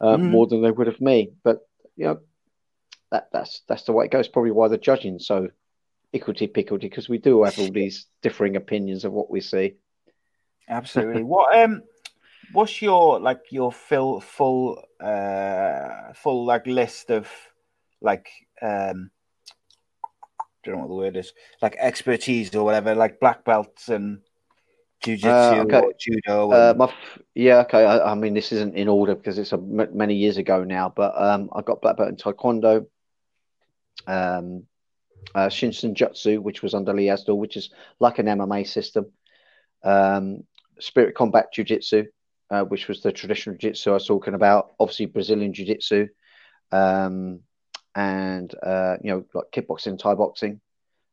uh, 0.00 0.16
Mhm. 0.16 0.30
more 0.30 0.46
than 0.46 0.62
they 0.62 0.70
would 0.70 0.86
have 0.86 1.00
me. 1.00 1.32
But 1.42 1.66
you 1.96 2.04
know, 2.06 2.20
that 3.10 3.28
that's 3.32 3.62
that's 3.68 3.84
the 3.84 3.92
way 3.92 4.06
it 4.06 4.10
goes. 4.10 4.28
Probably 4.28 4.50
why 4.50 4.68
the 4.68 4.78
judging's 4.78 5.26
so 5.26 5.48
equity 6.14 6.48
pickledy 6.48 6.82
because 6.82 7.08
we 7.08 7.18
do 7.18 7.42
have 7.42 7.58
all 7.58 7.70
these 7.70 8.06
differing 8.22 8.56
opinions 8.56 9.04
of 9.04 9.12
what 9.12 9.30
we 9.30 9.40
see. 9.40 9.74
Absolutely. 10.68 11.22
what 11.22 11.56
um 11.58 11.82
what's 12.52 12.80
your 12.80 13.20
like 13.20 13.40
your 13.50 13.72
full 13.72 14.20
full 14.20 14.82
uh 15.00 16.12
full 16.14 16.44
like 16.44 16.66
list 16.66 17.10
of 17.10 17.28
like 18.00 18.28
um 18.62 19.10
I 20.38 20.44
don't 20.64 20.74
know 20.74 20.80
what 20.82 20.88
the 20.88 20.94
word 20.94 21.16
is 21.16 21.32
like 21.62 21.76
expertise 21.78 22.54
or 22.54 22.64
whatever 22.64 22.94
like 22.94 23.20
black 23.20 23.44
belts 23.44 23.88
and 23.88 24.20
jiu-jitsu 25.02 25.28
Uh, 25.28 25.62
okay. 25.64 25.80
or 25.80 25.92
judo 25.98 26.52
Uh, 26.52 26.68
and, 26.70 26.78
my 26.78 26.84
f- 26.86 27.18
yeah, 27.34 27.58
okay. 27.60 27.84
I, 27.84 28.12
I 28.12 28.14
mean, 28.14 28.34
this 28.34 28.52
isn't 28.52 28.74
in 28.74 28.88
order 28.88 29.14
because 29.14 29.38
it's 29.38 29.52
a, 29.52 29.56
m- 29.56 29.96
many 29.96 30.14
years 30.14 30.36
ago 30.36 30.64
now. 30.64 30.92
But 30.94 31.14
um, 31.20 31.48
I 31.54 31.62
got 31.62 31.80
black 31.80 31.96
belt 31.96 32.08
in 32.08 32.16
taekwondo, 32.16 32.86
um, 34.06 34.64
uh, 35.34 35.48
Shinsen 35.48 35.94
Jutsu, 35.94 36.40
which 36.40 36.62
was 36.62 36.74
under 36.74 36.92
Lee 36.92 37.06
Hasdell, 37.06 37.38
which 37.38 37.56
is 37.56 37.70
like 38.00 38.18
an 38.18 38.26
MMA 38.26 38.66
system. 38.66 39.06
Um, 39.82 40.44
Spirit 40.80 41.14
Combat 41.14 41.52
Jiu 41.52 41.64
Jitsu, 41.64 42.06
uh, 42.50 42.62
which 42.64 42.88
was 42.88 43.02
the 43.02 43.12
traditional 43.12 43.56
jiu-jitsu 43.56 43.90
I 43.90 43.94
was 43.94 44.06
talking 44.06 44.34
about. 44.34 44.72
Obviously, 44.78 45.06
Brazilian 45.06 45.52
Jiu 45.52 45.66
Jitsu, 45.66 46.08
um, 46.72 47.40
and 47.94 48.54
uh, 48.62 48.96
you 49.02 49.10
know, 49.10 49.24
like 49.34 49.46
kickboxing, 49.52 49.98
Thai 49.98 50.14
boxing. 50.14 50.60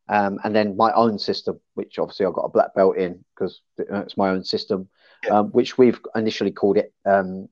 Um, 0.08 0.38
and 0.44 0.54
then 0.54 0.76
my 0.76 0.92
own 0.92 1.18
system, 1.18 1.58
which 1.74 1.98
obviously 1.98 2.26
I 2.26 2.30
got 2.30 2.42
a 2.44 2.48
black 2.48 2.74
belt 2.74 2.96
in 2.96 3.24
because 3.34 3.60
it's 3.76 4.16
my 4.16 4.30
own 4.30 4.44
system, 4.44 4.88
Yeah. 5.24 5.40
um, 5.40 5.48
which 5.48 5.76
we've 5.76 6.00
initially 6.14 6.52
called 6.52 6.76
it 6.76 6.94
um, 7.04 7.48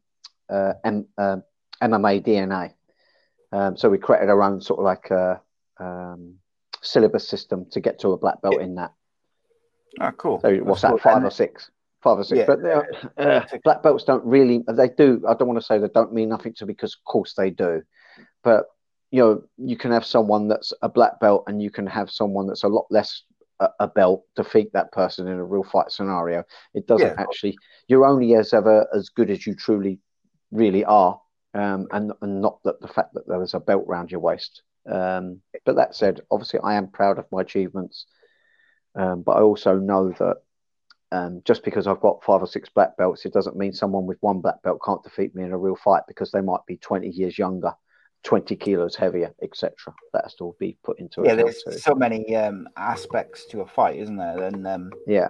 uh, 0.49 0.75
M- 0.85 1.09
uh, 1.19 1.39
MMA 1.83 2.25
DNA. 2.25 2.75
Um, 3.51 3.77
so 3.77 3.91
we 3.91 3.99
created 3.99 4.29
our 4.31 4.43
own 4.43 4.61
sort 4.61 4.79
of 4.79 4.85
like 4.85 5.11
a 5.11 5.41
um, 5.79 6.37
syllabus 6.85 7.27
system 7.29 7.67
to 7.73 7.81
get 7.81 7.99
to 8.01 8.13
a 8.13 8.17
black 8.19 8.41
belt 8.43 8.57
Yeah. 8.59 8.65
in 8.65 8.75
that. 8.77 8.93
oh 10.01 10.11
cool 10.13 10.41
So 10.41 10.55
what's 10.59 10.83
That's 10.83 10.83
that, 10.83 10.89
cool. 10.91 10.99
five 10.99 11.17
And- 11.19 11.27
or 11.27 11.31
six? 11.31 11.71
Five 12.03 12.19
or 12.19 12.25
six. 12.25 12.39
Yeah. 12.39 12.47
But 13.17 13.25
uh, 13.27 13.59
black 13.65 13.83
belts 13.83 14.05
don't 14.05 14.25
really, 14.27 14.63
they 14.69 14.89
do, 14.91 15.23
I 15.27 15.33
don't 15.33 15.49
want 15.49 15.59
to 15.59 15.65
say 15.65 15.79
they 15.79 15.89
don't 15.89 16.13
mean 16.13 16.29
nothing 16.29 16.53
to 16.55 16.67
me 16.67 16.75
because, 16.75 16.95
of 16.95 17.03
course, 17.11 17.33
they 17.33 17.49
do. 17.49 17.83
But, 18.43 18.67
you 19.11 19.21
know, 19.23 19.43
you 19.57 19.79
can 19.79 19.91
have 19.91 20.05
someone 20.05 20.47
that's 20.49 20.75
a 20.83 20.89
black 20.91 21.19
belt 21.19 21.45
and 21.47 21.63
you 21.63 21.71
can 21.71 21.87
have 21.87 22.11
someone 22.11 22.47
that's 22.47 22.63
a 22.65 22.69
lot 22.69 22.85
less 22.91 23.23
a, 23.61 23.69
a 23.81 23.89
belt 23.89 24.25
defeat 24.37 24.71
that 24.75 24.93
person 24.93 25.29
in 25.29 25.39
a 25.39 25.45
real 25.45 25.65
fight 25.65 25.91
scenario. 25.91 26.45
It 26.75 26.87
doesn't 26.87 27.07
Yeah. 27.07 27.15
actually, 27.17 27.57
you're 27.89 28.05
only 28.05 28.35
as 28.35 28.53
ever 28.53 28.87
as 28.95 29.09
good 29.09 29.31
as 29.31 29.47
you 29.47 29.55
truly, 29.55 29.99
really 30.51 30.85
are. 30.85 31.19
Um, 31.55 31.87
and, 31.93 32.13
and 32.21 32.43
not 32.43 32.59
that 32.65 32.81
the 32.83 32.89
fact 32.89 33.15
that 33.15 33.27
there 33.29 33.39
was 33.39 33.55
a 33.55 33.61
belt 33.61 33.85
round 33.87 34.11
your 34.11 34.21
waist. 34.21 34.63
Um, 34.91 35.41
but 35.65 35.77
that 35.77 35.95
said, 35.95 36.21
obviously, 36.31 36.61
I 36.61 36.75
am 36.75 36.89
proud 36.89 37.19
of 37.19 37.27
my 37.33 37.43
achievements. 37.43 38.07
Um, 38.95 39.23
but 39.23 39.33
I 39.33 39.41
also 39.41 39.77
know 39.77 40.11
that 40.19 40.37
um, 41.11 41.43
just 41.45 41.65
because 41.65 41.87
I've 41.87 42.01
got 42.01 42.23
five 42.25 42.43
or 42.43 42.47
six 42.47 42.69
black 42.69 42.97
belts, 42.97 43.25
it 43.25 43.33
doesn't 43.33 43.57
mean 43.57 43.73
someone 43.73 44.07
with 44.07 44.19
one 44.21 44.41
black 44.41 44.63
belt 44.63 44.81
can't 44.85 45.03
defeat 45.03 45.35
me 45.35 45.45
in 45.45 45.53
a 45.53 45.59
real 45.59 45.77
fight 45.77 46.03
because 46.07 46.31
they 46.31 46.41
might 46.41 46.65
be 46.67 46.77
20 46.77 47.09
years 47.09 47.39
younger, 47.39 47.73
20 48.25 48.57
kilos 48.57 48.97
heavier, 48.97 49.35
etc. 49.43 49.73
That 50.13 50.25
has 50.25 50.35
to 50.37 50.55
be 50.59 50.77
put 50.85 50.99
into 50.99 51.23
yeah 51.25 51.35
there's 51.35 51.63
too. 51.63 51.73
so 51.73 51.95
many 51.95 52.35
um 52.37 52.69
aspects 52.77 53.47
to 53.47 53.61
a 53.61 53.67
fight 53.67 53.99
isn't 53.99 54.17
there 54.17 54.43
and 54.45 54.67
um 54.67 54.91
Yeah, 55.07 55.29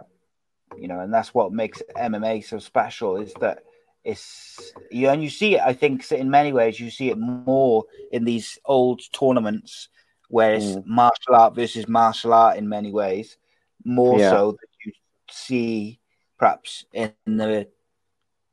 you 0.78 0.88
know, 0.88 1.00
and 1.00 1.12
that's 1.12 1.34
what 1.34 1.52
makes 1.52 1.82
MMA 1.96 2.44
so 2.44 2.58
special 2.58 3.16
is 3.16 3.32
that 3.40 3.64
it's 4.04 4.72
you 4.90 5.08
and 5.08 5.22
you 5.22 5.30
see 5.30 5.56
it. 5.56 5.62
I 5.62 5.72
think 5.72 6.10
in 6.12 6.30
many 6.30 6.52
ways 6.52 6.78
you 6.78 6.90
see 6.90 7.10
it 7.10 7.18
more 7.18 7.84
in 8.12 8.24
these 8.24 8.58
old 8.64 9.00
tournaments 9.12 9.88
where 10.28 10.54
it's 10.54 10.76
Mm. 10.76 10.86
martial 10.86 11.34
art 11.34 11.54
versus 11.54 11.88
martial 11.88 12.32
art 12.32 12.56
in 12.58 12.68
many 12.68 12.92
ways, 12.92 13.36
more 13.84 14.18
Yeah. 14.18 14.30
so 14.30 14.52
than 14.52 14.68
you 14.84 14.92
see 15.30 16.00
perhaps 16.38 16.84
in 16.92 17.12
the 17.26 17.68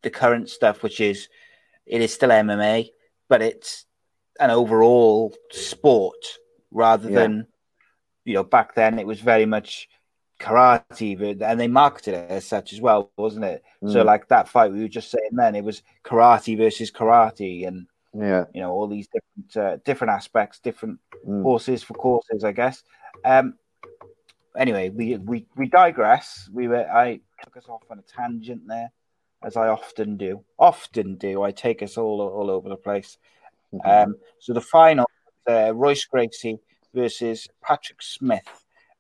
the 0.04 0.10
current 0.10 0.50
stuff, 0.50 0.82
which 0.84 1.00
is 1.00 1.30
it 1.86 2.02
is 2.02 2.14
still 2.14 2.30
MMA, 2.32 2.90
but 3.30 3.42
it's 3.42 3.86
an 4.40 4.50
overall 4.50 5.34
sport 5.52 6.16
rather 6.72 7.10
Yeah. 7.10 7.20
than 7.20 7.48
you 8.26 8.34
know 8.36 8.44
back 8.44 8.74
then 8.76 9.00
it 9.00 9.06
was 9.06 9.20
very 9.20 9.46
much 9.46 9.90
karate 10.46 11.18
but- 11.20 11.46
and 11.50 11.60
they 11.60 11.68
marketed 11.68 12.14
it 12.16 12.32
as 12.32 12.46
such 12.46 12.74
as 12.74 12.82
well 12.82 13.12
wasn't 13.18 13.46
it? 13.46 13.64
So 13.94 13.98
Mm. 14.04 14.06
like 14.06 14.28
that 14.30 14.48
fight 14.50 14.72
we 14.72 14.82
were 14.82 14.88
just 15.00 15.12
saying 15.12 15.30
then 15.34 15.56
it 15.56 15.64
was 15.64 15.84
karate 16.04 16.58
versus 16.58 16.92
karate 16.92 17.68
and 17.68 17.88
yeah, 18.14 18.44
you 18.54 18.62
know 18.62 18.72
all 18.72 18.88
these 18.88 19.08
different 19.16 19.50
uh, 19.66 19.78
different 19.86 20.12
aspects 20.20 20.60
different 20.60 21.00
Mm. 21.28 21.44
horses 21.44 21.84
for 21.84 21.94
courses 21.94 22.44
i 22.44 22.52
guess. 22.52 22.84
Um 23.24 23.46
anyway 24.58 24.90
we 24.90 25.18
we 25.18 25.46
we 25.56 25.68
digress. 25.68 26.50
We 26.52 26.68
were 26.68 26.86
i 26.92 27.20
took 27.44 27.56
us 27.58 27.68
off 27.70 27.84
on 27.92 28.00
a 28.00 28.02
tangent 28.18 28.64
there 28.68 28.90
as 29.44 29.56
i 29.58 29.68
often 29.68 30.18
do 30.18 30.44
often 30.60 31.16
do. 31.16 31.42
I 31.44 31.52
take 31.52 31.82
us 31.88 31.98
all 31.98 32.18
all 32.22 32.50
over 32.50 32.68
the 32.70 32.76
place. 32.88 33.18
Um 33.86 34.16
so 34.40 34.54
the 34.54 34.62
final 34.80 35.06
uh, 35.50 35.72
royce 35.74 36.06
gracie 36.06 36.60
versus 36.94 37.48
patrick 37.64 38.02
smith 38.02 38.50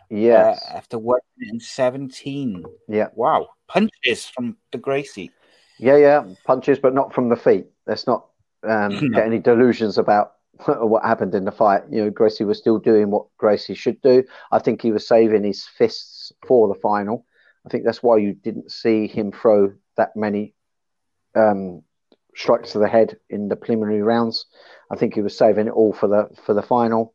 yes, 0.10 0.64
uh, 0.72 0.78
after 0.78 0.98
winning 0.98 1.22
in 1.42 1.60
17 1.60 2.64
yeah, 2.88 3.10
wow 3.16 3.48
punches 3.68 4.26
from 4.26 4.58
the 4.72 4.78
gracie 4.78 5.32
yeah, 5.78 5.98
yeah. 5.98 6.24
Punches, 6.46 6.80
but 6.80 6.94
not 6.94 7.14
from 7.14 7.30
the 7.30 7.36
feet. 7.36 7.68
Let's 7.88 8.08
not 8.08 8.28
um, 8.64 8.92
get 9.14 9.26
any 9.26 9.40
delusions 9.40 9.98
about 9.98 10.34
what 10.66 11.04
happened 11.04 11.36
in 11.36 11.46
the 11.46 11.52
fight. 11.52 11.84
You 11.92 12.06
know, 12.06 12.10
Gracie 12.10 12.46
was 12.46 12.58
still 12.58 12.80
doing 12.80 13.12
what 13.12 13.28
Gracie 13.38 13.76
should 13.76 14.02
do. 14.02 14.24
I 14.52 14.60
think 14.60 14.82
he 14.82 14.92
was 14.92 15.08
saving 15.08 15.44
his 15.44 15.66
fists 15.66 16.32
for 16.48 16.68
the 16.68 16.80
final. 16.80 17.26
I 17.66 17.70
think 17.70 17.84
that's 17.84 18.04
why 18.04 18.18
you 18.18 18.34
didn't 18.34 18.72
see 18.72 19.08
him 19.08 19.32
throw 19.32 19.74
that 19.98 20.16
many 20.16 20.54
um, 21.36 21.82
strikes 22.36 22.72
to 22.74 22.80
the 22.80 22.88
head 22.88 23.18
in 23.30 23.48
the 23.48 23.56
preliminary 23.56 24.02
rounds. 24.02 24.46
I 24.92 24.96
think 24.96 25.14
he 25.14 25.22
was 25.22 25.38
saving 25.38 25.68
it 25.68 25.72
all 25.72 25.94
for 25.94 26.08
the 26.08 26.30
for 26.46 26.54
the 26.54 26.62
final. 26.62 27.14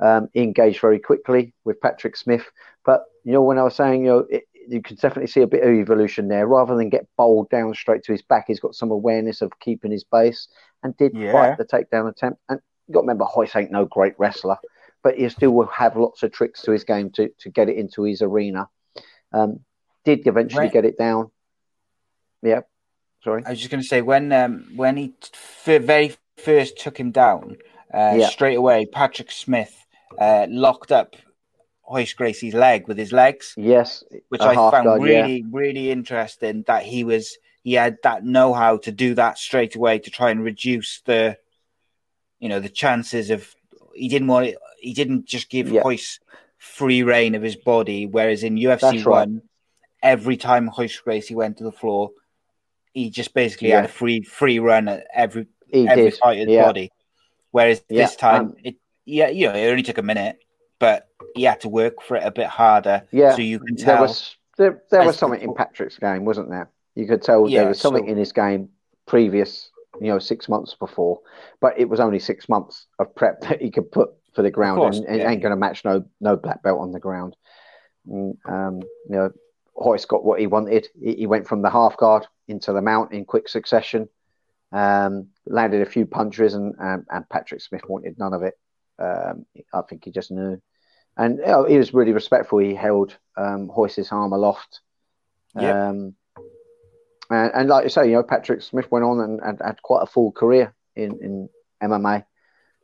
Um, 0.00 0.28
he 0.32 0.42
engaged 0.42 0.80
very 0.80 0.98
quickly 1.00 1.54
with 1.64 1.80
Patrick 1.80 2.16
Smith, 2.16 2.44
but 2.84 3.04
you 3.24 3.32
know 3.32 3.42
when 3.42 3.58
I 3.58 3.64
was 3.64 3.74
saying 3.74 4.02
you 4.02 4.08
know 4.08 4.26
it, 4.30 4.44
you 4.68 4.82
can 4.82 4.96
definitely 4.96 5.28
see 5.28 5.40
a 5.40 5.46
bit 5.46 5.62
of 5.64 5.70
evolution 5.70 6.28
there. 6.28 6.46
Rather 6.46 6.76
than 6.76 6.90
get 6.90 7.06
bowled 7.16 7.48
down 7.50 7.74
straight 7.74 8.04
to 8.04 8.12
his 8.12 8.22
back, 8.22 8.44
he's 8.46 8.60
got 8.60 8.74
some 8.74 8.90
awareness 8.90 9.40
of 9.40 9.58
keeping 9.60 9.90
his 9.90 10.04
base 10.04 10.48
and 10.82 10.96
did 10.98 11.12
Yeah. 11.14 11.32
fight 11.32 11.56
the 11.56 11.64
takedown 11.64 12.08
attempt. 12.08 12.40
And 12.48 12.60
you 12.86 12.94
got 12.94 13.00
to 13.00 13.04
remember, 13.04 13.24
Hoyce 13.24 13.56
ain't 13.56 13.70
no 13.72 13.86
great 13.86 14.14
wrestler, 14.18 14.56
but 15.02 15.16
he 15.16 15.28
still 15.30 15.52
will 15.52 15.66
have 15.66 15.96
lots 15.96 16.22
of 16.22 16.32
tricks 16.32 16.62
to 16.62 16.72
his 16.72 16.84
game 16.84 17.10
to 17.12 17.28
to 17.40 17.48
get 17.50 17.68
it 17.68 17.76
into 17.76 18.02
his 18.02 18.22
arena. 18.22 18.68
Um, 19.32 19.60
did 20.04 20.26
eventually 20.26 20.64
Right. 20.64 20.72
get 20.72 20.84
it 20.84 20.98
down. 20.98 21.30
Yeah, 22.42 22.60
sorry. 23.28 23.42
I 23.46 23.50
was 23.50 23.58
just 23.58 23.70
going 23.70 23.82
to 23.82 23.86
say 23.88 24.00
when 24.02 24.32
um, 24.32 24.52
when 24.74 24.96
he 24.96 25.14
f- 25.22 25.82
very 25.82 26.16
first 26.36 26.78
took 26.78 26.96
him 26.98 27.10
down, 27.10 27.56
uh, 27.92 28.14
Yeah. 28.18 28.28
straight 28.28 28.56
away 28.56 28.86
Patrick 28.86 29.30
Smith 29.30 29.74
uh, 30.18 30.46
locked 30.48 30.90
up 30.92 31.14
Hoyce 31.82 32.14
Gracie's 32.14 32.54
leg 32.54 32.86
with 32.88 32.98
his 32.98 33.12
legs, 33.12 33.54
Yes, 33.56 34.04
which 34.28 34.40
I 34.42 34.54
found 34.54 34.84
guard, 34.86 35.00
yeah. 35.02 35.22
really 35.22 35.44
really 35.50 35.90
interesting. 35.90 36.64
That 36.66 36.82
he 36.84 37.04
was 37.04 37.36
he 37.62 37.74
had 37.74 37.96
that 38.02 38.24
know 38.24 38.52
how 38.54 38.78
to 38.78 38.90
do 38.92 39.14
that 39.14 39.38
straight 39.38 39.74
away 39.76 39.98
to 40.00 40.10
try 40.10 40.30
and 40.30 40.42
reduce 40.44 41.00
the 41.04 41.36
you 42.40 42.48
know 42.48 42.60
the 42.60 42.68
chances 42.68 43.30
of 43.30 43.54
he 43.94 44.08
didn't 44.08 44.28
want 44.28 44.46
it, 44.46 44.56
he 44.78 44.92
didn't 44.94 45.24
just 45.26 45.48
give 45.50 45.68
Yeah. 45.70 45.82
Hoyce 45.82 46.20
free 46.58 47.02
reign 47.02 47.34
of 47.34 47.42
his 47.42 47.56
body, 47.56 48.06
whereas 48.06 48.42
in 48.42 48.56
UFC 48.56 49.04
right. 49.04 49.06
one, 49.06 49.42
every 50.02 50.36
time 50.36 50.68
Hoyce 50.68 50.98
Gracie 51.02 51.34
went 51.34 51.56
to 51.58 51.64
the 51.64 51.72
floor, 51.72 52.10
he 52.92 53.10
just 53.10 53.34
basically 53.34 53.68
Yeah. 53.68 53.76
had 53.76 53.84
a 53.86 53.88
free 53.88 54.22
free 54.22 54.58
run 54.58 54.88
at 54.88 55.06
every 55.14 55.46
he 55.68 55.86
every 55.88 56.04
did. 56.10 56.18
fighter's 56.18 56.48
yeah. 56.48 56.64
body. 56.64 56.90
Whereas 57.50 57.82
Yeah, 57.88 58.02
this 58.06 58.16
time, 58.16 58.40
um, 58.48 58.56
it 58.64 58.76
yeah, 59.04 59.28
you 59.28 59.48
know, 59.48 59.54
it 59.54 59.68
only 59.70 59.82
took 59.82 59.98
a 59.98 60.02
minute, 60.02 60.38
but 60.78 61.08
he 61.34 61.44
had 61.44 61.60
to 61.62 61.68
work 61.68 62.02
for 62.02 62.16
it 62.16 62.22
a 62.24 62.30
bit 62.30 62.46
harder. 62.46 63.04
Yeah, 63.10 63.34
so 63.34 63.42
you 63.42 63.58
can 63.58 63.76
tell 63.76 63.94
There 63.94 64.02
was 64.02 64.36
there, 64.58 64.82
there 64.90 65.00
as 65.00 65.06
was 65.06 65.14
the- 65.16 65.18
something 65.20 65.40
in 65.40 65.54
Patrick's 65.54 65.98
game, 65.98 66.24
wasn't 66.24 66.50
there? 66.50 66.70
You 66.94 67.06
could 67.06 67.22
tell 67.22 67.48
there 67.48 67.68
was 67.68 67.80
something 67.80 68.04
so- 68.04 68.10
in 68.10 68.18
his 68.18 68.32
game 68.32 68.68
previous, 69.06 69.70
you 70.00 70.08
know, 70.08 70.18
six 70.18 70.48
months 70.48 70.74
before, 70.74 71.20
but 71.60 71.78
it 71.78 71.88
was 71.88 72.00
only 72.00 72.18
six 72.18 72.48
months 72.48 72.86
of 72.98 73.14
prep 73.14 73.40
that 73.48 73.62
he 73.62 73.70
could 73.70 73.90
put 73.90 74.10
for 74.34 74.42
the 74.42 74.50
ground, 74.50 74.78
course, 74.78 74.98
and 74.98 75.20
it 75.20 75.24
ain't 75.26 75.42
going 75.42 75.50
to 75.52 75.56
match 75.56 75.84
no 75.84 76.04
no 76.20 76.36
black 76.36 76.62
belt 76.62 76.80
on 76.80 76.92
the 76.92 77.00
ground. 77.00 77.34
Mm, 78.06 78.36
Um, 78.46 78.80
you 79.08 79.16
know, 79.16 79.30
Hoyce 79.78 80.04
got 80.04 80.24
what 80.24 80.40
he 80.40 80.46
wanted. 80.46 80.88
He, 81.00 81.14
he 81.14 81.26
went 81.26 81.46
from 81.46 81.62
the 81.62 81.70
half 81.70 81.96
guard 81.96 82.26
into 82.48 82.72
the 82.72 82.82
mount 82.82 83.12
in 83.12 83.24
quick 83.24 83.48
succession. 83.48 84.08
Um, 84.72 85.28
landed 85.46 85.80
a 85.80 85.86
few 85.86 86.04
punches, 86.04 86.54
and 86.54 86.74
and, 86.78 87.06
and 87.10 87.28
Patrick 87.28 87.60
Smith 87.62 87.88
wanted 87.88 88.18
none 88.18 88.34
of 88.34 88.42
it. 88.42 88.58
Um, 88.98 89.46
I 89.72 89.82
think 89.82 90.04
he 90.04 90.10
just 90.10 90.30
knew, 90.30 90.60
and 91.16 91.38
you 91.38 91.46
know, 91.46 91.64
he 91.64 91.78
was 91.78 91.94
really 91.94 92.12
respectful. 92.12 92.58
He 92.58 92.74
held 92.74 93.16
um, 93.36 93.68
Hoyce's 93.68 94.12
arm 94.12 94.32
aloft. 94.32 94.80
Yep. 95.58 95.74
Um, 95.74 96.14
and, 97.30 97.50
and 97.54 97.68
like 97.68 97.84
you 97.84 97.90
say, 97.90 98.06
you 98.06 98.12
know, 98.12 98.22
Patrick 98.22 98.62
Smith 98.62 98.90
went 98.90 99.04
on 99.04 99.20
and, 99.20 99.40
and 99.40 99.60
had 99.64 99.82
quite 99.82 100.02
a 100.02 100.06
full 100.06 100.32
career 100.32 100.74
in, 100.96 101.12
in 101.22 101.48
MMA. 101.82 102.24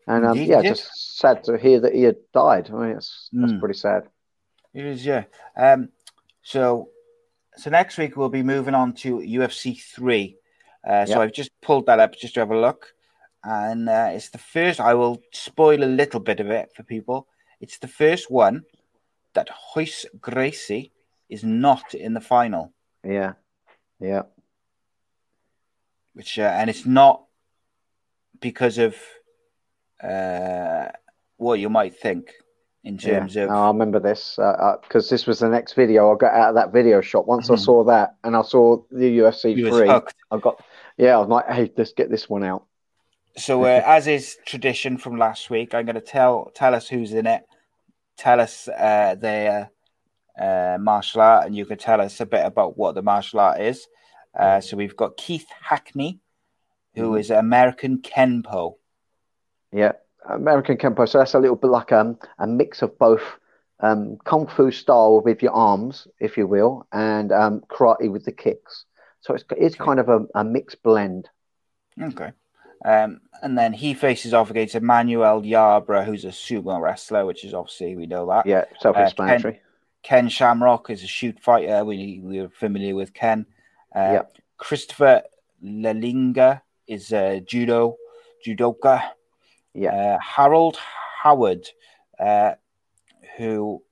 And 0.07 0.27
um, 0.27 0.39
yeah, 0.39 0.61
did. 0.61 0.69
just 0.69 1.19
sad 1.19 1.45
to 1.45 1.57
hear 1.57 1.81
that 1.81 1.95
he 1.95 2.03
had 2.03 2.17
died. 2.33 2.71
I 2.71 2.75
mean, 2.75 2.93
that's, 2.95 3.29
that's 3.33 3.53
Mm. 3.53 3.61
pretty 3.61 3.79
sad. 3.79 4.05
It 4.75 4.85
is, 4.85 5.07
yeah. 5.07 5.25
Um, 5.57 5.89
so, 6.45 6.91
so 7.57 7.71
next 7.71 7.99
week 7.99 8.17
we'll 8.17 8.29
be 8.29 8.43
moving 8.43 8.75
on 8.75 8.93
to 8.97 9.19
UFC 9.19 9.81
three. 9.81 10.37
Uh, 10.87 11.07
so 11.07 11.15
Yeah. 11.15 11.21
I've 11.21 11.33
just 11.33 11.51
pulled 11.63 11.87
that 11.87 11.99
up 11.99 12.15
just 12.15 12.35
to 12.35 12.41
have 12.41 12.51
a 12.51 12.61
look, 12.61 12.95
and 13.43 13.89
uh, 13.89 14.11
it's 14.13 14.29
the 14.29 14.39
first. 14.39 14.79
I 14.79 14.95
will 14.95 15.21
spoil 15.33 15.83
a 15.83 15.87
little 16.01 16.21
bit 16.21 16.41
of 16.41 16.51
it 16.51 16.71
for 16.77 16.83
people. 16.83 17.27
It's 17.61 17.79
the 17.79 17.89
first 17.89 18.31
one 18.31 18.63
that 19.33 19.49
Hoyce 19.49 20.05
Gracie 20.21 20.93
is 21.31 21.43
not 21.43 21.95
in 21.95 22.13
the 22.13 22.21
final, 22.21 22.73
Yeah, 23.03 23.33
yeah, 23.99 24.23
which 26.13 26.39
uh, 26.39 26.43
and 26.43 26.69
it's 26.69 26.85
not 26.85 27.25
because 28.41 28.77
of 28.77 28.95
uh, 30.03 30.89
what 31.39 31.59
you 31.59 31.71
might 31.71 31.97
think 31.97 32.35
in 32.85 32.97
yeah. 32.97 33.21
terms 33.21 33.37
of 33.37 33.49
No, 33.49 33.55
I 33.55 33.69
remember 33.69 33.99
this 33.99 34.35
because 34.37 35.09
this 35.09 35.27
was 35.27 35.39
the 35.41 35.49
next 35.49 35.73
video. 35.73 36.13
I 36.13 36.17
got 36.17 36.35
out 36.35 36.49
of 36.51 36.55
that 36.57 36.73
video 36.73 37.01
shop 37.01 37.27
once 37.27 37.51
I 37.51 37.55
Mhm. 37.55 37.65
saw 37.65 37.85
that, 37.85 38.17
and 38.23 38.37
I 38.37 38.43
saw 38.43 38.83
the 38.91 39.19
UFC 39.19 39.63
was 39.63 39.79
three. 39.79 39.91
I 39.91 40.39
got 40.39 40.63
yeah. 40.97 41.17
I 41.17 41.19
was 41.19 41.29
like, 41.29 41.49
hey, 41.49 41.73
let's 41.77 41.93
get 41.93 42.11
this 42.11 42.29
one 42.29 42.45
out. 42.45 42.67
So, 43.37 43.65
uh, 43.65 43.83
as 43.87 44.07
is 44.07 44.37
tradition 44.45 44.99
from 44.99 45.17
last 45.17 45.51
week, 45.51 45.75
I'm 45.75 45.87
going 45.87 45.95
to 45.97 46.01
tell 46.01 46.51
tell 46.55 46.75
us 46.75 46.89
who's 46.89 47.15
in 47.15 47.27
it, 47.27 47.43
tell 48.17 48.41
us 48.41 48.69
uh, 48.69 49.17
their 49.19 49.71
uh, 50.39 50.77
martial 50.81 51.23
art, 51.23 51.47
and 51.47 51.57
you 51.57 51.65
can 51.65 51.79
tell 51.79 52.01
us 52.01 52.21
a 52.21 52.27
bit 52.27 52.45
about 52.45 52.77
what 52.77 52.95
the 52.95 53.03
martial 53.03 53.41
art 53.41 53.61
is. 53.61 53.87
Uh, 54.39 54.61
so 54.61 54.77
we've 54.77 54.97
got 54.97 55.17
Keith 55.17 55.47
Hackney, 55.63 56.19
who 56.95 57.13
Mhm. 57.13 57.21
is 57.21 57.31
American 57.31 58.03
Kenpo. 58.03 58.75
Yeah, 59.73 59.93
American 60.29 60.77
Kenpo. 60.77 61.09
So 61.09 61.19
that's 61.19 61.35
a 61.35 61.39
little 61.39 61.57
bit 61.57 61.71
like 61.71 61.93
um, 61.93 62.19
a 62.39 62.47
mix 62.47 62.83
of 62.83 62.99
both 62.99 63.23
um, 63.81 64.17
kung 64.25 64.47
fu 64.47 64.71
style 64.71 65.21
with 65.21 65.43
your 65.43 65.53
arms, 65.53 66.09
if 66.21 66.37
you 66.37 66.47
will, 66.47 66.87
and 66.93 67.33
um, 67.33 67.63
karate 67.69 68.11
with 68.11 68.25
the 68.25 68.33
kicks. 68.33 68.85
So 69.21 69.35
it's 69.35 69.45
it's 69.57 69.77
kind 69.77 70.01
of 70.01 70.09
a, 70.09 70.27
a 70.35 70.45
mixed 70.45 70.83
blend. 70.83 71.29
Okay. 72.01 72.33
Um, 72.85 73.21
and 73.43 73.57
then 73.57 73.73
he 73.73 73.95
faces 73.95 74.35
off 74.35 74.51
against 74.51 74.75
Emmanuel 74.75 75.41
Yarbrough, 75.41 76.05
who's 76.05 76.25
a 76.25 76.29
sumo 76.29 76.81
wrestler, 76.81 77.25
which 77.25 77.45
is 77.45 77.55
obviously 77.55 77.97
we 77.97 78.07
know 78.07 78.27
that. 78.27 78.47
Yeah, 78.47 78.65
self-explanatory. 78.81 79.61
Ken 80.03 80.29
Shamrock 80.29 80.91
is 80.91 81.03
a 81.03 81.07
shoot 81.07 81.41
fighter. 81.41 81.85
We 81.85 82.21
we're 82.23 82.51
familiar 82.51 82.95
with 82.95 83.15
Ken. 83.15 83.47
Uh, 83.95 84.11
Yep. 84.13 84.39
Christopher 84.59 85.23
Leininger 85.65 86.61
is 86.87 87.13
a 87.13 87.41
judo 87.41 87.97
judoka. 88.47 89.03
Yeah. 89.75 89.95
Uh, 89.95 90.19
Harold 90.21 90.79
Howard, 91.23 91.69
uh, 92.19 92.53
who 93.37 93.83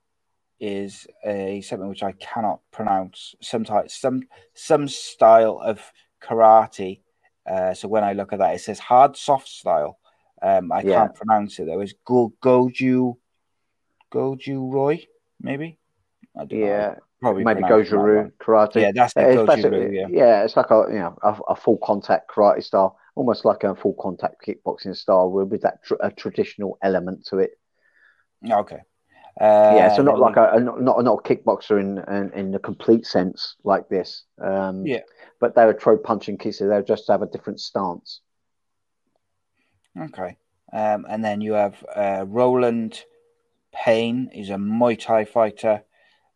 is 0.59 1.05
a 1.25 1.61
something 1.61 1.89
which 1.89 2.03
I 2.03 2.13
cannot 2.13 2.61
pronounce. 2.71 3.35
Some 3.41 3.63
type, 3.65 3.89
some 3.91 4.23
some 4.53 4.87
style 4.87 5.59
of 5.63 5.81
karate. 6.21 7.01
Uh, 7.49 7.73
so 7.73 7.87
when 7.89 8.03
I 8.05 8.13
look 8.13 8.31
at 8.31 8.39
that, 8.39 8.55
it 8.55 8.59
says 8.59 8.79
hard 8.79 9.17
soft 9.17 9.49
style. 9.49 9.99
Um, 10.41 10.71
I 10.71 10.81
Yeah. 10.81 10.95
can't 10.99 11.15
pronounce 11.15 11.59
it 11.59 11.65
though. 11.65 11.81
It's 11.81 11.93
Go 12.05 12.33
Goju 12.41 13.17
Goju 14.11 14.71
Ryu, 14.71 14.99
maybe. 15.41 15.77
I 16.35 16.45
don't 16.45 16.59
know. 16.59 16.65
yeah, 16.65 16.95
probably 17.21 17.43
maybe 17.43 17.61
Goju 17.63 17.91
wrong. 17.93 18.31
karate. 18.39 18.81
Yeah, 18.81 18.91
that's 18.93 19.13
the 19.13 19.29
it's 19.29 19.41
Goju 19.41 19.47
basically- 19.47 19.97
yeah. 19.99 20.07
yeah, 20.09 20.43
it's 20.43 20.55
like 20.55 20.71
a 20.71 20.85
you 20.89 20.99
know 20.99 21.17
a, 21.21 21.37
a 21.49 21.55
full 21.55 21.77
contact 21.77 22.29
karate 22.31 22.63
style, 22.63 22.97
almost 23.15 23.45
like 23.45 23.63
a 23.63 23.75
full 23.75 23.93
contact 23.99 24.45
kickboxing 24.45 24.95
style 24.95 25.29
with, 25.31 25.49
with 25.49 25.61
that 25.61 25.83
tr- 25.83 25.95
a 26.01 26.11
traditional 26.11 26.77
element 26.81 27.25
to 27.27 27.39
it. 27.39 27.51
Okay. 28.49 28.79
Uh, 29.41 29.73
yeah, 29.75 29.95
so 29.95 30.03
not 30.03 30.19
like 30.19 30.37
a, 30.37 30.51
a 30.53 30.59
not 30.59 30.79
not 30.81 31.03
not 31.03 31.19
a 31.25 31.27
kickboxer 31.35 31.79
in, 31.79 31.97
in 32.13 32.31
in 32.39 32.51
the 32.51 32.59
complete 32.59 33.03
sense 33.05 33.55
like 33.63 33.89
this. 33.89 34.25
Um, 34.39 34.85
Yeah. 34.85 34.99
but 35.39 35.55
they 35.55 35.65
would 35.65 35.79
throw 35.81 35.97
punching 35.97 36.37
kicks. 36.37 36.59
So 36.59 36.67
They 36.67 36.75
would 36.75 36.85
just 36.87 37.07
have 37.07 37.23
a 37.23 37.27
different 37.27 37.59
stance. 37.59 38.21
Okay. 39.99 40.37
Um, 40.71 41.05
and 41.09 41.23
then 41.23 41.41
you 41.41 41.53
have 41.53 41.83
uh, 41.95 42.25
Roland 42.27 43.01
Payne. 43.73 44.29
He's 44.31 44.49
a 44.49 44.55
Muay 44.55 44.99
Thai 44.99 45.25
fighter. 45.25 45.83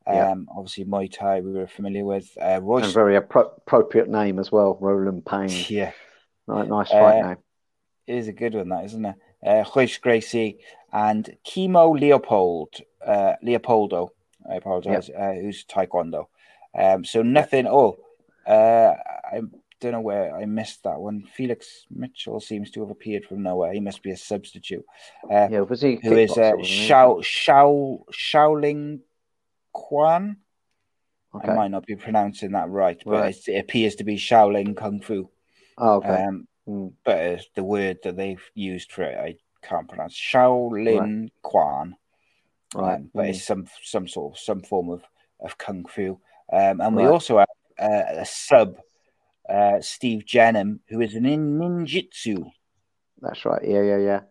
Um, 0.06 0.16
Yeah. 0.16 0.36
Obviously, 0.56 0.86
Muay 0.86 1.12
Thai 1.12 1.42
we 1.42 1.52
were 1.54 1.68
familiar 1.68 2.06
with. 2.06 2.36
Uh, 2.42 2.60
Royce. 2.64 2.94
very 2.94 3.20
appro- 3.20 3.58
appropriate 3.58 4.10
name 4.10 4.40
as 4.40 4.52
well, 4.52 4.78
Roland 4.80 5.26
Payne. 5.26 5.50
Yeah, 5.70 5.92
Nice, 6.48 6.68
nice 6.68 6.90
fight 6.92 7.20
Uh, 7.22 7.28
name. 7.30 7.38
it 8.08 8.16
is 8.16 8.28
a 8.28 8.34
good 8.34 8.56
one, 8.56 8.70
that 8.70 8.86
isn't 8.86 9.06
it? 9.06 9.16
Uh, 9.46 9.64
Hoyce 9.64 9.98
Gracie 10.00 10.60
and 10.92 11.38
Kimo 11.44 11.90
Leopold, 11.92 12.76
uh, 13.06 13.34
Leopoldo. 13.44 14.12
I 14.50 14.56
apologize. 14.56 15.10
Uh, 15.10 15.34
who's 15.34 15.66
Taekwondo. 15.66 16.28
Um, 16.74 17.04
so 17.04 17.22
nothing. 17.22 17.68
Oh, 17.68 17.98
uh, 18.48 18.94
I 19.30 19.42
don't 19.82 19.92
know 19.92 20.00
where 20.02 20.34
I 20.36 20.46
missed 20.46 20.84
that 20.84 21.00
one. 21.00 21.24
Felix 21.36 21.86
Mitchell 21.92 22.40
seems 22.40 22.72
to 22.72 22.80
have 22.82 22.90
appeared 22.90 23.26
from 23.26 23.44
nowhere. 23.44 23.74
He 23.74 23.80
must 23.82 24.02
be 24.02 24.12
a 24.12 24.18
substitute. 24.18 24.86
Uh, 25.30 25.50
Yeah, 25.52 25.62
was 25.62 25.82
he? 25.82 25.96
who 26.02 26.16
is 26.16 26.38
uh. 26.38 26.54
Shao 26.64 27.20
Shao 27.22 28.06
Shaolin 28.12 29.02
Quan. 29.74 30.38
Okay. 31.36 31.52
I 31.52 31.56
might 31.56 31.72
not 31.72 31.86
be 31.86 31.96
pronouncing 31.96 32.52
that 32.54 32.70
right, 32.70 33.00
but 33.06 33.12
Right. 33.12 33.48
it 33.48 33.60
appears 33.60 33.96
to 33.96 34.04
be 34.06 34.16
Shaolin 34.16 34.76
Kung 34.78 35.02
Fu. 35.02 35.30
Oh, 35.78 35.96
okay. 35.98 36.24
Um, 36.24 36.48
Mm. 36.68 36.92
but 37.06 37.18
uh, 37.18 37.38
the 37.56 37.64
word 37.64 38.00
that 38.04 38.18
they've 38.18 38.44
used 38.54 38.92
for 38.92 39.04
it, 39.04 39.18
I 39.18 39.38
can't 39.66 39.88
pronounce. 39.88 40.14
Shaolin 40.16 41.30
Quan. 41.42 41.96
right. 42.76 42.96
Um, 42.96 43.12
but 43.14 43.26
Mm. 43.26 43.30
it's 43.30 43.46
some 43.46 43.68
some 43.84 44.06
sort 44.08 44.34
of 44.34 44.40
some 44.40 44.62
form 44.62 44.90
of 44.90 45.04
of 45.40 45.58
kung 45.58 45.86
fu. 45.86 46.20
Um, 46.52 46.82
and 46.82 46.94
we 46.96 47.06
also 47.06 47.38
have 47.38 47.48
uh, 47.80 48.22
a 48.22 48.26
sub 48.26 48.76
uh, 49.50 49.80
Steve 49.80 50.26
Jennum, 50.26 50.80
who 50.90 51.00
is 51.00 51.16
an 51.16 51.26
in 51.26 51.58
ninjutsu. 51.58 52.52
That's 53.22 53.46
right. 53.46 53.64
Yeah, 53.64 53.82
yeah, 53.84 53.98
yeah. 53.98 54.22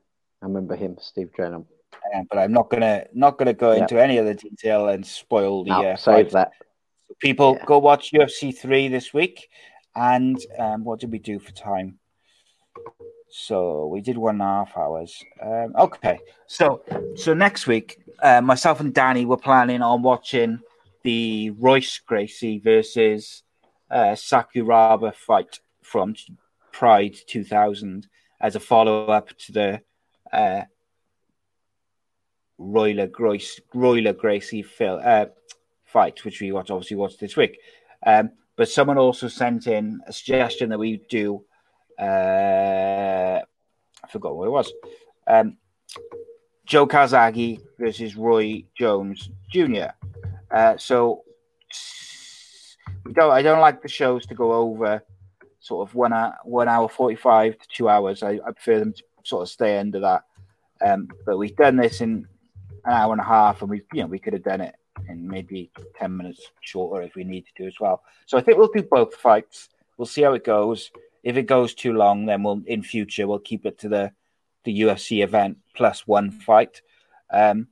I 0.43 0.47
remember 0.47 0.77
him, 0.77 0.98
Steve 1.01 1.31
Jennum. 1.36 1.64
Uh, 2.14 2.23
but 2.28 2.39
I'm 2.39 2.52
not 2.52 2.68
gonna 2.68 3.06
not 3.14 3.39
gonna 3.39 3.55
go 3.55 3.73
Yeah. 3.73 3.82
into 3.82 3.98
any 4.02 4.18
other 4.18 4.35
detail 4.35 4.89
and 4.89 5.06
spoil 5.06 5.64
the 5.64 5.70
No, 5.70 5.85
uh, 5.93 5.97
save 5.97 6.27
fight. 6.27 6.32
that. 6.32 6.52
People 7.20 7.55
Yeah. 7.59 7.64
go 7.64 7.78
watch 7.78 8.12
UFC 8.12 8.52
three 8.55 8.89
this 8.89 9.14
week. 9.14 9.48
And 9.97 10.39
um, 10.59 10.85
what 10.85 11.01
did 11.01 11.10
we 11.10 11.18
do 11.18 11.39
for 11.39 11.52
time? 11.52 11.98
So 13.28 13.86
we 13.86 14.02
did 14.02 14.18
one 14.18 14.36
and 14.36 14.43
a 14.43 14.44
half 14.44 14.77
hours. 14.77 15.24
Um, 15.43 15.74
okay, 15.77 16.18
so 16.47 16.82
so 17.16 17.35
next 17.35 17.66
week, 17.66 17.98
uh, 18.23 18.40
myself 18.40 18.81
and 18.81 18.94
Danny 18.94 19.24
were 19.24 19.36
planning 19.36 19.82
on 19.82 20.02
watching 20.02 20.60
the 21.02 21.51
Royce 21.51 21.98
Gracie 21.98 22.59
versus 22.59 23.43
uh, 23.90 24.14
Sakuraba 24.14 25.14
fight 25.14 25.60
from 25.82 26.14
Pride 26.73 27.16
2000 27.27 28.06
as 28.40 28.55
a 28.55 28.60
follow 28.60 29.06
up 29.06 29.36
to 29.39 29.52
the 29.52 29.81
uh, 30.32 30.62
Royler 32.59 33.06
Gracie, 33.06 33.62
Royler 33.74 34.12
Gracie 34.12 34.62
Phil, 34.62 35.01
uh, 35.02 35.27
fight, 35.85 36.24
which 36.24 36.40
we 36.40 36.52
watch, 36.52 36.70
obviously 36.70 36.97
watched 36.97 37.20
this 37.20 37.36
week. 37.36 37.59
Um, 38.05 38.31
but 38.56 38.68
someone 38.68 38.98
also 38.98 39.28
sent 39.28 39.66
in 39.66 40.00
a 40.06 40.12
suggestion 40.12 40.70
that 40.70 40.78
we 40.78 41.02
do. 41.08 41.44
Uh, 41.98 43.40
I 43.42 44.08
forgot 44.08 44.36
what 44.36 44.46
it 44.46 44.50
was. 44.50 44.72
Um, 45.26 45.58
Joe 46.64 46.86
Calzaghe 46.86 47.60
versus 47.78 48.16
Roy 48.16 48.64
Jones 48.76 49.30
Jr. 49.50 49.90
Uh, 50.50 50.76
so 50.76 51.22
we 53.04 53.12
don't. 53.12 53.30
I 53.30 53.42
don't 53.42 53.60
like 53.60 53.82
the 53.82 53.88
shows 53.88 54.26
to 54.26 54.34
go 54.34 54.52
over 54.52 55.02
sort 55.60 55.88
of 55.88 55.94
one 55.94 56.12
hour, 56.12 56.34
one 56.44 56.68
hour 56.68 56.88
forty 56.88 57.16
five 57.16 57.58
to 57.58 57.68
two 57.68 57.88
hours. 57.88 58.22
I, 58.22 58.40
I 58.46 58.52
prefer 58.52 58.80
them 58.80 58.92
to 58.94 59.02
sort 59.22 59.42
of 59.42 59.48
stay 59.48 59.78
under 59.78 60.00
that. 60.00 60.24
Um, 60.84 61.08
but 61.24 61.38
we've 61.38 61.56
done 61.56 61.76
this 61.76 62.00
in 62.00 62.26
an 62.84 62.92
hour 62.92 63.12
and 63.12 63.20
a 63.20 63.24
half, 63.24 63.62
and 63.62 63.70
we 63.70 63.82
you 63.92 64.02
know 64.02 64.08
we 64.08 64.18
could 64.18 64.32
have 64.32 64.44
done 64.44 64.60
it 64.60 64.74
in 65.09 65.27
maybe 65.28 65.70
ten 65.98 66.16
minutes 66.16 66.51
shorter 66.60 67.02
if 67.02 67.14
we 67.14 67.24
need 67.24 67.47
to 67.47 67.52
do 67.62 67.66
as 67.66 67.78
well. 67.81 68.02
So 68.27 68.39
I 68.39 68.40
think 68.40 68.59
we'll 68.59 68.68
do 68.68 68.82
both 68.82 69.14
fights. 69.14 69.68
We'll 69.97 70.06
see 70.06 70.23
how 70.23 70.35
it 70.35 70.44
goes. 70.44 70.90
If 71.23 71.36
it 71.36 71.44
goes 71.44 71.74
too 71.74 71.93
long, 71.93 72.27
then 72.27 72.43
we'll 72.43 72.62
in 72.66 72.82
future 72.82 73.27
we'll 73.27 73.39
keep 73.40 73.66
it 73.66 73.78
to 73.81 73.89
the 73.89 74.12
the 74.64 74.81
UFC 74.82 75.23
event 75.23 75.59
plus 75.74 76.06
one 76.06 76.31
fight. 76.31 76.82
Um, 77.31 77.68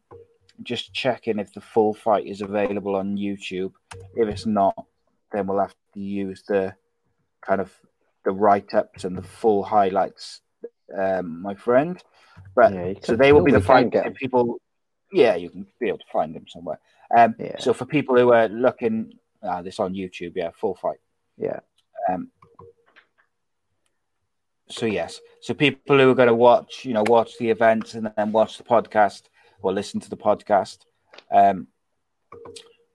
just 0.62 0.92
checking 0.94 1.38
if 1.40 1.52
the 1.52 1.60
full 1.60 1.94
fight 1.94 2.26
is 2.26 2.40
available 2.40 2.94
on 2.96 3.16
YouTube. 3.16 3.72
If 4.16 4.28
it's 4.28 4.46
not, 4.46 4.86
then 5.32 5.46
we'll 5.46 5.58
have 5.60 5.74
to 5.94 6.00
use 6.00 6.42
the 6.46 6.74
kind 7.40 7.60
of 7.60 7.72
the 8.24 8.30
write 8.30 8.72
ups 8.74 9.04
and 9.04 9.18
the 9.18 9.22
full 9.22 9.62
highlights, 9.64 10.40
um, 10.96 11.42
my 11.42 11.54
friend. 11.54 12.02
But 12.54 12.72
Yeah, 12.72 12.94
so 13.02 13.16
they 13.16 13.32
will 13.32 13.42
be 13.42 13.52
the 13.52 13.60
fight 13.60 13.90
get 13.90 14.04
that 14.04 14.06
'em. 14.06 14.14
people. 14.14 14.60
Yeah, 15.12 15.34
you 15.34 15.50
can 15.50 15.66
be 15.80 15.88
able 15.88 15.98
to 15.98 16.04
find 16.12 16.34
them 16.34 16.46
somewhere. 16.48 16.78
Um, 17.16 17.34
Yeah. 17.38 17.58
So 17.58 17.72
for 17.72 17.86
people 17.86 18.16
who 18.16 18.32
are 18.32 18.48
looking, 18.48 19.14
uh, 19.42 19.62
this 19.62 19.80
on 19.80 19.94
YouTube, 19.94 20.32
yeah, 20.36 20.50
full 20.50 20.74
fight. 20.74 20.98
Yeah. 21.36 21.60
Um, 22.08 22.30
so 24.68 24.86
yes, 24.86 25.20
so 25.40 25.54
people 25.54 25.98
who 25.98 26.10
are 26.10 26.14
going 26.14 26.28
to 26.28 26.34
watch, 26.34 26.84
you 26.84 26.94
know, 26.94 27.04
watch 27.06 27.36
the 27.38 27.50
events 27.50 27.94
and 27.94 28.10
then 28.16 28.32
watch 28.32 28.56
the 28.56 28.64
podcast 28.64 29.22
or 29.60 29.72
listen 29.72 30.00
to 30.00 30.10
the 30.10 30.16
podcast. 30.16 30.78
Um, 31.30 31.68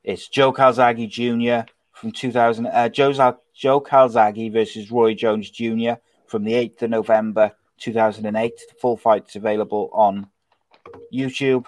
it's 0.03 0.27
Joe 0.27 0.51
Calzaghe 0.51 1.07
Jr. 1.07 1.69
from 1.93 2.11
2000. 2.11 2.65
Uh, 2.65 2.89
Joe, 2.89 3.13
Joe 3.53 3.81
Calzaghe 3.81 4.51
versus 4.51 4.91
Roy 4.91 5.13
Jones 5.13 5.49
Jr. 5.49 5.93
from 6.25 6.43
the 6.43 6.53
8th 6.53 6.81
of 6.83 6.89
November 6.89 7.51
2008. 7.79 8.53
The 8.57 8.75
full 8.75 8.97
fight's 8.97 9.35
available 9.35 9.89
on 9.93 10.27
YouTube 11.13 11.65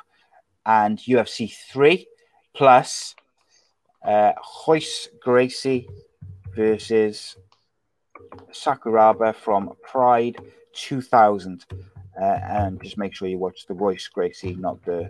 and 0.65 0.97
UFC 0.97 1.53
3 1.71 2.07
plus 2.55 3.15
uh, 4.05 4.31
Hoyce 4.37 5.07
Gracie 5.21 5.87
versus 6.55 7.35
Sakuraba 8.51 9.35
from 9.35 9.73
Pride 9.83 10.37
2000. 10.73 11.65
Uh, 12.19 12.23
and 12.23 12.81
just 12.83 12.97
make 12.97 13.15
sure 13.15 13.27
you 13.27 13.37
watch 13.37 13.65
the 13.67 13.73
Royce 13.73 14.07
Gracie, 14.07 14.55
not 14.55 14.83
the 14.83 15.09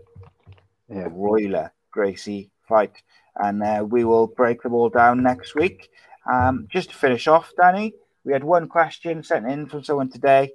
Yeah. 0.89 1.07
Royler 1.09 1.71
Gracie 1.91 2.49
fight. 2.67 3.01
And 3.37 3.63
uh, 3.63 3.85
we 3.89 4.03
will 4.03 4.27
break 4.27 4.61
them 4.61 4.73
all 4.73 4.89
down 4.89 5.23
next 5.23 5.55
week. 5.55 5.89
Um, 6.31 6.67
just 6.69 6.89
to 6.89 6.95
finish 6.95 7.27
off, 7.27 7.53
Danny, 7.59 7.93
we 8.23 8.33
had 8.33 8.43
one 8.43 8.67
question 8.67 9.23
sent 9.23 9.47
in 9.47 9.65
from 9.67 9.83
someone 9.83 10.09
today. 10.09 10.51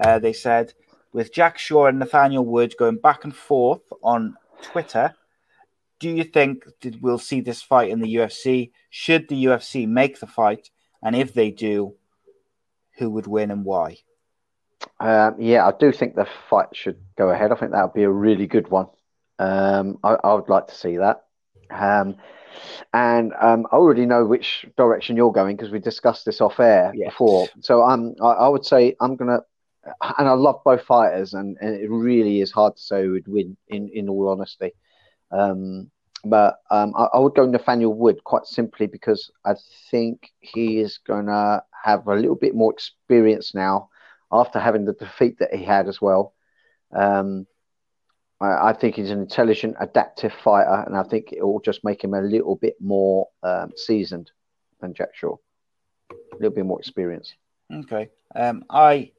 Uh, 0.00 0.18
they 0.18 0.32
said, 0.32 0.74
with 1.12 1.32
Jack 1.32 1.58
Shaw 1.58 1.86
and 1.86 1.98
Nathaniel 1.98 2.44
Wood 2.44 2.74
going 2.78 2.98
back 2.98 3.24
and 3.24 3.34
forth 3.34 3.82
on 4.02 4.36
Twitter, 4.62 5.14
do 5.98 6.10
you 6.10 6.24
think 6.24 6.64
that 6.82 7.00
we'll 7.00 7.18
see 7.18 7.40
this 7.40 7.62
fight 7.62 7.90
in 7.90 8.00
the 8.00 8.14
UFC? 8.16 8.72
Should 8.90 9.28
the 9.28 9.44
UFC 9.46 9.88
make 9.88 10.20
the 10.20 10.26
fight? 10.26 10.70
And 11.02 11.14
if 11.14 11.34
they 11.34 11.50
do, 11.50 11.94
who 12.98 13.10
would 13.10 13.26
win 13.26 13.50
and 13.50 13.64
why? 13.64 13.98
Um, 15.00 15.36
yeah, 15.38 15.66
I 15.66 15.72
do 15.78 15.92
think 15.92 16.14
the 16.14 16.26
fight 16.48 16.68
should 16.74 16.98
go 17.16 17.30
ahead. 17.30 17.52
I 17.52 17.56
think 17.56 17.72
that 17.72 17.82
would 17.82 17.94
be 17.94 18.04
a 18.04 18.10
really 18.10 18.46
good 18.46 18.68
one. 18.68 18.86
Um, 19.38 19.98
I, 20.02 20.16
I 20.22 20.34
would 20.34 20.48
like 20.48 20.68
to 20.68 20.74
see 20.74 20.96
that. 20.96 21.24
Um, 21.70 22.16
and 22.92 23.32
um, 23.40 23.66
I 23.70 23.76
already 23.76 24.06
know 24.06 24.24
which 24.24 24.66
direction 24.76 25.16
you're 25.16 25.32
going 25.32 25.56
because 25.56 25.70
we 25.70 25.78
discussed 25.78 26.24
this 26.24 26.40
off 26.40 26.58
air 26.58 26.92
Yes. 26.94 27.10
before. 27.12 27.48
So 27.60 27.82
um, 27.82 28.14
I, 28.20 28.30
I 28.30 28.48
would 28.48 28.64
say 28.64 28.96
I'm 29.00 29.16
gonna, 29.16 29.40
and 30.18 30.28
I 30.28 30.32
love 30.32 30.62
both 30.64 30.82
fighters, 30.82 31.34
and, 31.34 31.56
and 31.60 31.74
it 31.76 31.90
really 31.90 32.40
is 32.40 32.50
hard 32.50 32.76
to 32.76 32.82
say 32.82 33.02
who 33.04 33.12
would 33.12 33.28
win. 33.28 33.56
In 33.68 33.88
in 33.90 34.08
all 34.08 34.28
honesty, 34.28 34.72
um, 35.30 35.90
but 36.24 36.58
um, 36.70 36.94
I, 36.96 37.04
I 37.14 37.18
would 37.18 37.34
go 37.34 37.46
Nathaniel 37.46 37.94
Wood 37.94 38.22
quite 38.24 38.46
simply 38.46 38.86
because 38.86 39.30
I 39.44 39.54
think 39.90 40.30
he 40.40 40.78
is 40.80 40.98
gonna 40.98 41.62
have 41.84 42.06
a 42.06 42.14
little 42.14 42.36
bit 42.36 42.54
more 42.54 42.72
experience 42.72 43.54
now 43.54 43.88
after 44.32 44.58
having 44.58 44.84
the 44.84 44.92
defeat 44.94 45.38
that 45.38 45.54
he 45.54 45.64
had 45.64 45.88
as 45.88 46.00
well. 46.00 46.34
Um, 46.92 47.46
I, 48.40 48.70
I 48.70 48.72
think 48.72 48.96
he's 48.96 49.10
an 49.10 49.20
intelligent, 49.20 49.76
adaptive 49.80 50.32
fighter, 50.32 50.84
and 50.86 50.96
I 50.96 51.02
think 51.02 51.32
it 51.32 51.42
will 51.42 51.60
just 51.60 51.84
make 51.84 52.02
him 52.02 52.14
a 52.14 52.20
little 52.20 52.56
bit 52.56 52.76
more 52.80 53.28
um, 53.42 53.72
seasoned 53.76 54.30
than 54.80 54.94
Jack 54.94 55.14
Shaw, 55.14 55.36
a 56.10 56.36
little 56.36 56.50
bit 56.54 56.66
more 56.66 56.78
experience. 56.78 57.34
Okay. 57.72 58.10
Um, 58.34 58.64
I 58.70 59.12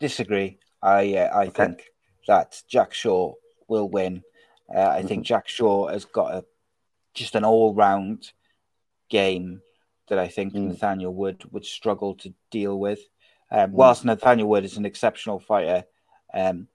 disagree. 0.00 0.58
I 0.82 1.16
uh, 1.16 1.38
I 1.38 1.46
Okay. 1.46 1.66
think 1.66 1.84
that 2.26 2.62
Jack 2.68 2.92
Shaw 2.92 3.34
will 3.68 3.88
win. 3.88 4.22
Uh, 4.72 4.88
I 4.88 5.02
think 5.02 5.24
Jack 5.24 5.48
Shaw 5.48 5.88
has 5.88 6.04
got 6.04 6.34
a 6.34 6.44
just 7.14 7.34
an 7.34 7.44
all 7.44 7.74
round 7.74 8.32
game 9.08 9.62
that 10.08 10.18
I 10.18 10.28
think 10.28 10.52
Mm. 10.54 10.68
Nathaniel 10.68 11.14
Wood 11.14 11.44
would 11.52 11.64
struggle 11.64 12.14
to 12.16 12.34
deal 12.50 12.78
with. 12.78 13.00
Um, 13.50 13.72
whilst 13.72 14.04
Nathaniel 14.04 14.48
Wood 14.48 14.64
is 14.64 14.76
an 14.76 14.84
exceptional 14.86 15.38
fighter, 15.38 15.84
um, 16.32 16.68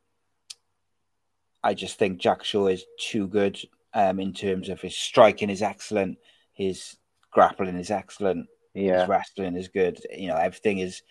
I 1.64 1.74
just 1.74 1.98
think 1.98 2.20
Jack 2.20 2.44
Shaw 2.44 2.68
is 2.68 2.86
too 3.00 3.28
good 3.28 3.60
um, 3.94 4.20
in 4.20 4.34
terms 4.34 4.70
of 4.70 4.80
his 4.82 4.96
striking 4.96 5.50
is 5.50 5.62
excellent, 5.62 6.18
his 6.54 6.96
grappling 7.32 7.76
is 7.76 7.92
excellent, 7.92 8.48
Yeah, 8.74 9.02
his 9.02 9.10
wrestling 9.10 9.56
is 9.56 9.68
good. 9.68 10.00
You 10.16 10.28
know, 10.30 10.38
everything 10.38 10.80
is 10.80 11.02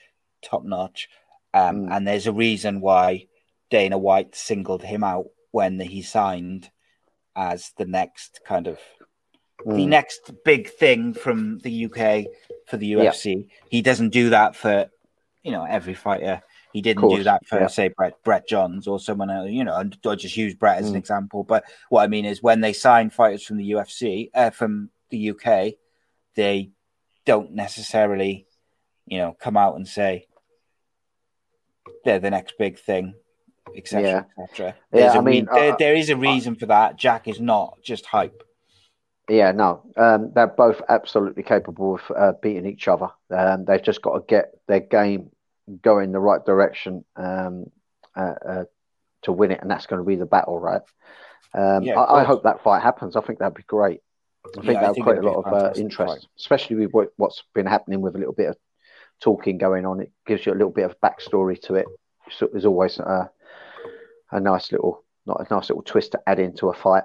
top 0.43 0.65
notch. 0.65 1.09
Um, 1.53 1.87
Mm. 1.87 1.97
And 1.97 2.09
there's 2.09 2.27
a 2.27 2.33
reason 2.33 2.81
why 2.81 3.27
Dana 3.71 3.99
White 3.99 4.35
singled 4.35 4.83
him 4.83 5.05
out 5.05 5.27
when 5.51 5.79
he 5.81 6.03
signed 6.03 6.71
as 7.37 7.73
the 7.79 7.85
next 7.87 8.41
kind 8.45 8.67
of 8.67 8.79
the 9.65 9.73
Mm. 9.87 9.89
next 9.89 10.31
big 10.45 10.71
thing 10.71 11.13
from 11.13 11.59
the 11.59 11.85
UK 11.87 12.27
for 12.67 12.77
the 12.77 12.93
UFC. 12.93 13.49
He 13.69 13.83
doesn't 13.83 14.11
do 14.11 14.31
that 14.31 14.55
for 14.55 14.89
you 15.43 15.51
know 15.51 15.65
every 15.65 15.95
fighter. 15.95 16.43
He 16.73 16.81
didn't 16.83 17.09
do 17.09 17.25
that 17.25 17.45
for 17.47 17.61
yeah. 17.61 17.67
say 17.67 17.89
Brett 17.89 18.23
Brett 18.23 18.47
Johns 18.47 18.87
or 18.87 19.01
someone 19.01 19.31
else. 19.31 19.51
You 19.51 19.65
know, 19.65 19.75
and 19.77 19.97
I 20.07 20.15
just 20.15 20.37
use 20.37 20.55
Brett 20.55 20.79
as 20.79 20.89
an 20.89 20.95
Mm. 20.95 20.99
example. 20.99 21.43
But 21.43 21.65
what 21.89 22.03
I 22.03 22.07
mean 22.07 22.25
is 22.25 22.43
when 22.43 22.61
they 22.61 22.73
sign 22.73 23.11
fighters 23.11 23.43
from 23.43 23.57
the 23.57 23.71
UFC 23.71 24.31
uh, 24.35 24.51
from 24.51 24.91
the 25.11 25.31
UK, 25.31 25.77
they 26.35 26.71
don't 27.25 27.53
necessarily 27.53 28.47
you 29.07 29.19
know 29.19 29.33
come 29.41 29.57
out 29.57 29.75
and 29.75 29.89
say 29.89 30.27
they're 32.05 32.21
the 32.21 32.31
next 32.31 32.57
big 32.59 32.79
thing. 32.79 33.15
Etc. 33.77 34.03
Yeah. 34.39 34.45
etc. 34.45 34.75
Yeah, 34.93 35.13
I 35.13 35.21
mean, 35.21 35.47
re- 35.47 35.61
there, 35.61 35.73
uh, 35.73 35.77
there 35.79 35.95
is 35.95 36.11
a 36.11 36.17
reason 36.17 36.55
for 36.55 36.67
that. 36.67 36.97
Jack 36.97 37.29
is 37.29 37.41
not 37.41 37.79
just 37.83 38.07
hype. 38.07 38.43
Yeah, 39.29 39.53
no, 39.53 39.83
um, 39.97 40.33
they're 40.35 40.47
both 40.47 40.81
absolutely 40.89 41.43
capable 41.43 41.97
of 41.97 42.17
uh, 42.17 42.33
beating 42.41 42.67
each 42.67 42.89
other. 42.89 43.09
Um, 43.31 43.67
they've 43.67 43.83
just 43.83 44.01
got 44.01 44.15
to 44.15 44.25
get 44.27 44.53
their 44.67 44.81
game 44.81 45.31
going 45.83 46.13
the 46.13 46.21
right 46.21 46.43
direction 46.45 47.05
um, 47.17 47.67
uh, 48.17 48.35
uh, 48.49 48.65
to 49.23 49.33
win 49.33 49.51
it, 49.53 49.61
and 49.61 49.71
that's 49.71 49.85
going 49.87 50.01
to 50.01 50.07
be 50.07 50.17
the 50.17 50.25
battle, 50.25 50.59
right? 50.59 50.81
Um, 51.55 51.83
Yeah, 51.83 52.01
I, 52.01 52.21
I 52.21 52.25
hope 52.25 52.45
that 52.45 52.63
fight 52.63 52.83
happens. 52.83 53.17
I 53.17 53.21
think 53.21 53.39
that'd 53.39 53.55
be 53.55 53.63
great. 53.65 54.01
I 54.47 54.61
think 54.63 54.73
Yeah, 54.73 54.81
that'll 54.81 55.05
create 55.05 55.19
a 55.19 55.23
lot 55.23 55.45
a 55.45 55.49
of 55.49 55.53
uh, 55.53 55.81
interest, 55.81 56.15
fight. 56.23 56.27
especially 56.39 56.77
with 56.77 56.93
what, 56.93 57.09
what's 57.17 57.43
been 57.55 57.67
happening 57.67 58.01
with 58.01 58.15
a 58.15 58.19
little 58.19 58.33
bit 58.33 58.49
of 58.49 58.57
talking 59.21 59.59
going 59.59 59.85
on. 59.85 60.01
It 60.01 60.13
gives 60.27 60.47
you 60.47 60.53
a 60.53 60.55
little 60.55 60.71
bit 60.71 60.85
of 60.87 60.99
backstory 61.01 61.61
to 61.63 61.75
it. 61.75 61.87
So 62.31 62.49
there's 62.51 62.65
always 62.65 62.99
a, 62.99 63.31
a 64.31 64.41
nice 64.41 64.71
little, 64.73 65.05
not 65.27 65.41
a 65.41 65.55
nice 65.55 65.69
little 65.69 65.83
twist 65.83 66.13
to 66.13 66.21
add 66.27 66.39
into 66.39 66.69
a 66.69 66.75
fight. 66.75 67.05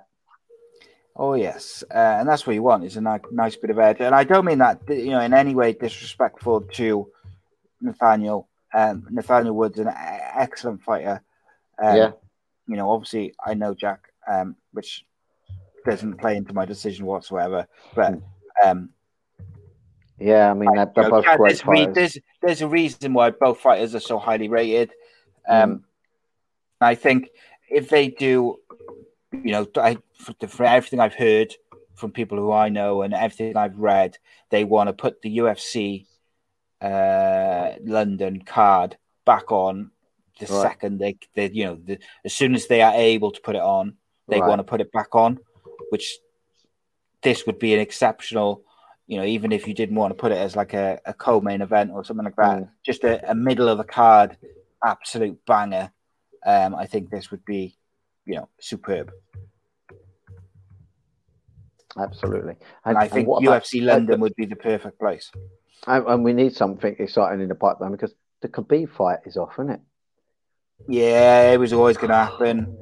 Oh 1.16 1.36
yes, 1.36 1.84
uh, 1.94 2.18
and 2.20 2.28
that's 2.28 2.48
what 2.48 2.54
you 2.56 2.64
want 2.64 2.84
is 2.84 2.98
a 2.98 3.02
ni- 3.02 3.18
nice 3.32 3.56
bit 3.56 3.70
of 3.70 3.78
edge. 3.80 3.98
And 4.00 4.16
I 4.16 4.24
don't 4.24 4.46
mean 4.46 4.58
that 4.60 4.82
you 4.90 5.12
know 5.12 5.20
in 5.22 5.34
any 5.34 5.54
way 5.54 5.74
disrespectful 5.74 6.62
to 6.62 7.08
Nathaniel. 7.82 8.48
Um, 8.74 9.06
Nathaniel 9.12 9.56
Wood's 9.56 9.78
an 9.78 9.90
excellent 9.96 10.82
fighter. 10.82 11.22
Um, 11.82 11.96
Yeah. 11.96 12.12
You 12.68 12.78
know, 12.78 12.90
obviously 12.90 13.36
I 13.46 13.54
know 13.54 13.76
Jack, 13.76 14.08
um, 14.28 14.56
which 14.72 15.06
doesn't 15.86 16.18
play 16.18 16.38
into 16.38 16.54
my 16.54 16.66
decision 16.66 17.06
whatsoever. 17.06 17.68
But 17.94 18.20
um, 18.66 18.90
Yeah, 20.18 20.50
I 20.50 20.54
mean 20.56 20.74
they're, 20.74 20.92
they're 20.96 21.04
know, 21.04 21.10
both 21.12 21.26
yeah, 21.26 21.38
great 21.38 21.50
there's, 21.50 21.62
fighters. 21.62 21.94
there's 21.94 22.18
there's 22.42 22.62
a 22.62 22.68
reason 22.68 23.14
why 23.14 23.30
both 23.30 23.60
fighters 23.60 23.94
are 23.94 24.00
so 24.00 24.18
highly 24.18 24.50
rated. 24.50 24.92
Mm. 25.48 25.84
I 26.84 26.96
think 26.96 27.30
if 27.70 27.90
they 27.90 28.08
do, 28.10 28.60
you 29.32 29.52
know, 29.52 29.68
I, 29.78 29.98
for, 30.18 30.34
the- 30.40 30.48
for 30.48 30.64
everything 30.66 31.00
I've 31.00 31.16
heard 31.16 31.54
from 31.96 32.12
people 32.12 32.38
who 32.38 32.52
I 32.52 32.70
know 32.70 33.02
and 33.04 33.14
everything 33.14 33.56
I've 33.58 33.78
read, 33.78 34.18
they 34.50 34.64
want 34.64 34.88
to 34.88 34.94
put 34.94 35.22
the 35.22 35.38
UFC 35.38 36.06
uh, 36.82 37.74
London 37.84 38.42
card 38.44 38.98
back 39.26 39.52
on 39.52 39.92
the 40.40 40.48
Right. 40.48 40.62
second 40.64 40.98
they, 40.98 41.18
they, 41.36 41.50
you 41.52 41.66
know, 41.66 41.76
the, 41.84 42.00
as 42.26 42.34
soon 42.34 42.56
as 42.56 42.68
they 42.68 42.82
are 42.82 42.94
able 42.94 43.32
to 43.32 43.40
put 43.42 43.56
it 43.56 43.62
on, 43.62 43.96
they 44.28 44.42
Right. 44.42 44.48
want 44.50 44.60
to 44.60 44.64
put 44.64 44.82
it 44.82 44.92
back 44.92 45.14
on, 45.16 45.40
which 45.90 46.18
this 47.22 47.46
would 47.46 47.60
be 47.60 47.74
an 47.74 47.80
exceptional. 47.80 48.64
You 49.08 49.18
know, 49.20 49.26
even 49.26 49.52
if 49.52 49.68
you 49.68 49.74
didn't 49.74 49.96
want 49.96 50.12
to 50.12 50.16
put 50.20 50.32
it 50.32 50.38
as 50.38 50.56
like 50.56 50.74
a, 50.74 51.00
a 51.06 51.14
co-main 51.14 51.62
event 51.62 51.92
or 51.94 52.04
something 52.04 52.26
like 52.26 52.36
that, 52.38 52.58
Mm. 52.64 52.70
just 52.84 53.04
a, 53.04 53.30
a 53.32 53.36
middle 53.36 53.70
of 53.70 53.78
the 53.78 53.84
card, 53.84 54.38
absolute 54.84 55.46
banger. 55.46 55.92
Um, 56.46 56.76
I 56.76 56.86
think 56.88 57.10
this 57.10 57.32
would 57.32 57.46
be, 57.46 57.78
you 58.26 58.36
know, 58.36 58.50
superb. 58.60 59.12
Absolutely. 61.98 62.56
And 62.86 62.98
I 62.98 63.08
think 63.08 63.28
about- 63.28 63.42
UFC 63.44 63.82
London 63.82 64.20
would 64.22 64.36
be 64.36 64.46
the 64.46 64.56
perfect 64.56 65.00
place. 65.00 65.32
And, 65.88 66.06
and 66.08 66.24
we 66.24 66.34
need 66.34 66.54
something 66.56 66.96
exciting 66.98 67.42
in 67.42 67.50
the 67.50 67.56
pipeline 67.56 67.92
because 67.92 68.14
the 68.42 68.48
Khabib 68.50 68.90
fight 68.90 69.20
is 69.26 69.38
off, 69.38 69.54
isn't 69.56 69.70
it? 69.70 69.82
Yeah, 70.88 71.52
it 71.52 71.60
was 71.60 71.72
always 71.72 71.98
going 71.98 72.10
to 72.10 72.16
happen. 72.16 72.78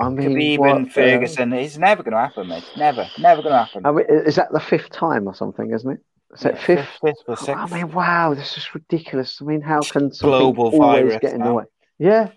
I 0.00 0.08
mean, 0.08 0.30
Khabib 0.30 0.58
what 0.58 0.76
and 0.76 0.92
Ferguson, 0.92 1.52
it's 1.52 1.76
never 1.76 2.02
going 2.02 2.12
to 2.12 2.18
happen, 2.18 2.48
mate. 2.48 2.64
Never, 2.76 3.08
never 3.18 3.42
going 3.42 3.52
to 3.52 3.64
happen. 3.64 3.84
I 3.84 3.92
mean, 3.92 4.06
is 4.08 4.36
that 4.36 4.52
the 4.52 4.60
fifth 4.60 4.90
time 4.90 5.26
or 5.26 5.34
something, 5.34 5.70
isn't 5.72 5.90
it? 5.90 6.00
Is 6.34 6.44
it 6.46 6.54
Yeah, 6.54 6.60
fifth? 6.60 6.88
fifth 7.02 7.48
or 7.48 7.56
I 7.56 7.66
mean, 7.68 7.92
wow, 7.92 8.32
this 8.34 8.56
is 8.56 8.74
ridiculous. 8.74 9.38
I 9.42 9.44
mean, 9.44 9.60
how 9.60 9.80
can 9.80 10.10
Global 10.20 10.66
always 10.66 10.78
virus 11.10 11.18
get 11.20 11.34
in 11.34 11.42
the 11.42 11.52
way? 11.52 11.64
Yeah, 11.98 12.28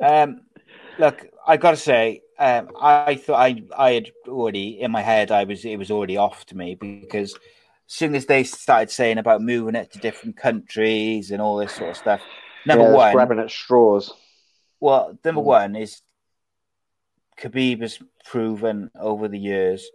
Um, 0.00 0.40
look, 0.98 1.26
I 1.46 1.56
got 1.56 1.72
to 1.72 1.76
say, 1.76 2.22
um, 2.38 2.70
I 2.80 3.14
thought 3.16 3.40
I 3.40 3.62
I 3.76 3.92
had 3.92 4.10
already 4.28 4.80
in 4.80 4.90
my 4.90 5.02
head. 5.02 5.30
I 5.30 5.44
was 5.44 5.64
it 5.64 5.78
was 5.78 5.90
already 5.90 6.16
off 6.16 6.46
to 6.46 6.56
me 6.56 6.74
because 6.74 7.34
as 7.34 7.40
soon 7.86 8.14
as 8.14 8.26
they 8.26 8.44
started 8.44 8.90
saying 8.90 9.18
about 9.18 9.42
moving 9.42 9.74
it 9.74 9.92
to 9.92 9.98
different 10.00 10.36
countries 10.36 11.30
and 11.30 11.40
all 11.40 11.56
this 11.56 11.72
sort 11.74 11.90
of 11.90 11.96
stuff. 11.96 12.20
Number 12.66 12.84
yeah, 12.84 12.96
one, 12.96 13.12
grabbing 13.12 13.38
at 13.40 13.50
straws. 13.50 14.12
well, 14.80 15.16
number 15.24 15.42
Mm. 15.42 15.44
one 15.44 15.76
is 15.76 16.00
Khabib 17.38 17.80
has 17.82 17.98
proven 18.24 18.90
over 18.98 19.28
the 19.28 19.38
years 19.38 19.88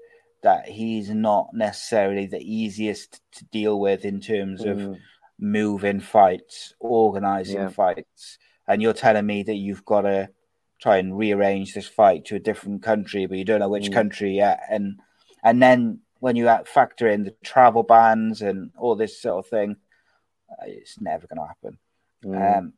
that 0.43 0.67
he's 0.67 1.09
not 1.09 1.49
necessarily 1.53 2.25
the 2.25 2.39
easiest 2.39 3.21
to 3.33 3.45
deal 3.45 3.79
with 3.79 4.05
in 4.05 4.21
terms 4.21 4.63
of 4.65 4.77
Mm. 4.77 4.99
moving 5.39 5.99
fights, 5.99 6.73
organizing 6.79 7.61
Yeah. 7.61 7.69
fights, 7.69 8.37
and 8.69 8.81
you're 8.81 8.93
telling 8.93 9.25
me 9.25 9.43
that 9.43 9.55
you've 9.55 9.83
got 9.83 10.01
to 10.01 10.29
try 10.79 10.97
and 10.97 11.17
rearrange 11.17 11.73
this 11.73 11.87
fight 11.87 12.23
to 12.25 12.35
a 12.35 12.39
different 12.39 12.83
country, 12.83 13.25
but 13.25 13.37
you 13.37 13.43
don't 13.43 13.59
know 13.59 13.67
which 13.67 13.89
Mm. 13.89 13.93
country 13.93 14.35
yet, 14.37 14.61
and 14.69 15.01
and 15.43 15.61
then 15.61 15.99
when 16.19 16.35
you 16.35 16.45
factor 16.65 17.07
in 17.07 17.23
the 17.23 17.31
travel 17.43 17.83
bans 17.83 18.41
and 18.41 18.71
all 18.77 18.95
this 18.95 19.21
sort 19.21 19.43
of 19.43 19.49
thing, 19.49 19.77
uh, 20.51 20.65
it's 20.67 20.99
never 21.01 21.27
going 21.27 21.39
to 21.41 21.47
happen. 21.47 21.77
Mm. 22.25 22.57
Um, 22.57 22.73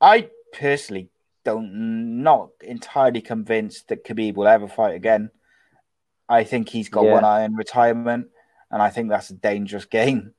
I 0.00 0.30
personally 0.52 1.10
don't 1.44 2.22
not 2.22 2.50
entirely 2.60 3.20
convinced 3.20 3.88
that 3.88 4.04
Khabib 4.04 4.34
will 4.34 4.48
ever 4.48 4.68
fight 4.68 4.94
again. 4.94 5.30
I 6.28 6.44
think 6.44 6.68
he's 6.68 6.88
got 6.88 7.04
Yeah. 7.04 7.12
one 7.14 7.24
eye 7.24 7.44
on 7.44 7.54
retirement, 7.54 8.28
and 8.70 8.82
I 8.82 8.90
think 8.90 9.08
that's 9.08 9.30
a 9.30 9.34
dangerous 9.34 9.84
game. 9.98 10.34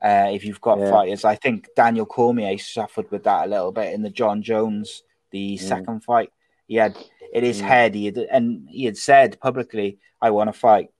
Uh, 0.00 0.28
if 0.32 0.44
you've 0.44 0.60
got 0.60 0.78
Yeah. 0.78 0.90
fighters, 0.90 1.24
I 1.24 1.34
think 1.34 1.68
Daniel 1.74 2.06
Cormier 2.06 2.56
suffered 2.58 3.10
with 3.10 3.24
that 3.24 3.46
a 3.46 3.50
little 3.50 3.72
bit 3.72 3.92
in 3.92 4.02
the 4.02 4.10
John 4.10 4.42
Jones, 4.42 5.02
the 5.30 5.56
Mm. 5.56 5.60
second 5.60 6.04
fight. 6.04 6.32
He 6.68 6.76
had 6.76 6.96
in 7.32 7.42
his 7.44 7.60
Mm. 7.60 7.64
head, 7.64 7.94
he 7.94 8.04
had, 8.06 8.18
and 8.18 8.68
he 8.68 8.84
had 8.84 8.96
said 8.96 9.40
publicly, 9.40 9.98
"I 10.20 10.30
want 10.30 10.48
to 10.48 10.58
fight 10.58 10.90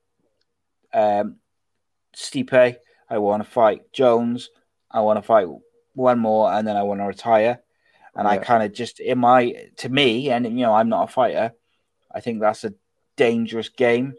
um, 0.91 1.39
Stipe. 2.15 2.77
I 3.09 3.17
want 3.19 3.43
to 3.43 3.49
fight 3.49 3.91
Jones. 3.93 4.49
I 4.89 5.01
want 5.01 5.17
to 5.17 5.21
fight 5.21 5.47
one 5.93 6.19
more, 6.19 6.51
and 6.51 6.67
then 6.67 6.75
I 6.75 6.83
want 6.83 6.99
to 6.99 7.05
retire." 7.05 7.61
And 8.15 8.27
I 8.27 8.37
kind 8.37 8.63
of 8.63 8.73
just 8.73 8.99
in 8.99 9.19
my 9.19 9.69
to 9.77 9.87
me, 9.89 10.31
and 10.31 10.45
you 10.45 10.65
know, 10.65 10.73
I'm 10.73 10.89
not 10.89 11.09
a 11.09 11.11
fighter. 11.13 11.53
I 12.11 12.19
think 12.21 12.41
that's 12.41 12.63
a 12.63 12.73
dangerous 13.15 13.69
game, 13.69 14.15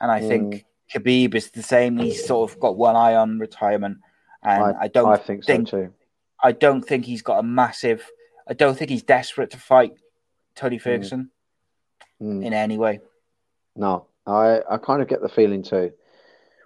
and 0.00 0.10
I 0.10 0.20
Mm. 0.20 0.28
think 0.28 0.66
Khabib 0.92 1.34
is 1.34 1.50
the 1.52 1.62
same. 1.62 1.98
He's 1.98 2.24
sort 2.26 2.50
of 2.50 2.58
got 2.58 2.76
one 2.76 2.96
eye 2.96 3.14
on 3.14 3.38
retirement, 3.38 3.98
and 4.42 4.76
I, 4.80 4.88
don't 4.88 5.06
I 5.08 5.16
think 5.16 5.44
so 5.44 5.62
too. 5.62 5.92
I 6.42 6.52
don't 6.52 6.82
think 6.82 7.04
he's 7.04 7.22
got 7.22 7.38
a 7.38 7.42
massive. 7.42 8.08
I 8.48 8.54
don't 8.54 8.76
think 8.76 8.90
he's 8.90 9.02
desperate 9.02 9.50
to 9.50 9.58
fight 9.58 9.92
Tony 10.54 10.78
Ferguson 10.78 11.30
Mm. 12.20 12.44
in 12.44 12.52
any 12.52 12.76
way. 12.76 12.98
No, 13.76 14.06
I, 14.26 14.60
I 14.68 14.76
kind 14.78 15.00
of 15.00 15.08
get 15.08 15.20
the 15.20 15.28
feeling 15.28 15.62
too. 15.62 15.92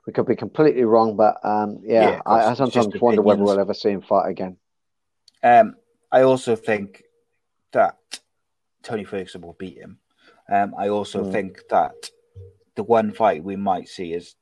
We 0.06 0.12
could 0.14 0.26
be 0.26 0.34
completely 0.34 0.84
wrong, 0.84 1.14
but 1.14 1.44
um, 1.44 1.80
yeah, 1.84 2.12
Yeah, 2.12 2.22
I, 2.24 2.50
I 2.50 2.54
sometimes 2.54 2.94
wonder 3.00 3.20
whether 3.20 3.42
we'll 3.42 3.60
ever 3.60 3.74
see 3.74 3.90
him 3.90 4.00
fight 4.00 4.30
again. 4.30 4.56
Um, 5.42 5.76
I 6.10 6.22
also 6.22 6.56
think 6.56 7.02
that 7.72 7.98
Tony 8.82 9.04
Ferguson 9.04 9.42
will 9.42 9.52
beat 9.58 9.76
him. 9.76 9.98
Um, 10.50 10.74
I 10.76 10.88
also 10.88 11.22
Mm. 11.22 11.32
think 11.32 11.68
that 11.68 12.10
the 12.74 12.82
one 12.82 13.12
fight 13.12 13.44
we 13.44 13.56
might 13.56 13.88
see 13.88 14.12
is 14.14 14.34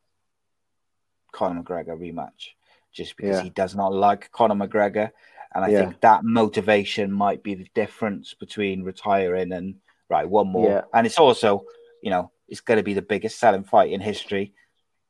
Conor 1.32 1.62
McGregor 1.62 1.98
rematch, 1.98 2.50
just 2.92 3.16
because 3.16 3.36
Yeah. 3.38 3.42
he 3.42 3.50
does 3.50 3.74
not 3.74 3.92
like 3.92 4.30
Conor 4.32 4.54
McGregor, 4.54 5.10
and 5.54 5.64
I 5.64 5.68
Yeah. 5.68 5.78
think 5.80 6.00
that 6.00 6.24
motivation 6.24 7.10
might 7.12 7.42
be 7.42 7.54
the 7.54 7.68
difference 7.74 8.34
between 8.34 8.82
retiring 8.84 9.52
and 9.52 9.76
right 10.08 10.28
one 10.28 10.48
more. 10.48 10.68
Yeah. 10.68 10.82
And 10.92 11.06
it's 11.06 11.18
also, 11.18 11.64
you 12.02 12.10
know, 12.10 12.30
it's 12.48 12.60
going 12.60 12.78
to 12.78 12.82
be 12.84 12.94
the 12.94 13.02
biggest 13.02 13.38
selling 13.38 13.64
fight 13.64 13.92
in 13.92 14.00
history. 14.00 14.52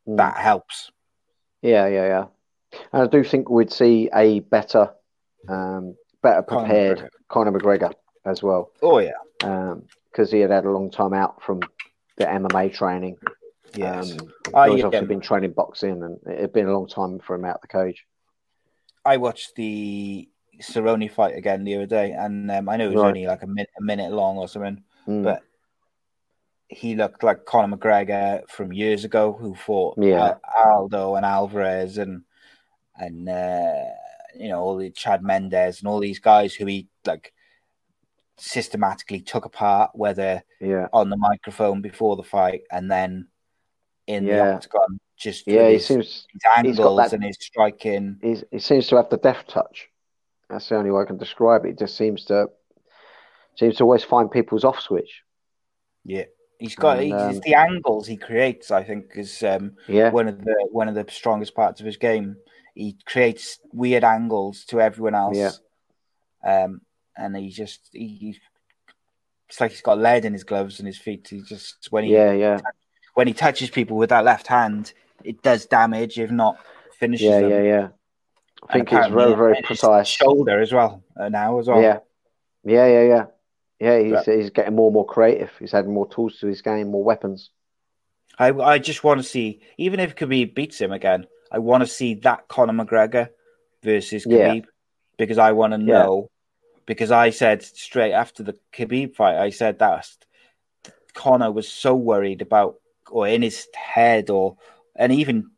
Mm. 0.07 0.16
That 0.19 0.36
helps. 0.36 0.90
Yeah, 1.62 1.86
yeah, 1.86 2.07
yeah. 2.07 2.27
And 2.93 3.02
I 3.02 3.07
do 3.07 3.24
think 3.24 3.48
we'd 3.51 3.73
see 3.73 4.09
a 4.15 4.40
better, 4.40 4.94
um, 5.48 5.97
better 6.23 6.43
Conor 6.43 6.61
prepared 6.65 6.98
McGregor. 6.98 7.09
Conor 7.28 7.52
McGregor 7.52 7.93
as 8.24 8.43
well, 8.43 8.70
Oh 8.82 8.98
yeah, 8.98 9.12
because 10.11 10.31
he 10.31 10.40
had 10.40 10.51
had 10.51 10.65
a 10.66 10.70
long 10.70 10.90
time 10.90 11.15
out 11.15 11.43
from 11.43 11.61
the 12.16 12.27
MMA 12.27 12.69
training. 12.73 13.16
Yes. 13.74 14.12
Um, 14.12 14.32
I, 14.55 14.68
he's 14.70 14.84
obviously 14.84 14.98
um, 14.98 15.06
been 15.06 15.20
training 15.20 15.52
boxing, 15.52 16.02
and 16.02 16.18
it 16.26 16.40
had 16.40 16.52
been 16.52 16.66
a 16.66 16.72
long 16.72 16.88
time 16.88 17.18
for 17.20 17.34
him 17.36 17.44
out 17.44 17.60
the 17.60 17.68
cage. 17.68 18.05
I 19.05 19.16
watched 19.16 19.55
the 19.56 20.28
Cerrone 20.60 21.10
fight 21.10 21.36
again 21.36 21.64
the 21.64 21.76
other 21.76 21.86
day, 21.86 22.12
and 22.12 22.51
um, 22.51 22.68
I 22.68 22.76
know 22.76 22.86
it 22.86 22.94
was 22.94 23.02
Right. 23.02 23.09
only 23.09 23.26
like 23.26 23.42
a 23.42 23.47
minute, 23.47 23.70
a 23.78 23.82
minute 23.82 24.12
long 24.12 24.36
or 24.38 24.48
something, 24.48 24.82
Mm. 25.06 25.24
but 25.24 25.42
he 26.68 26.94
looked 26.94 27.22
like 27.22 27.47
Conor 27.47 27.76
McGregor 27.76 28.48
from 28.48 28.72
years 28.72 29.05
ago, 29.05 29.32
who 29.32 29.55
fought 29.55 29.97
Yeah. 29.98 30.34
Al- 30.56 30.72
Aldo 30.82 31.14
and 31.16 31.24
Alvarez 31.26 31.98
and 31.98 32.22
and 32.97 33.28
uh, 33.28 33.84
you 34.36 34.48
know 34.48 34.60
all 34.60 34.76
the 34.76 34.90
Chad 34.90 35.22
Mendes 35.22 35.80
and 35.80 35.88
all 35.88 35.98
these 36.01 36.18
guys 36.20 36.55
who 36.55 36.66
he 36.66 36.88
like 37.06 37.32
systematically 38.36 39.20
took 39.20 39.44
apart, 39.44 39.90
whether 39.94 40.42
yeah, 40.60 40.88
on 40.92 41.10
the 41.10 41.16
microphone 41.16 41.80
before 41.80 42.16
the 42.16 42.22
fight 42.22 42.62
and 42.70 42.90
then 42.90 43.28
in 44.15 44.24
the 44.24 44.32
Yeah. 44.32 44.55
octagon, 44.55 44.99
just 45.16 45.47
yeah. 45.47 45.69
He 45.69 45.74
his, 45.74 45.87
seems 45.87 46.07
his 46.07 46.27
he's 46.32 46.43
got 46.43 46.59
angles 46.66 46.97
that- 46.99 47.12
and 47.15 47.24
his 47.24 47.37
striking. 47.41 48.19
he's, 48.23 48.45
he 48.51 48.59
seems 48.59 48.87
to 48.89 48.97
have 48.97 49.09
the 49.11 49.16
death 49.19 49.45
touch. 49.47 49.89
That's 50.49 50.69
the 50.69 50.77
only 50.77 50.91
way 50.91 51.03
I 51.03 51.05
can 51.05 51.16
describe 51.16 51.65
it. 51.65 51.69
He 51.69 51.74
just 51.74 51.97
seems 51.97 52.24
to 52.27 52.49
seems 53.57 53.77
to 53.77 53.85
always 53.85 54.05
find 54.05 54.31
people's 54.31 54.65
off 54.65 54.81
switch. 54.81 55.23
Yeah, 56.05 56.24
he's 56.59 56.74
got 56.74 56.99
And, 56.99 57.05
he's, 57.07 57.12
um, 57.15 57.31
it's 57.31 57.41
the 57.41 57.55
angles 57.55 58.07
he 58.07 58.16
creates. 58.16 58.70
I 58.70 58.82
think 58.82 59.12
is 59.15 59.43
um, 59.43 59.77
Yeah, 59.87 60.11
one 60.11 60.28
of 60.28 60.43
the 60.45 60.69
one 60.73 60.89
of 60.89 60.95
the 60.95 61.07
strongest 61.11 61.55
parts 61.55 61.81
of 61.81 61.87
his 61.87 61.97
game. 61.97 62.37
He 62.74 62.97
creates 63.05 63.59
weird 63.73 64.05
angles 64.05 64.65
to 64.66 64.81
everyone 64.81 65.15
else. 65.15 65.37
Yeah. 65.37 65.53
Um, 66.43 66.81
and 67.16 67.37
he 67.37 67.51
just 67.51 67.91
he, 67.93 68.07
he 68.09 68.39
it's 69.49 69.61
like 69.61 69.73
he's 69.73 69.82
got 69.82 69.99
lead 69.99 70.24
in 70.24 70.32
his 70.32 70.45
gloves 70.45 70.78
and 70.78 70.87
his 70.87 70.99
feet. 70.99 71.28
He 71.28 71.43
just 71.43 71.89
when 71.91 72.05
he 72.05 72.12
yeah, 72.12 72.32
yeah, 72.32 72.59
when 73.15 73.27
he 73.27 73.32
touches 73.32 73.70
people 73.70 73.97
with 73.97 74.11
that 74.11 74.24
left 74.24 74.47
hand, 74.47 74.93
it 75.24 75.43
does 75.43 75.66
damage, 75.66 76.19
if 76.19 76.31
not 76.31 76.59
finishes 76.99 77.27
yeah, 77.27 77.41
them. 77.41 77.51
yeah, 77.51 77.62
yeah. 77.62 77.89
I 78.69 78.73
think 78.74 78.93
it's 78.93 79.09
very, 79.09 79.35
very 79.35 79.61
precise. 79.62 80.07
Shoulder 80.07 80.61
as 80.61 80.73
well 80.73 81.03
uh, 81.19 81.28
now 81.28 81.59
as 81.59 81.69
well. 81.69 81.82
Yeah, 81.82 81.99
yeah, 82.65 82.87
yeah, 82.87 83.03
yeah. 83.03 83.24
Yeah, 83.81 83.99
he's, 83.99 84.27
Yeah. 84.27 84.37
he's 84.37 84.51
getting 84.51 84.77
more 84.77 84.89
and 84.89 84.95
more 84.95 85.07
creative. 85.07 85.51
He's 85.59 85.73
adding 85.73 85.95
more 85.95 86.07
tools 86.07 86.39
to 86.41 86.47
his 86.47 86.61
game, 86.61 86.89
more 86.89 87.03
weapons. 87.03 87.51
I 88.39 88.51
I 88.53 88.78
just 88.78 89.03
want 89.03 89.20
to 89.20 89.24
see, 89.24 89.61
even 89.78 90.01
if 90.01 90.15
Khabib 90.15 90.55
beats 90.55 90.81
him 90.81 90.93
again, 90.93 91.27
I 91.51 91.59
want 91.59 91.82
to 91.82 91.87
see 91.87 92.15
that 92.16 92.49
Conor 92.49 92.73
McGregor 92.85 93.31
versus 93.82 94.27
Yeah. 94.27 94.49
Khabib 94.49 94.65
because 95.16 95.39
I 95.39 95.53
want 95.53 95.73
to 95.73 95.81
Yeah. 95.81 96.03
know. 96.05 96.31
Because 96.87 97.11
I 97.11 97.31
said 97.31 97.62
straight 97.62 98.12
after 98.12 98.43
the 98.43 98.59
Khabib 98.73 99.15
fight, 99.15 99.37
I 99.37 99.51
said 99.51 99.78
that 99.78 100.09
Conor 101.15 101.53
was 101.53 101.69
so 101.69 101.95
worried 101.95 102.43
about, 102.43 102.80
or 103.11 103.28
in 103.28 103.43
his 103.43 103.66
head, 103.74 104.31
or 104.31 104.57
and 104.97 105.12
even 105.12 105.51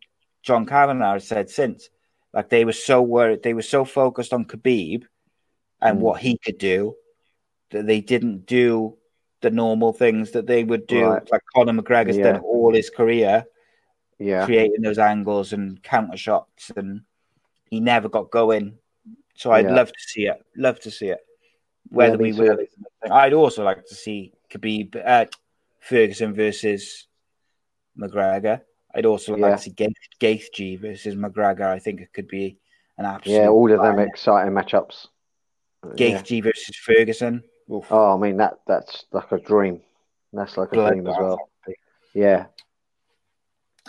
John 0.43 0.67
Kavanagh 0.67 1.15
has 1.15 1.29
said 1.29 1.51
since, 1.51 1.89
like 2.33 2.49
they 2.49 2.65
were 2.65 2.73
so 2.73 3.03
worried, 3.03 3.43
they 3.43 3.55
were 3.55 3.63
so 3.63 3.85
focused 3.85 4.33
on 4.33 4.45
Khabib 4.45 5.05
and 5.81 5.99
Mm. 5.99 6.01
what 6.01 6.21
he 6.21 6.39
could 6.39 6.59
do 6.59 6.97
that 7.71 7.87
they 7.87 8.01
didn't 8.01 8.47
do 8.47 8.97
the 9.41 9.51
normal 9.51 9.93
things 9.93 10.31
that 10.33 10.47
they 10.47 10.63
would 10.65 10.87
do, 10.87 11.05
Right. 11.09 11.31
like 11.31 11.43
Conor 11.55 11.73
McGregor's 11.73 12.17
Yeah. 12.19 12.33
done 12.33 12.41
all 12.43 12.73
his 12.75 12.91
career, 12.91 13.45
Yeah, 14.19 14.45
creating 14.45 14.83
those 14.83 14.99
angles 14.99 15.53
and 15.53 15.83
counter 15.83 16.17
shots, 16.17 16.71
and 16.77 17.03
he 17.71 17.81
never 17.81 18.09
got 18.09 18.31
going. 18.31 18.79
So 19.35 19.51
I'd 19.51 19.65
Yeah. 19.65 19.75
love 19.75 19.89
to 19.89 19.99
see 19.99 20.27
it. 20.27 20.41
Love 20.57 20.79
to 20.81 20.91
see 20.91 21.09
it. 21.09 21.21
Whether 21.89 22.19
me 22.19 22.33
we 22.33 22.39
will, 22.39 22.57
too. 22.57 22.63
is 22.63 22.75
another 22.77 22.91
thing. 23.03 23.13
I'd 23.13 23.33
also 23.33 23.65
like 23.65 23.85
to 23.87 23.95
see 23.95 24.33
Khabib, 24.51 24.95
uh, 25.05 25.27
Ferguson 25.81 26.33
versus 26.35 27.09
McGregor. 27.99 28.61
I'd 28.95 29.07
also 29.07 29.37
Yeah. 29.37 29.47
like 29.49 29.57
to 29.57 29.63
see 29.63 29.95
Gaethje 30.21 30.81
versus 30.81 31.15
McGregor. 31.15 31.67
I 31.67 31.79
think 31.79 32.01
it 32.01 32.13
could 32.13 32.29
be 32.29 32.59
an 32.99 33.07
absolute. 33.07 33.35
yeah, 33.37 33.49
all 33.49 33.73
of 33.73 33.81
them 33.81 33.99
exciting 33.99 34.53
matchups. 34.53 35.09
Yeah. 35.97 36.21
Gaethje 36.21 36.43
versus 36.43 36.77
Ferguson. 36.77 37.43
Oof. 37.73 37.87
Oh, 37.91 38.15
I 38.15 38.17
mean 38.19 38.37
that 38.39 38.59
that's 38.67 39.07
like 39.13 39.33
a 39.33 39.39
dream. 39.39 39.81
That's 40.33 40.57
like 40.57 40.73
a 40.73 40.91
dream 40.91 41.07
as 41.07 41.17
well. 41.19 41.39
Yeah, 42.15 42.47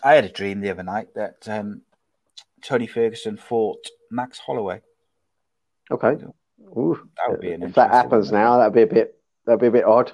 I 0.03 0.13
had 0.13 0.23
a 0.25 0.29
dream 0.29 0.61
the 0.61 0.69
other 0.69 0.83
night 0.83 1.09
that 1.15 1.47
um, 1.47 1.81
Tony 2.63 2.87
Ferguson 2.87 3.35
fought 3.37 3.85
Max 4.09 4.39
Holloway. 4.39 4.81
okay. 5.91 6.15
Ooh. 6.77 6.97
That 7.17 7.31
would 7.31 7.41
be 7.41 7.51
an 7.51 7.63
if 7.63 7.73
that 7.75 7.91
happens 7.91 8.31
one. 8.31 8.41
now, 8.41 8.57
that'd 8.57 8.73
be 8.73 8.81
a 8.83 8.87
bit 8.87 9.15
that'd 9.45 9.59
be 9.59 9.67
a 9.67 9.71
bit 9.71 9.83
odd. 9.85 10.11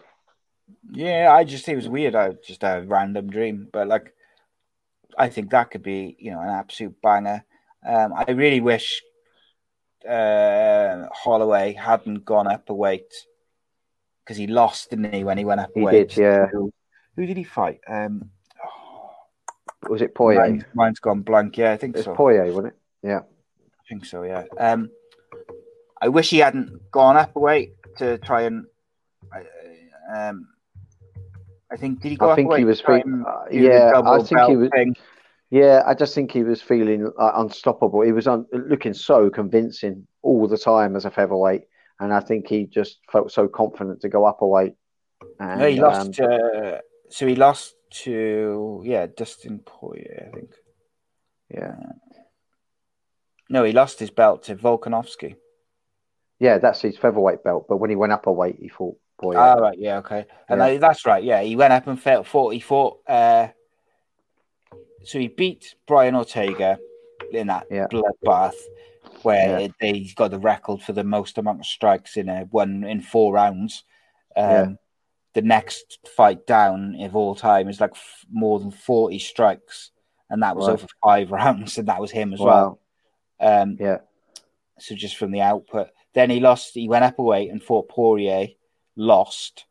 Yeah, 0.91 1.31
I 1.31 1.43
just 1.43 1.65
think 1.65 1.73
it 1.73 1.77
was 1.83 1.89
weird. 1.89 2.15
I 2.15 2.31
just 2.45 2.63
a 2.63 2.83
random 2.85 3.29
dream, 3.29 3.67
but 3.71 3.87
like, 3.87 4.13
I 5.17 5.29
think 5.29 5.51
that 5.51 5.71
could 5.71 5.83
be 5.83 6.15
you 6.19 6.31
know 6.31 6.41
an 6.41 6.49
absolute 6.49 6.95
banger. 7.01 7.43
Um, 7.85 8.13
I 8.13 8.31
really 8.31 8.61
wish 8.61 9.01
uh, 10.07 11.07
Holloway 11.13 11.73
hadn't 11.73 12.25
gone 12.25 12.47
up 12.47 12.69
a 12.69 12.73
weight 12.73 13.13
because 14.23 14.37
he 14.37 14.47
lost, 14.47 14.89
didn't 14.89 15.13
he, 15.13 15.23
when 15.23 15.37
he 15.37 15.45
went 15.45 15.61
up 15.61 15.71
a 15.75 15.79
He 15.79 15.85
weight? 15.85 16.09
did, 16.09 16.17
yeah. 16.17 16.47
Who, 16.47 16.71
who 17.15 17.25
did 17.25 17.37
he 17.37 17.43
fight? 17.43 17.79
Um, 17.87 18.29
Was 19.89 20.01
it 20.01 20.13
Poirier? 20.13 20.39
mine, 20.41 20.65
mine's 20.73 20.99
gone 20.99 21.21
blank. 21.21 21.57
Yeah, 21.57 21.71
I 21.71 21.77
think 21.77 21.95
It's 21.95 22.05
so. 22.05 22.13
Poirier, 22.13 22.45
wasn't 22.47 22.67
it? 22.67 22.75
Yeah. 23.01 23.19
I 23.19 23.83
think 23.87 24.05
so. 24.05 24.23
Yeah. 24.23 24.43
Um, 24.57 24.89
I 26.01 26.09
wish 26.09 26.29
he 26.29 26.39
hadn't 26.39 26.91
gone 26.91 27.17
up 27.17 27.35
a 27.35 27.39
weight 27.39 27.73
to 27.97 28.17
try 28.19 28.43
and. 28.43 28.65
Um, 30.15 30.47
I 31.71 31.77
think 31.77 32.01
did 32.01 32.09
he 32.11 32.15
go 32.17 32.31
I 32.31 32.35
think 32.35 32.53
he 32.55 32.65
was 32.65 32.79
to 32.79 32.83
try 32.85 32.97
fe- 32.97 33.03
and 33.05 33.25
uh, 33.25 33.43
yeah, 33.51 33.91
I 34.03 34.17
think 34.23 34.41
he 34.47 34.55
was- 34.55 34.69
thing? 34.73 34.95
Yeah, 35.51 35.81
I 35.85 35.95
just 35.95 36.13
think 36.13 36.31
he 36.31 36.43
was 36.43 36.61
feeling 36.61 37.11
uh, 37.17 37.31
unstoppable. 37.35 38.01
He 38.01 38.11
was 38.11 38.27
un- 38.27 38.45
looking 38.51 38.93
so 38.93 39.29
convincing 39.31 40.05
all 40.21 40.47
the 40.47 40.57
time 40.59 40.95
as 40.95 41.05
a 41.05 41.11
featherweight, 41.11 41.63
and 41.99 42.13
I 42.13 42.19
think 42.19 42.47
he 42.47 42.65
just 42.65 42.99
felt 43.11 43.31
so 43.31 43.47
confident 43.47 44.01
to 44.01 44.09
go 44.09 44.25
up 44.25 44.41
a 44.41 44.47
weight. 44.47 44.73
And, 45.39 45.59
No, 45.59 45.67
he 45.67 45.79
lost. 45.81 46.19
um, 46.19 46.27
uh, 46.31 46.77
so 47.09 47.25
he 47.25 47.35
lost 47.35 47.73
to 48.03 48.83
yeah 48.85 49.07
Dustin 49.07 49.59
Poirier, 49.65 50.29
I 50.31 50.35
think. 50.35 50.51
yeah, 51.49 51.75
No, 53.49 53.63
he 53.63 53.71
lost 53.71 53.99
his 53.99 54.11
belt 54.11 54.43
to 54.43 54.55
Volkanovski. 54.55 55.35
yeah, 56.39 56.59
that's 56.59 56.81
his 56.81 56.95
featherweight 56.97 57.43
belt. 57.43 57.65
But 57.67 57.77
when 57.77 57.89
he 57.89 57.95
went 57.95 58.13
up 58.13 58.27
a 58.27 58.31
weight, 58.31 58.57
he 58.59 58.69
fought 58.69 58.97
Poirier. 59.19 59.39
Oh, 59.39 59.59
right, 59.61 59.77
yeah, 59.77 59.97
okay, 59.99 60.25
and 60.47 60.59
Yeah. 60.59 60.77
That's 60.77 61.05
right. 61.05 61.23
Yeah, 61.23 61.41
he 61.41 61.55
went 61.55 61.73
up 61.73 61.87
and 61.87 62.01
fought. 62.01 62.25
fought 62.25 62.53
he 62.53 62.59
fought. 62.59 62.99
Uh, 63.07 63.49
so 65.03 65.19
he 65.19 65.27
beat 65.27 65.75
Brian 65.87 66.15
Ortega 66.15 66.79
in 67.31 67.47
that 67.47 67.67
Yeah. 67.69 67.87
bloodbath, 67.87 68.55
where 69.23 69.59
Yeah. 69.61 69.67
they, 69.79 69.93
he's 69.93 70.13
got 70.13 70.31
the 70.31 70.39
record 70.39 70.81
for 70.81 70.93
the 70.93 71.03
most 71.03 71.37
amount 71.37 71.59
of 71.59 71.65
strikes 71.65 72.17
in 72.17 72.29
a 72.29 72.41
one 72.45 72.83
in 72.83 73.01
four 73.01 73.33
rounds. 73.33 73.83
Um, 74.35 74.49
Yeah. 74.49 74.67
The 75.33 75.41
next 75.43 75.99
fight 76.15 76.47
down 76.47 76.95
of 77.01 77.15
all 77.15 77.35
time 77.35 77.69
is 77.69 77.79
like 77.79 77.91
f- 77.91 78.25
more 78.31 78.59
than 78.59 78.71
forty 78.71 79.19
strikes, 79.19 79.91
and 80.29 80.41
that 80.41 80.55
was 80.55 80.67
Right. 80.67 80.73
over 80.73 80.87
five 81.03 81.31
rounds, 81.31 81.77
and 81.77 81.87
that 81.87 82.01
was 82.01 82.11
him 82.11 82.33
as 82.33 82.39
well. 82.39 82.79
Um, 83.39 83.77
Yeah, 83.79 83.99
so 84.79 84.95
just 84.95 85.17
from 85.17 85.31
the 85.31 85.41
output. 85.41 85.89
Then 86.13 86.29
he 86.31 86.39
lost. 86.39 86.73
He 86.73 86.87
went 86.89 87.05
up 87.05 87.19
a 87.19 87.23
weight 87.23 87.51
and 87.51 87.61
fought 87.63 87.87
Poirier, 87.89 88.47
lost. 88.99 89.65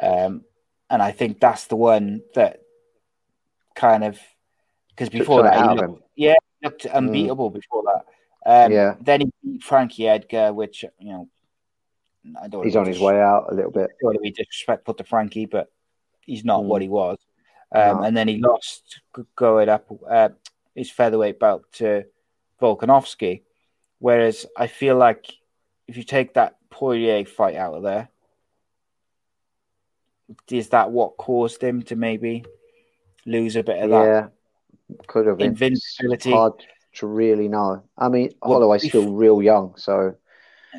Um, 0.00 0.44
and 0.88 1.02
I 1.02 1.10
think 1.10 1.40
that's 1.40 1.66
the 1.66 1.76
one 1.76 2.22
that 2.34 2.60
kind 3.74 4.04
of 4.04 4.18
because 4.90 5.10
before 5.10 5.42
that, 5.42 5.54
he 5.54 5.76
looked, 5.76 6.02
yeah, 6.16 6.34
he 6.60 6.66
looked 6.66 6.86
unbeatable 6.86 7.50
before 7.50 7.82
that. 7.84 8.04
Um, 8.66 8.72
Yeah. 8.72 8.94
Then 9.00 9.20
he 9.20 9.32
beat 9.42 9.62
Frankie 9.62 10.08
Edgar, 10.08 10.52
which 10.52 10.84
you 10.98 11.12
know, 11.12 11.28
I 12.40 12.48
don't. 12.48 12.64
he's 12.64 12.76
on 12.76 12.86
his 12.86 13.00
way 13.00 13.20
out 13.20 13.46
a 13.50 13.54
little 13.54 13.70
bit. 13.70 13.90
don't 14.00 14.08
want 14.08 14.16
to 14.16 14.22
be 14.22 14.30
disrespectful 14.30 14.94
to 14.94 15.04
Frankie, 15.04 15.46
but 15.46 15.70
he's 16.20 16.44
not 16.44 16.62
Mm. 16.62 16.66
what 16.66 16.82
he 16.82 16.88
was. 16.88 17.18
Um, 17.72 17.98
No. 17.98 18.02
And 18.04 18.16
then 18.16 18.28
he 18.28 18.38
lost 18.38 19.00
going 19.36 19.68
up 19.68 19.86
uh, 20.08 20.30
his 20.74 20.90
featherweight 20.90 21.38
belt 21.38 21.64
to 21.74 22.04
Volkanovski. 22.60 23.42
Whereas 23.98 24.46
I 24.56 24.68
feel 24.68 24.96
like 24.96 25.26
if 25.86 25.96
you 25.96 26.04
take 26.04 26.34
that 26.34 26.57
Poirier 26.70 27.24
fight 27.24 27.56
out 27.56 27.74
of 27.74 27.82
there, 27.82 28.08
is 30.50 30.68
that 30.70 30.90
what 30.90 31.16
caused 31.16 31.62
him 31.62 31.82
to 31.84 31.96
maybe 31.96 32.44
lose 33.26 33.56
a 33.56 33.62
bit 33.62 33.82
of 33.82 33.90
that? 33.90 34.04
Yeah, 34.04 34.96
could 35.06 35.26
have 35.26 35.38
been. 35.38 35.48
Invincibility. 35.48 36.30
It's 36.30 36.36
hard 36.36 36.52
to 36.94 37.06
really 37.06 37.48
know. 37.48 37.82
I 37.96 38.08
mean, 38.08 38.32
Well, 38.42 38.54
Holloway's 38.60 38.84
if- 38.84 38.90
still 38.90 39.12
real 39.12 39.42
young, 39.42 39.74
so 39.76 40.14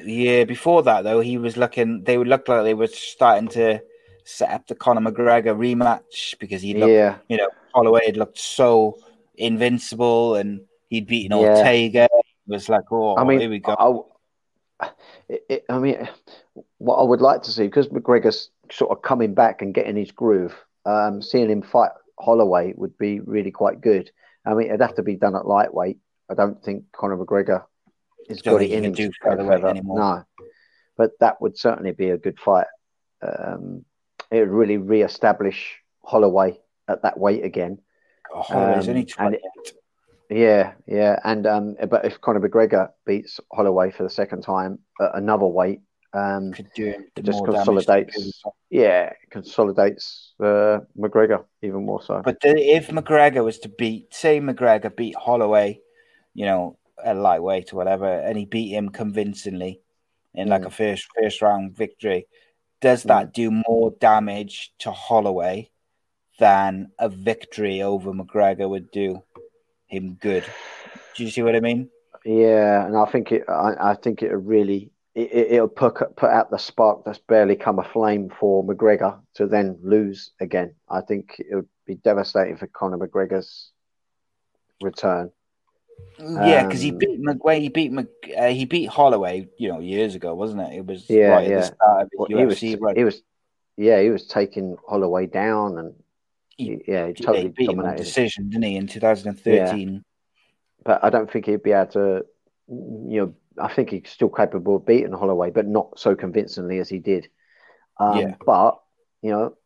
Yeah, 0.04 0.44
before 0.44 0.84
that 0.84 1.04
though, 1.04 1.20
he 1.20 1.38
was 1.38 1.58
looking. 1.58 2.04
They 2.04 2.18
would 2.18 2.28
look 2.28 2.48
like 2.48 2.64
they 2.64 2.76
were 2.76 2.88
starting 2.88 3.50
to 3.50 3.82
set 4.24 4.52
up 4.52 4.68
the 4.68 4.76
Conor 4.76 5.02
McGregor 5.02 5.58
rematch 5.58 6.38
because 6.40 6.62
he 6.62 6.76
looked 6.76 6.92
yeah, 6.92 7.18
you 7.28 7.38
know, 7.38 7.50
Holloway 7.74 8.06
had 8.06 8.18
looked 8.18 8.38
so 8.38 9.00
invincible 9.36 10.36
and 10.36 10.62
he'd 10.90 11.08
beaten 11.08 11.36
Yeah. 11.38 11.58
Ortega. 11.58 12.04
It 12.04 12.26
was 12.48 12.70
like, 12.70 12.92
oh, 12.92 13.18
I 13.18 13.24
mean, 13.24 13.40
here 13.40 13.50
we 13.50 13.60
go. 13.60 14.08
I, 14.80 14.90
it, 15.28 15.46
it- 15.50 15.66
I 15.70 15.78
mean, 15.80 16.08
what 16.78 16.96
I 16.98 17.04
would 17.04 17.22
like 17.22 17.44
to 17.44 17.52
see 17.52 17.64
because 17.64 17.88
McGregor's 17.90 18.50
sort 18.72 18.92
of 18.92 19.02
coming 19.02 19.34
back 19.34 19.62
and 19.62 19.74
getting 19.74 19.96
his 19.96 20.12
groove. 20.12 20.56
Um, 20.86 21.22
seeing 21.22 21.50
him 21.50 21.62
fight 21.62 21.92
Holloway 22.20 22.74
would 22.76 22.98
be 22.98 23.20
really 23.20 23.52
quite 23.52 23.82
good. 23.82 24.10
I 24.46 24.54
mean, 24.54 24.68
it'd 24.68 24.82
have 24.82 24.96
to 24.96 25.04
be 25.04 25.16
done 25.16 25.36
at 25.36 25.46
lightweight. 25.46 25.98
I 26.30 26.34
don't 26.34 26.64
think 26.64 26.86
Conor 26.94 27.18
McGregor 27.18 27.64
has 28.30 28.42
Don't 28.42 28.56
got 28.56 28.62
it 28.64 28.72
in 28.72 28.86
him 28.86 28.94
do 28.94 29.08
to 29.10 29.14
go 29.24 29.30
featherweight 29.30 29.58
feather. 29.60 29.68
anymore. 29.70 30.00
No, 30.00 30.46
but 30.98 31.12
that 31.20 31.42
would 31.42 31.58
certainly 31.58 31.92
be 31.92 32.10
a 32.10 32.18
good 32.18 32.40
fight. 32.40 32.68
Um, 33.22 33.84
it 34.32 34.40
would 34.40 34.50
really 34.50 34.78
re-establish 34.78 35.78
Holloway 36.04 36.60
at 36.88 37.02
that 37.04 37.20
weight 37.20 37.44
again. 37.44 37.80
oh, 38.34 38.46
um, 38.50 38.80
only 38.80 39.00
and 39.02 39.10
28. 39.10 39.42
Yeah, 40.30 40.74
yeah, 40.86 41.20
and 41.24 41.48
um, 41.48 41.76
but 41.90 42.06
if 42.06 42.22
Conor 42.22 42.48
McGregor 42.48 42.90
beats 43.06 43.40
Holloway 43.52 43.90
for 43.90 44.04
the 44.04 44.10
second 44.12 44.44
time 44.44 44.78
at 45.02 45.16
another 45.16 45.48
weight, 45.48 45.82
um, 46.14 46.54
could 46.54 46.70
do 46.76 46.94
it 47.16 47.24
just 47.24 47.44
consolidates. 47.44 48.44
yeah, 48.70 49.12
consolidates 49.32 50.34
uh, 50.40 50.80
McGregor 50.98 51.46
even 51.64 51.84
more 51.84 52.02
so. 52.04 52.22
But 52.24 52.42
the, 52.42 52.50
if 52.50 52.90
McGregor 52.90 53.44
was 53.44 53.58
to 53.60 53.70
beat, 53.70 54.14
say 54.14 54.40
McGregor 54.40 54.96
beat 54.96 55.16
Holloway, 55.16 55.82
you 56.36 56.46
know, 56.46 56.78
a 57.04 57.16
lightweight 57.16 57.74
or 57.74 57.78
whatever, 57.78 58.08
and 58.08 58.38
he 58.38 58.46
beat 58.46 58.70
him 58.70 58.90
convincingly 58.90 59.82
in 60.36 60.48
like 60.48 60.62
Mm. 60.62 60.68
a 60.68 60.70
first 60.70 61.08
first 61.20 61.42
round 61.42 61.76
victory, 61.76 62.28
does 62.82 63.02
that 63.04 63.34
do 63.34 63.50
more 63.68 63.92
damage 64.00 64.74
to 64.80 64.92
Holloway 64.92 65.72
than 66.38 66.92
a 67.00 67.10
victory 67.10 67.82
over 67.82 68.14
McGregor 68.14 68.70
would 68.70 68.92
do 68.92 69.24
him 69.90 70.18
good? 70.22 70.46
Do 71.16 71.24
you 71.24 71.30
see 71.30 71.42
what 71.42 71.56
I 71.56 71.60
mean? 71.60 71.90
Yeah, 72.26 72.86
and 72.86 72.96
I 72.96 73.06
think 73.06 73.32
it. 73.32 73.44
I, 73.50 73.92
I 73.92 73.96
think 73.96 74.24
it 74.24 74.34
really. 74.34 74.92
It, 75.16 75.54
it'll 75.54 75.68
put 75.68 76.16
put 76.16 76.30
out 76.30 76.52
the 76.52 76.58
spark 76.58 77.04
that's 77.04 77.18
barely 77.18 77.56
come 77.56 77.80
aflame 77.80 78.32
for 78.40 78.64
McGregor 78.64 79.20
to 79.36 79.48
then 79.48 79.78
lose 79.84 80.32
again. 80.40 80.76
I 80.88 81.02
think 81.02 81.36
it 81.40 81.56
would 81.56 81.68
be 81.86 81.96
devastating 81.96 82.58
for 82.58 82.68
Conor 82.68 82.98
McGregor's 82.98 83.72
return. 84.82 85.32
Yeah, 86.20 86.64
because 86.64 86.82
he 86.82 86.92
Um, 86.92 86.98
beat 86.98 87.22
McWay. 87.22 87.60
He 87.62 87.70
beat 87.70 87.92
Mc, 87.92 88.08
uh, 88.38 88.48
he 88.48 88.66
beat 88.66 88.86
Holloway, 88.86 89.50
you 89.58 89.70
know, 89.70 89.80
years 89.80 90.16
ago, 90.16 90.34
wasn't 90.36 90.62
it? 90.62 90.74
It 90.74 90.86
was 90.86 91.10
Yeah, 91.10 91.30
right 91.30 91.46
at 91.46 91.50
yeah. 91.50 91.60
the 91.60 91.66
start 91.66 92.02
of 92.04 92.10
his 92.12 92.20
Well, 92.20 92.28
he 92.40 92.46
was, 92.46 92.60
he 92.60 93.04
was, 93.04 93.22
yeah, 93.78 94.02
he 94.02 94.10
was 94.10 94.28
taking 94.28 94.78
Holloway 94.88 95.26
down, 95.26 95.78
and 95.78 95.94
He- 96.60 96.82
yeah, 96.88 97.08
he 97.08 97.14
totally 97.14 97.44
he 97.44 97.48
beat 97.50 97.70
him 97.70 97.80
on 97.80 97.96
decision, 97.96 98.50
didn't 98.50 98.66
he, 98.66 98.76
in 98.76 98.88
2013? 98.88 99.94
Yeah. 99.94 100.00
But 100.84 101.04
I 101.04 101.10
don't 101.10 101.30
think 101.32 101.46
he'd 101.46 101.64
be 101.64 101.72
able 101.72 101.92
to, 101.94 102.26
you 102.68 103.22
know, 103.22 103.34
I 103.58 103.74
think 103.74 103.90
he's 103.90 104.10
still 104.10 104.30
capable 104.30 104.76
of 104.78 104.86
beating 104.86 105.12
Holloway, 105.12 105.52
but 105.52 105.68
not 105.68 106.00
so 106.00 106.16
convincingly 106.16 106.80
as 106.80 106.90
he 106.90 107.00
did. 107.00 107.30
Um, 108.00 108.18
Yeah. 108.18 108.36
But 108.46 108.80
you 109.22 109.32
know, 109.32 109.58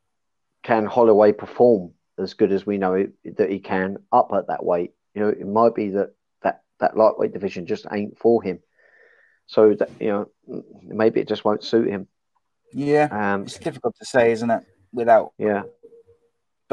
can 0.64 0.86
Holloway 0.86 1.32
perform 1.34 1.94
as 2.18 2.34
good 2.34 2.52
as 2.52 2.66
we 2.66 2.78
know 2.78 2.94
it, 2.94 3.12
that 3.38 3.50
he 3.52 3.60
can 3.60 3.98
up 4.12 4.32
at 4.34 4.48
that 4.48 4.66
weight? 4.66 4.94
You 5.14 5.22
know, 5.22 5.30
it 5.30 5.48
might 5.48 5.76
be 5.76 5.90
that 5.90 6.14
that 6.42 6.64
that 6.80 6.98
lightweight 6.98 7.34
division 7.34 7.66
just 7.66 7.86
ain't 7.92 8.18
for 8.18 8.42
him. 8.42 8.60
So 9.46 9.74
that 9.76 9.90
you 10.00 10.08
know, 10.08 10.64
maybe 10.84 11.20
it 11.22 11.28
just 11.28 11.46
won't 11.46 11.64
suit 11.64 11.88
him. 11.90 12.08
Yeah, 12.74 13.08
Um, 13.12 13.44
it's 13.44 13.60
difficult 13.60 13.96
to 14.00 14.06
say, 14.06 14.32
isn't 14.32 14.50
it? 14.50 14.64
Without, 14.92 15.34
yeah, 15.38 15.64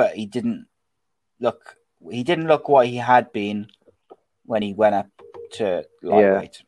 but 0.00 0.14
he 0.14 0.24
didn't 0.24 0.66
look. 1.40 1.76
He 2.10 2.22
didn't 2.22 2.46
look 2.46 2.70
what 2.70 2.86
he 2.86 2.96
had 2.96 3.32
been 3.32 3.66
when 4.46 4.62
he 4.62 4.72
went 4.72 4.94
up 4.94 5.08
to 5.52 5.84
lightweight. 6.02 6.62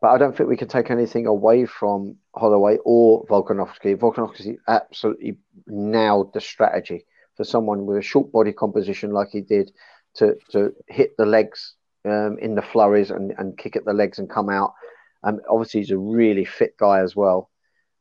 but 0.00 0.08
I 0.08 0.18
don't 0.18 0.36
think 0.36 0.48
we 0.48 0.56
can 0.56 0.66
take 0.66 0.90
anything 0.90 1.26
away 1.26 1.66
from 1.66 2.16
Holloway 2.34 2.78
or 2.84 3.24
Volkanovski. 3.26 3.96
Volkanovski 3.96 4.56
absolutely 4.66 5.38
nailed 5.68 6.32
the 6.32 6.40
strategy 6.40 7.06
for 7.36 7.44
someone 7.44 7.86
with 7.86 7.98
a 7.98 8.02
short 8.02 8.32
body 8.32 8.52
composition 8.52 9.12
like 9.12 9.28
he 9.30 9.40
did 9.40 9.70
to 10.14 10.36
to 10.50 10.72
hit 10.88 11.16
the 11.16 11.26
legs 11.26 11.74
um, 12.04 12.38
in 12.40 12.56
the 12.56 12.62
flurries 12.62 13.12
and, 13.12 13.34
and 13.38 13.56
kick 13.56 13.76
at 13.76 13.84
the 13.84 13.92
legs 13.92 14.18
and 14.18 14.28
come 14.28 14.50
out. 14.50 14.74
Um, 15.22 15.40
obviously, 15.48 15.78
he's 15.80 15.92
a 15.92 15.98
really 15.98 16.44
fit 16.44 16.76
guy 16.76 17.02
as 17.02 17.14
well. 17.14 17.50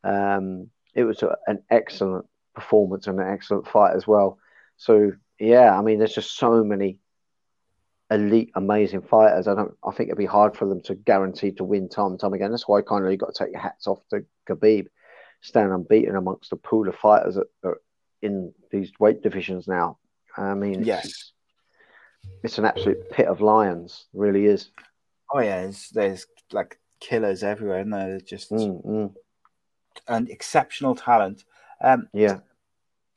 Um, 0.04 0.72
it 0.95 1.04
was 1.04 1.22
a, 1.22 1.38
an 1.45 1.62
excellent 1.70 2.26
performance 2.56 3.06
and 3.06 3.20
an 3.20 3.30
excellent 3.32 3.68
fight 3.68 3.95
as 3.95 4.08
well. 4.08 4.40
So 4.78 5.12
yeah, 5.40 5.78
I 5.78 5.82
mean, 5.82 6.00
there's 6.00 6.16
just 6.16 6.36
so 6.38 6.64
many 6.64 7.00
elite, 8.12 8.52
amazing 8.56 9.02
fighters. 9.02 9.48
I 9.48 9.56
don't. 9.56 9.74
I 9.84 9.91
think 9.91 10.10
it'd 10.10 10.18
be 10.18 10.26
hard 10.26 10.56
for 10.56 10.68
them 10.68 10.82
to 10.84 10.95
guarantee 10.95 11.52
to 11.54 11.64
win 11.64 11.90
time 11.90 12.12
and 12.12 12.20
time 12.20 12.34
again. 12.34 12.52
That's 12.52 12.68
why 12.68 12.82
kind 12.82 13.06
of 13.06 13.12
you 13.12 13.18
got 13.18 13.34
to 13.34 13.44
take 13.44 13.54
your 13.54 13.62
hats 13.62 13.88
off 13.88 14.00
to 14.10 14.26
Khabib, 14.48 14.88
stand 15.41 15.72
unbeaten 15.72 16.16
amongst 16.16 16.50
the 16.50 16.56
pool 16.58 16.88
of 16.88 16.95
fighters 16.95 17.36
that 17.36 17.48
are 17.64 17.82
in 18.22 18.54
these 18.72 18.91
weight 19.00 19.22
divisions 19.22 19.68
now. 19.68 19.98
I 20.38 20.54
mean, 20.54 20.80
it's, 20.80 20.88
Yes. 20.88 21.32
it's 22.44 22.58
an 22.58 22.66
absolute 22.66 23.10
pit 23.12 23.28
of 23.28 23.41
lions. 23.41 24.06
Really 24.14 24.45
is. 24.45 24.70
Oh 25.32 25.40
yeah, 25.40 25.62
there's, 25.62 25.90
there's 25.90 26.28
like 26.52 26.80
killers 27.00 27.44
everywhere, 27.44 27.80
and 27.80 27.94
there? 27.94 28.10
There's 28.10 28.24
just 28.24 28.52
Mm, 28.52 28.86
mm, 28.86 29.16
an 30.08 30.28
exceptional 30.30 30.95
talent. 30.95 31.44
Um, 31.82 32.08
yeah, 32.14 32.40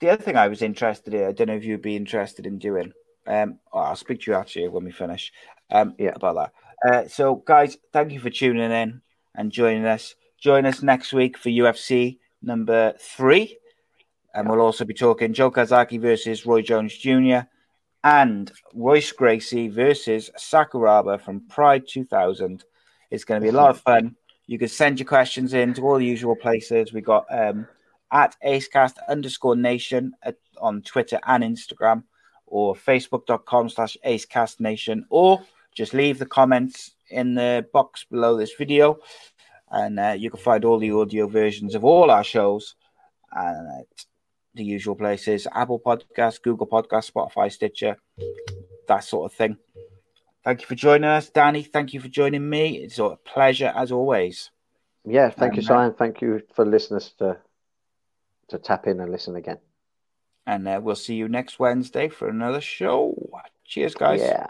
the 0.01 0.11
other 0.11 0.23
thing 0.23 0.37
I 0.37 0.49
was 0.49 0.63
interested 0.63 1.15
in, 1.15 1.25
I 1.27 1.33
don't 1.33 1.49
know 1.49 1.57
if 1.57 1.65
you'd 1.65 1.83
be 1.83 1.97
interested 1.97 2.47
in 2.47 2.59
doing. 2.59 2.93
Um, 3.27 3.59
oh, 3.73 3.79
I'll 3.81 3.97
speak 3.97 4.23
to 4.23 4.31
you 4.31 4.37
actually 4.37 4.69
when 4.69 4.85
we 4.85 4.93
finish. 4.93 5.33
Um, 5.71 5.95
Yeah. 5.99 6.13
about 6.15 6.53
that. 6.85 6.95
Uh, 7.05 7.09
so, 7.09 7.37
guys, 7.37 7.79
thank 7.93 8.13
you 8.13 8.21
for 8.21 8.31
tuning 8.31 8.71
in 8.71 9.01
and 9.35 9.51
joining 9.51 9.85
us. 9.87 10.15
Join 10.39 10.67
us 10.67 10.83
next 10.83 11.13
week 11.13 11.37
for 11.39 11.49
UFC 11.49 12.19
number 12.43 12.95
three, 13.01 13.59
and 14.35 14.49
we'll 14.49 14.61
also 14.61 14.85
be 14.85 14.95
talking 14.95 15.33
Joe 15.33 15.51
Calzaghe 15.51 16.01
versus 16.01 16.45
Roy 16.47 16.63
Jones 16.63 16.97
Jr. 16.97 17.41
and 18.05 18.53
Royce 18.75 19.11
Gracie 19.13 19.69
versus 19.69 20.31
Sakuraba 20.39 21.21
from 21.21 21.41
Pride 21.49 21.89
2000. 21.89 22.65
It's 23.11 23.25
going 23.25 23.41
to 23.41 23.45
be 23.45 23.49
a 23.49 23.59
lot 23.59 23.71
of 23.71 23.81
fun. 23.81 24.15
You 24.47 24.59
can 24.59 24.69
send 24.69 25.01
your 25.01 25.09
questions 25.09 25.55
in 25.55 25.75
to 25.75 25.83
all 25.83 25.99
the 25.99 26.05
usual 26.05 26.37
places. 26.37 26.93
We 26.93 27.01
got 27.01 27.25
um, 27.31 27.67
at 28.13 28.37
acecast 28.45 28.95
underscore 29.09 29.57
nation 29.57 30.13
at, 30.23 30.37
on 30.61 30.83
Twitter 30.83 31.19
and 31.27 31.43
Instagram, 31.45 32.05
or 32.47 32.75
facebook.com 32.75 33.69
slash 33.69 33.97
acecast 34.07 34.61
nation, 34.61 35.05
or 35.11 35.41
just 35.75 35.93
leave 35.95 36.19
the 36.19 36.27
comments 36.27 36.93
in 37.11 37.35
the 37.35 37.67
box 37.73 38.05
below 38.11 38.37
this 38.37 38.53
video. 38.57 38.99
And 39.71 39.99
uh, 39.99 40.15
you 40.17 40.31
can 40.31 40.41
find 40.41 40.65
all 40.65 40.79
the 40.79 40.93
audio 40.93 41.27
versions 41.27 41.75
of 41.75 41.85
all 41.85 42.11
our 42.11 42.23
shows 42.25 42.77
and 43.33 43.81
at 43.81 43.87
the 44.55 44.65
usual 44.65 44.95
places 44.95 45.47
Apple 45.53 45.81
Podcasts, 45.81 46.41
Google 46.41 46.67
Podcasts, 46.67 47.11
Spotify, 47.11 47.51
Stitcher, 47.53 47.97
that 48.89 49.05
sort 49.05 49.31
of 49.31 49.37
thing. 49.37 49.57
Thank 50.45 50.61
you 50.61 50.67
for 50.69 50.77
joining 50.77 51.11
us, 51.11 51.29
Danny. 51.29 51.65
Thank 51.65 51.93
you 51.93 52.01
for 52.01 52.09
joining 52.09 52.49
me. 52.49 52.77
It's 52.79 53.01
a 53.01 53.19
pleasure 53.25 53.73
as 53.75 53.91
always. 53.91 54.51
yeah. 55.05 55.29
Thank 55.31 55.57
you, 55.57 55.61
Um, 55.63 55.67
Simon. 55.67 55.95
Thank 55.95 56.23
you 56.23 56.41
for 56.55 56.65
listeners 56.65 57.13
to 57.19 57.37
to 58.49 58.59
tap 58.59 58.87
in 58.87 59.01
and 59.01 59.11
listen 59.11 59.37
again. 59.37 59.59
And 60.47 60.69
uh, 60.69 60.81
we'll 60.83 60.95
see 60.95 61.15
you 61.15 61.29
next 61.29 61.59
Wednesday 61.59 62.09
for 62.09 62.29
another 62.29 62.61
show. 62.61 63.15
Cheers, 63.65 63.95
guys. 63.95 64.21
Yeah. 64.21 64.47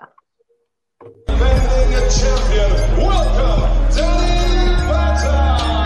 Defending 1.26 2.10
champion, 2.10 2.96
welcome, 2.98 3.96
Danny 3.96 4.76
Batten. 4.88 5.85